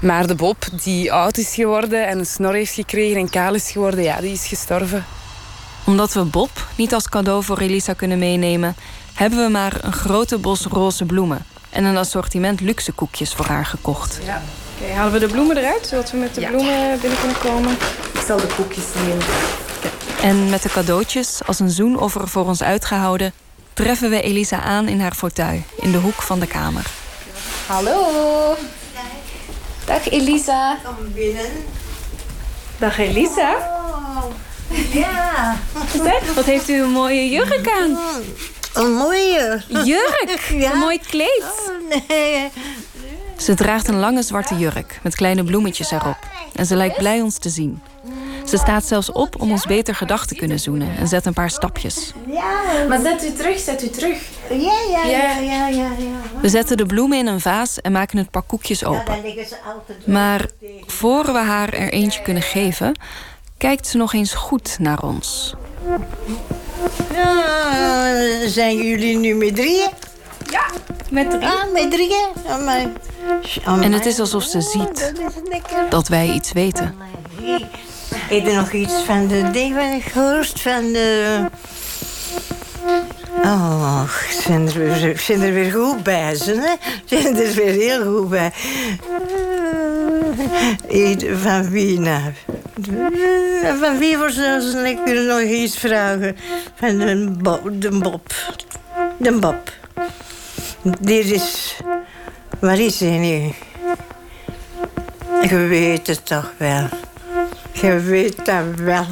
Maar 0.00 0.26
de 0.26 0.34
Bob 0.34 0.64
die 0.82 1.12
oud 1.12 1.38
is 1.38 1.54
geworden 1.54 2.06
en 2.06 2.18
een 2.18 2.26
snor 2.26 2.52
heeft 2.52 2.74
gekregen 2.74 3.20
en 3.20 3.30
kaal 3.30 3.54
is 3.54 3.70
geworden, 3.70 4.04
ja, 4.04 4.20
die 4.20 4.32
is 4.32 4.46
gestorven. 4.46 5.04
Omdat 5.86 6.12
we 6.12 6.24
Bob 6.24 6.50
niet 6.76 6.94
als 6.94 7.08
cadeau 7.08 7.44
voor 7.44 7.58
Elisa 7.58 7.92
kunnen 7.92 8.18
meenemen, 8.18 8.76
hebben 9.14 9.44
we 9.44 9.50
maar 9.50 9.78
een 9.80 9.92
grote 9.92 10.38
bos 10.38 10.64
roze 10.64 11.04
bloemen 11.04 11.46
en 11.70 11.84
een 11.84 11.96
assortiment 11.96 12.60
luxe 12.60 12.92
koekjes 12.92 13.32
voor 13.34 13.46
haar 13.46 13.66
gekocht. 13.66 14.18
Ja. 14.24 14.42
Oké, 14.80 14.92
halen 14.92 15.12
we 15.12 15.18
de 15.18 15.26
bloemen 15.28 15.56
eruit, 15.56 15.86
zodat 15.86 16.10
we 16.10 16.16
met 16.16 16.34
de 16.34 16.46
bloemen 16.46 17.00
binnen 17.00 17.18
kunnen 17.18 17.38
komen? 17.38 17.72
Ik 18.12 18.22
zal 18.26 18.36
de 18.36 18.46
koekjes 18.56 18.84
nemen. 18.94 19.24
En 20.22 20.50
met 20.50 20.62
de 20.62 20.68
cadeautjes 20.68 21.40
als 21.46 21.60
een 21.60 21.70
zoenoffer 21.70 22.28
voor 22.28 22.46
ons 22.46 22.62
uitgehouden, 22.62 23.32
treffen 23.74 24.10
we 24.10 24.22
Elisa 24.22 24.60
aan 24.60 24.88
in 24.88 25.00
haar 25.00 25.14
fauteuil 25.14 25.62
in 25.76 25.92
de 25.92 25.98
hoek 25.98 26.22
van 26.22 26.40
de 26.40 26.46
kamer. 26.46 26.86
Hallo. 27.66 28.56
Dag 29.84 30.08
Elisa. 30.10 30.78
Kom 30.84 31.12
binnen. 31.12 31.50
Dag 32.78 32.98
Elisa. 32.98 33.56
Ja. 34.92 35.56
Zeg, 36.02 36.34
wat 36.34 36.44
heeft 36.44 36.68
u 36.68 36.82
een 36.82 36.90
mooie 36.90 37.28
jurk 37.28 37.68
aan? 37.68 37.98
Een 38.74 38.92
mooie. 38.92 39.62
Jurk! 39.84 40.40
Ja. 40.50 40.72
Een 40.72 40.78
mooi 40.78 40.98
kleed. 40.98 41.42
Oh, 41.42 42.08
nee. 42.08 42.50
Ze 43.38 43.54
draagt 43.54 43.88
een 43.88 43.98
lange 43.98 44.22
zwarte 44.22 44.54
jurk 44.56 44.98
met 45.02 45.14
kleine 45.14 45.44
bloemetjes 45.44 45.90
erop. 45.90 46.16
En 46.54 46.66
ze 46.66 46.76
lijkt 46.76 46.96
blij 46.98 47.20
ons 47.20 47.38
te 47.38 47.48
zien. 47.48 47.82
Ze 48.44 48.56
staat 48.56 48.84
zelfs 48.84 49.12
op 49.12 49.40
om 49.40 49.50
ons 49.50 49.66
beter 49.66 49.94
gedacht 49.94 50.28
te 50.28 50.34
kunnen 50.34 50.60
zoenen 50.60 50.96
en 50.96 51.08
zet 51.08 51.26
een 51.26 51.32
paar 51.32 51.50
stapjes. 51.50 52.12
Ja, 52.26 52.84
maar 52.88 53.00
zet 53.00 53.24
u 53.24 53.32
terug, 53.32 53.58
zet 53.58 53.82
u 53.82 53.90
terug. 53.90 54.18
Ja, 54.50 54.80
ja, 54.90 55.04
ja, 55.04 55.38
ja, 55.38 55.68
ja. 55.68 55.88
We 56.40 56.48
zetten 56.48 56.76
de 56.76 56.86
bloemen 56.86 57.18
in 57.18 57.26
een 57.26 57.40
vaas 57.40 57.80
en 57.80 57.92
maken 57.92 58.18
het 58.18 58.30
paar 58.30 58.42
koekjes 58.42 58.84
open. 58.84 59.16
Maar 60.06 60.48
voor 60.86 61.24
we 61.24 61.38
haar 61.38 61.72
er 61.72 61.92
eentje 61.92 62.22
kunnen 62.22 62.42
geven, 62.42 62.98
kijkt 63.58 63.86
ze 63.86 63.96
nog 63.96 64.12
eens 64.12 64.34
goed 64.34 64.76
naar 64.78 65.02
ons. 65.02 65.54
Ja, 67.12 68.48
zijn 68.48 68.76
jullie 68.76 69.16
nu 69.18 69.34
met 69.34 69.56
drieën? 69.56 69.90
Ja, 70.50 70.64
met 71.10 71.30
drieën. 71.30 71.52
Ah, 71.52 71.72
met 71.72 71.90
drieën? 71.90 72.28
Amai. 72.48 72.92
En 73.64 73.92
het 73.92 74.06
is 74.06 74.20
alsof 74.20 74.42
ze 74.42 74.60
ziet 74.60 75.12
dat 75.90 76.08
wij 76.08 76.30
iets 76.30 76.52
weten. 76.52 76.94
Heb 78.14 78.46
je 78.46 78.52
nog 78.52 78.72
iets 78.72 78.94
van 79.04 79.26
de 79.26 79.50
ding 79.50 79.74
van 79.74 80.00
gehoord? 80.00 80.60
Van 80.60 80.92
de... 80.92 81.40
Oh, 83.44 84.02
ben 84.48 84.66
er 84.66 84.78
weer, 84.78 85.24
er 85.28 85.52
weer 85.52 85.72
goed 85.72 86.02
bij, 86.02 86.34
ze, 86.34 86.52
hè? 86.52 86.74
Ben 87.08 87.36
er 87.36 87.54
weer 87.54 87.72
heel 87.72 88.14
goed 88.14 88.28
bij. 88.28 88.52
Eh, 90.88 91.36
Van 91.42 91.70
wie 91.70 92.00
nou? 92.00 92.32
Van 93.80 93.98
wie 93.98 94.16
voor 94.16 94.30
zelfs 94.30 94.74
ik 94.74 94.98
wil 95.04 95.22
nog 95.22 95.40
iets 95.40 95.78
vragen? 95.78 96.36
Van 96.74 96.98
de, 96.98 97.32
de 97.78 97.98
Bob. 97.98 98.32
De 99.16 99.32
Bob. 99.32 99.72
Dit 101.00 101.30
is... 101.30 101.76
Waar 102.58 102.78
is 102.78 103.00
hij 103.00 103.18
nu? 103.18 103.52
Je 105.48 105.56
weet 105.56 106.06
het 106.06 106.26
toch 106.26 106.52
wel. 106.56 106.88
Je 107.74 108.00
weet 108.00 108.44
dat 108.44 108.64
wel. 108.76 109.04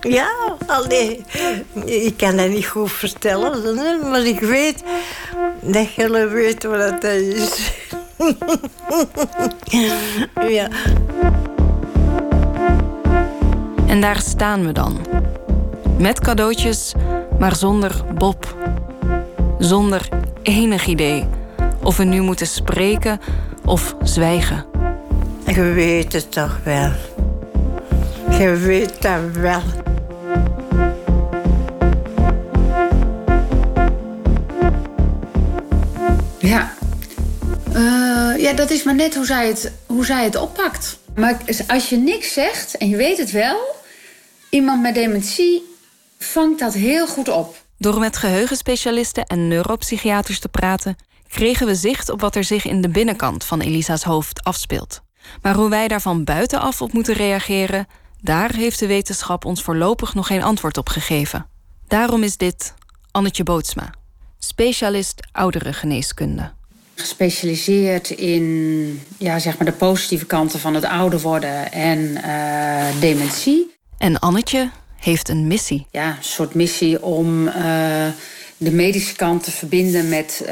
Ja, 0.00 0.28
allee, 0.66 1.24
ik 1.84 2.16
kan 2.16 2.36
dat 2.36 2.48
niet 2.48 2.66
goed 2.66 2.92
vertellen, 2.92 4.10
maar 4.10 4.26
ik 4.26 4.40
weet 4.40 4.84
dat 5.60 5.94
jullie 5.94 6.26
weten 6.26 6.70
wat 6.70 7.00
dat 7.00 7.12
is. 7.12 7.72
ja. 10.56 10.68
En 13.86 14.00
daar 14.00 14.20
staan 14.20 14.66
we 14.66 14.72
dan. 14.72 15.00
Met 15.98 16.20
cadeautjes, 16.20 16.94
maar 17.38 17.56
zonder 17.56 18.04
Bob. 18.14 18.56
Zonder 19.58 20.08
enig 20.42 20.86
idee 20.86 21.26
of 21.82 21.96
we 21.96 22.04
nu 22.04 22.20
moeten 22.20 22.46
spreken 22.46 23.20
of 23.64 23.96
zwijgen. 24.02 24.73
Je 25.54 25.62
weet 25.62 26.12
het 26.12 26.32
toch 26.32 26.60
wel. 26.64 26.92
Je 28.38 28.56
weet 28.56 29.02
dat 29.02 29.20
wel. 29.32 29.62
Ja. 36.38 36.74
Eh, 37.72 38.42
ja, 38.42 38.52
dat 38.52 38.70
is 38.70 38.82
maar 38.82 38.94
net 38.94 39.14
hoe 39.14 39.26
zij, 39.26 39.46
het, 39.46 39.72
hoe 39.86 40.04
zij 40.04 40.24
het 40.24 40.36
oppakt. 40.36 40.98
Maar 41.14 41.40
als 41.66 41.88
je 41.88 41.96
niks 41.96 42.32
zegt 42.32 42.76
en 42.76 42.88
je 42.88 42.96
weet 42.96 43.18
het 43.18 43.30
wel... 43.30 43.74
iemand 44.50 44.82
met 44.82 44.94
dementie 44.94 45.62
vangt 46.18 46.58
dat 46.58 46.74
heel 46.74 47.06
goed 47.06 47.28
op. 47.28 47.62
Door 47.78 47.98
met 47.98 48.16
geheugenspecialisten 48.16 49.24
en 49.24 49.48
neuropsychiaters 49.48 50.38
te 50.38 50.48
praten... 50.48 50.96
kregen 51.28 51.66
we 51.66 51.74
zicht 51.74 52.08
op 52.10 52.20
wat 52.20 52.36
er 52.36 52.44
zich 52.44 52.64
in 52.66 52.80
de 52.80 52.88
binnenkant 52.88 53.44
van 53.44 53.60
Elisa's 53.60 54.02
hoofd 54.02 54.42
afspeelt. 54.42 55.03
Maar 55.42 55.54
hoe 55.54 55.68
wij 55.68 55.88
daar 55.88 56.00
van 56.00 56.24
buitenaf 56.24 56.82
op 56.82 56.92
moeten 56.92 57.14
reageren... 57.14 57.86
daar 58.20 58.54
heeft 58.54 58.78
de 58.78 58.86
wetenschap 58.86 59.44
ons 59.44 59.62
voorlopig 59.62 60.14
nog 60.14 60.26
geen 60.26 60.42
antwoord 60.42 60.76
op 60.78 60.88
gegeven. 60.88 61.46
Daarom 61.88 62.22
is 62.22 62.36
dit 62.36 62.74
Annetje 63.10 63.42
Bootsma, 63.42 63.94
specialist 64.38 65.20
ouderengeneeskunde. 65.32 66.52
Gespecialiseerd 66.94 68.10
in 68.10 69.02
ja, 69.18 69.38
zeg 69.38 69.56
maar 69.56 69.66
de 69.66 69.72
positieve 69.72 70.26
kanten 70.26 70.60
van 70.60 70.74
het 70.74 70.84
ouder 70.84 71.20
worden 71.20 71.72
en 71.72 72.22
eh, 72.22 73.00
dementie. 73.00 73.74
En 73.98 74.18
Annetje 74.18 74.70
heeft 74.96 75.28
een 75.28 75.46
missie. 75.46 75.86
Ja, 75.90 76.08
een 76.08 76.24
soort 76.24 76.54
missie 76.54 77.02
om 77.02 77.46
uh, 77.46 77.54
de 78.56 78.70
medische 78.70 79.16
kant 79.16 79.44
te 79.44 79.50
verbinden 79.50 80.08
met 80.08 80.42
uh, 80.42 80.48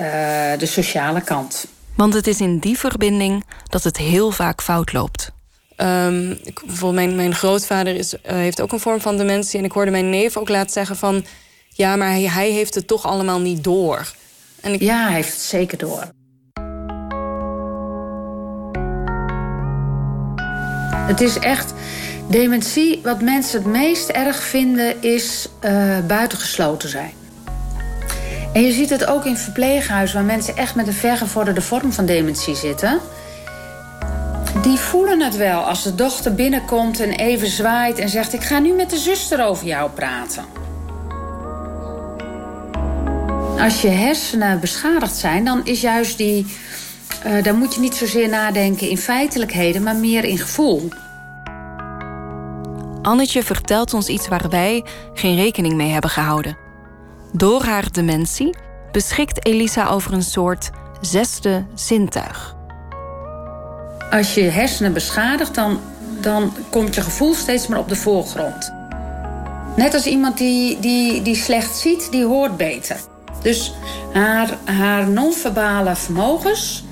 de 0.59 0.67
sociale 0.67 1.21
kant. 1.21 1.67
Want 1.97 2.15
het 2.15 2.27
is 2.27 2.41
in 2.41 2.59
die 2.59 2.79
verbinding 2.79 3.45
dat 3.69 3.85
het 3.85 3.97
heel 3.97 4.31
vaak 4.31 4.63
fout 4.63 4.93
loopt. 4.93 5.33
Um, 5.77 6.31
ik, 6.31 6.61
bijvoorbeeld 6.67 7.05
mijn, 7.05 7.17
mijn 7.17 7.35
grootvader 7.35 7.95
is, 7.95 8.15
uh, 8.15 8.21
heeft 8.25 8.61
ook 8.61 8.73
een 8.73 8.81
vorm 8.81 9.01
van 9.01 9.17
dementie. 9.17 9.59
En 9.59 9.65
ik 9.65 9.73
hoorde 9.73 9.91
mijn 9.91 10.11
neef 10.11 10.37
ook 10.37 10.49
laten 10.49 10.73
zeggen 10.73 10.97
van... 10.97 11.25
ja, 11.69 11.97
maar 11.97 12.09
hij, 12.09 12.23
hij 12.23 12.51
heeft 12.51 12.75
het 12.75 12.87
toch 12.87 13.07
allemaal 13.07 13.41
niet 13.41 13.65
door. 13.65 14.13
En 14.61 14.73
ik... 14.73 14.81
Ja, 14.81 15.05
hij 15.05 15.15
heeft 15.15 15.33
het 15.33 15.41
zeker 15.41 15.79
door. 15.79 16.09
Het 21.07 21.21
is 21.21 21.39
echt... 21.39 21.75
Dementie, 22.29 23.01
wat 23.03 23.21
mensen 23.21 23.63
het 23.63 23.73
meest 23.73 24.09
erg 24.09 24.43
vinden, 24.43 25.03
is 25.03 25.49
uh, 25.65 25.99
buitengesloten 26.07 26.89
zijn. 26.89 27.22
En 28.53 28.63
je 28.63 28.73
ziet 28.73 28.91
het 28.91 29.07
ook 29.07 29.25
in 29.25 29.37
verpleeghuizen... 29.37 30.17
waar 30.17 30.27
mensen 30.27 30.57
echt 30.57 30.75
met 30.75 30.87
een 30.87 30.93
vergevorderde 30.93 31.61
vorm 31.61 31.93
van 31.93 32.07
dementie 32.07 32.55
zitten. 32.55 32.99
Die 34.63 34.79
voelen 34.79 35.21
het 35.21 35.37
wel 35.37 35.61
als 35.61 35.83
de 35.83 35.95
dochter 35.95 36.35
binnenkomt 36.35 37.01
en 37.01 37.11
even 37.11 37.49
zwaait... 37.49 37.99
en 37.99 38.09
zegt, 38.09 38.33
ik 38.33 38.43
ga 38.43 38.59
nu 38.59 38.73
met 38.73 38.91
de 38.91 38.99
zuster 38.99 39.45
over 39.45 39.67
jou 39.67 39.91
praten. 39.91 40.45
Als 43.59 43.83
je 43.83 43.89
hersenen 43.89 44.61
beschadigd 44.61 45.17
zijn, 45.17 45.45
dan 45.45 45.61
is 45.65 45.81
juist 45.81 46.19
die... 46.19 46.47
Uh, 47.27 47.43
dan 47.43 47.57
moet 47.57 47.75
je 47.75 47.81
niet 47.81 47.95
zozeer 47.95 48.29
nadenken 48.29 48.89
in 48.89 48.99
feitelijkheden, 48.99 49.83
maar 49.83 49.97
meer 49.97 50.25
in 50.25 50.39
gevoel. 50.39 50.89
Annetje 53.03 53.43
vertelt 53.43 53.95
ons 53.95 54.09
iets 54.09 54.29
waar 54.29 54.49
wij 54.49 54.85
geen 55.15 55.37
rekening 55.37 55.75
mee 55.75 55.91
hebben 55.91 56.11
gehouden. 56.11 56.62
Door 57.33 57.63
haar 57.63 57.93
dementie 57.93 58.55
beschikt 58.93 59.47
Elisa 59.47 59.89
over 59.89 60.13
een 60.13 60.23
soort 60.23 60.71
zesde 61.01 61.65
zintuig. 61.75 62.57
Als 64.11 64.35
je 64.35 64.43
hersenen 64.43 64.93
beschadigt, 64.93 65.55
dan, 65.55 65.81
dan 66.21 66.53
komt 66.71 66.95
je 66.95 67.01
gevoel 67.01 67.35
steeds 67.35 67.67
meer 67.67 67.79
op 67.79 67.89
de 67.89 67.97
voorgrond. 67.97 68.73
Net 69.77 69.95
als 69.95 70.07
iemand 70.07 70.39
die, 70.39 70.81
die, 70.81 71.23
die 71.23 71.37
slecht 71.37 71.77
ziet, 71.77 72.11
die 72.11 72.25
hoort 72.25 72.57
beter. 72.57 72.97
Dus 73.43 73.75
haar, 74.13 74.59
haar 74.65 75.09
non-verbale 75.09 75.97
vermogens 75.97 76.85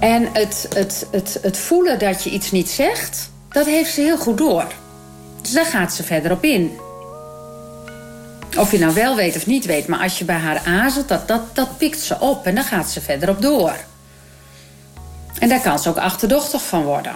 en 0.00 0.28
het, 0.32 0.68
het, 0.74 1.06
het, 1.10 1.38
het 1.42 1.58
voelen 1.58 1.98
dat 1.98 2.22
je 2.22 2.30
iets 2.30 2.50
niet 2.50 2.70
zegt, 2.70 3.30
dat 3.48 3.66
heeft 3.66 3.92
ze 3.92 4.00
heel 4.00 4.18
goed 4.18 4.38
door. 4.38 4.66
Dus 5.42 5.52
daar 5.52 5.66
gaat 5.66 5.92
ze 5.92 6.02
verder 6.02 6.32
op 6.32 6.44
in. 6.44 6.78
Of 8.58 8.70
je 8.70 8.78
nou 8.78 8.94
wel 8.94 9.16
weet 9.16 9.36
of 9.36 9.46
niet 9.46 9.64
weet, 9.64 9.86
maar 9.86 10.00
als 10.00 10.18
je 10.18 10.24
bij 10.24 10.36
haar 10.36 10.62
aarzelt, 10.66 11.08
dat, 11.08 11.28
dat, 11.28 11.56
dat 11.56 11.78
pikt 11.78 12.00
ze 12.00 12.20
op 12.20 12.46
en 12.46 12.54
dan 12.54 12.64
gaat 12.64 12.90
ze 12.90 13.00
verder 13.00 13.28
op 13.28 13.42
door. 13.42 13.76
En 15.38 15.48
daar 15.48 15.60
kan 15.60 15.78
ze 15.78 15.88
ook 15.88 15.96
achterdochtig 15.96 16.62
van 16.62 16.82
worden. 16.82 17.14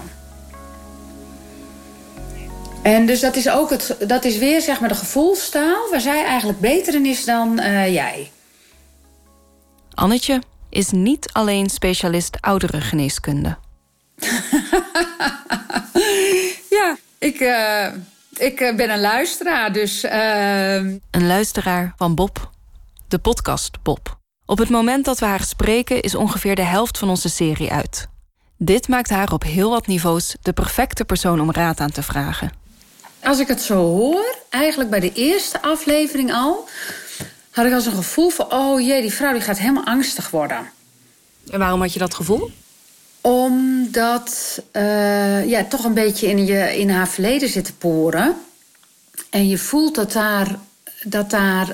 En 2.82 3.06
dus 3.06 3.20
dat 3.20 3.36
is 3.36 3.48
ook 3.48 3.70
het, 3.70 3.96
dat 4.06 4.24
is 4.24 4.38
weer 4.38 4.60
zeg 4.60 4.80
maar 4.80 4.88
de 4.88 4.94
gevoelstaal 4.94 5.90
waar 5.90 6.00
zij 6.00 6.24
eigenlijk 6.24 6.60
beter 6.60 6.94
in 6.94 7.06
is 7.06 7.24
dan 7.24 7.60
uh, 7.60 7.92
jij. 7.92 8.30
Annetje 9.94 10.42
is 10.70 10.90
niet 10.90 11.28
alleen 11.32 11.70
specialist 11.70 12.36
ouderengeneeskunde. 12.40 13.56
ja, 16.78 16.96
ik, 17.18 17.40
uh, 17.40 17.86
ik 18.38 18.56
ben 18.76 18.90
een 18.90 19.00
luisteraar, 19.00 19.72
dus. 19.72 20.04
Uh... 20.04 20.74
Een 21.10 21.26
luisteraar 21.26 21.92
van 21.96 22.14
Bob, 22.14 22.50
de 23.08 23.18
podcast 23.18 23.82
Bob. 23.82 24.18
Op 24.46 24.58
het 24.58 24.68
moment 24.68 25.04
dat 25.04 25.18
we 25.18 25.26
haar 25.26 25.42
spreken 25.42 26.00
is 26.00 26.14
ongeveer 26.14 26.54
de 26.54 26.62
helft 26.62 26.98
van 26.98 27.08
onze 27.08 27.28
serie 27.28 27.72
uit. 27.72 28.08
Dit 28.56 28.88
maakt 28.88 29.10
haar 29.10 29.32
op 29.32 29.42
heel 29.42 29.70
wat 29.70 29.86
niveaus 29.86 30.36
de 30.42 30.52
perfecte 30.52 31.04
persoon 31.04 31.40
om 31.40 31.52
raad 31.52 31.80
aan 31.80 31.90
te 31.90 32.02
vragen. 32.02 32.52
Als 33.22 33.38
ik 33.38 33.48
het 33.48 33.62
zo 33.62 33.74
hoor, 33.74 34.36
eigenlijk 34.48 34.90
bij 34.90 35.00
de 35.00 35.12
eerste 35.12 35.62
aflevering 35.62 36.32
al, 36.32 36.68
had 37.50 37.66
ik 37.66 37.72
als 37.72 37.86
een 37.86 37.92
gevoel 37.92 38.30
van: 38.30 38.52
oh 38.52 38.80
jee, 38.80 39.00
die 39.00 39.12
vrouw 39.12 39.32
die 39.32 39.42
gaat 39.42 39.58
helemaal 39.58 39.84
angstig 39.84 40.30
worden. 40.30 40.70
En 41.50 41.58
waarom 41.58 41.80
had 41.80 41.92
je 41.92 41.98
dat 41.98 42.14
gevoel? 42.14 42.50
Omdat 43.22 44.62
uh, 44.72 45.48
ja, 45.48 45.64
toch 45.64 45.84
een 45.84 45.94
beetje 45.94 46.26
in, 46.26 46.46
je, 46.46 46.78
in 46.78 46.90
haar 46.90 47.08
verleden 47.08 47.48
zit 47.48 47.64
te 47.64 47.74
poren. 47.74 48.36
En 49.30 49.48
je 49.48 49.58
voelt 49.58 49.94
dat 49.94 50.12
daar, 50.12 50.58
dat 51.02 51.30
daar 51.30 51.68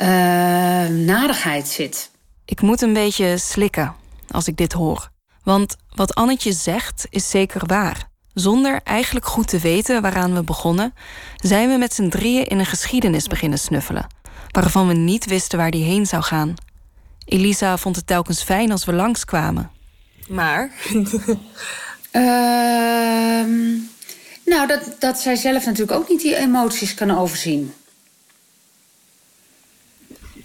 uh, 0.00 0.88
narigheid 0.88 1.68
zit. 1.68 2.10
Ik 2.44 2.60
moet 2.60 2.82
een 2.82 2.92
beetje 2.92 3.38
slikken 3.38 3.94
als 4.30 4.46
ik 4.46 4.56
dit 4.56 4.72
hoor. 4.72 5.10
Want 5.42 5.76
wat 5.94 6.14
Annetje 6.14 6.52
zegt 6.52 7.06
is 7.10 7.30
zeker 7.30 7.66
waar. 7.66 8.10
Zonder 8.34 8.80
eigenlijk 8.84 9.26
goed 9.26 9.48
te 9.48 9.58
weten 9.58 10.02
waaraan 10.02 10.34
we 10.34 10.42
begonnen, 10.42 10.94
zijn 11.36 11.68
we 11.68 11.76
met 11.76 11.94
z'n 11.94 12.08
drieën 12.08 12.46
in 12.46 12.58
een 12.58 12.66
geschiedenis 12.66 13.26
beginnen 13.26 13.58
snuffelen, 13.58 14.06
waarvan 14.50 14.86
we 14.86 14.94
niet 14.94 15.26
wisten 15.26 15.58
waar 15.58 15.70
die 15.70 15.84
heen 15.84 16.06
zou 16.06 16.22
gaan. 16.22 16.54
Elisa 17.24 17.76
vond 17.76 17.96
het 17.96 18.06
telkens 18.06 18.42
fijn 18.42 18.70
als 18.70 18.84
we 18.84 18.92
langskwamen. 18.92 19.70
Maar? 20.28 20.70
Ehm, 22.10 23.72
nou, 24.44 24.66
dat, 24.66 24.96
dat 24.98 25.18
zij 25.18 25.36
zelf 25.36 25.64
natuurlijk 25.64 25.98
ook 25.98 26.08
niet 26.08 26.20
die 26.20 26.36
emoties 26.36 26.94
kan 26.94 27.18
overzien. 27.18 27.72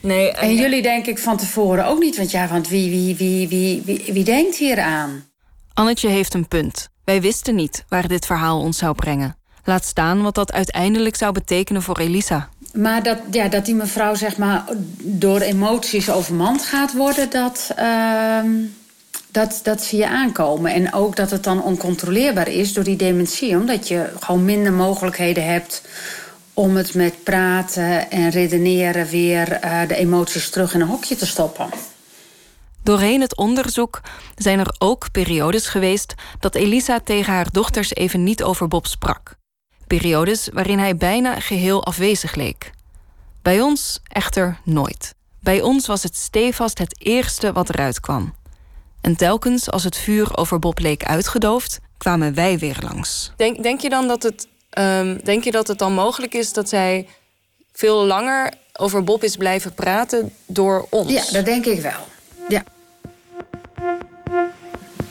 Nee, 0.02 0.32
en, 0.32 0.56
jullie 0.56 0.82
denk 0.82 1.06
ik 1.06 1.20
van 1.20 1.38
tevoren 1.38 1.86
ook 1.86 2.00
niet. 2.00 2.18
Want 2.18 2.32
ja, 2.32 2.48
want 2.48 2.68
wie, 2.68 2.90
wie, 2.90 3.16
wie, 3.16 3.48
wie, 3.48 3.82
wie, 3.86 4.14
wie 4.14 4.24
denkt 4.24 4.56
hier 4.56 4.82
aan? 4.82 5.26
Annetje 5.74 6.08
heeft 6.10 6.34
een 6.34 6.48
punt. 6.48 6.90
Wij 7.04 7.22
wisten 7.22 7.56
niet 7.56 7.86
waar 7.90 8.08
dit 8.08 8.26
verhaal 8.26 8.60
ons 8.60 8.78
zou 8.78 8.96
brengen. 8.96 9.36
Laat 9.64 9.86
staan 9.86 10.22
wat 10.22 10.36
dat 10.36 10.52
uiteindelijk 10.52 11.16
zou 11.16 11.32
betekenen 11.32 11.82
voor 11.82 11.98
Elisa. 12.00 12.50
Maar 12.74 13.04
dat, 13.04 13.18
ja, 13.32 13.48
dat 13.48 13.66
die 13.66 13.76
mevrouw 13.76 14.16
zeg 14.16 14.38
maar 14.38 14.64
door 14.98 15.40
emoties 15.40 16.10
overmand 16.10 16.64
gaat 16.64 16.94
worden, 16.94 17.30
dat, 17.30 17.72
ehm, 17.76 18.50
dat, 19.32 19.60
dat 19.64 19.84
zie 19.84 20.00
je 20.00 20.08
aankomen. 20.08 20.74
En 20.74 20.94
ook 20.94 21.16
dat 21.16 21.32
het 21.32 21.44
dan 21.44 21.64
oncontroleerbaar 21.64 22.48
is 22.48 22.74
door 22.74 22.84
die 22.84 22.96
dementie, 22.96 23.58
omdat 23.58 23.88
je 23.88 24.10
gewoon 24.20 24.46
minder 24.46 24.74
mogelijkheden 24.74 25.46
hebt 25.46 25.82
om 26.54 26.76
het 26.76 26.94
met 26.94 27.24
praten 27.24 28.12
en 28.12 28.30
redeneren 28.30 29.08
weer 29.08 29.52
eh, 29.52 29.88
de 29.88 29.96
emoties 29.96 30.50
terug 30.50 30.74
in 30.74 30.82
een 30.82 30.88
hokje 30.88 31.16
te 31.16 31.26
stoppen. 31.26 31.70
Doorheen 32.84 33.22
het 33.22 33.38
onderzoek 33.38 34.02
zijn 34.36 34.60
er 34.60 34.76
ook 34.78 35.12
periodes 35.12 35.68
geweest 35.68 36.14
dat 36.40 36.56
Elisa 36.56 37.00
tegen 37.00 37.34
haar 37.34 37.52
dochters 37.52 37.94
even 37.94 38.24
niet 38.24 38.44
over 38.44 38.68
Bob 38.68 38.86
sprak. 38.86 39.36
Periodes 39.88 40.50
waarin 40.54 40.80
hij 40.80 40.96
bijna 40.96 41.40
geheel 41.40 41.86
afwezig 41.86 42.36
leek. 42.36 42.72
Bij 43.42 43.62
ons 43.62 44.00
echter 44.08 44.60
nooit. 44.64 45.16
Bij 45.40 45.62
ons 45.62 45.88
was 45.88 46.04
het 46.04 46.16
stevast 46.16 46.78
het 46.78 46.96
eerste 47.00 47.52
wat 47.52 47.70
eruit 47.70 48.00
kwam. 48.00 48.34
En 49.02 49.16
telkens 49.16 49.72
als 49.72 49.84
het 49.84 49.98
vuur 49.98 50.38
over 50.38 50.60
Bob 50.60 50.80
leek 50.80 51.04
uitgedoofd, 51.04 51.80
kwamen 51.98 52.34
wij 52.34 52.58
weer 52.58 52.78
langs. 52.82 53.32
Denk, 53.36 53.64
denk, 53.64 53.82
je 53.82 53.90
dan 53.90 54.08
dat 54.08 54.24
het, 54.24 54.48
um, 54.80 55.24
denk 55.24 55.44
je 55.44 55.52
dat 55.52 55.68
het 55.68 55.80
dan 55.80 55.94
mogelijk 55.94 56.34
is 56.34 56.54
dat 56.54 56.70
zij 56.70 57.08
veel 57.74 58.06
langer 58.06 58.54
over 58.74 59.04
Bob 59.04 59.24
is 59.24 59.36
blijven 59.36 59.74
praten 59.74 60.34
door 60.46 60.88
ons? 60.90 61.12
Ja, 61.12 61.24
dat 61.32 61.46
denk 61.46 61.66
ik 61.66 61.82
wel. 61.82 62.08
Ja. 62.48 62.64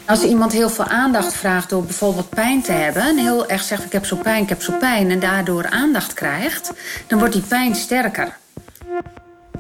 Als 0.07 0.23
iemand 0.23 0.53
heel 0.53 0.71
veel 0.71 0.85
aandacht 0.85 1.33
vraagt 1.33 1.71
door 1.71 1.83
bijvoorbeeld 1.83 2.29
pijn 2.29 2.63
te 2.63 2.73
hebben... 2.73 3.03
en 3.03 3.19
heel 3.19 3.49
erg 3.49 3.63
zegt 3.63 3.85
ik 3.85 3.93
heb 3.93 4.07
zo 4.07 4.17
pijn, 4.17 4.43
ik 4.43 4.49
heb 4.49 4.63
zo 4.63 4.73
pijn... 4.73 5.11
en 5.11 5.21
daardoor 5.21 5.67
aandacht 5.71 6.13
krijgt, 6.13 6.73
dan 7.07 7.19
wordt 7.19 7.35
die 7.35 7.43
pijn 7.43 7.75
sterker. 7.75 8.37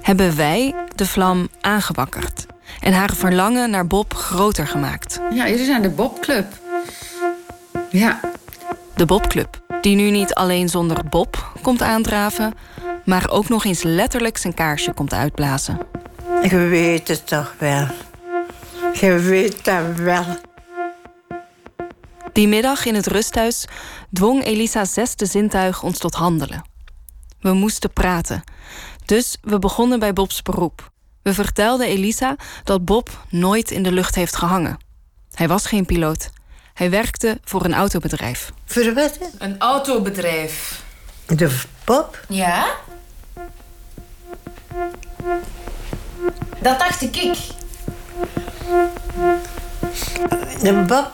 Hebben 0.00 0.36
wij 0.36 0.74
de 0.94 1.06
vlam 1.06 1.48
aangewakkerd 1.60 2.46
en 2.80 2.92
haar 2.92 3.14
verlangen 3.14 3.70
naar 3.70 3.86
Bob 3.86 4.14
groter 4.14 4.66
gemaakt? 4.66 5.20
Ja, 5.32 5.48
jullie 5.48 5.64
zijn 5.64 5.82
de 5.82 5.90
Bobclub. 5.90 6.46
Ja. 7.90 8.20
De 8.94 9.04
Bobclub, 9.04 9.60
die 9.80 9.96
nu 9.96 10.10
niet 10.10 10.34
alleen 10.34 10.68
zonder 10.68 11.04
Bob 11.08 11.52
komt 11.62 11.82
aandraven... 11.82 12.54
maar 13.04 13.30
ook 13.30 13.48
nog 13.48 13.64
eens 13.64 13.82
letterlijk 13.82 14.36
zijn 14.36 14.54
kaarsje 14.54 14.92
komt 14.92 15.12
uitblazen. 15.12 15.78
Ik 16.42 16.50
weet 16.50 17.08
het 17.08 17.26
toch 17.26 17.54
wel. 17.58 17.86
Je 18.92 19.18
weet 19.18 19.64
dat 19.64 19.96
wel. 19.96 20.24
Die 22.32 22.48
middag 22.48 22.84
in 22.84 22.94
het 22.94 23.06
rusthuis 23.06 23.64
dwong 24.12 24.44
Elisa's 24.44 24.92
zesde 24.92 25.26
zintuig 25.26 25.82
ons 25.82 25.98
tot 25.98 26.14
handelen. 26.14 26.64
We 27.40 27.52
moesten 27.52 27.92
praten, 27.92 28.42
dus 29.04 29.36
we 29.42 29.58
begonnen 29.58 29.98
bij 29.98 30.12
Bobs 30.12 30.42
beroep. 30.42 30.90
We 31.26 31.34
vertelden 31.34 31.86
Elisa 31.86 32.36
dat 32.64 32.84
Bob 32.84 33.24
nooit 33.28 33.70
in 33.70 33.82
de 33.82 33.92
lucht 33.92 34.14
heeft 34.14 34.36
gehangen. 34.36 34.78
Hij 35.34 35.48
was 35.48 35.66
geen 35.66 35.86
piloot. 35.86 36.30
Hij 36.74 36.90
werkte 36.90 37.38
voor 37.44 37.64
een 37.64 37.74
autobedrijf. 37.74 38.52
Voor 38.64 38.94
wat? 38.94 39.18
Een 39.38 39.58
autobedrijf. 39.58 40.82
De 41.26 41.60
Bob? 41.84 42.20
Ja. 42.28 42.66
Dat 46.58 46.78
dacht 46.78 47.02
ik. 47.02 47.36
De 50.62 50.84
Bob, 50.86 51.12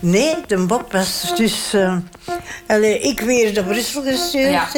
nee, 0.00 0.36
de 0.46 0.66
Bob 0.66 0.92
was 0.92 1.32
dus. 1.36 1.74
Uh, 1.74 1.96
allee, 2.66 2.98
ik 2.98 3.20
weer 3.20 3.52
naar 3.52 3.64
Brussel 3.64 4.02
gestuurd 4.02 4.52
ja. 4.52 4.68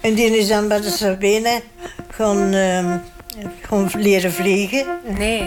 en 0.00 0.14
die 0.14 0.38
is 0.38 0.48
dan 0.48 0.68
bij 0.68 0.80
de 0.80 0.90
Sabine 0.90 1.62
gaan, 2.10 2.54
uh, 2.54 2.94
gaan 3.62 3.90
leren 3.94 4.32
vliegen. 4.32 4.86
Nee. 5.18 5.46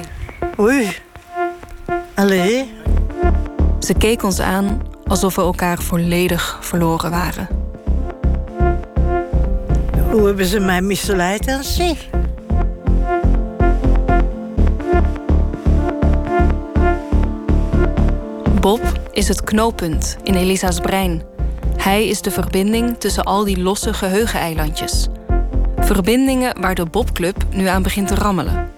Oei. 0.60 0.96
Allee. 2.16 2.72
Ze 3.80 3.94
keek 3.94 4.24
ons 4.24 4.40
aan 4.40 4.82
alsof 5.08 5.36
we 5.36 5.42
elkaar 5.42 5.82
volledig 5.82 6.58
verloren 6.62 7.12
waren. 7.12 7.48
Hoe 10.12 10.26
hebben 10.26 10.46
ze 10.46 10.60
mij 10.60 10.82
misleid 10.82 11.48
aan 11.48 11.64
zich? 11.64 12.10
Bob 18.60 18.82
is 19.12 19.28
het 19.28 19.44
knooppunt 19.44 20.18
in 20.24 20.36
Elisa's 20.36 20.80
brein. 20.80 21.24
Hij 21.78 22.08
is 22.08 22.22
de 22.22 22.32
verbinding 22.32 22.98
tussen 22.98 23.24
al 23.24 23.44
die 23.44 23.62
losse 23.62 23.94
geheugeneilandjes. 23.94 25.08
Verbindingen 25.88 26.62
waar 26.62 26.76
de 26.76 26.86
Bobclub 26.86 27.46
nu 27.52 27.66
aan 27.66 27.84
begint 27.84 28.08
te 28.08 28.16
rammelen. 28.16 28.72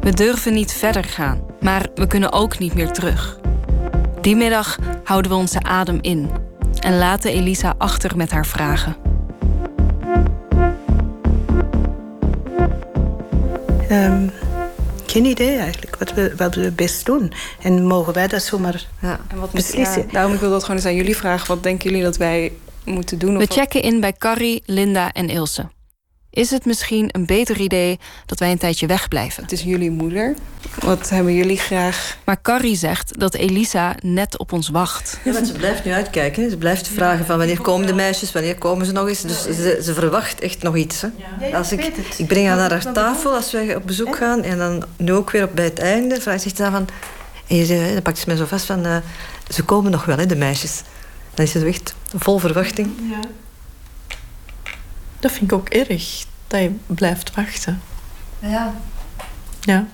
We 0.00 0.12
durven 0.12 0.54
niet 0.54 0.72
verder 0.72 1.04
gaan, 1.04 1.40
maar 1.60 1.86
we 1.94 2.06
kunnen 2.06 2.32
ook 2.32 2.58
niet 2.58 2.74
meer 2.74 2.90
terug. 2.90 3.38
Die 4.20 4.36
middag 4.36 4.78
houden 5.04 5.30
we 5.30 5.36
onze 5.36 5.62
adem 5.62 5.98
in 6.00 6.30
en 6.80 6.98
laten 6.98 7.30
Elisa 7.30 7.74
achter 7.78 8.16
met 8.16 8.30
haar 8.30 8.46
vragen. 8.46 8.96
Um, 13.90 14.30
geen 15.06 15.24
idee 15.24 15.56
eigenlijk 15.58 15.96
wat 15.96 16.12
we, 16.14 16.32
wat 16.36 16.54
we 16.54 16.70
best 16.70 17.06
doen. 17.06 17.32
En 17.62 17.86
mogen 17.86 18.12
wij 18.12 18.28
dat 18.28 18.42
zomaar 18.42 18.86
ja. 19.00 19.20
en 19.28 19.40
wat 19.40 19.50
beslissen? 19.50 20.02
Ja, 20.02 20.12
daarom 20.12 20.38
wil 20.38 20.48
ik 20.48 20.54
dat 20.54 20.62
gewoon 20.62 20.76
eens 20.76 20.86
aan 20.86 20.94
jullie 20.94 21.16
vragen. 21.16 21.48
Wat 21.48 21.62
denken 21.62 21.90
jullie 21.90 22.04
dat 22.04 22.16
wij 22.16 22.52
moeten 22.84 23.18
doen? 23.18 23.38
We 23.38 23.46
checken 23.46 23.82
in 23.82 24.00
bij 24.00 24.12
Carrie, 24.12 24.62
Linda 24.66 25.12
en 25.12 25.28
Ilse. 25.28 25.68
Is 26.34 26.50
het 26.50 26.64
misschien 26.64 27.08
een 27.10 27.26
beter 27.26 27.60
idee 27.60 27.98
dat 28.26 28.38
wij 28.38 28.50
een 28.50 28.58
tijdje 28.58 28.86
wegblijven? 28.86 29.42
Het 29.42 29.52
is 29.52 29.62
jullie 29.62 29.90
moeder. 29.90 30.34
Wat 30.80 31.08
hebben 31.08 31.34
jullie 31.34 31.56
graag? 31.56 32.16
Maar 32.24 32.42
Carrie 32.42 32.76
zegt 32.76 33.18
dat 33.18 33.34
Elisa 33.34 33.94
net 34.00 34.38
op 34.38 34.52
ons 34.52 34.68
wacht. 34.68 35.18
Ja, 35.24 35.32
want 35.32 35.46
ze 35.46 35.52
blijft 35.52 35.84
nu 35.84 35.92
uitkijken. 35.92 36.50
Ze 36.50 36.56
blijft 36.56 36.88
vragen 36.88 37.26
van 37.26 37.38
wanneer 37.38 37.60
komen 37.60 37.86
de 37.86 37.94
meisjes, 37.94 38.32
wanneer 38.32 38.58
komen 38.58 38.86
ze 38.86 38.92
nog 38.92 39.08
eens. 39.08 39.20
Dus 39.20 39.42
ze, 39.42 39.80
ze 39.82 39.94
verwacht 39.94 40.40
echt 40.40 40.62
nog 40.62 40.76
iets. 40.76 41.00
Hè. 41.00 41.56
Als 41.56 41.72
ik, 41.72 41.84
ik 42.16 42.26
breng 42.26 42.46
haar 42.46 42.56
naar 42.56 42.70
haar 42.70 42.92
tafel 42.92 43.34
als 43.34 43.52
wij 43.52 43.76
op 43.76 43.86
bezoek 43.86 44.16
gaan. 44.16 44.42
En 44.42 44.58
dan 44.58 44.84
nu 44.96 45.12
ook 45.12 45.30
weer 45.30 45.44
op 45.44 45.54
bij 45.54 45.64
het 45.64 45.78
einde 45.78 46.20
vraagt 46.20 46.42
ze 46.42 46.52
dan 46.54 46.72
van... 46.72 46.88
En 47.46 47.56
je, 47.56 47.90
dan 47.92 48.02
pakt 48.02 48.18
ze 48.18 48.24
mij 48.26 48.36
zo 48.36 48.44
vast 48.44 48.64
van... 48.64 48.86
Uh, 48.86 48.96
ze 49.48 49.62
komen 49.62 49.90
nog 49.90 50.04
wel, 50.04 50.18
hè, 50.18 50.26
de 50.26 50.36
meisjes. 50.36 50.82
Dan 51.34 51.44
is 51.44 51.50
ze 51.50 51.66
echt 51.66 51.94
vol 52.14 52.38
verwachting. 52.38 52.90
Ja. 53.10 53.20
Dat 55.22 55.32
vind 55.32 55.42
ik 55.42 55.52
ook 55.52 55.68
erg, 55.68 56.24
dat 56.46 56.60
je 56.60 56.72
blijft 56.86 57.34
wachten. 57.34 57.82
Ja. 58.38 58.74
Ja. 59.60 59.86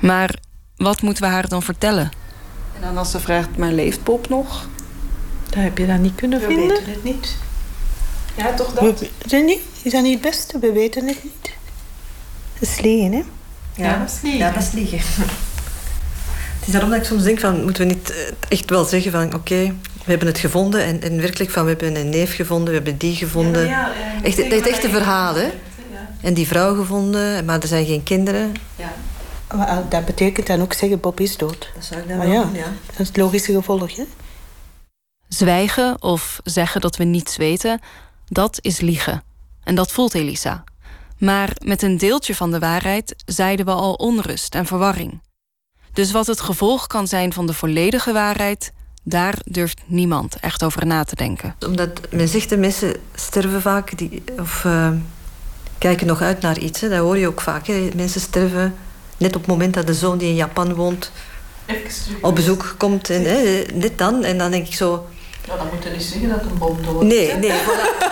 Maar 0.00 0.34
wat 0.76 1.02
moeten 1.02 1.22
we 1.22 1.28
haar 1.28 1.48
dan 1.48 1.62
vertellen? 1.62 2.10
En 2.74 2.80
dan 2.80 2.96
als 2.96 3.10
ze 3.10 3.20
vraagt, 3.20 3.56
maar 3.56 3.72
leeft 3.72 4.02
Bob 4.04 4.28
nog? 4.28 4.68
Daar 5.50 5.62
heb 5.62 5.78
je 5.78 5.86
dat 5.86 5.98
niet 5.98 6.14
kunnen 6.14 6.40
we 6.40 6.46
vinden. 6.46 6.68
We 6.68 6.74
weten 6.74 6.92
het 6.92 7.04
niet. 7.04 7.36
Ja, 8.36 8.54
toch 8.54 8.72
dat? 8.72 9.00
We, 9.00 9.10
Rennie, 9.26 9.62
is 9.82 9.92
dat 9.92 10.02
niet 10.02 10.12
het 10.12 10.22
beste? 10.22 10.58
We 10.58 10.72
weten 10.72 11.06
het 11.06 11.22
niet. 11.24 11.54
Dat 12.58 12.68
is 12.68 12.80
liegen, 12.80 13.12
hè? 13.12 13.22
Ja, 13.74 13.90
ja, 13.90 13.98
dat 13.98 14.10
is 14.10 14.20
liegen. 14.22 14.38
Ja, 14.38 14.50
dat 14.52 14.62
is 14.62 14.72
liegen. 14.72 14.98
het 16.58 16.66
is 16.66 16.72
daarom 16.72 16.90
dat 16.90 16.98
ik 16.98 17.04
soms 17.04 17.22
denk 17.22 17.40
van, 17.40 17.64
moeten 17.64 17.86
we 17.86 17.92
niet 17.94 18.34
echt 18.48 18.70
wel 18.70 18.84
zeggen 18.84 19.12
van, 19.12 19.26
oké, 19.26 19.36
okay, 19.36 19.74
we 20.04 20.10
hebben 20.10 20.28
het 20.28 20.38
gevonden 20.38 20.84
en, 20.84 21.02
en, 21.02 21.20
werkelijk 21.20 21.50
van 21.50 21.62
we 21.62 21.68
hebben 21.70 21.96
een 21.96 22.08
neef 22.08 22.34
gevonden, 22.34 22.68
we 22.68 22.74
hebben 22.74 22.96
die 22.96 23.16
gevonden. 23.16 23.66
Ja, 23.66 23.68
ja, 23.68 24.22
echt, 24.22 24.36
het 24.36 24.66
echte 24.66 24.88
verhaal, 24.88 25.34
hè? 25.34 25.48
En 26.20 26.34
die 26.34 26.46
vrouw 26.46 26.74
gevonden, 26.74 27.44
maar 27.44 27.60
er 27.60 27.68
zijn 27.68 27.86
geen 27.86 28.02
kinderen. 28.02 28.52
Ja. 28.76 28.92
Maar 29.56 29.82
dat 29.88 30.04
betekent 30.04 30.46
dan 30.46 30.60
ook 30.60 30.72
zeggen 30.72 31.00
Bob 31.00 31.20
is 31.20 31.36
dood. 31.36 31.70
Dat 31.74 31.84
zou 31.84 32.00
ik 32.00 32.08
dan 32.08 32.16
maar 32.16 32.28
ja, 32.28 32.42
doen, 32.42 32.54
ja. 32.54 32.72
Dat 32.86 32.98
is 32.98 33.06
het 33.06 33.16
logische 33.16 33.52
gevolg, 33.52 33.96
hè? 33.96 34.04
Zwijgen 35.28 36.02
of 36.02 36.40
zeggen 36.44 36.80
dat 36.80 36.96
we 36.96 37.04
niets 37.04 37.36
weten, 37.36 37.80
dat 38.28 38.58
is 38.60 38.80
liegen. 38.80 39.22
En 39.64 39.74
dat 39.74 39.92
voelt 39.92 40.14
Elisa. 40.14 40.64
Maar 41.18 41.56
met 41.64 41.82
een 41.82 41.98
deeltje 41.98 42.34
van 42.34 42.50
de 42.50 42.58
waarheid 42.58 43.14
zeiden 43.26 43.66
we 43.66 43.72
al 43.72 43.94
onrust 43.94 44.54
en 44.54 44.66
verwarring. 44.66 45.20
Dus 45.92 46.12
wat 46.12 46.26
het 46.26 46.40
gevolg 46.40 46.86
kan 46.86 47.06
zijn 47.06 47.32
van 47.32 47.46
de 47.46 47.54
volledige 47.54 48.12
waarheid, 48.12 48.72
Daar 49.02 49.34
durft 49.44 49.80
niemand 49.86 50.36
echt 50.40 50.62
over 50.62 50.86
na 50.86 51.04
te 51.04 51.16
denken. 51.16 51.54
Omdat 51.66 52.00
men 52.10 52.28
zegt, 52.28 52.48
de 52.48 52.56
mensen 52.56 52.96
sterven 53.14 53.62
vaak 53.62 53.98
die, 53.98 54.22
of 54.38 54.64
uh, 54.64 54.88
kijken 55.78 56.06
nog 56.06 56.22
uit 56.22 56.40
naar 56.40 56.58
iets. 56.58 56.80
Hè. 56.80 56.88
Dat 56.88 56.98
hoor 56.98 57.18
je 57.18 57.26
ook 57.26 57.40
vaak. 57.40 57.66
Hè. 57.66 57.88
Mensen 57.96 58.20
sterven 58.20 58.74
net 59.16 59.34
op 59.34 59.40
het 59.40 59.50
moment 59.50 59.74
dat 59.74 59.86
de 59.86 59.94
zoon 59.94 60.18
die 60.18 60.28
in 60.28 60.34
Japan 60.34 60.74
woont 60.74 61.12
op 62.20 62.34
bezoek 62.34 62.74
komt. 62.78 63.10
En, 63.10 63.24
hè, 63.24 63.64
net 63.74 63.98
dan. 63.98 64.24
En 64.24 64.38
dan 64.38 64.50
denk 64.50 64.66
ik 64.66 64.74
zo... 64.74 65.08
Ja, 65.46 65.56
dan 65.56 65.66
moet 65.72 65.84
je 65.84 65.90
niet 65.90 66.02
zeggen 66.02 66.28
dat 66.28 66.42
een 66.42 66.58
bom 66.58 66.82
dood 66.82 67.02
Nee, 67.02 67.34
nee. 67.34 67.50
Voilà. 67.50 68.10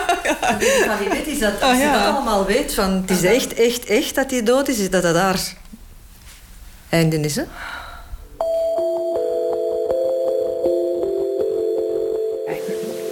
De 0.59 0.81
kwaliteit 0.83 1.27
is 1.33 1.39
dat 1.39 1.61
als 1.61 1.73
oh, 1.73 1.79
ja. 1.79 1.91
je 1.91 1.99
dat 1.99 2.15
allemaal 2.15 2.45
weet, 2.45 2.73
van 2.73 2.91
het 2.91 3.09
is 3.09 3.23
echt, 3.23 3.53
echt, 3.53 3.85
echt 3.85 4.15
dat 4.15 4.31
hij 4.31 4.43
dood 4.43 4.67
is, 4.67 4.77
is 4.77 4.89
dat 4.89 5.03
dat 5.03 5.13
daar 5.13 5.53
einde 6.89 7.19
is. 7.19 7.35
Hè? 7.35 7.43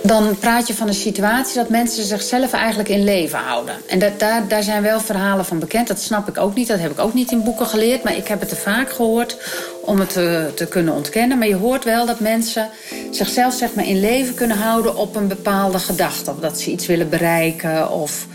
Dan 0.09 0.37
praat 0.39 0.67
je 0.67 0.73
van 0.73 0.87
een 0.87 0.93
situatie 0.93 1.55
dat 1.55 1.69
mensen 1.69 2.03
zichzelf 2.03 2.53
eigenlijk 2.53 2.89
in 2.89 3.03
leven 3.03 3.39
houden. 3.39 3.75
En 3.87 3.99
dat, 3.99 4.19
daar, 4.19 4.47
daar 4.47 4.63
zijn 4.63 4.81
wel 4.81 4.99
verhalen 4.99 5.45
van 5.45 5.59
bekend. 5.59 5.87
Dat 5.87 5.99
snap 5.99 6.27
ik 6.27 6.37
ook 6.37 6.55
niet. 6.55 6.67
Dat 6.67 6.79
heb 6.79 6.91
ik 6.91 6.99
ook 6.99 7.13
niet 7.13 7.31
in 7.31 7.43
boeken 7.43 7.65
geleerd. 7.65 8.03
Maar 8.03 8.15
ik 8.15 8.27
heb 8.27 8.39
het 8.39 8.49
te 8.49 8.55
vaak 8.55 8.91
gehoord 8.91 9.37
om 9.81 9.99
het 9.99 10.09
te, 10.09 10.51
te 10.55 10.67
kunnen 10.67 10.93
ontkennen. 10.93 11.37
Maar 11.37 11.47
je 11.47 11.55
hoort 11.55 11.83
wel 11.83 12.05
dat 12.05 12.19
mensen 12.19 12.69
zichzelf 13.11 13.53
zeg 13.53 13.73
maar, 13.73 13.85
in 13.85 13.99
leven 13.99 14.33
kunnen 14.33 14.57
houden 14.57 14.95
op 14.95 15.15
een 15.15 15.27
bepaalde 15.27 15.79
gedachte. 15.79 16.31
Of 16.31 16.39
dat 16.39 16.59
ze 16.59 16.71
iets 16.71 16.85
willen 16.85 17.09
bereiken. 17.09 17.91
Of, 17.91 18.27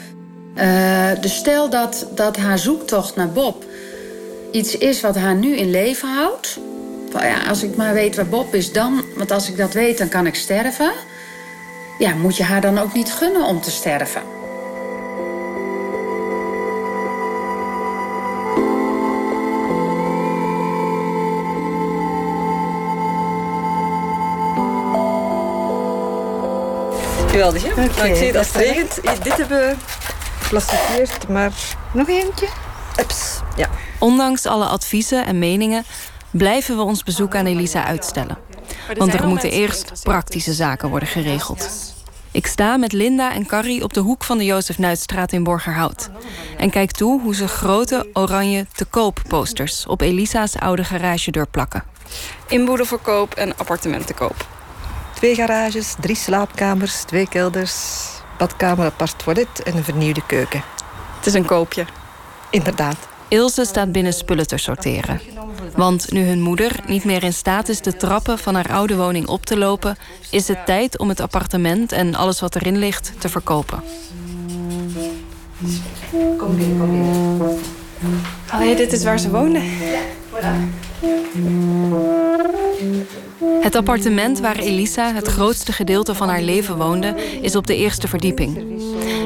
uh, 0.57 1.11
dus 1.21 1.37
stel 1.37 1.71
dat, 1.71 2.07
dat 2.15 2.37
haar 2.37 2.59
zoektocht 2.59 3.17
naar 3.17 3.31
Bob 3.31 3.65
iets 4.51 4.79
is 4.79 5.01
wat 5.01 5.17
haar 5.17 5.35
nu 5.35 5.57
in 5.57 5.71
leven 5.71 6.09
houdt. 6.09 6.59
Ja, 7.21 7.49
als 7.49 7.63
ik 7.63 7.77
maar 7.77 7.95
weet 7.95 8.17
waar 8.17 8.27
Bob 8.27 8.55
is, 8.55 8.73
dan. 8.73 9.05
Want 9.17 9.31
als 9.31 9.49
ik 9.49 9.57
dat 9.57 9.73
weet, 9.73 9.99
dan 9.99 10.09
kan 10.09 10.27
ik 10.27 10.35
sterven 10.35 10.93
ja, 11.99 12.15
moet 12.15 12.37
je 12.37 12.43
haar 12.43 12.61
dan 12.61 12.79
ook 12.79 12.93
niet 12.93 13.13
gunnen 13.13 13.45
om 13.45 13.61
te 13.61 13.71
sterven? 13.71 14.23
Geweldig, 27.31 27.63
hè? 27.63 27.71
Okay, 27.71 27.87
nou, 27.97 28.09
ik 28.09 28.17
zie 28.17 28.27
het 28.27 28.37
als 28.37 28.47
het 28.47 28.57
regent. 28.57 29.01
Dit 29.23 29.37
hebben 29.37 29.59
we 29.59 29.77
geplasticieerd, 30.41 31.29
maar... 31.29 31.53
Nog 31.93 32.09
eentje? 32.09 32.49
Ups, 33.01 33.41
ja. 33.57 33.69
Ondanks 33.99 34.47
alle 34.47 34.65
adviezen 34.65 35.27
en 35.27 35.39
meningen 35.39 35.85
blijven 36.31 36.77
we 36.77 36.83
ons 36.83 37.03
bezoek 37.03 37.35
aan 37.35 37.47
Elisa 37.47 37.85
uitstellen. 37.85 38.39
Want 38.97 39.15
er 39.15 39.29
moeten 39.29 39.51
eerst 39.51 39.93
praktische 40.03 40.53
zaken 40.53 40.89
worden 40.89 41.09
geregeld. 41.09 41.93
Ik 42.31 42.47
sta 42.47 42.77
met 42.77 42.93
Linda 42.93 43.33
en 43.33 43.47
Carrie 43.47 43.83
op 43.83 43.93
de 43.93 44.01
hoek 44.01 44.25
van 44.25 44.39
de 44.39 44.45
Jozef 44.45 44.79
Nuitstraat 44.79 45.33
in 45.33 45.43
Borgerhout. 45.43 46.11
En 46.57 46.71
kijk 46.71 46.91
toe 46.91 47.21
hoe 47.21 47.35
ze 47.35 47.49
grote 47.49 48.07
oranje 48.13 48.67
te 48.73 48.85
koop 48.85 49.23
posters 49.29 49.87
op 49.87 50.01
Elisa's 50.01 50.57
oude 50.57 50.85
garagedeur 50.85 51.47
plakken. 51.47 51.85
Inboedel 52.49 52.87
voor 52.87 52.99
koop 52.99 53.35
en 53.35 53.57
appartement 53.57 54.07
te 54.07 54.15
koop. 54.15 54.47
Twee 55.15 55.35
garages, 55.35 55.95
drie 56.01 56.17
slaapkamers, 56.17 57.03
twee 57.03 57.29
kelders, 57.29 58.05
badkamer, 58.39 58.87
apart 58.87 59.19
toilet 59.19 59.63
en 59.63 59.77
een 59.77 59.85
vernieuwde 59.85 60.27
keuken. 60.27 60.63
Het 61.17 61.27
is 61.27 61.35
een 61.35 61.47
koopje. 61.47 61.85
Inderdaad. 62.51 62.97
Ilse 63.29 63.65
staat 63.65 63.93
binnen 63.93 64.13
spullen 64.13 64.47
te 64.47 64.57
sorteren. 64.57 65.21
Want 65.77 66.13
nu 66.13 66.25
hun 66.25 66.41
moeder 66.41 66.81
niet 66.87 67.05
meer 67.05 67.23
in 67.23 67.33
staat 67.33 67.69
is 67.69 67.81
de 67.81 67.97
trappen 67.97 68.39
van 68.39 68.55
haar 68.55 68.73
oude 68.73 68.97
woning 68.97 69.27
op 69.27 69.47
te 69.47 69.59
lopen, 69.59 69.97
is 70.31 70.49
het 70.49 70.67
tijd 70.67 70.99
om 70.99 71.09
het 71.09 71.21
appartement 71.21 71.93
en 71.93 72.15
alles 72.15 72.41
wat 72.41 72.55
erin 72.55 72.79
ligt 72.79 73.13
te 73.19 73.29
verkopen. 73.29 73.83
Kom 76.39 76.57
binnen, 76.57 76.79
kom 76.79 76.91
binnen. 76.91 77.63
Oh 78.55 78.65
ja, 78.65 78.75
dit 78.75 78.93
is 78.93 79.05
waar 79.05 79.19
ze 79.19 79.31
wonen. 79.31 79.63
Ja, 79.63 80.55
Het 83.61 83.75
appartement 83.75 84.41
waar 84.41 84.59
Elisa 84.59 85.13
het 85.15 85.27
grootste 85.27 85.73
gedeelte 85.73 86.15
van 86.15 86.29
haar 86.29 86.43
leven 86.43 86.77
woonde, 86.77 87.15
is 87.41 87.57
op 87.57 87.67
de 87.67 87.77
eerste 87.77 88.09
verdieping. 88.09 88.81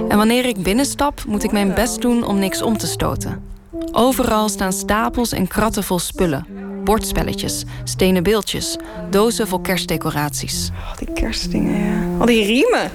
En 0.09 0.17
wanneer 0.17 0.45
ik 0.45 0.63
binnenstap, 0.63 1.25
moet 1.27 1.45
ik 1.45 1.53
mijn 1.53 1.75
best 1.75 2.01
doen 2.01 2.25
om 2.25 2.39
niks 2.39 2.63
om 2.63 2.79
te 2.79 2.87
stoten. 2.87 3.48
Overal 3.93 4.49
staan 4.49 4.73
stapels 4.73 5.33
en 5.33 5.47
kratten 5.47 5.85
vol 5.85 5.99
spullen. 5.99 6.47
Bordspelletjes, 6.85 7.65
stenen 7.85 8.23
beeldjes, 8.23 8.77
dozen 9.11 9.49
vol 9.49 9.61
kerstdecoraties. 9.61 10.71
Oh, 10.73 10.97
die 10.97 11.13
kerstdingen, 11.13 11.85
ja. 11.85 12.19
Al 12.21 12.27
die 12.27 12.45
riemen. 12.45 12.91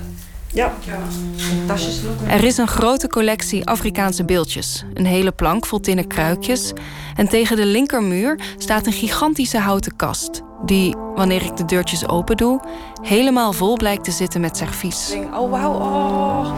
Ja. 0.54 0.74
Tasjes 1.68 2.02
er 2.28 2.44
is 2.44 2.58
een 2.58 2.68
grote 2.68 3.08
collectie 3.08 3.66
Afrikaanse 3.66 4.26
beeldjes. 4.26 4.86
Een 4.94 5.06
hele 5.06 5.32
plank 5.32 5.66
vol 5.66 5.80
tinnen 5.80 6.08
kruikjes. 6.08 6.74
En 7.16 7.28
tegen 7.28 7.56
de 7.56 7.66
linkermuur 7.66 8.40
staat 8.58 8.86
een 8.86 8.94
gigantische 8.94 9.58
houten 9.58 9.96
kast. 9.96 10.42
Die, 10.66 10.96
wanneer 11.16 11.44
ik 11.44 11.58
de 11.58 11.66
deurtjes 11.66 12.08
open 12.08 12.38
doe, 12.38 12.62
helemaal 13.02 13.54
vol 13.54 13.78
blijkt 13.78 14.04
te 14.04 14.12
zitten 14.12 14.42
met 14.42 14.58
servies. 14.58 15.14
Oh, 15.34 15.50
wauw. 15.52 15.74
Oh. 15.74 16.58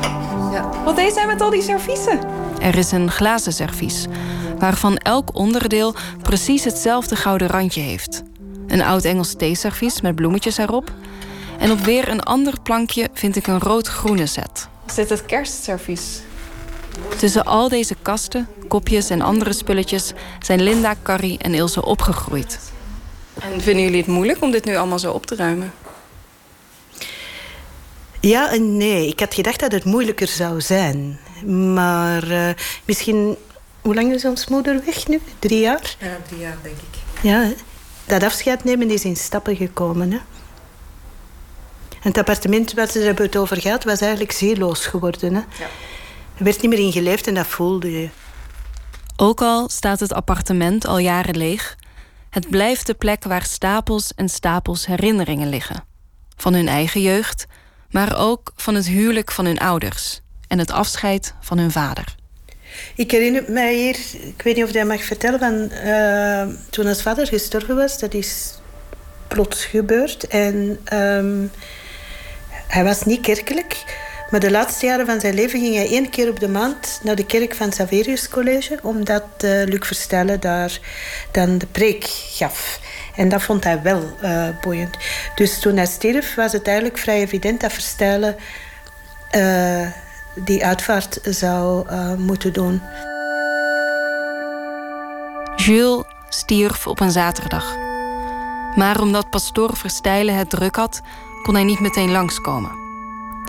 Ja. 0.51 0.69
Wat 0.83 0.95
deed 0.95 1.13
zij 1.13 1.25
met 1.25 1.41
al 1.41 1.49
die 1.49 1.61
serviezen? 1.61 2.19
Er 2.61 2.77
is 2.77 2.91
een 2.91 3.11
glazen 3.11 3.53
servies, 3.53 4.05
waarvan 4.59 4.97
elk 4.97 5.35
onderdeel 5.35 5.95
precies 6.21 6.63
hetzelfde 6.63 7.15
gouden 7.15 7.47
randje 7.47 7.81
heeft. 7.81 8.23
Een 8.67 8.81
oud 8.81 9.03
Engels 9.03 9.33
theeservies 9.33 10.01
met 10.01 10.15
bloemetjes 10.15 10.57
erop. 10.57 10.91
En 11.59 11.71
op 11.71 11.79
weer 11.79 12.09
een 12.09 12.23
ander 12.23 12.53
plankje 12.63 13.09
vind 13.13 13.35
ik 13.35 13.47
een 13.47 13.59
rood-groene 13.59 14.25
set. 14.25 14.67
Is 14.87 14.93
dit 14.95 15.09
het 15.09 15.25
kerstservies? 15.25 16.21
Tussen 17.17 17.45
al 17.45 17.69
deze 17.69 17.95
kasten, 18.01 18.47
kopjes 18.67 19.09
en 19.09 19.21
andere 19.21 19.53
spulletjes 19.53 20.13
zijn 20.39 20.61
Linda, 20.61 20.95
Carrie 21.03 21.37
en 21.37 21.53
Ilse 21.53 21.85
opgegroeid. 21.85 22.59
En 23.39 23.61
vinden 23.61 23.83
jullie 23.83 23.97
het 23.97 24.07
moeilijk 24.07 24.41
om 24.41 24.51
dit 24.51 24.65
nu 24.65 24.75
allemaal 24.75 24.99
zo 24.99 25.11
op 25.11 25.25
te 25.25 25.35
ruimen? 25.35 25.73
Ja 28.19 28.51
en 28.51 28.77
nee. 28.77 29.07
Ik 29.07 29.19
had 29.19 29.33
gedacht 29.33 29.59
dat 29.59 29.71
het 29.71 29.83
moeilijker 29.83 30.27
zou 30.27 30.61
zijn. 30.61 31.19
Maar 31.45 32.31
uh, 32.31 32.49
misschien... 32.85 33.35
Hoe 33.81 33.95
lang 33.95 34.13
is 34.13 34.25
ons 34.25 34.47
moeder 34.47 34.81
weg 34.85 35.07
nu? 35.07 35.21
Drie 35.39 35.59
jaar? 35.59 35.95
Ja, 35.99 36.17
drie 36.27 36.39
jaar 36.39 36.57
denk 36.61 36.75
ik. 36.75 37.21
Ja, 37.21 37.51
dat 38.05 38.23
afscheid 38.23 38.63
nemen 38.63 38.91
is 38.91 39.03
in 39.03 39.15
stappen 39.15 39.55
gekomen. 39.55 40.11
Hè? 40.11 40.19
En 42.05 42.11
het 42.11 42.19
appartement 42.19 42.73
waar 42.73 42.87
ze 42.87 42.99
het 42.99 43.37
over 43.37 43.61
gehad, 43.61 43.83
was 43.83 44.01
eigenlijk 44.01 44.31
zieloos 44.31 44.85
geworden. 44.85 45.33
Hè? 45.33 45.39
Ja. 45.39 45.69
Er 46.37 46.43
werd 46.43 46.61
niet 46.61 46.71
meer 46.71 46.79
in 46.79 46.91
geleefd 46.91 47.27
en 47.27 47.33
dat 47.33 47.47
voelde 47.47 47.91
je. 47.99 48.09
Ook 49.15 49.41
al 49.41 49.69
staat 49.69 49.99
het 49.99 50.13
appartement 50.13 50.87
al 50.87 50.97
jaren 50.97 51.37
leeg... 51.37 51.75
het 52.29 52.49
blijft 52.49 52.87
de 52.87 52.93
plek 52.93 53.23
waar 53.23 53.43
stapels 53.43 54.13
en 54.15 54.29
stapels 54.29 54.85
herinneringen 54.85 55.49
liggen. 55.49 55.83
Van 56.35 56.53
hun 56.53 56.67
eigen 56.67 57.01
jeugd, 57.01 57.45
maar 57.89 58.17
ook 58.17 58.51
van 58.55 58.75
het 58.75 58.87
huwelijk 58.87 59.31
van 59.31 59.45
hun 59.45 59.59
ouders 59.59 60.21
en 60.47 60.59
het 60.59 60.71
afscheid 60.71 61.33
van 61.41 61.57
hun 61.57 61.71
vader. 61.71 62.15
Ik 62.95 63.11
herinner 63.11 63.43
mij 63.47 63.75
hier, 63.75 63.97
ik 64.27 64.41
weet 64.43 64.55
niet 64.55 64.65
of 64.65 64.73
jij 64.73 64.85
mag 64.85 65.03
vertellen, 65.03 65.39
van, 65.39 65.71
uh, 65.85 66.55
toen 66.69 66.87
ons 66.87 67.01
vader 67.01 67.27
gestorven 67.27 67.75
was, 67.75 67.99
dat 67.99 68.13
is 68.13 68.59
plots 69.27 69.65
gebeurd. 69.65 70.27
En 70.27 70.79
um, 70.93 71.51
hij 72.67 72.83
was 72.83 73.03
niet 73.03 73.21
kerkelijk, 73.21 73.83
maar 74.29 74.39
de 74.39 74.51
laatste 74.51 74.85
jaren 74.85 75.05
van 75.05 75.19
zijn 75.19 75.33
leven 75.33 75.59
ging 75.59 75.75
hij 75.75 75.87
één 75.89 76.09
keer 76.09 76.29
op 76.29 76.39
de 76.39 76.47
maand 76.47 76.99
naar 77.03 77.15
de 77.15 77.25
kerk 77.25 77.55
van 77.55 77.71
Saverius 77.71 78.29
College, 78.29 78.79
omdat 78.81 79.23
uh, 79.43 79.63
Luc 79.63 79.85
Verstellen 79.85 80.39
daar 80.39 80.79
dan 81.31 81.57
de 81.57 81.65
preek 81.65 82.03
gaf. 82.09 82.79
En 83.15 83.29
dat 83.29 83.41
vond 83.41 83.63
hij 83.63 83.81
wel 83.81 84.03
uh, 84.23 84.47
boeiend. 84.61 84.97
Dus 85.35 85.59
toen 85.59 85.75
hij 85.75 85.85
stierf, 85.85 86.35
was 86.35 86.51
het 86.51 86.67
eigenlijk 86.67 86.97
vrij 86.97 87.21
evident 87.21 87.61
dat 87.61 87.73
Verstellen 87.73 88.35
uh, 89.31 89.87
die 90.35 90.65
uitvaart 90.65 91.19
zou 91.23 91.85
moeten 92.17 92.53
doen. 92.53 92.81
Jules 95.55 96.03
stierf 96.29 96.87
op 96.87 96.99
een 96.99 97.11
zaterdag. 97.11 97.75
Maar 98.75 99.01
omdat 99.01 99.29
pastoor 99.29 99.77
Verstijlen 99.77 100.35
het 100.35 100.49
druk 100.49 100.75
had, 100.75 101.01
kon 101.45 101.53
hij 101.53 101.63
niet 101.63 101.79
meteen 101.79 102.11
langskomen. 102.11 102.71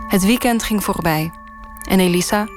Het 0.09 0.24
weekend 0.24 0.62
ging 0.62 0.85
voorbij. 0.85 1.31
En 1.89 2.01
Elisa, 2.01 2.48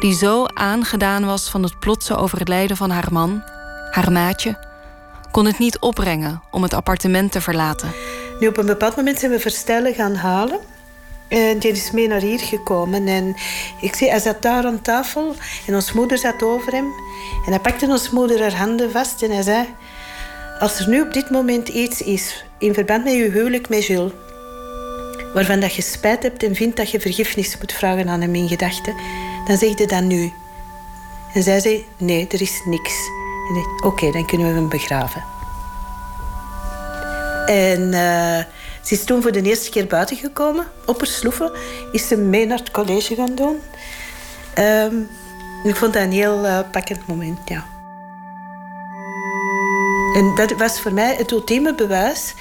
die 0.00 0.14
zo 0.14 0.44
aangedaan 0.46 1.24
was 1.24 1.50
van 1.50 1.62
het 1.62 1.78
plotse 1.78 2.16
overlijden 2.16 2.76
van 2.76 2.90
haar 2.90 3.08
man, 3.10 3.42
haar 3.90 4.12
maatje, 4.12 4.66
kon 5.30 5.46
het 5.46 5.58
niet 5.58 5.78
opbrengen 5.78 6.42
om 6.50 6.62
het 6.62 6.74
appartement 6.74 7.32
te 7.32 7.40
verlaten. 7.40 7.92
Nu, 8.40 8.46
op 8.46 8.56
een 8.56 8.66
bepaald 8.66 8.96
moment 8.96 9.18
zijn 9.18 9.30
we 9.30 9.40
Verstijlen 9.40 9.94
gaan 9.94 10.14
halen. 10.14 10.58
En 11.28 11.58
die 11.58 11.70
is 11.70 11.90
mee 11.90 12.08
naar 12.08 12.20
hier 12.20 12.40
gekomen. 12.40 13.06
En 13.06 13.36
ik 13.80 13.94
zie, 13.94 14.10
hij 14.10 14.20
zat 14.20 14.42
daar 14.42 14.64
aan 14.64 14.82
tafel 14.82 15.34
en 15.66 15.74
ons 15.74 15.92
moeder 15.92 16.18
zat 16.18 16.42
over 16.42 16.72
hem. 16.72 16.86
En 17.46 17.50
hij 17.50 17.60
pakte 17.60 17.86
ons 17.86 18.10
moeder 18.10 18.40
haar 18.40 18.56
handen 18.56 18.90
vast 18.90 19.22
en 19.22 19.30
hij 19.30 19.42
zei... 19.42 19.66
Als 20.58 20.78
er 20.78 20.88
nu 20.88 21.00
op 21.00 21.12
dit 21.12 21.30
moment 21.30 21.68
iets 21.68 22.02
is, 22.02 22.44
in 22.58 22.74
verband 22.74 23.04
met 23.04 23.12
je 23.12 23.30
huwelijk 23.30 23.68
met 23.68 23.86
Jules, 23.86 24.12
waarvan 25.34 25.60
dat 25.60 25.74
je 25.74 25.82
spijt 25.82 26.22
hebt 26.22 26.42
en 26.42 26.54
vindt 26.54 26.76
dat 26.76 26.90
je 26.90 27.00
vergiffenis 27.00 27.58
moet 27.58 27.72
vragen 27.72 28.08
aan 28.08 28.20
hem 28.20 28.34
in 28.34 28.48
gedachten, 28.48 28.94
dan 29.46 29.56
zeg 29.56 29.78
je 29.78 29.86
dat 29.86 30.02
nu. 30.02 30.32
En 31.34 31.42
zij 31.42 31.60
zei, 31.60 31.86
nee, 31.96 32.26
er 32.28 32.40
is 32.40 32.60
niks. 32.64 32.94
Oké, 33.84 34.10
dan 34.10 34.26
kunnen 34.26 34.48
we 34.48 34.54
hem 34.54 34.68
begraven. 34.68 35.24
En 37.46 37.80
uh, 37.80 38.38
ze 38.82 38.94
is 38.94 39.04
toen 39.04 39.22
voor 39.22 39.32
de 39.32 39.42
eerste 39.42 39.70
keer 39.70 39.86
buiten 39.86 40.16
gekomen, 40.16 40.66
op 40.86 40.98
haar 40.98 41.06
sloeven. 41.06 41.52
Is 41.92 42.08
ze 42.08 42.16
mee 42.16 42.46
naar 42.46 42.58
het 42.58 42.70
college 42.70 43.14
gaan 43.14 43.34
doen. 43.34 43.60
Um, 44.58 45.08
ik 45.64 45.76
vond 45.76 45.92
dat 45.92 46.02
een 46.02 46.12
heel 46.12 46.44
uh, 46.44 46.58
pakkend 46.70 47.06
moment, 47.06 47.38
ja. 47.44 47.64
En 50.14 50.32
dat 50.34 50.52
was 50.52 50.80
voor 50.80 50.92
mij 50.92 51.14
het 51.14 51.30
ultieme 51.30 51.74
bewijs. 51.74 52.34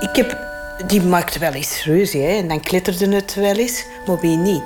Ik 0.00 0.16
heb, 0.16 0.38
die 0.86 1.02
maakte 1.02 1.38
wel 1.38 1.52
eens 1.52 1.84
ruzie 1.84 2.22
hè, 2.22 2.36
en 2.36 2.48
dan 2.48 2.60
kletterde 2.60 3.14
het 3.14 3.34
wel 3.34 3.54
eens, 3.54 3.84
maar 4.06 4.20
wie 4.20 4.36
niet. 4.36 4.62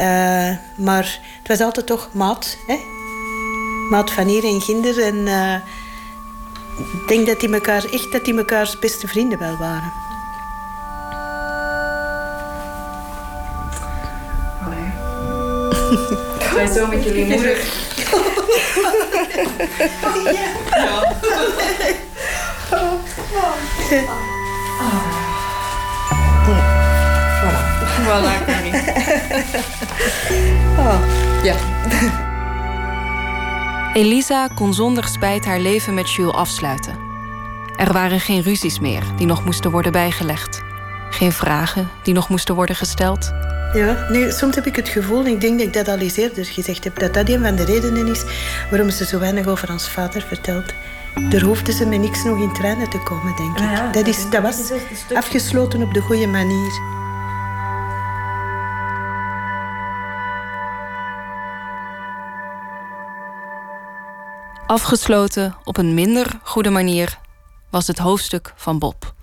Uh, 0.00 0.50
maar 0.74 1.20
het 1.38 1.48
was 1.48 1.60
altijd 1.60 1.86
toch 1.86 2.08
maat. 2.12 2.56
Hè? 2.66 2.76
Maat 3.90 4.10
van 4.10 4.26
hier 4.26 4.44
en 4.44 4.60
ginder. 4.60 5.02
En 5.02 5.16
uh, 5.16 5.54
ik 6.78 7.08
denk 7.08 7.26
dat 7.26 7.40
die 7.40 7.52
elkaar, 7.52 7.84
echt 7.92 8.12
dat 8.12 8.24
die 8.24 8.34
mekaars 8.34 8.78
beste 8.78 9.08
vrienden 9.08 9.38
wel 9.38 9.56
waren. 9.56 9.92
Ga 16.38 16.60
je 16.60 16.72
zo 16.74 16.86
met 16.86 17.04
jullie 17.04 17.24
moeder 17.24 17.56
ja. 20.24 20.56
Voilà. 24.78 25.27
Voilà, 28.08 28.32
Oh, 30.78 30.98
ja. 31.42 31.54
Elisa 34.02 34.48
kon 34.54 34.74
zonder 34.74 35.08
spijt 35.08 35.44
haar 35.44 35.58
leven 35.60 35.94
met 35.94 36.12
Jules 36.12 36.34
afsluiten. 36.34 36.98
Er 37.76 37.92
waren 37.92 38.20
geen 38.20 38.42
ruzies 38.42 38.80
meer 38.80 39.02
die 39.16 39.26
nog 39.26 39.44
moesten 39.44 39.70
worden 39.70 39.92
bijgelegd. 39.92 40.62
Geen 41.10 41.32
vragen 41.32 41.88
die 42.02 42.14
nog 42.14 42.28
moesten 42.28 42.54
worden 42.54 42.76
gesteld. 42.76 43.32
Ja, 43.72 44.06
nee, 44.10 44.32
soms 44.32 44.54
heb 44.54 44.66
ik 44.66 44.76
het 44.76 44.88
gevoel, 44.88 45.24
en 45.24 45.32
ik 45.32 45.40
denk 45.40 45.58
dat 45.58 45.66
ik 45.66 45.72
dat 45.72 45.88
al 45.88 45.98
eens 45.98 46.16
eerder 46.16 46.44
gezegd 46.44 46.84
heb, 46.84 46.98
dat 46.98 47.14
dat 47.14 47.28
een 47.28 47.42
van 47.42 47.56
de 47.56 47.64
redenen 47.64 48.06
is 48.06 48.24
waarom 48.70 48.90
ze 48.90 49.04
zo 49.04 49.18
weinig 49.18 49.46
over 49.46 49.70
ons 49.70 49.88
vader 49.88 50.22
vertelt. 50.22 50.74
Er 51.32 51.42
hoefde 51.42 51.72
ze 51.72 51.86
met 51.86 52.00
niks 52.00 52.24
nog 52.24 52.38
in 52.38 52.52
trainen 52.52 52.90
te 52.90 52.98
komen, 52.98 53.36
denk 53.36 53.58
ik. 53.58 53.92
dat, 53.92 54.06
is, 54.06 54.30
dat 54.30 54.42
was 54.42 54.72
afgesloten 55.14 55.82
op 55.82 55.94
de 55.94 56.00
goede 56.00 56.26
manier. 56.26 56.96
Afgesloten 64.68 65.56
op 65.64 65.76
een 65.76 65.94
minder 65.94 66.38
goede 66.42 66.70
manier 66.70 67.18
was 67.70 67.86
het 67.86 67.98
hoofdstuk 67.98 68.52
van 68.56 68.78
Bob. 68.78 69.14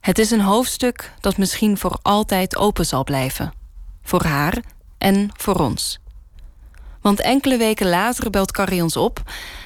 Het 0.00 0.18
is 0.18 0.30
een 0.30 0.40
hoofdstuk 0.40 1.12
dat 1.20 1.36
misschien 1.36 1.78
voor 1.78 1.98
altijd 2.02 2.56
open 2.56 2.86
zal 2.86 3.04
blijven. 3.04 3.52
Voor 4.02 4.24
haar 4.24 4.62
en 4.98 5.30
voor 5.36 5.54
ons. 5.54 5.98
Want 7.00 7.20
enkele 7.20 7.56
weken 7.56 7.88
later 7.88 8.30
belt 8.30 8.52
Carrie 8.52 8.82
ons 8.82 8.96
op 8.96 9.22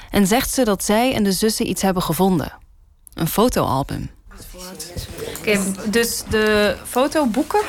en 0.09 0.27
zegt 0.27 0.51
ze 0.51 0.63
dat 0.63 0.83
zij 0.83 1.13
en 1.13 1.23
de 1.23 1.31
zussen 1.31 1.69
iets 1.69 1.81
hebben 1.81 2.03
gevonden: 2.03 2.53
een 3.13 3.27
fotoalbum. 3.27 4.09
Oké, 5.37 5.61
dus 5.89 6.23
de 6.29 6.77
fotoboeken. 6.87 7.61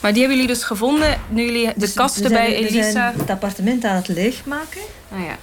Maar 0.00 0.12
die 0.12 0.20
hebben 0.20 0.40
jullie 0.40 0.54
dus 0.54 0.64
gevonden 0.64 1.20
nu 1.28 1.44
jullie 1.44 1.66
de 1.66 1.74
dus 1.76 1.92
kasten 1.92 2.30
bij 2.30 2.54
Elisa. 2.54 2.86
We 2.86 2.90
zijn 2.90 3.18
het 3.18 3.30
appartement 3.30 3.84
aan 3.84 3.96
het 3.96 4.08
leegmaken. 4.08 4.80
Ah, 5.12 5.24
ja. 5.24 5.36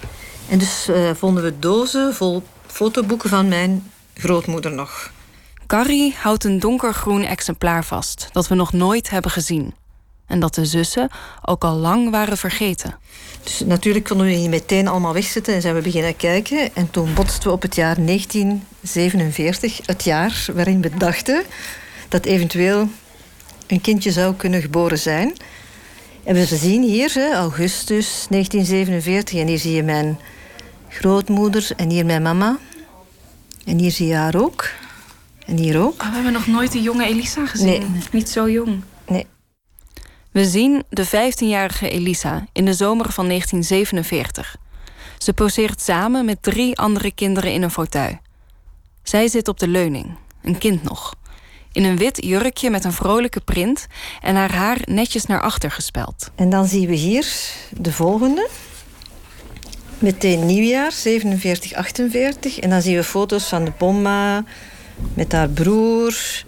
En 0.49 0.57
dus 0.57 0.89
uh, 0.89 1.09
vonden 1.13 1.43
we 1.43 1.59
dozen 1.59 2.13
vol 2.13 2.43
fotoboeken 2.65 3.29
van 3.29 3.47
mijn 3.47 3.91
grootmoeder 4.13 4.71
nog. 4.71 5.11
Carrie 5.67 6.15
houdt 6.21 6.43
een 6.43 6.59
donkergroen 6.59 7.23
exemplaar 7.23 7.85
vast 7.85 8.29
dat 8.31 8.47
we 8.47 8.55
nog 8.55 8.73
nooit 8.73 9.09
hebben 9.09 9.31
gezien. 9.31 9.73
En 10.27 10.39
dat 10.39 10.55
de 10.55 10.65
zussen 10.65 11.09
ook 11.41 11.63
al 11.63 11.75
lang 11.75 12.09
waren 12.09 12.37
vergeten. 12.37 12.97
Dus 13.43 13.59
natuurlijk 13.59 14.05
konden 14.05 14.27
we 14.27 14.33
niet 14.33 14.49
meteen 14.49 14.87
allemaal 14.87 15.13
wegzetten 15.13 15.53
en 15.53 15.61
zijn 15.61 15.75
we 15.75 15.81
beginnen 15.81 16.15
kijken. 16.15 16.75
En 16.75 16.91
toen 16.91 17.13
botsten 17.13 17.43
we 17.47 17.51
op 17.51 17.61
het 17.61 17.75
jaar 17.75 17.95
1947, 18.05 19.79
het 19.85 20.03
jaar 20.03 20.45
waarin 20.53 20.81
we 20.81 20.97
dachten 20.97 21.43
dat 22.09 22.25
eventueel 22.25 22.89
een 23.67 23.81
kindje 23.81 24.11
zou 24.11 24.35
kunnen 24.35 24.61
geboren 24.61 24.99
zijn. 24.99 25.33
En 26.23 26.35
we 26.35 26.45
zien 26.45 26.83
hier 26.83 27.33
augustus 27.33 28.25
1947 28.29 29.39
en 29.39 29.47
hier 29.47 29.59
zie 29.59 29.73
je 29.73 29.83
mijn 29.83 30.19
grootmoeder 30.89 31.69
en 31.75 31.89
hier 31.89 32.05
mijn 32.05 32.21
mama. 32.21 32.57
En 33.65 33.79
hier 33.79 33.91
zie 33.91 34.07
je 34.07 34.13
haar 34.13 34.35
ook. 34.35 34.69
En 35.45 35.57
hier 35.57 35.79
ook. 35.79 36.01
Oh, 36.01 36.07
we 36.07 36.13
hebben 36.13 36.33
nog 36.33 36.47
nooit 36.47 36.71
de 36.71 36.81
jonge 36.81 37.05
Elisa 37.05 37.45
gezien. 37.45 37.67
Nee. 37.67 38.01
Niet 38.11 38.29
zo 38.29 38.49
jong. 38.49 38.81
Nee. 39.07 39.27
We 40.31 40.45
zien 40.45 40.83
de 40.89 41.05
15-jarige 41.07 41.89
Elisa 41.89 42.45
in 42.51 42.65
de 42.65 42.73
zomer 42.73 43.11
van 43.11 43.27
1947. 43.27 44.55
Ze 45.17 45.33
poseert 45.33 45.81
samen 45.81 46.25
met 46.25 46.43
drie 46.43 46.77
andere 46.77 47.11
kinderen 47.11 47.51
in 47.51 47.61
een 47.61 47.71
fauteuil. 47.71 48.19
Zij 49.03 49.27
zit 49.27 49.47
op 49.47 49.59
de 49.59 49.67
leuning, 49.67 50.17
een 50.41 50.57
kind 50.57 50.83
nog. 50.83 51.15
In 51.73 51.83
een 51.83 51.97
wit 51.97 52.25
jurkje 52.25 52.69
met 52.69 52.83
een 52.83 52.93
vrolijke 52.93 53.39
print 53.39 53.87
en 54.21 54.35
haar 54.35 54.53
haar 54.53 54.77
netjes 54.85 55.25
naar 55.25 55.41
achter 55.41 55.71
gespeld. 55.71 56.31
En 56.35 56.49
dan 56.49 56.67
zien 56.67 56.87
we 56.87 56.95
hier 56.95 57.27
de 57.77 57.91
volgende. 57.91 58.49
Meteen 59.99 60.45
nieuwjaar, 60.45 60.91
47, 60.91 61.73
48. 61.73 62.59
En 62.59 62.69
dan 62.69 62.81
zien 62.81 62.95
we 62.95 63.03
foto's 63.03 63.47
van 63.47 63.65
de 63.65 63.71
bomma, 63.77 64.43
met 65.13 65.31
haar 65.31 65.49
broer, 65.49 66.43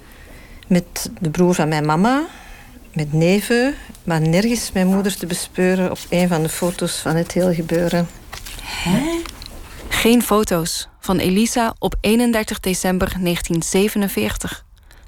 met 0.67 1.09
de 1.19 1.29
broer 1.29 1.53
van 1.53 1.67
mijn 1.67 1.85
mama, 1.85 2.25
met 2.93 3.13
neven, 3.13 3.75
maar 4.03 4.21
nergens 4.21 4.71
mijn 4.71 4.87
moeder 4.87 5.17
te 5.17 5.25
bespeuren 5.25 5.91
op 5.91 5.99
een 6.09 6.27
van 6.27 6.41
de 6.41 6.49
foto's 6.49 6.95
van 6.95 7.15
het 7.15 7.31
hele 7.31 7.53
gebeuren. 7.53 8.07
Hè? 8.61 9.21
Geen 9.89 10.21
foto's 10.21 10.87
van 10.99 11.17
Elisa 11.17 11.75
op 11.79 11.95
31 12.01 12.59
december 12.59 13.07
1947. 13.07 14.64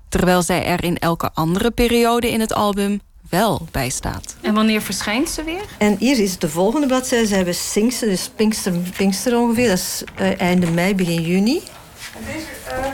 Terwijl 0.09 0.41
zij 0.41 0.65
er 0.65 0.83
in 0.83 0.97
elke 0.97 1.29
andere 1.33 1.71
periode 1.71 2.31
in 2.31 2.39
het 2.39 2.53
album 2.53 3.01
wel 3.29 3.67
bij 3.71 3.89
staat. 3.89 4.35
En 4.41 4.53
wanneer 4.53 4.81
verschijnt 4.81 5.29
ze 5.29 5.43
weer? 5.43 5.65
En 5.77 5.95
hier 5.99 6.19
is 6.19 6.37
de 6.37 6.49
volgende 6.49 6.87
bladzijde. 6.87 7.27
Ze 7.27 7.35
hebben 7.35 7.55
Singster, 7.55 8.07
dus 8.07 8.29
Pinkster, 8.35 8.73
Pinkster 8.97 9.37
ongeveer. 9.37 9.67
Dat 9.67 9.77
is 9.77 10.03
uh, 10.19 10.41
einde 10.41 10.71
mei, 10.71 10.95
begin 10.95 11.21
juni. 11.21 11.61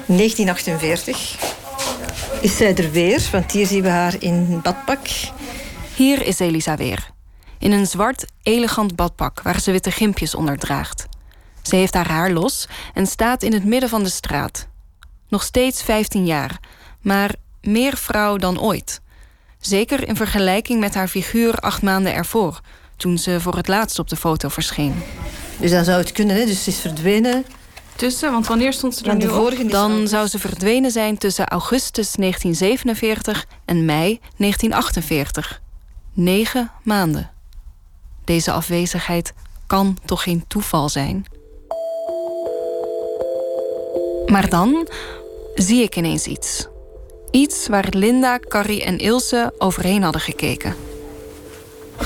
1948 0.05 1.35
is 2.41 2.57
zij 2.57 2.75
er 2.75 2.91
weer, 2.91 3.29
want 3.31 3.51
hier 3.51 3.67
zien 3.67 3.81
we 3.81 3.89
haar 3.89 4.15
in 4.19 4.59
badpak. 4.63 5.07
Hier 5.95 6.25
is 6.25 6.39
Elisa 6.39 6.75
weer. 6.75 7.11
In 7.59 7.71
een 7.71 7.87
zwart, 7.87 8.25
elegant 8.41 8.95
badpak 8.95 9.41
waar 9.41 9.59
ze 9.59 9.71
witte 9.71 9.91
gimpjes 9.91 10.35
onder 10.35 10.57
draagt. 10.57 11.07
Ze 11.61 11.75
heeft 11.75 11.93
haar 11.93 12.07
haar 12.07 12.31
los 12.31 12.67
en 12.93 13.07
staat 13.07 13.43
in 13.43 13.53
het 13.53 13.65
midden 13.65 13.89
van 13.89 14.03
de 14.03 14.09
straat. 14.09 14.67
Nog 15.29 15.43
steeds 15.43 15.83
15 15.83 16.25
jaar, 16.25 16.59
maar 17.03 17.35
meer 17.61 17.97
vrouw 17.97 18.37
dan 18.37 18.61
ooit. 18.61 19.01
Zeker 19.59 20.07
in 20.07 20.15
vergelijking 20.15 20.79
met 20.79 20.93
haar 20.93 21.07
figuur 21.07 21.55
acht 21.55 21.81
maanden 21.81 22.13
ervoor, 22.13 22.61
toen 22.97 23.17
ze 23.17 23.39
voor 23.39 23.55
het 23.55 23.67
laatst 23.67 23.99
op 23.99 24.09
de 24.09 24.15
foto 24.15 24.49
verscheen. 24.49 25.03
Dus 25.59 25.71
dan 25.71 25.83
zou 25.83 25.97
het 25.97 26.11
kunnen, 26.11 26.35
hè? 26.35 26.45
dus 26.45 26.63
ze 26.63 26.69
is 26.69 26.79
verdwenen 26.79 27.45
tussen? 27.95 28.31
Want 28.31 28.47
wanneer 28.47 28.73
stond 28.73 28.95
ze 28.95 29.03
er 29.03 29.15
nu 29.15 29.27
op? 29.27 29.69
Dan 29.69 30.07
zou 30.07 30.27
ze 30.27 30.39
verdwenen 30.39 30.91
zijn 30.91 31.17
tussen 31.17 31.47
augustus 31.47 32.11
1947 32.11 33.45
en 33.65 33.85
mei 33.85 34.19
1948. 34.37 35.61
Negen 36.13 36.71
maanden. 36.83 37.31
Deze 38.23 38.51
afwezigheid 38.51 39.33
kan 39.67 39.97
toch 40.05 40.23
geen 40.23 40.45
toeval 40.47 40.89
zijn? 40.89 41.25
Maar 44.25 44.49
dan 44.49 44.87
zie 45.55 45.83
ik 45.83 45.95
ineens 45.95 46.25
iets. 46.25 46.67
Iets 47.33 47.67
waar 47.67 47.87
Linda, 47.89 48.39
Carrie 48.39 48.83
en 48.83 48.97
Ilse 48.97 49.53
overheen 49.57 50.03
hadden 50.03 50.21
gekeken. 50.21 50.75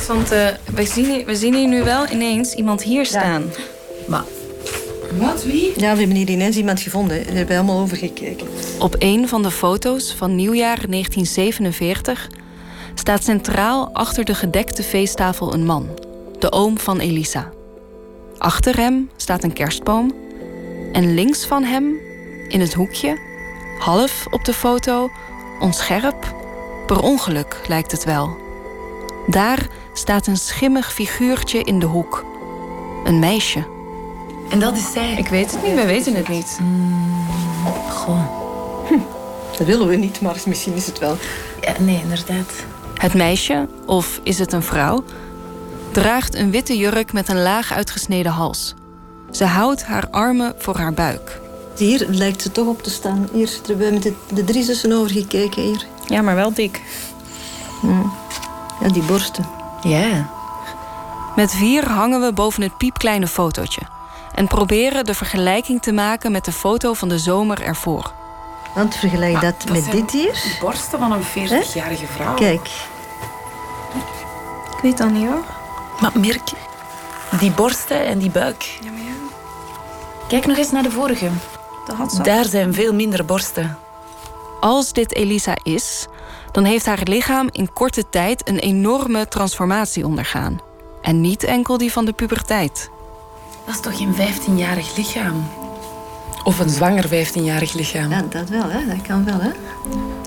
Want 0.07 0.31
uh, 0.31 0.47
we, 0.75 0.85
zien, 0.85 1.25
we 1.25 1.35
zien 1.35 1.53
hier 1.53 1.67
nu 1.67 1.83
wel 1.83 2.09
ineens 2.09 2.53
iemand 2.53 2.83
hier 2.83 3.05
staan. 3.05 3.43
Maar 4.07 4.23
wat? 5.17 5.43
Wie? 5.43 5.71
Ja, 5.75 5.93
we 5.93 5.99
hebben 5.99 6.15
hier 6.15 6.29
ineens 6.29 6.55
iemand 6.55 6.79
gevonden. 6.79 7.17
Daar 7.17 7.25
hebben 7.25 7.47
we 7.47 7.53
helemaal 7.53 7.79
over 7.81 7.97
gekeken. 7.97 8.47
Op 8.79 8.95
een 8.99 9.27
van 9.27 9.43
de 9.43 9.51
foto's 9.51 10.13
van 10.13 10.35
nieuwjaar 10.35 10.89
1947 10.89 12.29
staat 12.93 13.23
centraal 13.23 13.89
achter 13.93 14.25
de 14.25 14.35
gedekte 14.35 14.83
feesttafel 14.83 15.53
een 15.53 15.65
man, 15.65 15.89
de 16.39 16.51
oom 16.51 16.79
van 16.79 16.99
Elisa. 16.99 17.51
Achter 18.37 18.77
hem 18.77 19.09
staat 19.15 19.43
een 19.43 19.53
kerstboom 19.53 20.15
en 20.91 21.13
links 21.13 21.45
van 21.45 21.63
hem 21.63 21.95
in 22.47 22.59
het 22.59 22.73
hoekje, 22.73 23.26
half 23.77 24.25
op 24.29 24.45
de 24.45 24.53
foto, 24.53 25.11
onscherp, 25.59 26.35
per 26.85 27.01
ongeluk 27.01 27.61
lijkt 27.67 27.91
het 27.91 28.03
wel. 28.03 28.37
Daar 29.27 29.67
staat 29.93 30.27
een 30.27 30.37
schimmig 30.37 30.93
figuurtje 30.93 31.63
in 31.63 31.79
de 31.79 31.85
hoek. 31.85 32.25
Een 33.03 33.19
meisje. 33.19 33.65
En 34.49 34.59
dat 34.59 34.77
is 34.77 34.91
zij. 34.91 35.13
Ik 35.13 35.27
weet 35.27 35.51
het 35.51 35.63
niet, 35.63 35.73
wij 35.73 35.85
weten 35.85 36.15
het 36.15 36.27
niet. 36.27 36.59
Goh. 37.89 38.45
Dat 39.57 39.67
willen 39.67 39.87
we 39.87 39.95
niet, 39.95 40.21
maar 40.21 40.35
misschien 40.45 40.73
is 40.73 40.85
het 40.85 40.99
wel. 40.99 41.17
Ja, 41.61 41.73
nee, 41.79 42.01
inderdaad. 42.01 42.51
Het 42.93 43.13
meisje, 43.13 43.67
of 43.85 44.19
is 44.23 44.39
het 44.39 44.53
een 44.53 44.63
vrouw, 44.63 45.03
draagt 45.91 46.35
een 46.35 46.51
witte 46.51 46.77
jurk 46.77 47.13
met 47.13 47.29
een 47.29 47.41
laag 47.41 47.73
uitgesneden 47.73 48.31
hals. 48.31 48.73
Ze 49.31 49.45
houdt 49.45 49.83
haar 49.83 50.09
armen 50.09 50.53
voor 50.57 50.77
haar 50.77 50.93
buik. 50.93 51.39
Hier 51.77 52.05
lijkt 52.09 52.41
ze 52.41 52.51
toch 52.51 52.67
op 52.67 52.81
te 52.81 52.89
staan. 52.89 53.29
Hier, 53.33 53.47
er 53.47 53.67
hebben 53.67 53.87
we 53.87 53.93
met 53.93 54.03
de, 54.03 54.13
de 54.33 54.43
drie 54.43 54.63
zussen 54.63 54.91
over 54.91 55.09
gekeken 55.11 55.61
hier. 55.61 55.85
Ja, 56.05 56.21
maar 56.21 56.35
wel 56.35 56.53
dik. 56.53 56.81
Hmm. 57.81 58.13
Ja, 58.81 58.87
die 58.89 59.03
borsten. 59.03 59.45
Ja. 59.81 60.29
Met 61.35 61.51
vier 61.51 61.89
hangen 61.89 62.21
we 62.21 62.33
boven 62.33 62.61
het 62.63 62.77
piepkleine 62.77 63.27
fotootje. 63.27 63.81
En 64.35 64.47
proberen 64.47 65.05
de 65.05 65.13
vergelijking 65.13 65.81
te 65.81 65.91
maken 65.91 66.31
met 66.31 66.45
de 66.45 66.51
foto 66.51 66.93
van 66.93 67.09
de 67.09 67.19
zomer 67.19 67.61
ervoor. 67.61 68.13
Want 68.75 68.95
vergelijk 68.95 69.41
dat, 69.41 69.69
met 69.71 69.91
dit 69.91 70.11
hier. 70.11 70.31
De 70.31 70.57
borsten 70.59 70.99
van 70.99 71.11
een 71.11 71.23
40-jarige 71.23 72.07
vrouw. 72.07 72.33
Kijk, 72.33 72.69
Ik 74.75 74.81
weet 74.81 74.97
dat 74.97 75.09
niet 75.09 75.27
hoor. 75.27 75.43
Maar 75.99 76.19
merk, 76.19 76.51
die 77.39 77.51
borsten 77.51 78.05
en 78.05 78.19
die 78.19 78.31
buik. 78.31 78.77
Ja, 78.81 78.91
maar 78.91 79.01
ja. 79.01 79.35
Kijk 80.27 80.45
nog 80.45 80.57
eens 80.57 80.71
naar 80.71 80.83
de 80.83 80.91
vorige. 80.91 81.29
Dat 81.88 81.95
had 81.95 82.14
ze. 82.14 82.22
Daar 82.22 82.45
zijn 82.45 82.73
veel 82.73 82.93
minder 82.93 83.26
borsten. 83.26 83.77
Als 84.59 84.93
dit 84.93 85.14
Elisa 85.14 85.57
is, 85.64 86.07
dan 86.51 86.64
heeft 86.64 86.85
haar 86.85 87.01
lichaam 87.03 87.49
in 87.51 87.73
korte 87.73 88.09
tijd 88.09 88.49
een 88.49 88.59
enorme 88.59 89.27
transformatie 89.27 90.05
ondergaan. 90.05 90.61
En 91.01 91.22
niet 91.22 91.43
enkel 91.43 91.77
die 91.77 91.91
van 91.91 92.05
de 92.05 92.14
puberteit. 92.14 92.89
Dat 93.65 93.76
is 93.76 93.81
toch 93.81 93.97
geen 93.97 94.15
15-jarig 94.15 94.95
lichaam? 94.97 95.49
Of 96.43 96.59
een 96.59 96.69
zwanger 96.69 97.07
15-jarig 97.07 97.73
lichaam? 97.73 98.09
ja, 98.09 98.22
dat 98.30 98.49
wel, 98.49 98.69
hè? 98.69 98.85
dat 98.85 99.01
kan 99.01 99.26
wel. 99.26 99.39
Hè? 99.39 99.49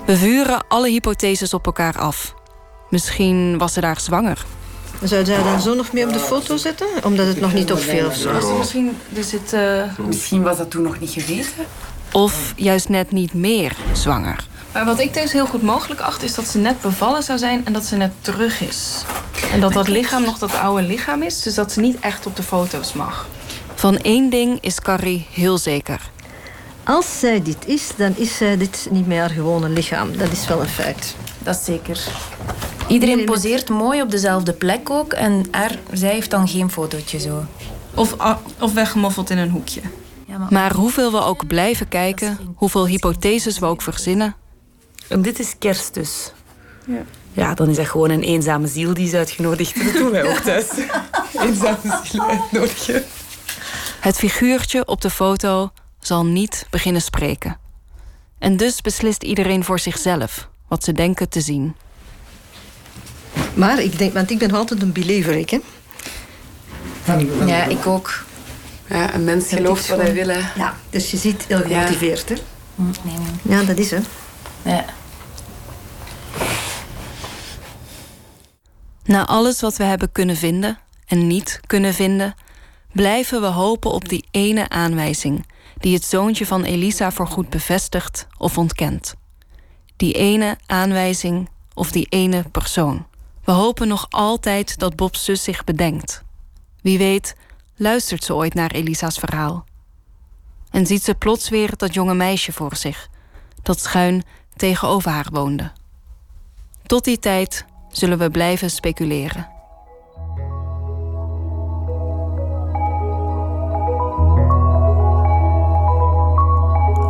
We 0.05 0.17
vuren 0.17 0.63
alle 0.67 0.89
hypotheses 0.89 1.53
op 1.53 1.65
elkaar 1.65 1.99
af. 1.99 2.33
Misschien 2.89 3.57
was 3.57 3.73
ze 3.73 3.81
daar 3.81 3.99
zwanger. 3.99 4.45
Zou 5.03 5.25
zij 5.25 5.43
dan 5.43 5.61
zo 5.61 5.75
nog 5.75 5.93
mee 5.93 6.05
op 6.05 6.13
de 6.13 6.19
foto 6.19 6.57
zetten? 6.57 6.87
Omdat 7.03 7.27
het 7.27 7.39
nog 7.39 7.53
niet 7.53 7.71
opviel 7.71 8.05
of 8.05 8.15
zo? 8.15 8.57
Misschien, 8.57 8.97
er 9.15 9.23
zit, 9.23 9.53
eh, 9.53 9.83
Misschien 9.97 10.41
was 10.41 10.57
dat 10.57 10.69
toen 10.69 10.83
nog 10.83 10.99
niet 10.99 11.09
geweten. 11.09 11.65
Of 12.11 12.53
juist 12.55 12.89
net 12.89 13.11
niet 13.11 13.33
meer 13.33 13.75
zwanger. 13.93 14.47
Maar 14.73 14.85
wat 14.85 14.99
ik 14.99 15.13
dus 15.13 15.31
heel 15.31 15.45
goed 15.45 15.61
mogelijk 15.61 16.01
acht, 16.01 16.23
is 16.23 16.35
dat 16.35 16.47
ze 16.47 16.57
net 16.57 16.81
bevallen 16.81 17.23
zou 17.23 17.39
zijn 17.39 17.65
en 17.65 17.73
dat 17.73 17.85
ze 17.85 17.95
net 17.95 18.11
terug 18.21 18.61
is. 18.61 19.03
En 19.51 19.59
dat 19.59 19.73
dat 19.73 19.87
lichaam 19.87 20.23
nog 20.23 20.37
dat 20.37 20.55
oude 20.55 20.81
lichaam 20.83 21.23
is, 21.23 21.41
dus 21.41 21.53
dat 21.53 21.71
ze 21.71 21.79
niet 21.79 21.99
echt 21.99 22.25
op 22.25 22.35
de 22.35 22.43
foto's 22.43 22.93
mag. 22.93 23.27
Van 23.75 23.97
één 23.97 24.29
ding 24.29 24.57
is 24.61 24.81
Carrie 24.81 25.27
heel 25.31 25.57
zeker. 25.57 26.09
Als 26.83 27.19
zij 27.19 27.41
dit 27.41 27.65
is, 27.65 27.89
dan 27.97 28.13
is 28.17 28.37
zij 28.37 28.57
dit 28.57 28.87
niet 28.91 29.07
meer 29.07 29.19
haar 29.19 29.29
gewone 29.29 29.69
lichaam. 29.69 30.17
Dat 30.17 30.31
is 30.31 30.47
wel 30.47 30.61
een 30.61 30.67
feit. 30.67 31.15
Dat 31.39 31.55
is 31.55 31.65
zeker. 31.65 31.99
Iedereen 32.91 33.25
poseert 33.25 33.69
mooi 33.69 34.01
op 34.01 34.11
dezelfde 34.11 34.53
plek 34.53 34.89
ook. 34.89 35.13
En 35.13 35.45
er, 35.51 35.79
zij 35.91 36.09
heeft 36.09 36.31
dan 36.31 36.47
geen 36.47 36.71
fotootje 36.71 37.19
zo. 37.19 37.45
Of, 37.93 38.15
of 38.59 38.73
weggemoffeld 38.73 39.29
in 39.29 39.37
een 39.37 39.49
hoekje. 39.49 39.81
Maar 40.49 40.73
hoeveel 40.73 41.11
we 41.11 41.21
ook 41.21 41.47
blijven 41.47 41.87
kijken, 41.87 42.37
hoeveel 42.55 42.87
hypotheses 42.87 43.59
we 43.59 43.65
ook 43.65 43.81
verzinnen, 43.81 44.35
En 45.07 45.21
dit 45.21 45.39
is 45.39 45.55
kerst 45.59 45.93
dus. 45.93 46.33
Ja. 46.85 47.03
Ja, 47.33 47.53
dan 47.53 47.69
is 47.69 47.75
dat 47.75 47.87
gewoon 47.87 48.09
een 48.09 48.23
eenzame 48.23 48.67
ziel 48.67 48.93
die 48.93 49.07
is 49.07 49.13
uitgenodigd. 49.13 49.83
Dat 49.85 49.93
doen 49.93 50.11
wij 50.11 50.23
ook 50.29 50.37
thuis. 50.37 50.67
eenzame 51.45 51.99
ziel 52.03 52.27
uitnodigen. 52.27 53.03
Het 53.99 54.15
figuurtje 54.15 54.87
op 54.87 55.01
de 55.01 55.09
foto 55.09 55.71
zal 55.99 56.25
niet 56.25 56.67
beginnen 56.69 57.01
spreken. 57.01 57.57
En 58.39 58.57
dus 58.57 58.81
beslist 58.81 59.23
iedereen 59.23 59.63
voor 59.63 59.79
zichzelf 59.79 60.49
wat 60.67 60.83
ze 60.83 60.91
denken 60.91 61.29
te 61.29 61.41
zien. 61.41 61.75
Maar 63.53 63.79
ik 63.81 63.97
denk, 63.97 64.13
want 64.13 64.29
ik 64.31 64.37
ben 64.39 64.51
altijd 64.51 64.81
een 64.81 64.91
believer, 64.91 65.33
ik, 65.33 65.49
hè? 65.49 65.59
Ja, 67.45 67.63
ik 67.63 67.85
ook. 67.87 68.23
Ja, 68.89 69.13
een 69.13 69.23
mens 69.23 69.47
gelooft 69.47 69.87
wat 69.87 70.01
hij 70.01 70.13
wil. 70.13 70.27
hè. 70.27 70.39
Ja, 70.55 70.75
dus 70.89 71.11
je 71.11 71.17
ziet 71.17 71.45
heel 71.47 71.67
Ja. 71.67 71.81
gemotiveerd, 71.81 72.29
hè? 72.29 72.35
Nee, 72.75 72.91
nee. 73.03 73.57
Ja, 73.57 73.63
dat 73.63 73.77
is 73.77 73.91
hè. 73.91 73.99
Ja. 74.63 74.85
Na 79.03 79.25
alles 79.27 79.61
wat 79.61 79.77
we 79.77 79.83
hebben 79.83 80.11
kunnen 80.11 80.35
vinden 80.35 80.77
en 81.07 81.27
niet 81.27 81.59
kunnen 81.67 81.93
vinden, 81.93 82.35
blijven 82.91 83.41
we 83.41 83.47
hopen 83.47 83.91
op 83.91 84.09
die 84.09 84.25
ene 84.31 84.69
aanwijzing 84.69 85.45
die 85.77 85.93
het 85.93 86.03
zoontje 86.05 86.45
van 86.45 86.63
Elisa 86.63 87.11
voorgoed 87.11 87.49
bevestigt 87.49 88.27
of 88.37 88.57
ontkent. 88.57 89.13
Die 89.97 90.13
ene 90.13 90.57
aanwijzing 90.65 91.49
of 91.73 91.91
die 91.91 92.05
ene 92.09 92.43
persoon. 92.51 93.05
We 93.43 93.51
hopen 93.51 93.87
nog 93.87 94.05
altijd 94.09 94.79
dat 94.79 94.95
Bob's 94.95 95.25
zus 95.25 95.43
zich 95.43 95.63
bedenkt. 95.63 96.23
Wie 96.81 96.97
weet, 96.97 97.35
luistert 97.75 98.23
ze 98.23 98.33
ooit 98.35 98.53
naar 98.53 98.71
Elisa's 98.71 99.17
verhaal. 99.17 99.65
En 100.69 100.85
ziet 100.85 101.03
ze 101.03 101.15
plots 101.15 101.49
weer 101.49 101.77
dat 101.77 101.93
jonge 101.93 102.13
meisje 102.13 102.51
voor 102.51 102.75
zich, 102.75 103.09
dat 103.61 103.79
schuin 103.79 104.23
tegenover 104.55 105.11
haar 105.11 105.27
woonde. 105.31 105.71
Tot 106.85 107.03
die 107.03 107.19
tijd 107.19 107.65
zullen 107.89 108.17
we 108.17 108.29
blijven 108.29 108.69
speculeren. 108.69 109.49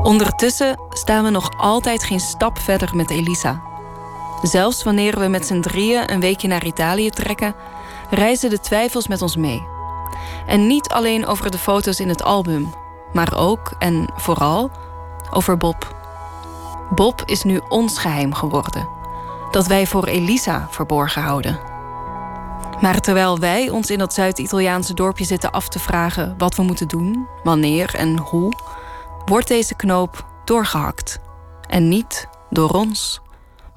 Ondertussen 0.03 0.79
staan 0.89 1.23
we 1.23 1.29
nog 1.29 1.49
altijd 1.57 2.03
geen 2.03 2.19
stap 2.19 2.57
verder 2.57 2.95
met 2.95 3.09
Elisa. 3.09 3.70
Zelfs 4.41 4.83
wanneer 4.83 5.19
we 5.19 5.27
met 5.27 5.45
z'n 5.45 5.59
drieën 5.59 6.11
een 6.11 6.19
weekje 6.19 6.47
naar 6.47 6.65
Italië 6.65 7.09
trekken, 7.09 7.55
reizen 8.09 8.49
de 8.49 8.59
twijfels 8.59 9.07
met 9.07 9.21
ons 9.21 9.35
mee. 9.35 9.67
En 10.45 10.67
niet 10.67 10.89
alleen 10.89 11.25
over 11.25 11.51
de 11.51 11.57
foto's 11.57 11.99
in 11.99 12.09
het 12.09 12.23
album, 12.23 12.73
maar 13.13 13.37
ook 13.37 13.71
en 13.79 14.13
vooral 14.15 14.71
over 15.31 15.57
Bob. 15.57 15.95
Bob 16.95 17.23
is 17.25 17.43
nu 17.43 17.61
ons 17.69 17.99
geheim 17.99 18.33
geworden, 18.33 18.87
dat 19.51 19.67
wij 19.67 19.87
voor 19.87 20.05
Elisa 20.05 20.67
verborgen 20.69 21.21
houden. 21.21 21.59
Maar 22.81 22.99
terwijl 22.99 23.39
wij 23.39 23.69
ons 23.69 23.89
in 23.89 23.97
dat 23.97 24.13
Zuid-Italiaanse 24.13 24.93
dorpje 24.93 25.25
zitten 25.25 25.51
af 25.51 25.67
te 25.67 25.79
vragen 25.79 26.35
wat 26.37 26.55
we 26.55 26.63
moeten 26.63 26.87
doen, 26.87 27.27
wanneer 27.43 27.95
en 27.95 28.17
hoe, 28.17 28.53
wordt 29.25 29.47
deze 29.47 29.75
knoop 29.75 30.25
doorgehakt. 30.43 31.19
En 31.67 31.87
niet 31.87 32.27
door 32.49 32.69
ons. 32.69 33.21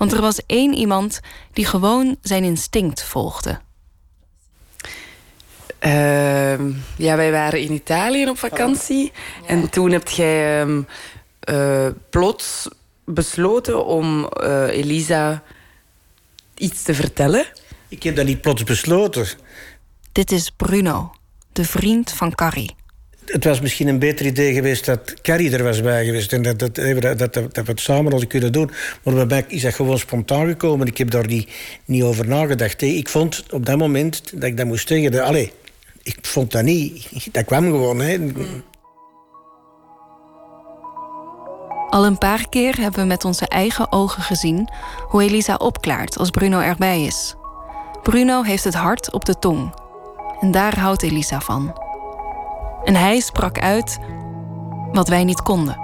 Want 0.04 0.16
er 0.16 0.22
was 0.22 0.40
één 0.46 0.74
iemand 0.74 1.20
die 1.52 1.66
gewoon 1.66 2.16
zijn 2.22 2.44
instinct 2.44 3.02
volgde. 3.02 3.60
Ehm, 5.78 6.72
ja, 6.96 7.16
wij 7.16 7.30
waren 7.30 7.60
in 7.60 7.72
Italië 7.72 8.28
op 8.28 8.38
vakantie. 8.38 9.12
En 9.46 9.70
toen 9.70 9.90
heb 9.90 10.08
jij 10.08 10.60
ehm, 10.60 10.82
eh, 11.40 11.86
plots 12.10 12.68
besloten 13.04 13.86
om 13.86 14.28
eh, 14.28 14.68
Elisa 14.68 15.42
iets 16.54 16.82
te 16.82 16.94
vertellen. 16.94 17.46
Ik 17.88 18.02
heb 18.02 18.16
dat 18.16 18.26
niet 18.26 18.40
plots 18.40 18.64
besloten. 18.64 19.26
Dit 20.12 20.32
is 20.32 20.50
Bruno, 20.50 21.14
de 21.52 21.64
vriend 21.64 22.12
van 22.12 22.34
Carrie. 22.34 22.74
Het 23.26 23.44
was 23.44 23.60
misschien 23.60 23.88
een 23.88 23.98
beter 23.98 24.26
idee 24.26 24.52
geweest 24.54 24.84
dat 24.84 25.14
Carrie 25.22 25.50
er 25.56 25.62
was 25.64 25.80
bij 25.82 26.04
geweest. 26.04 26.32
En 26.32 26.42
dat, 26.42 26.58
dat, 26.58 26.74
dat, 26.74 27.18
dat, 27.18 27.34
we 27.52 27.62
het 27.64 27.80
samen 27.80 28.10
hadden 28.10 28.28
kunnen 28.28 28.52
doen. 28.52 28.70
Maar 29.02 29.14
bij 29.14 29.24
mij 29.26 29.44
is 29.48 29.62
dat 29.62 29.74
gewoon 29.74 29.98
spontaan 29.98 30.46
gekomen. 30.46 30.86
Ik 30.86 30.98
heb 30.98 31.10
daar 31.10 31.26
niet, 31.26 31.48
niet 31.84 32.02
over 32.02 32.28
nagedacht. 32.28 32.80
hè. 32.80 32.86
Ik 32.86 33.08
vond 33.08 33.44
op 33.52 33.66
dat 33.66 33.78
moment 33.78 34.30
dat 34.34 34.42
ik 34.42 34.56
dat 34.56 34.66
moest 34.66 34.88
zeggen. 34.88 35.12
dat- 35.12 35.20
Allee, 35.20 35.52
ik 36.02 36.18
vond 36.22 36.52
dat 36.52 36.62
niet. 36.62 37.08
Dat 37.32 37.44
kwam 37.44 37.64
gewoon. 37.64 38.00
Hè. 38.00 38.18
Al 41.88 42.06
een 42.06 42.18
paar 42.18 42.48
keer 42.48 42.80
hebben 42.80 43.00
we 43.00 43.06
met 43.06 43.24
onze 43.24 43.48
eigen 43.48 43.92
ogen 43.92 44.22
gezien 44.22 44.68
hoe 45.08 45.22
Elisa 45.22 45.54
opklaart 45.54 46.18
als 46.18 46.30
Bruno 46.30 46.60
erbij 46.60 47.02
is. 47.04 47.34
Bruno 48.02 48.42
heeft 48.42 48.64
het 48.64 48.74
hart 48.74 49.12
op 49.12 49.24
de 49.24 49.38
tong. 49.38 49.74
En 50.40 50.50
daar 50.50 50.78
houdt 50.78 51.02
Elisa 51.02 51.40
van. 51.40 51.83
En 52.84 52.94
hij 52.94 53.20
sprak 53.20 53.58
uit 53.58 53.98
wat 54.92 55.08
wij 55.08 55.24
niet 55.24 55.42
konden. 55.42 55.78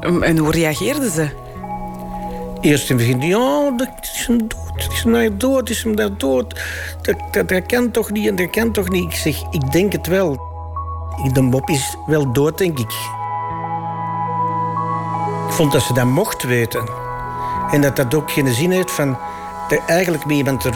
Ehm, 0.00 0.22
En 0.22 0.38
hoe 0.38 0.50
reageerde 0.50 1.10
ze? 1.10 1.28
Eerst 2.60 2.90
in 2.90 2.98
het 2.98 3.06
begin, 3.06 3.28
ja, 3.28 3.70
dat 3.76 3.88
is 4.02 4.26
hem 4.26 4.38
dood. 4.38 4.64
Het 4.74 4.92
is 4.92 5.02
hem 5.02 5.12
daar 5.12 5.38
dood, 5.38 5.58
het 5.58 5.70
is 5.70 5.82
hem 5.82 5.96
daar 5.96 6.16
dood. 6.16 6.60
Dat, 7.02 7.16
dat, 7.30 7.48
dat 7.48 7.66
kan 7.66 7.90
toch 7.90 8.10
niet 8.10 8.28
en 8.28 8.36
dat 8.36 8.50
kan 8.50 8.72
toch 8.72 8.88
niet. 8.88 9.04
Ik 9.04 9.14
zeg, 9.14 9.42
ik 9.50 9.72
denk 9.72 9.92
het 9.92 10.06
wel. 10.06 10.54
De 11.32 11.42
Bob 11.42 11.68
is 11.68 11.96
wel 12.06 12.32
dood, 12.32 12.58
denk 12.58 12.78
ik. 12.78 12.94
vond 15.48 15.72
dat 15.72 15.82
ze 15.82 15.92
dat 15.92 16.04
mocht 16.04 16.42
weten. 16.42 16.88
En 17.70 17.80
dat 17.80 17.96
dat 17.96 18.14
ook 18.14 18.30
geen 18.30 18.54
zin 18.54 18.70
heeft 18.70 18.90
van 18.90 19.18
eigenlijk 19.86 20.24
met 20.26 20.36
iemand 20.36 20.64
er, 20.64 20.74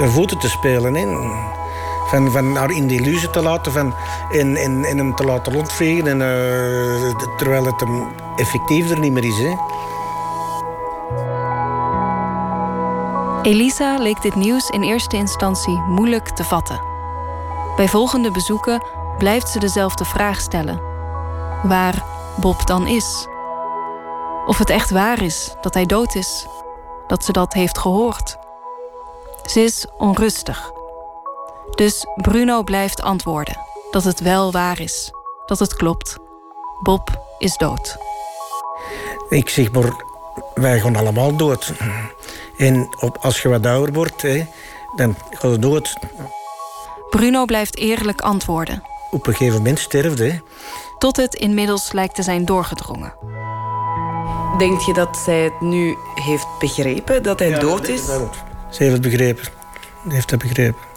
er 0.00 0.10
voeten 0.10 0.38
te 0.38 0.48
spelen. 0.48 0.94
Hè. 0.94 1.06
Van, 2.04 2.30
van 2.30 2.56
haar 2.56 2.70
in 2.70 2.86
de 2.86 2.94
illusie 2.94 3.30
te 3.30 3.42
laten 3.42 3.72
van, 3.72 3.94
en 4.30 4.82
hem 4.82 5.14
te 5.14 5.24
laten 5.24 5.52
rondvegen. 5.52 6.06
En, 6.06 6.20
uh, 6.20 7.36
terwijl 7.36 7.64
het 7.64 7.80
hem 7.80 8.06
effectief 8.36 8.90
er 8.90 8.98
niet 8.98 9.12
meer 9.12 9.24
is. 9.24 9.38
Hè. 9.38 9.54
Elisa 13.42 13.96
leek 13.98 14.22
dit 14.22 14.34
nieuws 14.34 14.70
in 14.70 14.82
eerste 14.82 15.16
instantie 15.16 15.78
moeilijk 15.78 16.28
te 16.28 16.44
vatten. 16.44 16.80
Bij 17.76 17.88
volgende 17.88 18.30
bezoeken 18.30 18.82
blijft 19.18 19.48
ze 19.48 19.58
dezelfde 19.58 20.04
vraag 20.04 20.40
stellen: 20.40 20.80
waar 21.62 22.04
Bob 22.36 22.66
dan 22.66 22.86
is. 22.86 23.26
Of 24.46 24.58
het 24.58 24.70
echt 24.70 24.90
waar 24.90 25.22
is 25.22 25.54
dat 25.60 25.74
hij 25.74 25.86
dood 25.86 26.14
is, 26.14 26.46
dat 27.06 27.24
ze 27.24 27.32
dat 27.32 27.52
heeft 27.52 27.78
gehoord. 27.78 28.36
Ze 29.44 29.60
is 29.60 29.86
onrustig. 29.98 30.73
Dus 31.70 32.06
Bruno 32.16 32.62
blijft 32.62 33.02
antwoorden 33.02 33.58
dat 33.90 34.04
het 34.04 34.20
wel 34.20 34.52
waar 34.52 34.80
is, 34.80 35.10
dat 35.46 35.58
het 35.58 35.74
klopt. 35.74 36.16
Bob 36.82 37.36
is 37.38 37.56
dood. 37.56 37.96
Ik 39.28 39.48
zeg 39.48 39.72
maar, 39.72 39.92
wij 40.54 40.80
gaan 40.80 40.96
allemaal 40.96 41.36
dood. 41.36 41.72
En 42.56 42.88
op, 43.00 43.16
als 43.20 43.42
je 43.42 43.48
wat 43.48 43.66
ouder 43.66 43.94
wordt, 43.94 44.22
hè, 44.22 44.46
dan 44.96 45.16
ga 45.30 45.48
je 45.48 45.58
dood. 45.58 45.96
Bruno 47.10 47.44
blijft 47.44 47.76
eerlijk 47.76 48.20
antwoorden. 48.20 48.82
Op 49.10 49.26
een 49.26 49.34
gegeven 49.34 49.56
moment 49.56 49.78
sterfde. 49.78 50.42
Tot 50.98 51.16
het 51.16 51.34
inmiddels 51.34 51.92
lijkt 51.92 52.14
te 52.14 52.22
zijn 52.22 52.44
doorgedrongen. 52.44 53.14
Denk 54.58 54.80
je 54.80 54.92
dat 54.92 55.16
zij 55.16 55.40
het 55.40 55.60
nu 55.60 55.96
heeft 56.14 56.46
begrepen, 56.58 57.22
dat 57.22 57.38
hij 57.38 57.58
dood 57.58 57.88
is? 57.88 58.04
Ze 58.70 58.82
heeft 58.82 58.92
het 58.92 59.02
begrepen. 59.02 59.44
Ze 60.08 60.14
heeft 60.14 60.30
het 60.30 60.40
begrepen. 60.40 60.93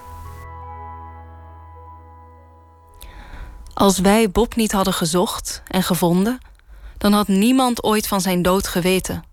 Als 3.78 3.99
wij 3.99 4.32
Bob 4.32 4.56
niet 4.56 4.72
hadden 4.72 4.94
gezocht 4.94 5.62
en 5.68 5.84
gevonden, 5.84 6.40
dan 6.98 7.14
had 7.14 7.28
niemand 7.28 7.84
ooit 7.84 8.08
van 8.08 8.22
zijn 8.22 8.41
dood 8.41 8.68
geweten. 8.68 9.24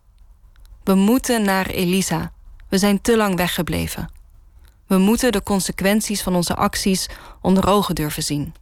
We 0.82 0.94
moeten 0.94 1.42
naar 1.42 1.66
Elisa. 1.66 2.32
We 2.68 2.78
zijn 2.78 3.00
te 3.00 3.16
lang 3.16 3.36
weggebleven. 3.36 4.08
We 4.86 4.98
moeten 4.98 5.32
de 5.32 5.42
consequenties 5.42 6.22
van 6.22 6.34
onze 6.34 6.54
acties 6.54 7.08
onder 7.40 7.68
ogen 7.68 7.94
durven 7.94 8.22
zien. 8.22 8.54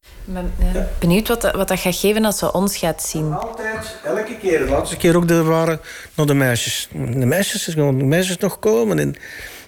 Ik 0.00 0.34
ben 0.34 0.52
eh, 0.58 0.82
benieuwd 0.98 1.28
wat 1.28 1.40
dat, 1.40 1.54
wat 1.54 1.68
dat 1.68 1.80
gaat 1.80 1.96
geven 1.96 2.24
als 2.24 2.38
ze 2.38 2.52
ons 2.52 2.76
gaat 2.76 3.02
zien. 3.02 3.32
Altijd, 3.32 3.96
elke 4.04 4.36
keer. 4.36 4.58
De 4.58 4.70
laatste 4.70 4.96
keer 4.96 5.16
ook 5.16 5.28
de 5.28 5.42
waren 5.42 5.80
naar 6.14 6.26
de 6.26 6.34
meisjes. 6.34 6.88
De 6.92 7.26
meisjes, 7.26 7.64
de 7.64 7.92
meisjes 7.92 8.38
nog 8.38 8.58
komen. 8.58 8.98
En, 8.98 9.16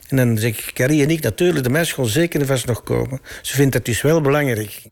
en 0.08 0.16
dan 0.16 0.38
zeg 0.38 0.58
ik, 0.58 0.74
Carrie 0.74 1.02
en 1.02 1.10
ik, 1.10 1.22
natuurlijk, 1.22 1.64
de 1.64 1.70
meisjes 1.70 1.94
gaan 1.94 2.06
zeker 2.06 2.40
en 2.40 2.46
vast 2.46 2.66
nog 2.66 2.82
komen. 2.82 3.20
Ze 3.42 3.54
vindt 3.54 3.72
dat 3.72 3.84
dus 3.84 4.02
wel 4.02 4.20
belangrijk. 4.20 4.90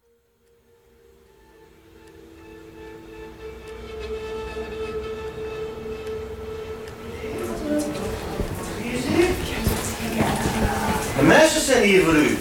Zijn 11.81 11.93
hier 11.93 12.05
voor 12.05 12.15
u. 12.15 12.37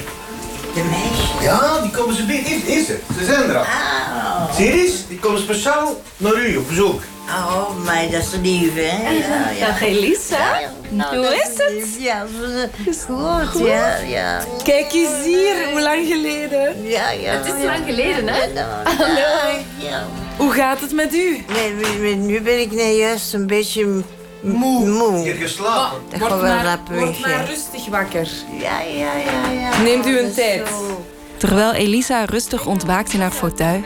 De 0.73 0.83
meisjes? 0.83 1.43
Ja, 1.43 1.81
die 1.81 1.91
komen 1.91 2.15
ze 2.15 2.25
binnen. 2.25 2.45
Hier, 2.45 2.59
hier 2.65 2.83
ze. 2.85 2.97
Ze 3.19 3.25
zijn 3.25 3.49
er 3.49 3.55
al. 3.57 3.61
Oh. 3.63 4.55
Zie 4.55 4.65
je 4.65 4.71
eens? 4.85 5.07
Die 5.07 5.19
komen 5.19 5.39
speciaal 5.41 6.01
naar 6.17 6.35
u 6.35 6.55
op 6.57 6.67
bezoek. 6.67 7.01
Oh, 7.29 7.83
maar 7.85 8.01
dat 8.11 8.21
is 8.21 8.27
lief, 8.41 8.73
hè? 8.75 9.09
Ja, 9.09 9.49
ja. 9.59 9.65
Dag 9.67 9.81
Elisa. 9.81 10.59
Nou, 10.89 11.15
Hoe 11.17 11.35
is 11.35 11.49
het? 11.55 11.95
Ja, 12.03 12.25
goed, 12.85 13.49
goed, 13.51 13.67
ja, 13.67 13.97
ja. 13.97 14.41
Kijk 14.63 14.93
eens 14.93 15.23
hier, 15.25 15.55
hoe 15.71 15.81
lang 15.81 16.07
geleden? 16.07 16.87
Ja, 16.87 17.09
ja. 17.11 17.31
Het 17.31 17.45
is 17.45 17.63
lang 17.65 17.85
geleden, 17.85 18.27
hè? 18.27 18.39
Hallo. 18.83 19.59
Ja. 19.77 20.05
Hoe 20.37 20.51
gaat 20.51 20.79
het 20.81 20.91
met 20.93 21.13
u? 21.13 21.43
Nee, 21.53 21.73
nu- 21.99 22.15
nu 22.15 22.41
ben 22.41 22.59
ik 22.59 22.71
nou 22.71 22.89
juist 22.89 23.33
een 23.33 23.47
beetje 23.47 24.01
moe. 24.41 24.87
moe. 24.87 25.17
Hier 25.17 25.35
geslapen. 25.35 25.99
Dat 26.09 26.19
Word 26.19 26.31
gaat 26.31 26.41
wel 26.41 26.55
maar, 26.55 26.79
word 26.91 27.19
maar 27.19 27.45
rustig 27.45 27.87
wakker. 27.87 28.29
Ja, 28.59 28.81
ja, 28.81 29.13
ja, 29.13 29.51
ja. 29.51 29.81
Neemt 29.81 30.05
u 30.05 30.19
een 30.19 30.33
tijd. 30.33 30.67
zo. 30.67 31.05
Terwijl 31.37 31.73
Elisa 31.73 32.25
rustig 32.25 32.65
ontwaakt 32.65 33.13
in 33.13 33.21
haar 33.21 33.31
fauteuil, 33.31 33.83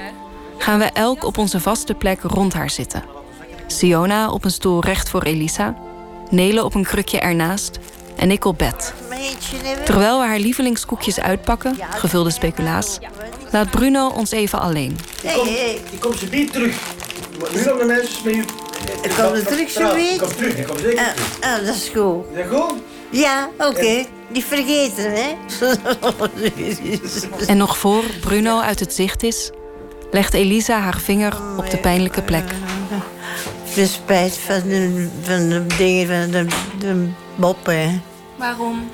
gaan 0.57 0.79
we 0.79 0.85
elk 0.85 1.23
op 1.25 1.37
onze 1.37 1.59
vaste 1.59 1.93
plek 1.93 2.21
rond 2.21 2.53
haar 2.53 2.69
zitten. 2.69 3.03
Siona 3.67 4.31
op 4.31 4.45
een 4.45 4.51
stoel 4.51 4.83
recht 4.83 5.09
voor 5.09 5.21
Elisa, 5.21 5.75
Nele 6.29 6.63
op 6.63 6.75
een 6.75 6.83
krukje 6.83 7.19
ernaast 7.19 7.79
en 8.15 8.31
ik 8.31 8.45
op 8.45 8.57
bed. 8.57 8.93
Terwijl 9.85 10.19
we 10.19 10.25
haar 10.25 10.39
lievelingskoekjes 10.39 11.19
uitpakken, 11.19 11.77
gevulde 11.89 12.31
speculaas, 12.31 12.99
laat 13.51 13.69
Bruno 13.69 14.07
ons 14.07 14.31
even 14.31 14.59
alleen. 14.59 14.97
Hey, 15.23 15.39
hey. 15.39 15.81
Die 15.89 15.99
komt 15.99 16.17
ze 16.17 16.25
niet 16.31 16.51
terug. 16.51 16.75
Maar 17.39 17.49
nu 17.53 17.65
nog 17.65 17.77
de 17.79 17.85
meisjes 17.85 18.21
met 18.21 18.35
u. 18.35 18.45
Ik 19.01 19.09
kom 19.17 19.33
er 19.33 19.45
terug 19.45 19.69
zo 19.69 19.93
weet. 19.93 20.19
komt 20.19 20.37
terug, 20.37 20.55
zeker 20.55 20.71
Ah, 20.71 20.77
terug. 20.77 20.99
ah, 21.41 21.65
dat 21.65 21.75
is 21.75 21.91
goed. 21.95 22.25
Is 22.33 22.49
dat 22.49 22.59
goed? 22.59 22.73
Ja, 23.09 23.49
oké. 23.57 24.05
Die 24.31 24.43
vergeten, 24.45 25.11
hè? 25.13 25.35
En 27.47 27.57
nog 27.57 27.77
voor 27.77 28.03
Bruno 28.21 28.59
uit 28.59 28.79
het 28.79 28.93
zicht 28.93 29.23
is, 29.23 29.51
legt 30.11 30.33
Elisa 30.33 30.79
haar 30.79 30.99
vinger 30.99 31.37
op 31.57 31.69
de 31.69 31.77
pijnlijke 31.77 32.21
plek. 32.21 32.43
De 33.75 33.87
spijt 33.87 34.37
van 34.37 34.61
de, 34.67 35.07
van 35.21 35.49
de 35.49 35.65
dingen 35.77 36.07
van 36.07 36.31
de, 36.31 36.45
de 36.79 37.71
hè. 37.71 37.99
Waarom? 38.35 38.89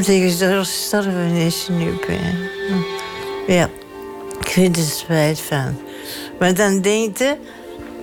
Zeggen 0.00 0.30
ze 0.30 0.44
er 0.46 0.58
gestorven 0.64 1.30
is 1.32 1.68
nu, 1.70 1.94
hè. 2.06 2.34
Ja, 3.54 3.68
ik 4.40 4.48
vind 4.48 4.76
er 4.76 4.82
spijt 4.82 5.40
van. 5.40 5.80
Maar 6.38 6.54
dan 6.54 6.80
denkt 6.80 7.18
je... 7.18 7.36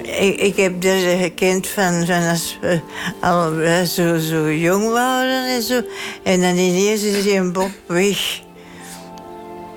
Ik, 0.04 0.40
ik 0.40 0.56
heb 0.56 0.84
er 0.84 1.18
gekend 1.18 1.68
van, 1.68 2.10
als 2.30 2.58
we 2.62 2.80
al 3.20 3.52
zo, 3.86 4.18
zo 4.18 4.52
jong 4.52 4.92
waren 4.92 5.56
en 5.56 5.62
zo. 5.62 5.82
En 6.24 6.42
dan 6.42 6.58
ineens 6.58 7.04
is 7.04 7.26
een 7.34 7.52
Bob 7.52 7.72
weg. 7.86 8.42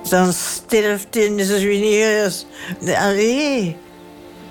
Dan 0.09 0.33
sterft 0.33 1.15
hij 1.15 1.39
er 1.39 1.61
weer. 1.61 2.33
Allee, 2.97 3.77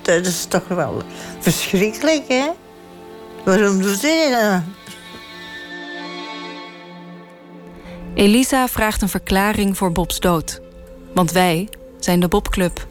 dat 0.02 0.26
is 0.26 0.46
toch 0.46 0.68
wel 0.68 1.02
verschrikkelijk, 1.40 2.24
hè? 2.28 2.46
Waarom 3.46 3.82
doet 3.82 4.02
hij 4.02 4.30
dat? 4.30 4.62
Elisa 8.16 8.68
vraagt 8.68 9.02
een 9.02 9.10
verklaring 9.10 9.78
voor 9.78 9.92
Bobs 9.92 10.20
dood. 10.20 10.62
Want 11.14 11.32
wij 11.32 11.70
zijn 12.00 12.20
de 12.20 12.28
Bobclub. 12.28 12.88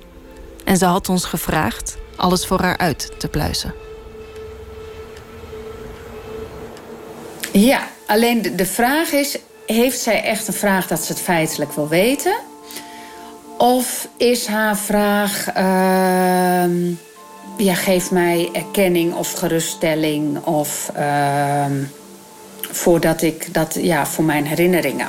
En 0.64 0.76
ze 0.76 0.84
had 0.84 1.09
ons 1.09 1.24
gevraagd 1.24 1.96
alles 2.23 2.47
voor 2.47 2.61
haar 2.61 2.77
uit 2.77 3.11
te 3.19 3.28
pluizen. 3.28 3.74
Ja, 7.53 7.89
alleen 8.07 8.57
de, 8.57 8.66
vraag 8.66 9.12
is: 9.12 9.39
heeft 9.66 9.99
zij 9.99 10.23
echt 10.23 10.49
een 10.49 10.55
vraag 10.55 10.86
dat 10.86 11.05
ze 11.05 11.12
het 11.12 11.20
feitelijk 11.20 11.73
wil 11.73 11.89
weten? 11.89 12.35
Of 13.59 14.09
is 14.16 14.47
haar 14.47 14.77
vraag: 14.77 15.49
ehm, 15.55 16.90
ja, 17.57 17.74
geef 17.74 18.11
mij 18.11 18.49
erkenning 18.53 19.15
of 19.15 19.32
geruststelling 19.32 20.44
of 20.44 20.90
ehm, 20.94 21.85
voordat 22.70 23.23
ik 23.23 23.55
dat, 23.55 23.78
ja, 23.81 24.07
voor 24.07 24.24
mijn 24.24 24.47
herinneringen. 24.47 25.09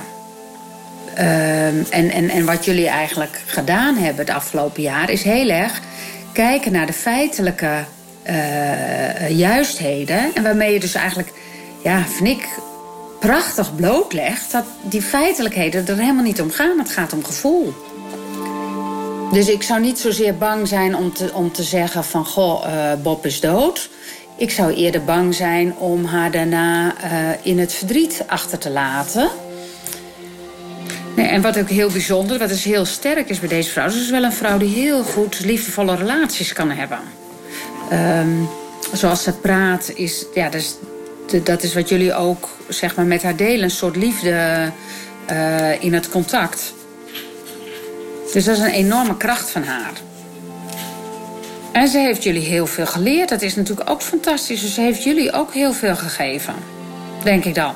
Ehm, 1.15 1.83
en, 1.89 2.09
en, 2.09 2.29
en 2.29 2.45
wat 2.45 2.65
jullie 2.65 2.87
eigenlijk 2.87 3.41
gedaan 3.45 3.95
hebben 3.95 4.25
het 4.25 4.35
afgelopen 4.35 4.81
jaar 4.81 5.09
is 5.09 5.23
heel 5.23 5.49
erg 5.49 5.81
kijken 6.33 6.71
naar 6.71 6.85
de 6.85 6.93
feitelijke 6.93 7.83
eh, 8.23 9.29
juistheden. 9.29 10.35
En 10.35 10.43
waarmee 10.43 10.73
je 10.73 10.79
dus 10.79 10.93
eigenlijk, 10.93 11.31
ja, 11.83 12.05
vind 12.07 12.27
ik, 12.27 12.47
prachtig 13.19 13.75
blootlegt 13.75 14.51
dat 14.51 14.65
die 14.81 15.01
feitelijkheden 15.01 15.87
er 15.87 15.97
helemaal 15.97 16.23
niet 16.23 16.41
om 16.41 16.51
gaan. 16.51 16.79
Het 16.79 16.89
gaat 16.89 17.13
om 17.13 17.23
gevoel. 17.23 17.73
Dus 19.31 19.49
ik 19.49 19.63
zou 19.63 19.81
niet 19.81 19.99
zozeer 19.99 20.37
bang 20.37 20.67
zijn 20.67 20.95
om 20.95 21.13
te, 21.13 21.31
om 21.33 21.51
te 21.51 21.63
zeggen 21.63 22.03
van... 22.03 22.25
goh, 22.25 22.65
eh, 22.65 23.01
Bob 23.01 23.25
is 23.25 23.39
dood. 23.39 23.89
Ik 24.37 24.51
zou 24.51 24.73
eerder 24.73 25.03
bang 25.03 25.35
zijn 25.35 25.75
om 25.77 26.05
haar 26.05 26.31
daarna 26.31 26.95
eh, 27.01 27.11
in 27.41 27.59
het 27.59 27.73
verdriet 27.73 28.23
achter 28.27 28.57
te 28.57 28.69
laten. 28.69 29.29
En 31.15 31.41
wat 31.41 31.57
ook 31.59 31.69
heel 31.69 31.89
bijzonder, 31.89 32.39
wat 32.39 32.49
dus 32.49 32.63
heel 32.63 32.85
sterk 32.85 33.29
is 33.29 33.39
bij 33.39 33.49
deze 33.49 33.69
vrouw... 33.69 33.89
ze 33.89 33.99
is 33.99 34.09
wel 34.09 34.23
een 34.23 34.33
vrouw 34.33 34.57
die 34.57 34.75
heel 34.75 35.03
goed 35.03 35.39
liefdevolle 35.45 35.95
relaties 35.95 36.53
kan 36.53 36.71
hebben. 36.71 36.99
Ehm, 37.89 38.43
zoals 38.93 39.23
ze 39.23 39.33
praat, 39.33 39.91
is, 39.95 40.25
ja, 40.33 40.49
dat, 40.49 40.61
is, 40.61 40.75
dat 41.43 41.63
is 41.63 41.73
wat 41.73 41.89
jullie 41.89 42.13
ook 42.13 42.49
zeg 42.67 42.95
maar, 42.95 43.05
met 43.05 43.23
haar 43.23 43.35
delen. 43.35 43.63
Een 43.63 43.71
soort 43.71 43.95
liefde 43.95 44.71
eh, 45.25 45.83
in 45.83 45.93
het 45.93 46.09
contact. 46.09 46.73
Dus 48.33 48.45
dat 48.45 48.57
is 48.57 48.63
een 48.63 48.69
enorme 48.69 49.17
kracht 49.17 49.49
van 49.49 49.63
haar. 49.63 49.93
En 51.71 51.87
ze 51.87 51.97
heeft 51.97 52.23
jullie 52.23 52.45
heel 52.45 52.67
veel 52.67 52.85
geleerd. 52.85 53.29
Dat 53.29 53.41
is 53.41 53.55
natuurlijk 53.55 53.89
ook 53.89 54.01
fantastisch. 54.01 54.61
Dus 54.61 54.73
ze 54.73 54.81
heeft 54.81 55.03
jullie 55.03 55.31
ook 55.31 55.53
heel 55.53 55.73
veel 55.73 55.95
gegeven. 55.95 56.53
Denk 57.23 57.45
ik 57.45 57.55
dan. 57.55 57.73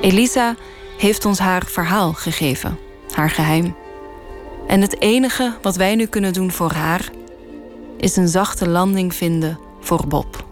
Elisa 0.00 0.54
heeft 1.00 1.24
ons 1.24 1.38
haar 1.38 1.62
verhaal 1.66 2.12
gegeven, 2.12 2.78
haar 3.10 3.30
geheim. 3.30 3.74
En 4.66 4.80
het 4.80 5.00
enige 5.00 5.52
wat 5.62 5.76
wij 5.76 5.94
nu 5.94 6.06
kunnen 6.06 6.32
doen 6.32 6.52
voor 6.52 6.72
haar 6.72 7.10
is 7.96 8.16
een 8.16 8.28
zachte 8.28 8.68
landing 8.68 9.14
vinden 9.14 9.58
voor 9.80 10.06
Bob. 10.06 10.44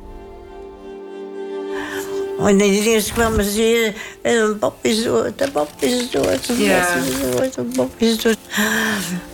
Wanneer 2.38 2.82
de 2.82 2.90
eerst 2.90 3.12
kwam 3.12 3.42
zeer 3.42 3.94
en 4.22 4.58
Bob 4.58 4.74
is 4.80 5.02
dood, 5.02 5.38
de 5.38 5.50
Bob 5.52 5.70
is 5.78 6.10
dood, 6.10 6.46
Ja. 6.58 6.88
Bob 6.94 7.42
is 7.42 7.54
dood, 7.54 7.72
Bob 7.72 7.92
is 7.96 8.22
dood. 8.22 8.38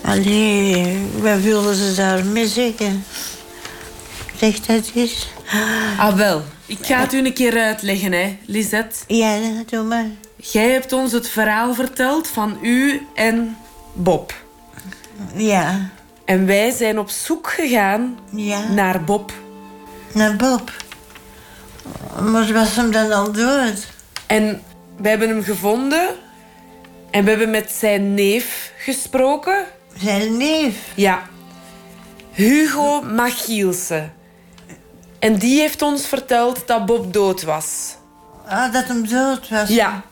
Allee, 0.01 0.99
wat 1.21 1.41
wilden 1.41 1.75
ze 1.75 1.95
daarmee 1.97 2.47
zeggen? 2.47 3.05
Zeg 4.37 4.61
dat 4.61 4.91
eens. 4.95 5.29
Ah, 5.99 6.15
wel. 6.15 6.43
Ik 6.67 6.79
ga 6.81 7.01
het 7.01 7.13
u 7.13 7.19
een 7.19 7.33
keer 7.33 7.59
uitleggen, 7.59 8.13
hè, 8.13 8.37
Lisette. 8.47 8.97
Ja, 9.07 9.39
doe 9.67 9.83
maar. 9.83 10.11
Jij 10.53 10.71
hebt 10.71 10.93
ons 10.93 11.13
het 11.13 11.29
verhaal 11.29 11.75
verteld 11.75 12.29
van 12.29 12.59
u 12.63 13.07
en 13.15 13.57
Bob. 13.93 14.35
Ja. 15.35 15.89
En 16.25 16.47
wij 16.47 16.71
zijn 16.71 16.99
op 16.99 17.09
zoek 17.11 17.51
gegaan 17.51 18.19
Ja. 18.31 18.69
naar 18.69 19.05
Bob. 19.05 19.33
Naar 20.13 20.37
Bob? 20.37 20.73
Maar 22.31 22.53
was 22.53 22.77
hem 22.77 22.91
dan 22.91 23.13
al 23.13 23.33
dood? 23.33 23.87
En 24.27 24.63
we 24.97 25.09
hebben 25.09 25.29
hem 25.29 25.43
gevonden. 25.43 26.09
En 27.11 27.25
we 27.25 27.31
hebben 27.31 27.51
met 27.51 27.71
zijn 27.71 28.15
neef 28.15 28.73
gesproken. 28.79 29.65
Zijn 30.03 30.37
neef? 30.37 30.77
Ja. 30.95 31.23
Hugo 32.31 33.03
Machielsen. 33.03 34.13
En 35.19 35.35
die 35.39 35.61
heeft 35.61 35.83
ons 35.83 36.07
verteld 36.07 36.67
dat 36.67 36.87
Bob 36.87 37.13
dood 37.13 37.43
was. 37.43 37.97
Ah, 38.47 38.73
dat 38.73 38.85
hem 38.85 39.09
dood 39.09 39.49
was? 39.49 39.69
Ja. 39.69 40.03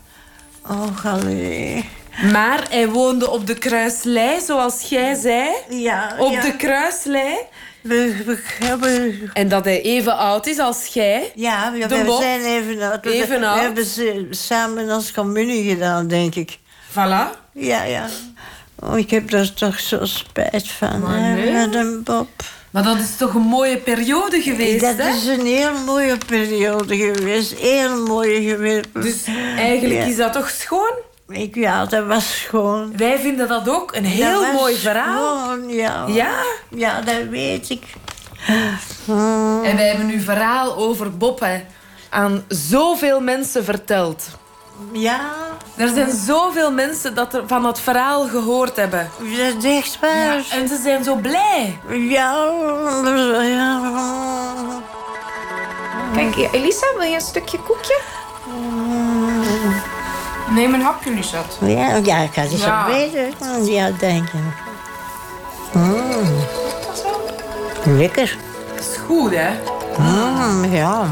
Oh, 0.68 1.04
allee. 1.04 1.88
Maar 2.32 2.66
hij 2.70 2.88
woonde 2.88 3.30
op 3.30 3.46
de 3.46 3.54
Kruislei, 3.54 4.40
zoals 4.40 4.88
jij 4.88 5.14
zei. 5.14 5.48
Ja. 5.68 6.14
Op 6.18 6.32
ja. 6.32 6.40
de 6.40 6.56
Kruislei. 6.56 7.34
We, 7.80 8.22
we 8.26 8.38
hebben... 8.64 9.30
En 9.32 9.48
dat 9.48 9.64
hij 9.64 9.82
even 9.82 10.16
oud 10.16 10.46
is 10.46 10.58
als 10.58 10.86
jij. 10.86 11.32
Ja, 11.34 11.72
we, 11.72 11.86
we 11.88 12.16
zijn 12.20 12.40
even 12.44 12.82
oud. 12.82 13.04
We- 13.04 13.10
Even 13.10 13.40
we, 13.40 13.46
oud. 13.46 13.60
hebben 13.60 13.84
ze 13.84 14.26
samen 14.30 14.90
als 14.90 15.12
communie 15.12 15.68
gedaan, 15.70 16.06
denk 16.08 16.34
ik. 16.34 16.58
Voilà. 16.90 17.40
Ja, 17.52 17.82
ja. 17.82 18.06
Oh, 18.78 18.98
ik 18.98 19.10
heb 19.10 19.30
daar 19.30 19.52
toch 19.54 19.80
zo 19.80 20.04
spijt 20.04 20.68
van. 20.70 21.10
Hè, 21.10 21.34
nee. 21.34 21.52
Met 21.52 21.74
een 21.74 22.02
Bob. 22.02 22.28
Maar 22.72 22.82
dat 22.82 22.98
is 22.98 23.16
toch 23.16 23.34
een 23.34 23.40
mooie 23.42 23.76
periode 23.76 24.42
geweest, 24.42 24.80
Dat 24.80 24.96
hè? 24.96 25.08
is 25.08 25.26
een 25.26 25.46
heel 25.46 25.72
mooie 25.86 26.16
periode 26.26 26.96
geweest. 26.96 27.58
Heel 27.58 28.06
mooie 28.06 28.42
geweest. 28.42 28.86
Dus 28.92 29.24
eigenlijk 29.56 30.00
Ja. 30.00 30.06
is 30.06 30.16
dat 30.16 30.32
toch 30.32 30.50
schoon? 30.50 30.92
Ik, 31.28 31.54
ja, 31.54 31.86
dat 31.86 32.06
was 32.06 32.40
schoon. 32.40 32.92
Wij 32.96 33.18
vinden 33.18 33.48
dat 33.48 33.68
ook 33.68 33.94
een 33.94 34.04
heel 34.04 34.40
Dat 34.40 34.50
was 34.52 34.60
mooi 34.60 34.74
verhaal. 34.76 35.44
schoon, 35.44 35.68
ja. 35.68 36.04
Ja? 36.08 36.32
Ja, 36.70 37.00
dat 37.00 37.22
weet 37.30 37.70
ik. 37.70 37.82
En 39.64 39.76
wij 39.76 39.88
hebben 39.88 40.08
uw 40.08 40.20
verhaal 40.20 40.76
over 40.76 41.16
Bob 41.16 41.40
hè, 41.40 41.60
aan 42.10 42.44
zoveel 42.48 43.20
mensen 43.20 43.64
verteld. 43.64 44.24
Ja. 44.92 45.20
Er 45.76 45.88
zijn 45.88 46.16
zoveel 46.16 46.72
mensen 46.72 47.14
dat 47.14 47.34
er 47.34 47.42
van 47.46 47.64
het 47.64 47.80
verhaal 47.80 48.26
gehoord 48.28 48.76
hebben. 48.76 49.10
Dat 49.18 49.64
is 49.64 49.76
echt 49.76 49.98
waar. 50.00 50.36
Ja, 50.36 50.42
en 50.50 50.68
ze 50.68 50.80
zijn 50.82 51.04
zo 51.04 51.14
blij. 51.14 51.78
Ja, 51.88 52.44
ja. 53.42 53.80
Kijk, 56.14 56.52
Elisa, 56.52 56.86
wil 56.98 57.06
je 57.08 57.14
een 57.14 57.20
stukje 57.20 57.58
koekje? 57.58 58.00
Neem 60.50 60.74
een 60.74 60.82
hapje, 60.82 61.10
Lisette. 61.10 61.66
Ja, 61.66 61.96
ja, 61.96 62.16
ik 62.18 62.34
had 62.34 62.50
het 62.50 62.60
Ja. 62.60 62.86
zo 62.86 62.92
weten. 62.92 63.64
Ja, 63.64 63.90
denk 63.98 64.28
ik. 64.28 64.40
Mm. 65.72 65.96
Lekker. 67.84 68.36
Dat 68.74 68.84
is 68.84 68.96
goed, 69.06 69.32
hè? 69.34 69.50
Mm, 69.98 70.64
ja. 70.74 71.04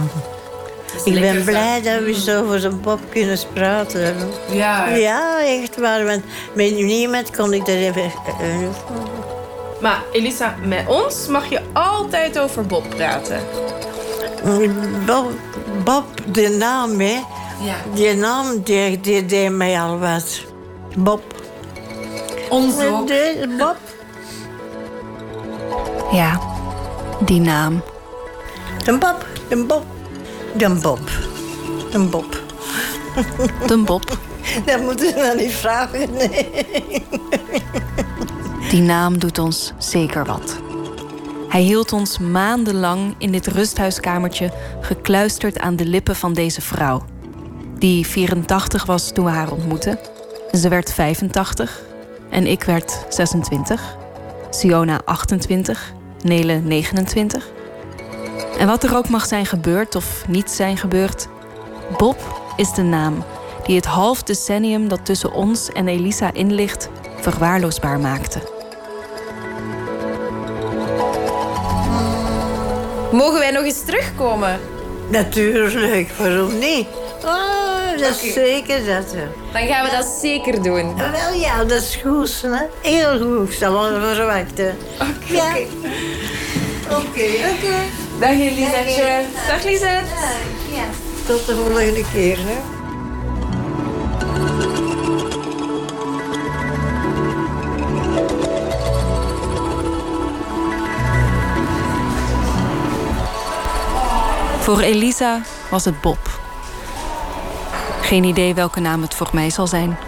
Ik 1.04 1.12
lekker, 1.12 1.32
ben 1.34 1.44
blij 1.44 1.82
dat 1.82 2.02
we 2.02 2.14
zo 2.20 2.42
over 2.42 2.60
zo'n 2.60 2.80
pop 2.80 3.00
kunnen 3.10 3.38
praten. 3.52 4.16
Ja? 4.50 4.88
Ja, 4.88 5.44
echt 5.46 5.76
waar. 5.78 6.04
Want 6.04 6.22
met 6.54 6.74
niemand 6.74 7.36
kon 7.36 7.52
ik 7.52 7.58
dat 7.66 7.74
even... 7.74 8.02
eh, 8.02 8.68
Maar 9.80 10.02
Elisa, 10.12 10.54
met 10.64 10.86
ons 10.88 11.26
mag 11.26 11.48
je 11.48 11.60
altijd 11.72 12.38
over 12.38 12.66
Bob 12.66 12.84
praten. 12.96 13.40
Bob, 15.06 15.30
Bob, 15.84 16.04
de 16.32 16.48
naam, 16.48 17.00
hè. 17.00 17.18
Ja. 17.64 17.74
Die 17.94 18.14
naam, 18.14 18.62
die, 18.62 19.00
die 19.00 19.26
deed 19.26 19.50
mij 19.50 19.80
al 19.80 19.98
wat. 19.98 20.40
Bob. 20.96 21.22
Ons 22.48 22.84
ook. 22.84 23.06
De- 23.06 23.54
Bob. 23.58 23.76
Ja, 26.12 26.40
die 27.20 27.40
naam. 27.40 27.82
Een 28.86 28.98
Bob, 28.98 29.26
een 29.48 29.66
Bob. 29.66 29.84
Een 30.58 30.80
Bob. 30.80 31.10
Een 31.92 32.10
Bob. 32.10 32.42
De 33.66 33.78
Bob. 33.78 34.18
Dat 34.66 34.80
moeten 34.80 35.08
ze 35.08 35.14
nou 35.14 35.36
niet 35.36 35.52
vragen, 35.52 36.10
nee. 36.12 36.48
Die 38.70 38.80
naam 38.80 39.18
doet 39.18 39.38
ons 39.38 39.72
zeker 39.78 40.24
wat. 40.24 40.60
Hij 41.48 41.60
hield 41.60 41.92
ons 41.92 42.18
maandenlang 42.18 43.14
in 43.18 43.32
dit 43.32 43.46
rusthuiskamertje 43.46 44.52
gekluisterd 44.80 45.58
aan 45.58 45.76
de 45.76 45.86
lippen 45.86 46.16
van 46.16 46.32
deze 46.32 46.60
vrouw. 46.60 47.04
Die 47.78 48.06
84 48.06 48.86
was 48.86 49.12
toen 49.12 49.24
we 49.24 49.30
haar 49.30 49.52
ontmoetten. 49.52 49.98
Ze 50.52 50.68
werd 50.68 50.92
85 50.92 51.80
en 52.30 52.46
ik 52.46 52.62
werd 52.62 53.04
26. 53.08 53.96
Siona 54.50 55.00
28, 55.04 55.92
Nele 56.22 56.54
29. 56.54 57.50
En 58.60 58.66
wat 58.66 58.84
er 58.84 58.96
ook 58.96 59.08
mag 59.08 59.26
zijn 59.26 59.46
gebeurd 59.46 59.94
of 59.94 60.24
niet 60.28 60.50
zijn 60.50 60.76
gebeurd, 60.76 61.28
Bob 61.98 62.16
is 62.56 62.72
de 62.72 62.82
naam 62.82 63.24
die 63.66 63.76
het 63.76 63.84
half 63.84 64.22
decennium 64.22 64.88
dat 64.88 65.04
tussen 65.04 65.32
ons 65.32 65.68
en 65.72 65.88
Elisa 65.88 66.32
in 66.32 66.52
ligt 66.52 66.88
verwaarloosbaar 67.20 68.00
maakte. 68.00 68.40
Mogen 73.12 73.38
wij 73.38 73.50
nog 73.50 73.64
eens 73.64 73.84
terugkomen? 73.84 74.60
Natuurlijk, 75.08 76.10
waarom 76.18 76.58
niet? 76.58 76.86
Oh, 77.24 77.98
dat 77.98 78.20
is 78.22 78.32
zeker 78.32 78.78
dat. 78.86 79.12
hè. 79.12 79.26
Dan 79.52 79.66
gaan 79.66 79.84
we 79.84 79.90
dat 79.90 80.06
zeker 80.20 80.62
doen. 80.62 80.96
Wel 80.96 81.32
ja, 81.40 81.64
dat 81.64 81.82
is 81.82 81.98
goed, 82.04 82.42
hè? 82.42 82.90
Heel 82.90 83.18
goed, 83.18 83.52
zal 83.52 83.74
ons 83.76 84.16
verwachten. 84.16 84.76
Oké. 85.00 85.32
Ja. 85.32 85.52
Oké. 86.88 87.24
Oké. 87.54 88.08
Dag 88.20 88.30
Elisabeth. 88.30 89.26
Dag 89.46 89.64
Lisette. 89.64 90.04
Ja. 90.70 90.84
Tot 91.26 91.46
de 91.46 91.54
volgende 91.54 92.04
keer, 92.12 92.38
hè? 92.38 92.58
Voor 104.58 104.80
Elisa 104.80 105.40
was 105.70 105.84
het 105.84 106.00
Bob. 106.00 106.40
Geen 108.00 108.24
idee 108.24 108.54
welke 108.54 108.80
naam 108.80 109.02
het 109.02 109.14
voor 109.14 109.28
mij 109.32 109.50
zal 109.50 109.66
zijn. 109.66 109.98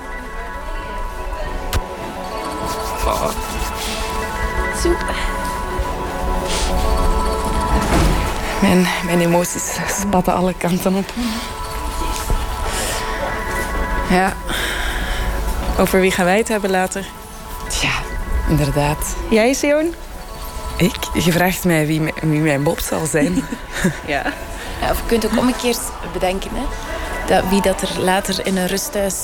Mijn, 8.62 8.86
mijn 9.04 9.20
emoties 9.20 9.76
spatten 10.00 10.34
alle 10.34 10.54
kanten 10.58 10.94
op. 10.94 11.12
Ja. 14.10 14.32
Over 15.78 16.00
wie 16.00 16.10
gaan 16.10 16.24
wij 16.24 16.36
het 16.38 16.48
hebben 16.48 16.70
later? 16.70 17.04
Tja, 17.68 17.90
inderdaad. 18.48 19.16
Jij, 19.30 19.52
Sion? 19.52 19.94
Ik? 20.76 20.94
Je 21.24 21.32
vraagt 21.32 21.64
mij 21.64 21.86
wie, 21.86 22.00
mijn- 22.00 22.14
wie 22.22 22.40
mijn 22.40 22.62
Bob 22.62 22.78
zal 22.80 23.06
zijn. 23.06 23.34
Ja. 24.06 24.22
ja. 24.80 24.90
Of 24.90 24.96
je 25.00 25.06
kunt 25.06 25.24
ook 25.26 25.38
omgekeerd 25.38 25.80
bedenken, 26.12 26.50
hè. 26.54 26.62
Dat 27.26 27.44
wie 27.48 27.62
dat 27.62 27.82
er 27.82 28.00
later 28.00 28.46
in 28.46 28.56
een 28.56 28.66
rusthuis 28.66 29.14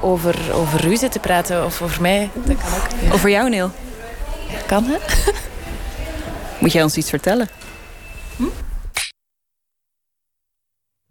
over, 0.00 0.36
over 0.54 0.86
u 0.86 0.96
zit 0.96 1.12
te 1.12 1.18
praten, 1.18 1.64
of 1.64 1.82
over 1.82 2.00
mij, 2.02 2.30
dat 2.34 2.56
kan 2.56 2.74
ook. 2.74 2.86
Ja. 3.06 3.12
Over 3.12 3.30
jou, 3.30 3.48
Neil. 3.50 3.70
Kan, 4.66 4.84
hè? 4.84 4.96
Moet 6.58 6.72
jij 6.72 6.82
ons 6.82 6.96
iets 6.96 7.10
vertellen? 7.10 7.48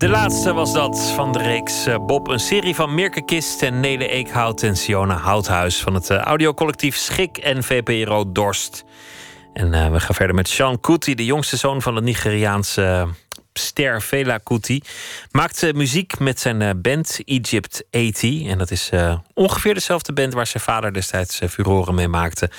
De 0.01 0.09
laatste 0.09 0.53
was 0.53 0.73
dat 0.73 1.11
van 1.15 1.31
de 1.31 1.39
reeks 1.39 1.85
eh, 1.85 2.05
Bob. 2.05 2.27
Een 2.27 2.39
serie 2.39 2.75
van 2.75 2.93
Mirke 2.95 3.25
Kist 3.25 3.61
en 3.61 3.79
Nele 3.79 4.07
Eekhout 4.07 4.63
en 4.63 4.77
Siona 4.77 5.17
Houthuis... 5.17 5.81
van 5.81 5.93
het 5.93 6.09
eh, 6.09 6.17
audiocollectief 6.17 6.95
Schik 6.95 7.37
en 7.37 7.63
VPRO 7.63 8.31
Dorst. 8.31 8.83
En 9.53 9.73
eh, 9.73 9.91
we 9.91 9.99
gaan 9.99 10.15
verder 10.15 10.35
met 10.35 10.47
Sean 10.47 10.79
Kuti, 10.79 11.15
de 11.15 11.25
jongste 11.25 11.57
zoon 11.57 11.81
van 11.81 11.95
de 11.95 12.01
Nigeriaanse 12.01 13.07
ster 13.53 14.01
Fela 14.01 14.37
Kuti. 14.37 14.81
Maakt 15.31 15.73
muziek 15.73 16.19
met 16.19 16.39
zijn 16.39 16.81
band 16.81 17.19
Egypt 17.25 17.83
80. 17.89 18.47
En 18.47 18.57
dat 18.57 18.71
is 18.71 18.89
ongeveer 19.33 19.73
dezelfde 19.73 20.13
band 20.13 20.33
waar 20.33 20.47
zijn 20.47 20.63
vader 20.63 20.93
destijds 20.93 21.41
furoren 21.49 21.95
mee 21.95 22.07
maakte. 22.07 22.49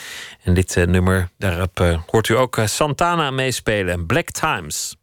En 0.43 0.55
dit 0.55 0.87
nummer, 0.87 1.29
daarop 1.39 2.01
hoort 2.07 2.29
u 2.29 2.37
ook 2.37 2.59
Santana 2.65 3.31
meespelen. 3.31 4.07
Black 4.07 4.31
Times. 4.31 4.97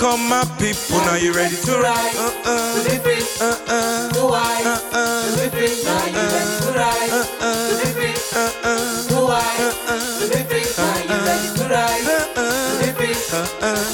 Welcome, 0.00 0.28
my 0.28 0.44
people. 0.60 0.98
Now 0.98 1.14
you 1.16 1.32
ready 1.32 1.56
to 1.56 1.72
ride? 1.80 2.14
Uh 2.14 2.30
uh. 2.44 2.74
To 2.74 2.88
the 2.88 3.00
free. 3.02 3.18
Uh 3.40 3.58
uh. 3.66 4.12
To 4.12 4.26
why? 4.26 4.62
Uh 4.64 4.78
uh. 4.92 5.26
To 5.26 5.42
the 5.42 5.50
free. 5.50 5.74
Uh, 5.82 5.90
uh, 5.90 5.98
uh, 5.98 5.98
now 5.98 6.06
you 6.06 6.22
ready 6.30 6.54
to 6.62 6.70
ride? 6.78 7.10
Uh 7.10 7.26
uh. 7.40 7.68
To 7.68 7.74
the 7.74 7.90
free. 7.98 8.14
Uh 8.38 8.52
uh. 8.62 9.08
To 9.08 9.14
why? 9.26 9.42
Uh 9.58 9.74
uh. 9.90 10.20
To 10.20 10.26
the 10.28 10.44
free. 10.46 10.66
Now 10.78 10.94
you 11.02 11.18
ready 11.26 11.48
to 11.58 11.64
ride? 11.66 12.06
Uh 12.06 12.14
uh. 12.38 12.78
To 12.78 12.86
the 12.86 12.92
free. 12.94 13.16
Uh 13.32 13.66
uh. 13.66 13.87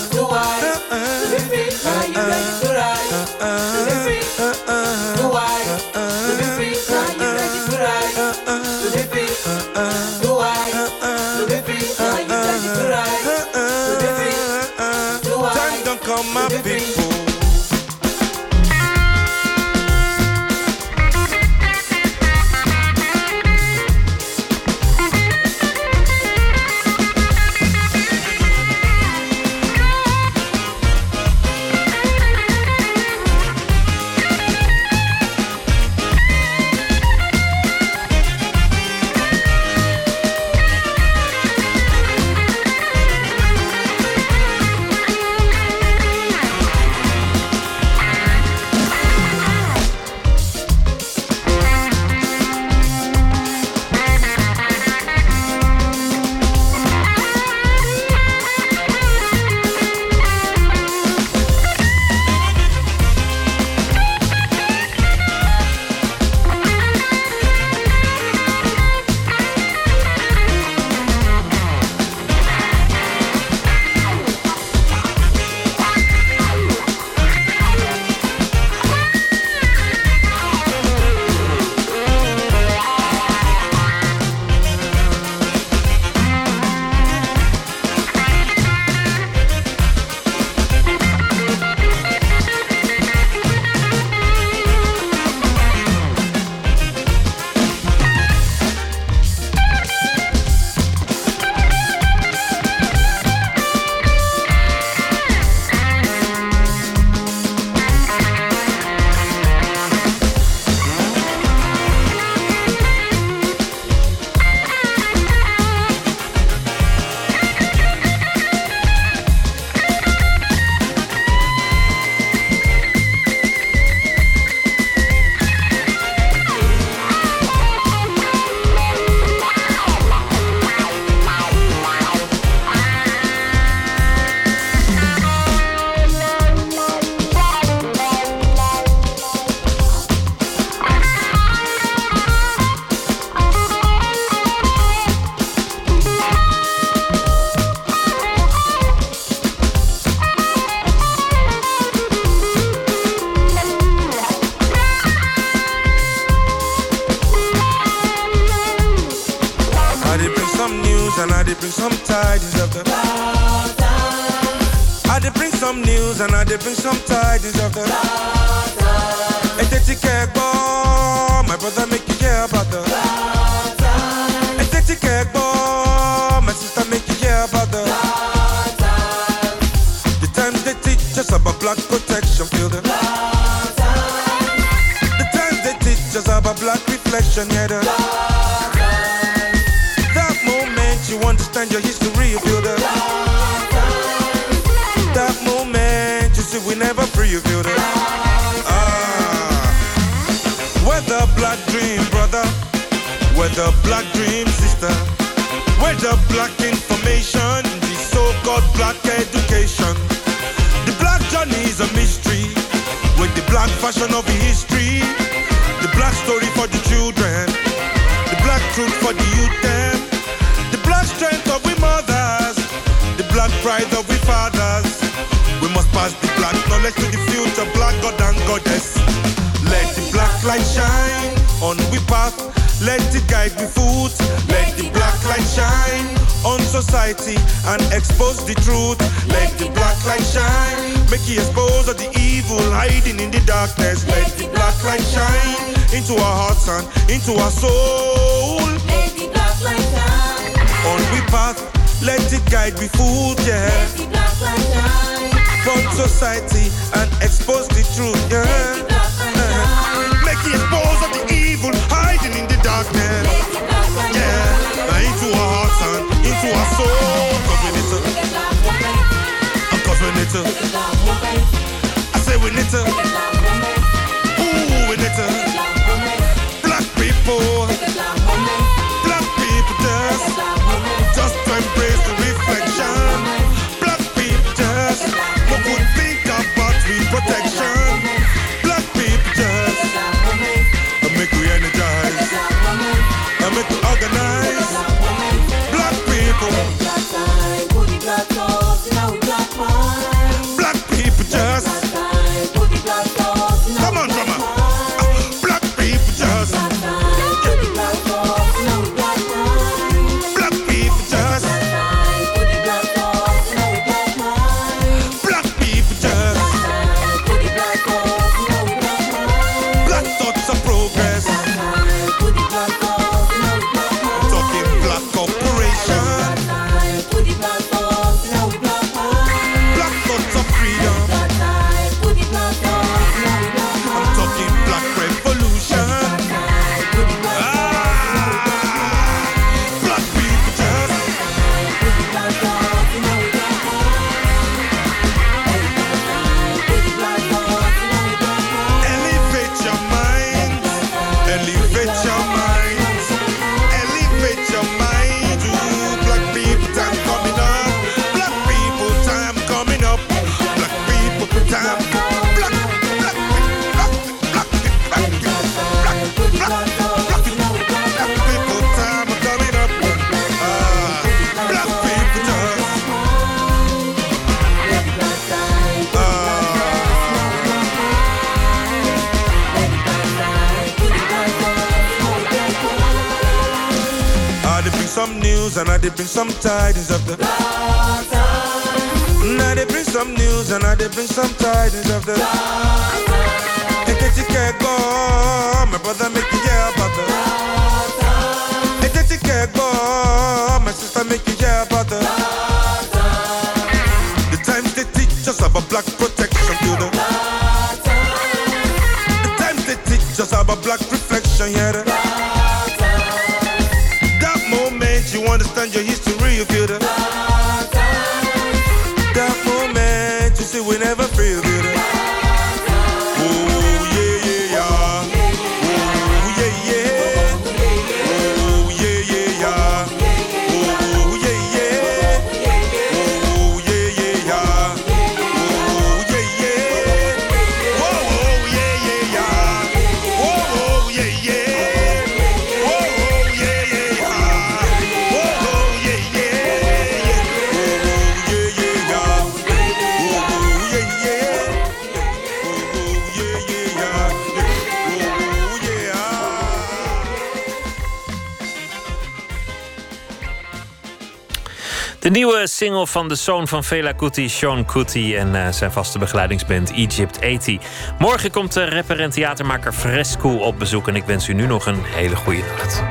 van 462.86 463.08
de 463.08 463.14
zoon 463.14 463.48
van 463.48 463.64
Vela 463.64 463.92
Kuti, 463.92 464.28
Sean 464.28 464.64
Kuti... 464.64 465.16
en 465.16 465.34
eh, 465.34 465.52
zijn 465.52 465.72
vaste 465.72 465.98
begeleidingsband 465.98 466.72
Egypt 466.72 467.20
80. 467.20 467.58
Morgen 467.98 468.30
komt 468.30 468.52
de 468.52 468.68
rapper 468.68 469.00
en 469.00 469.10
theatermaker 469.10 469.72
Fresco 469.72 470.36
op 470.36 470.58
bezoek... 470.58 470.88
en 470.88 470.96
ik 470.96 471.04
wens 471.04 471.28
u 471.28 471.32
nu 471.32 471.46
nog 471.46 471.66
een 471.66 471.82
hele 471.84 472.16
goede 472.16 472.42
nacht. 472.56 472.82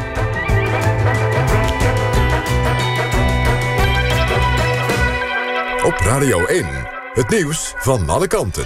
Op 5.86 5.95
Radio 5.98 6.45
1, 6.45 6.65
het 7.14 7.30
nieuws 7.30 7.74
van 7.78 8.10
alle 8.10 8.28
kanten. 8.28 8.65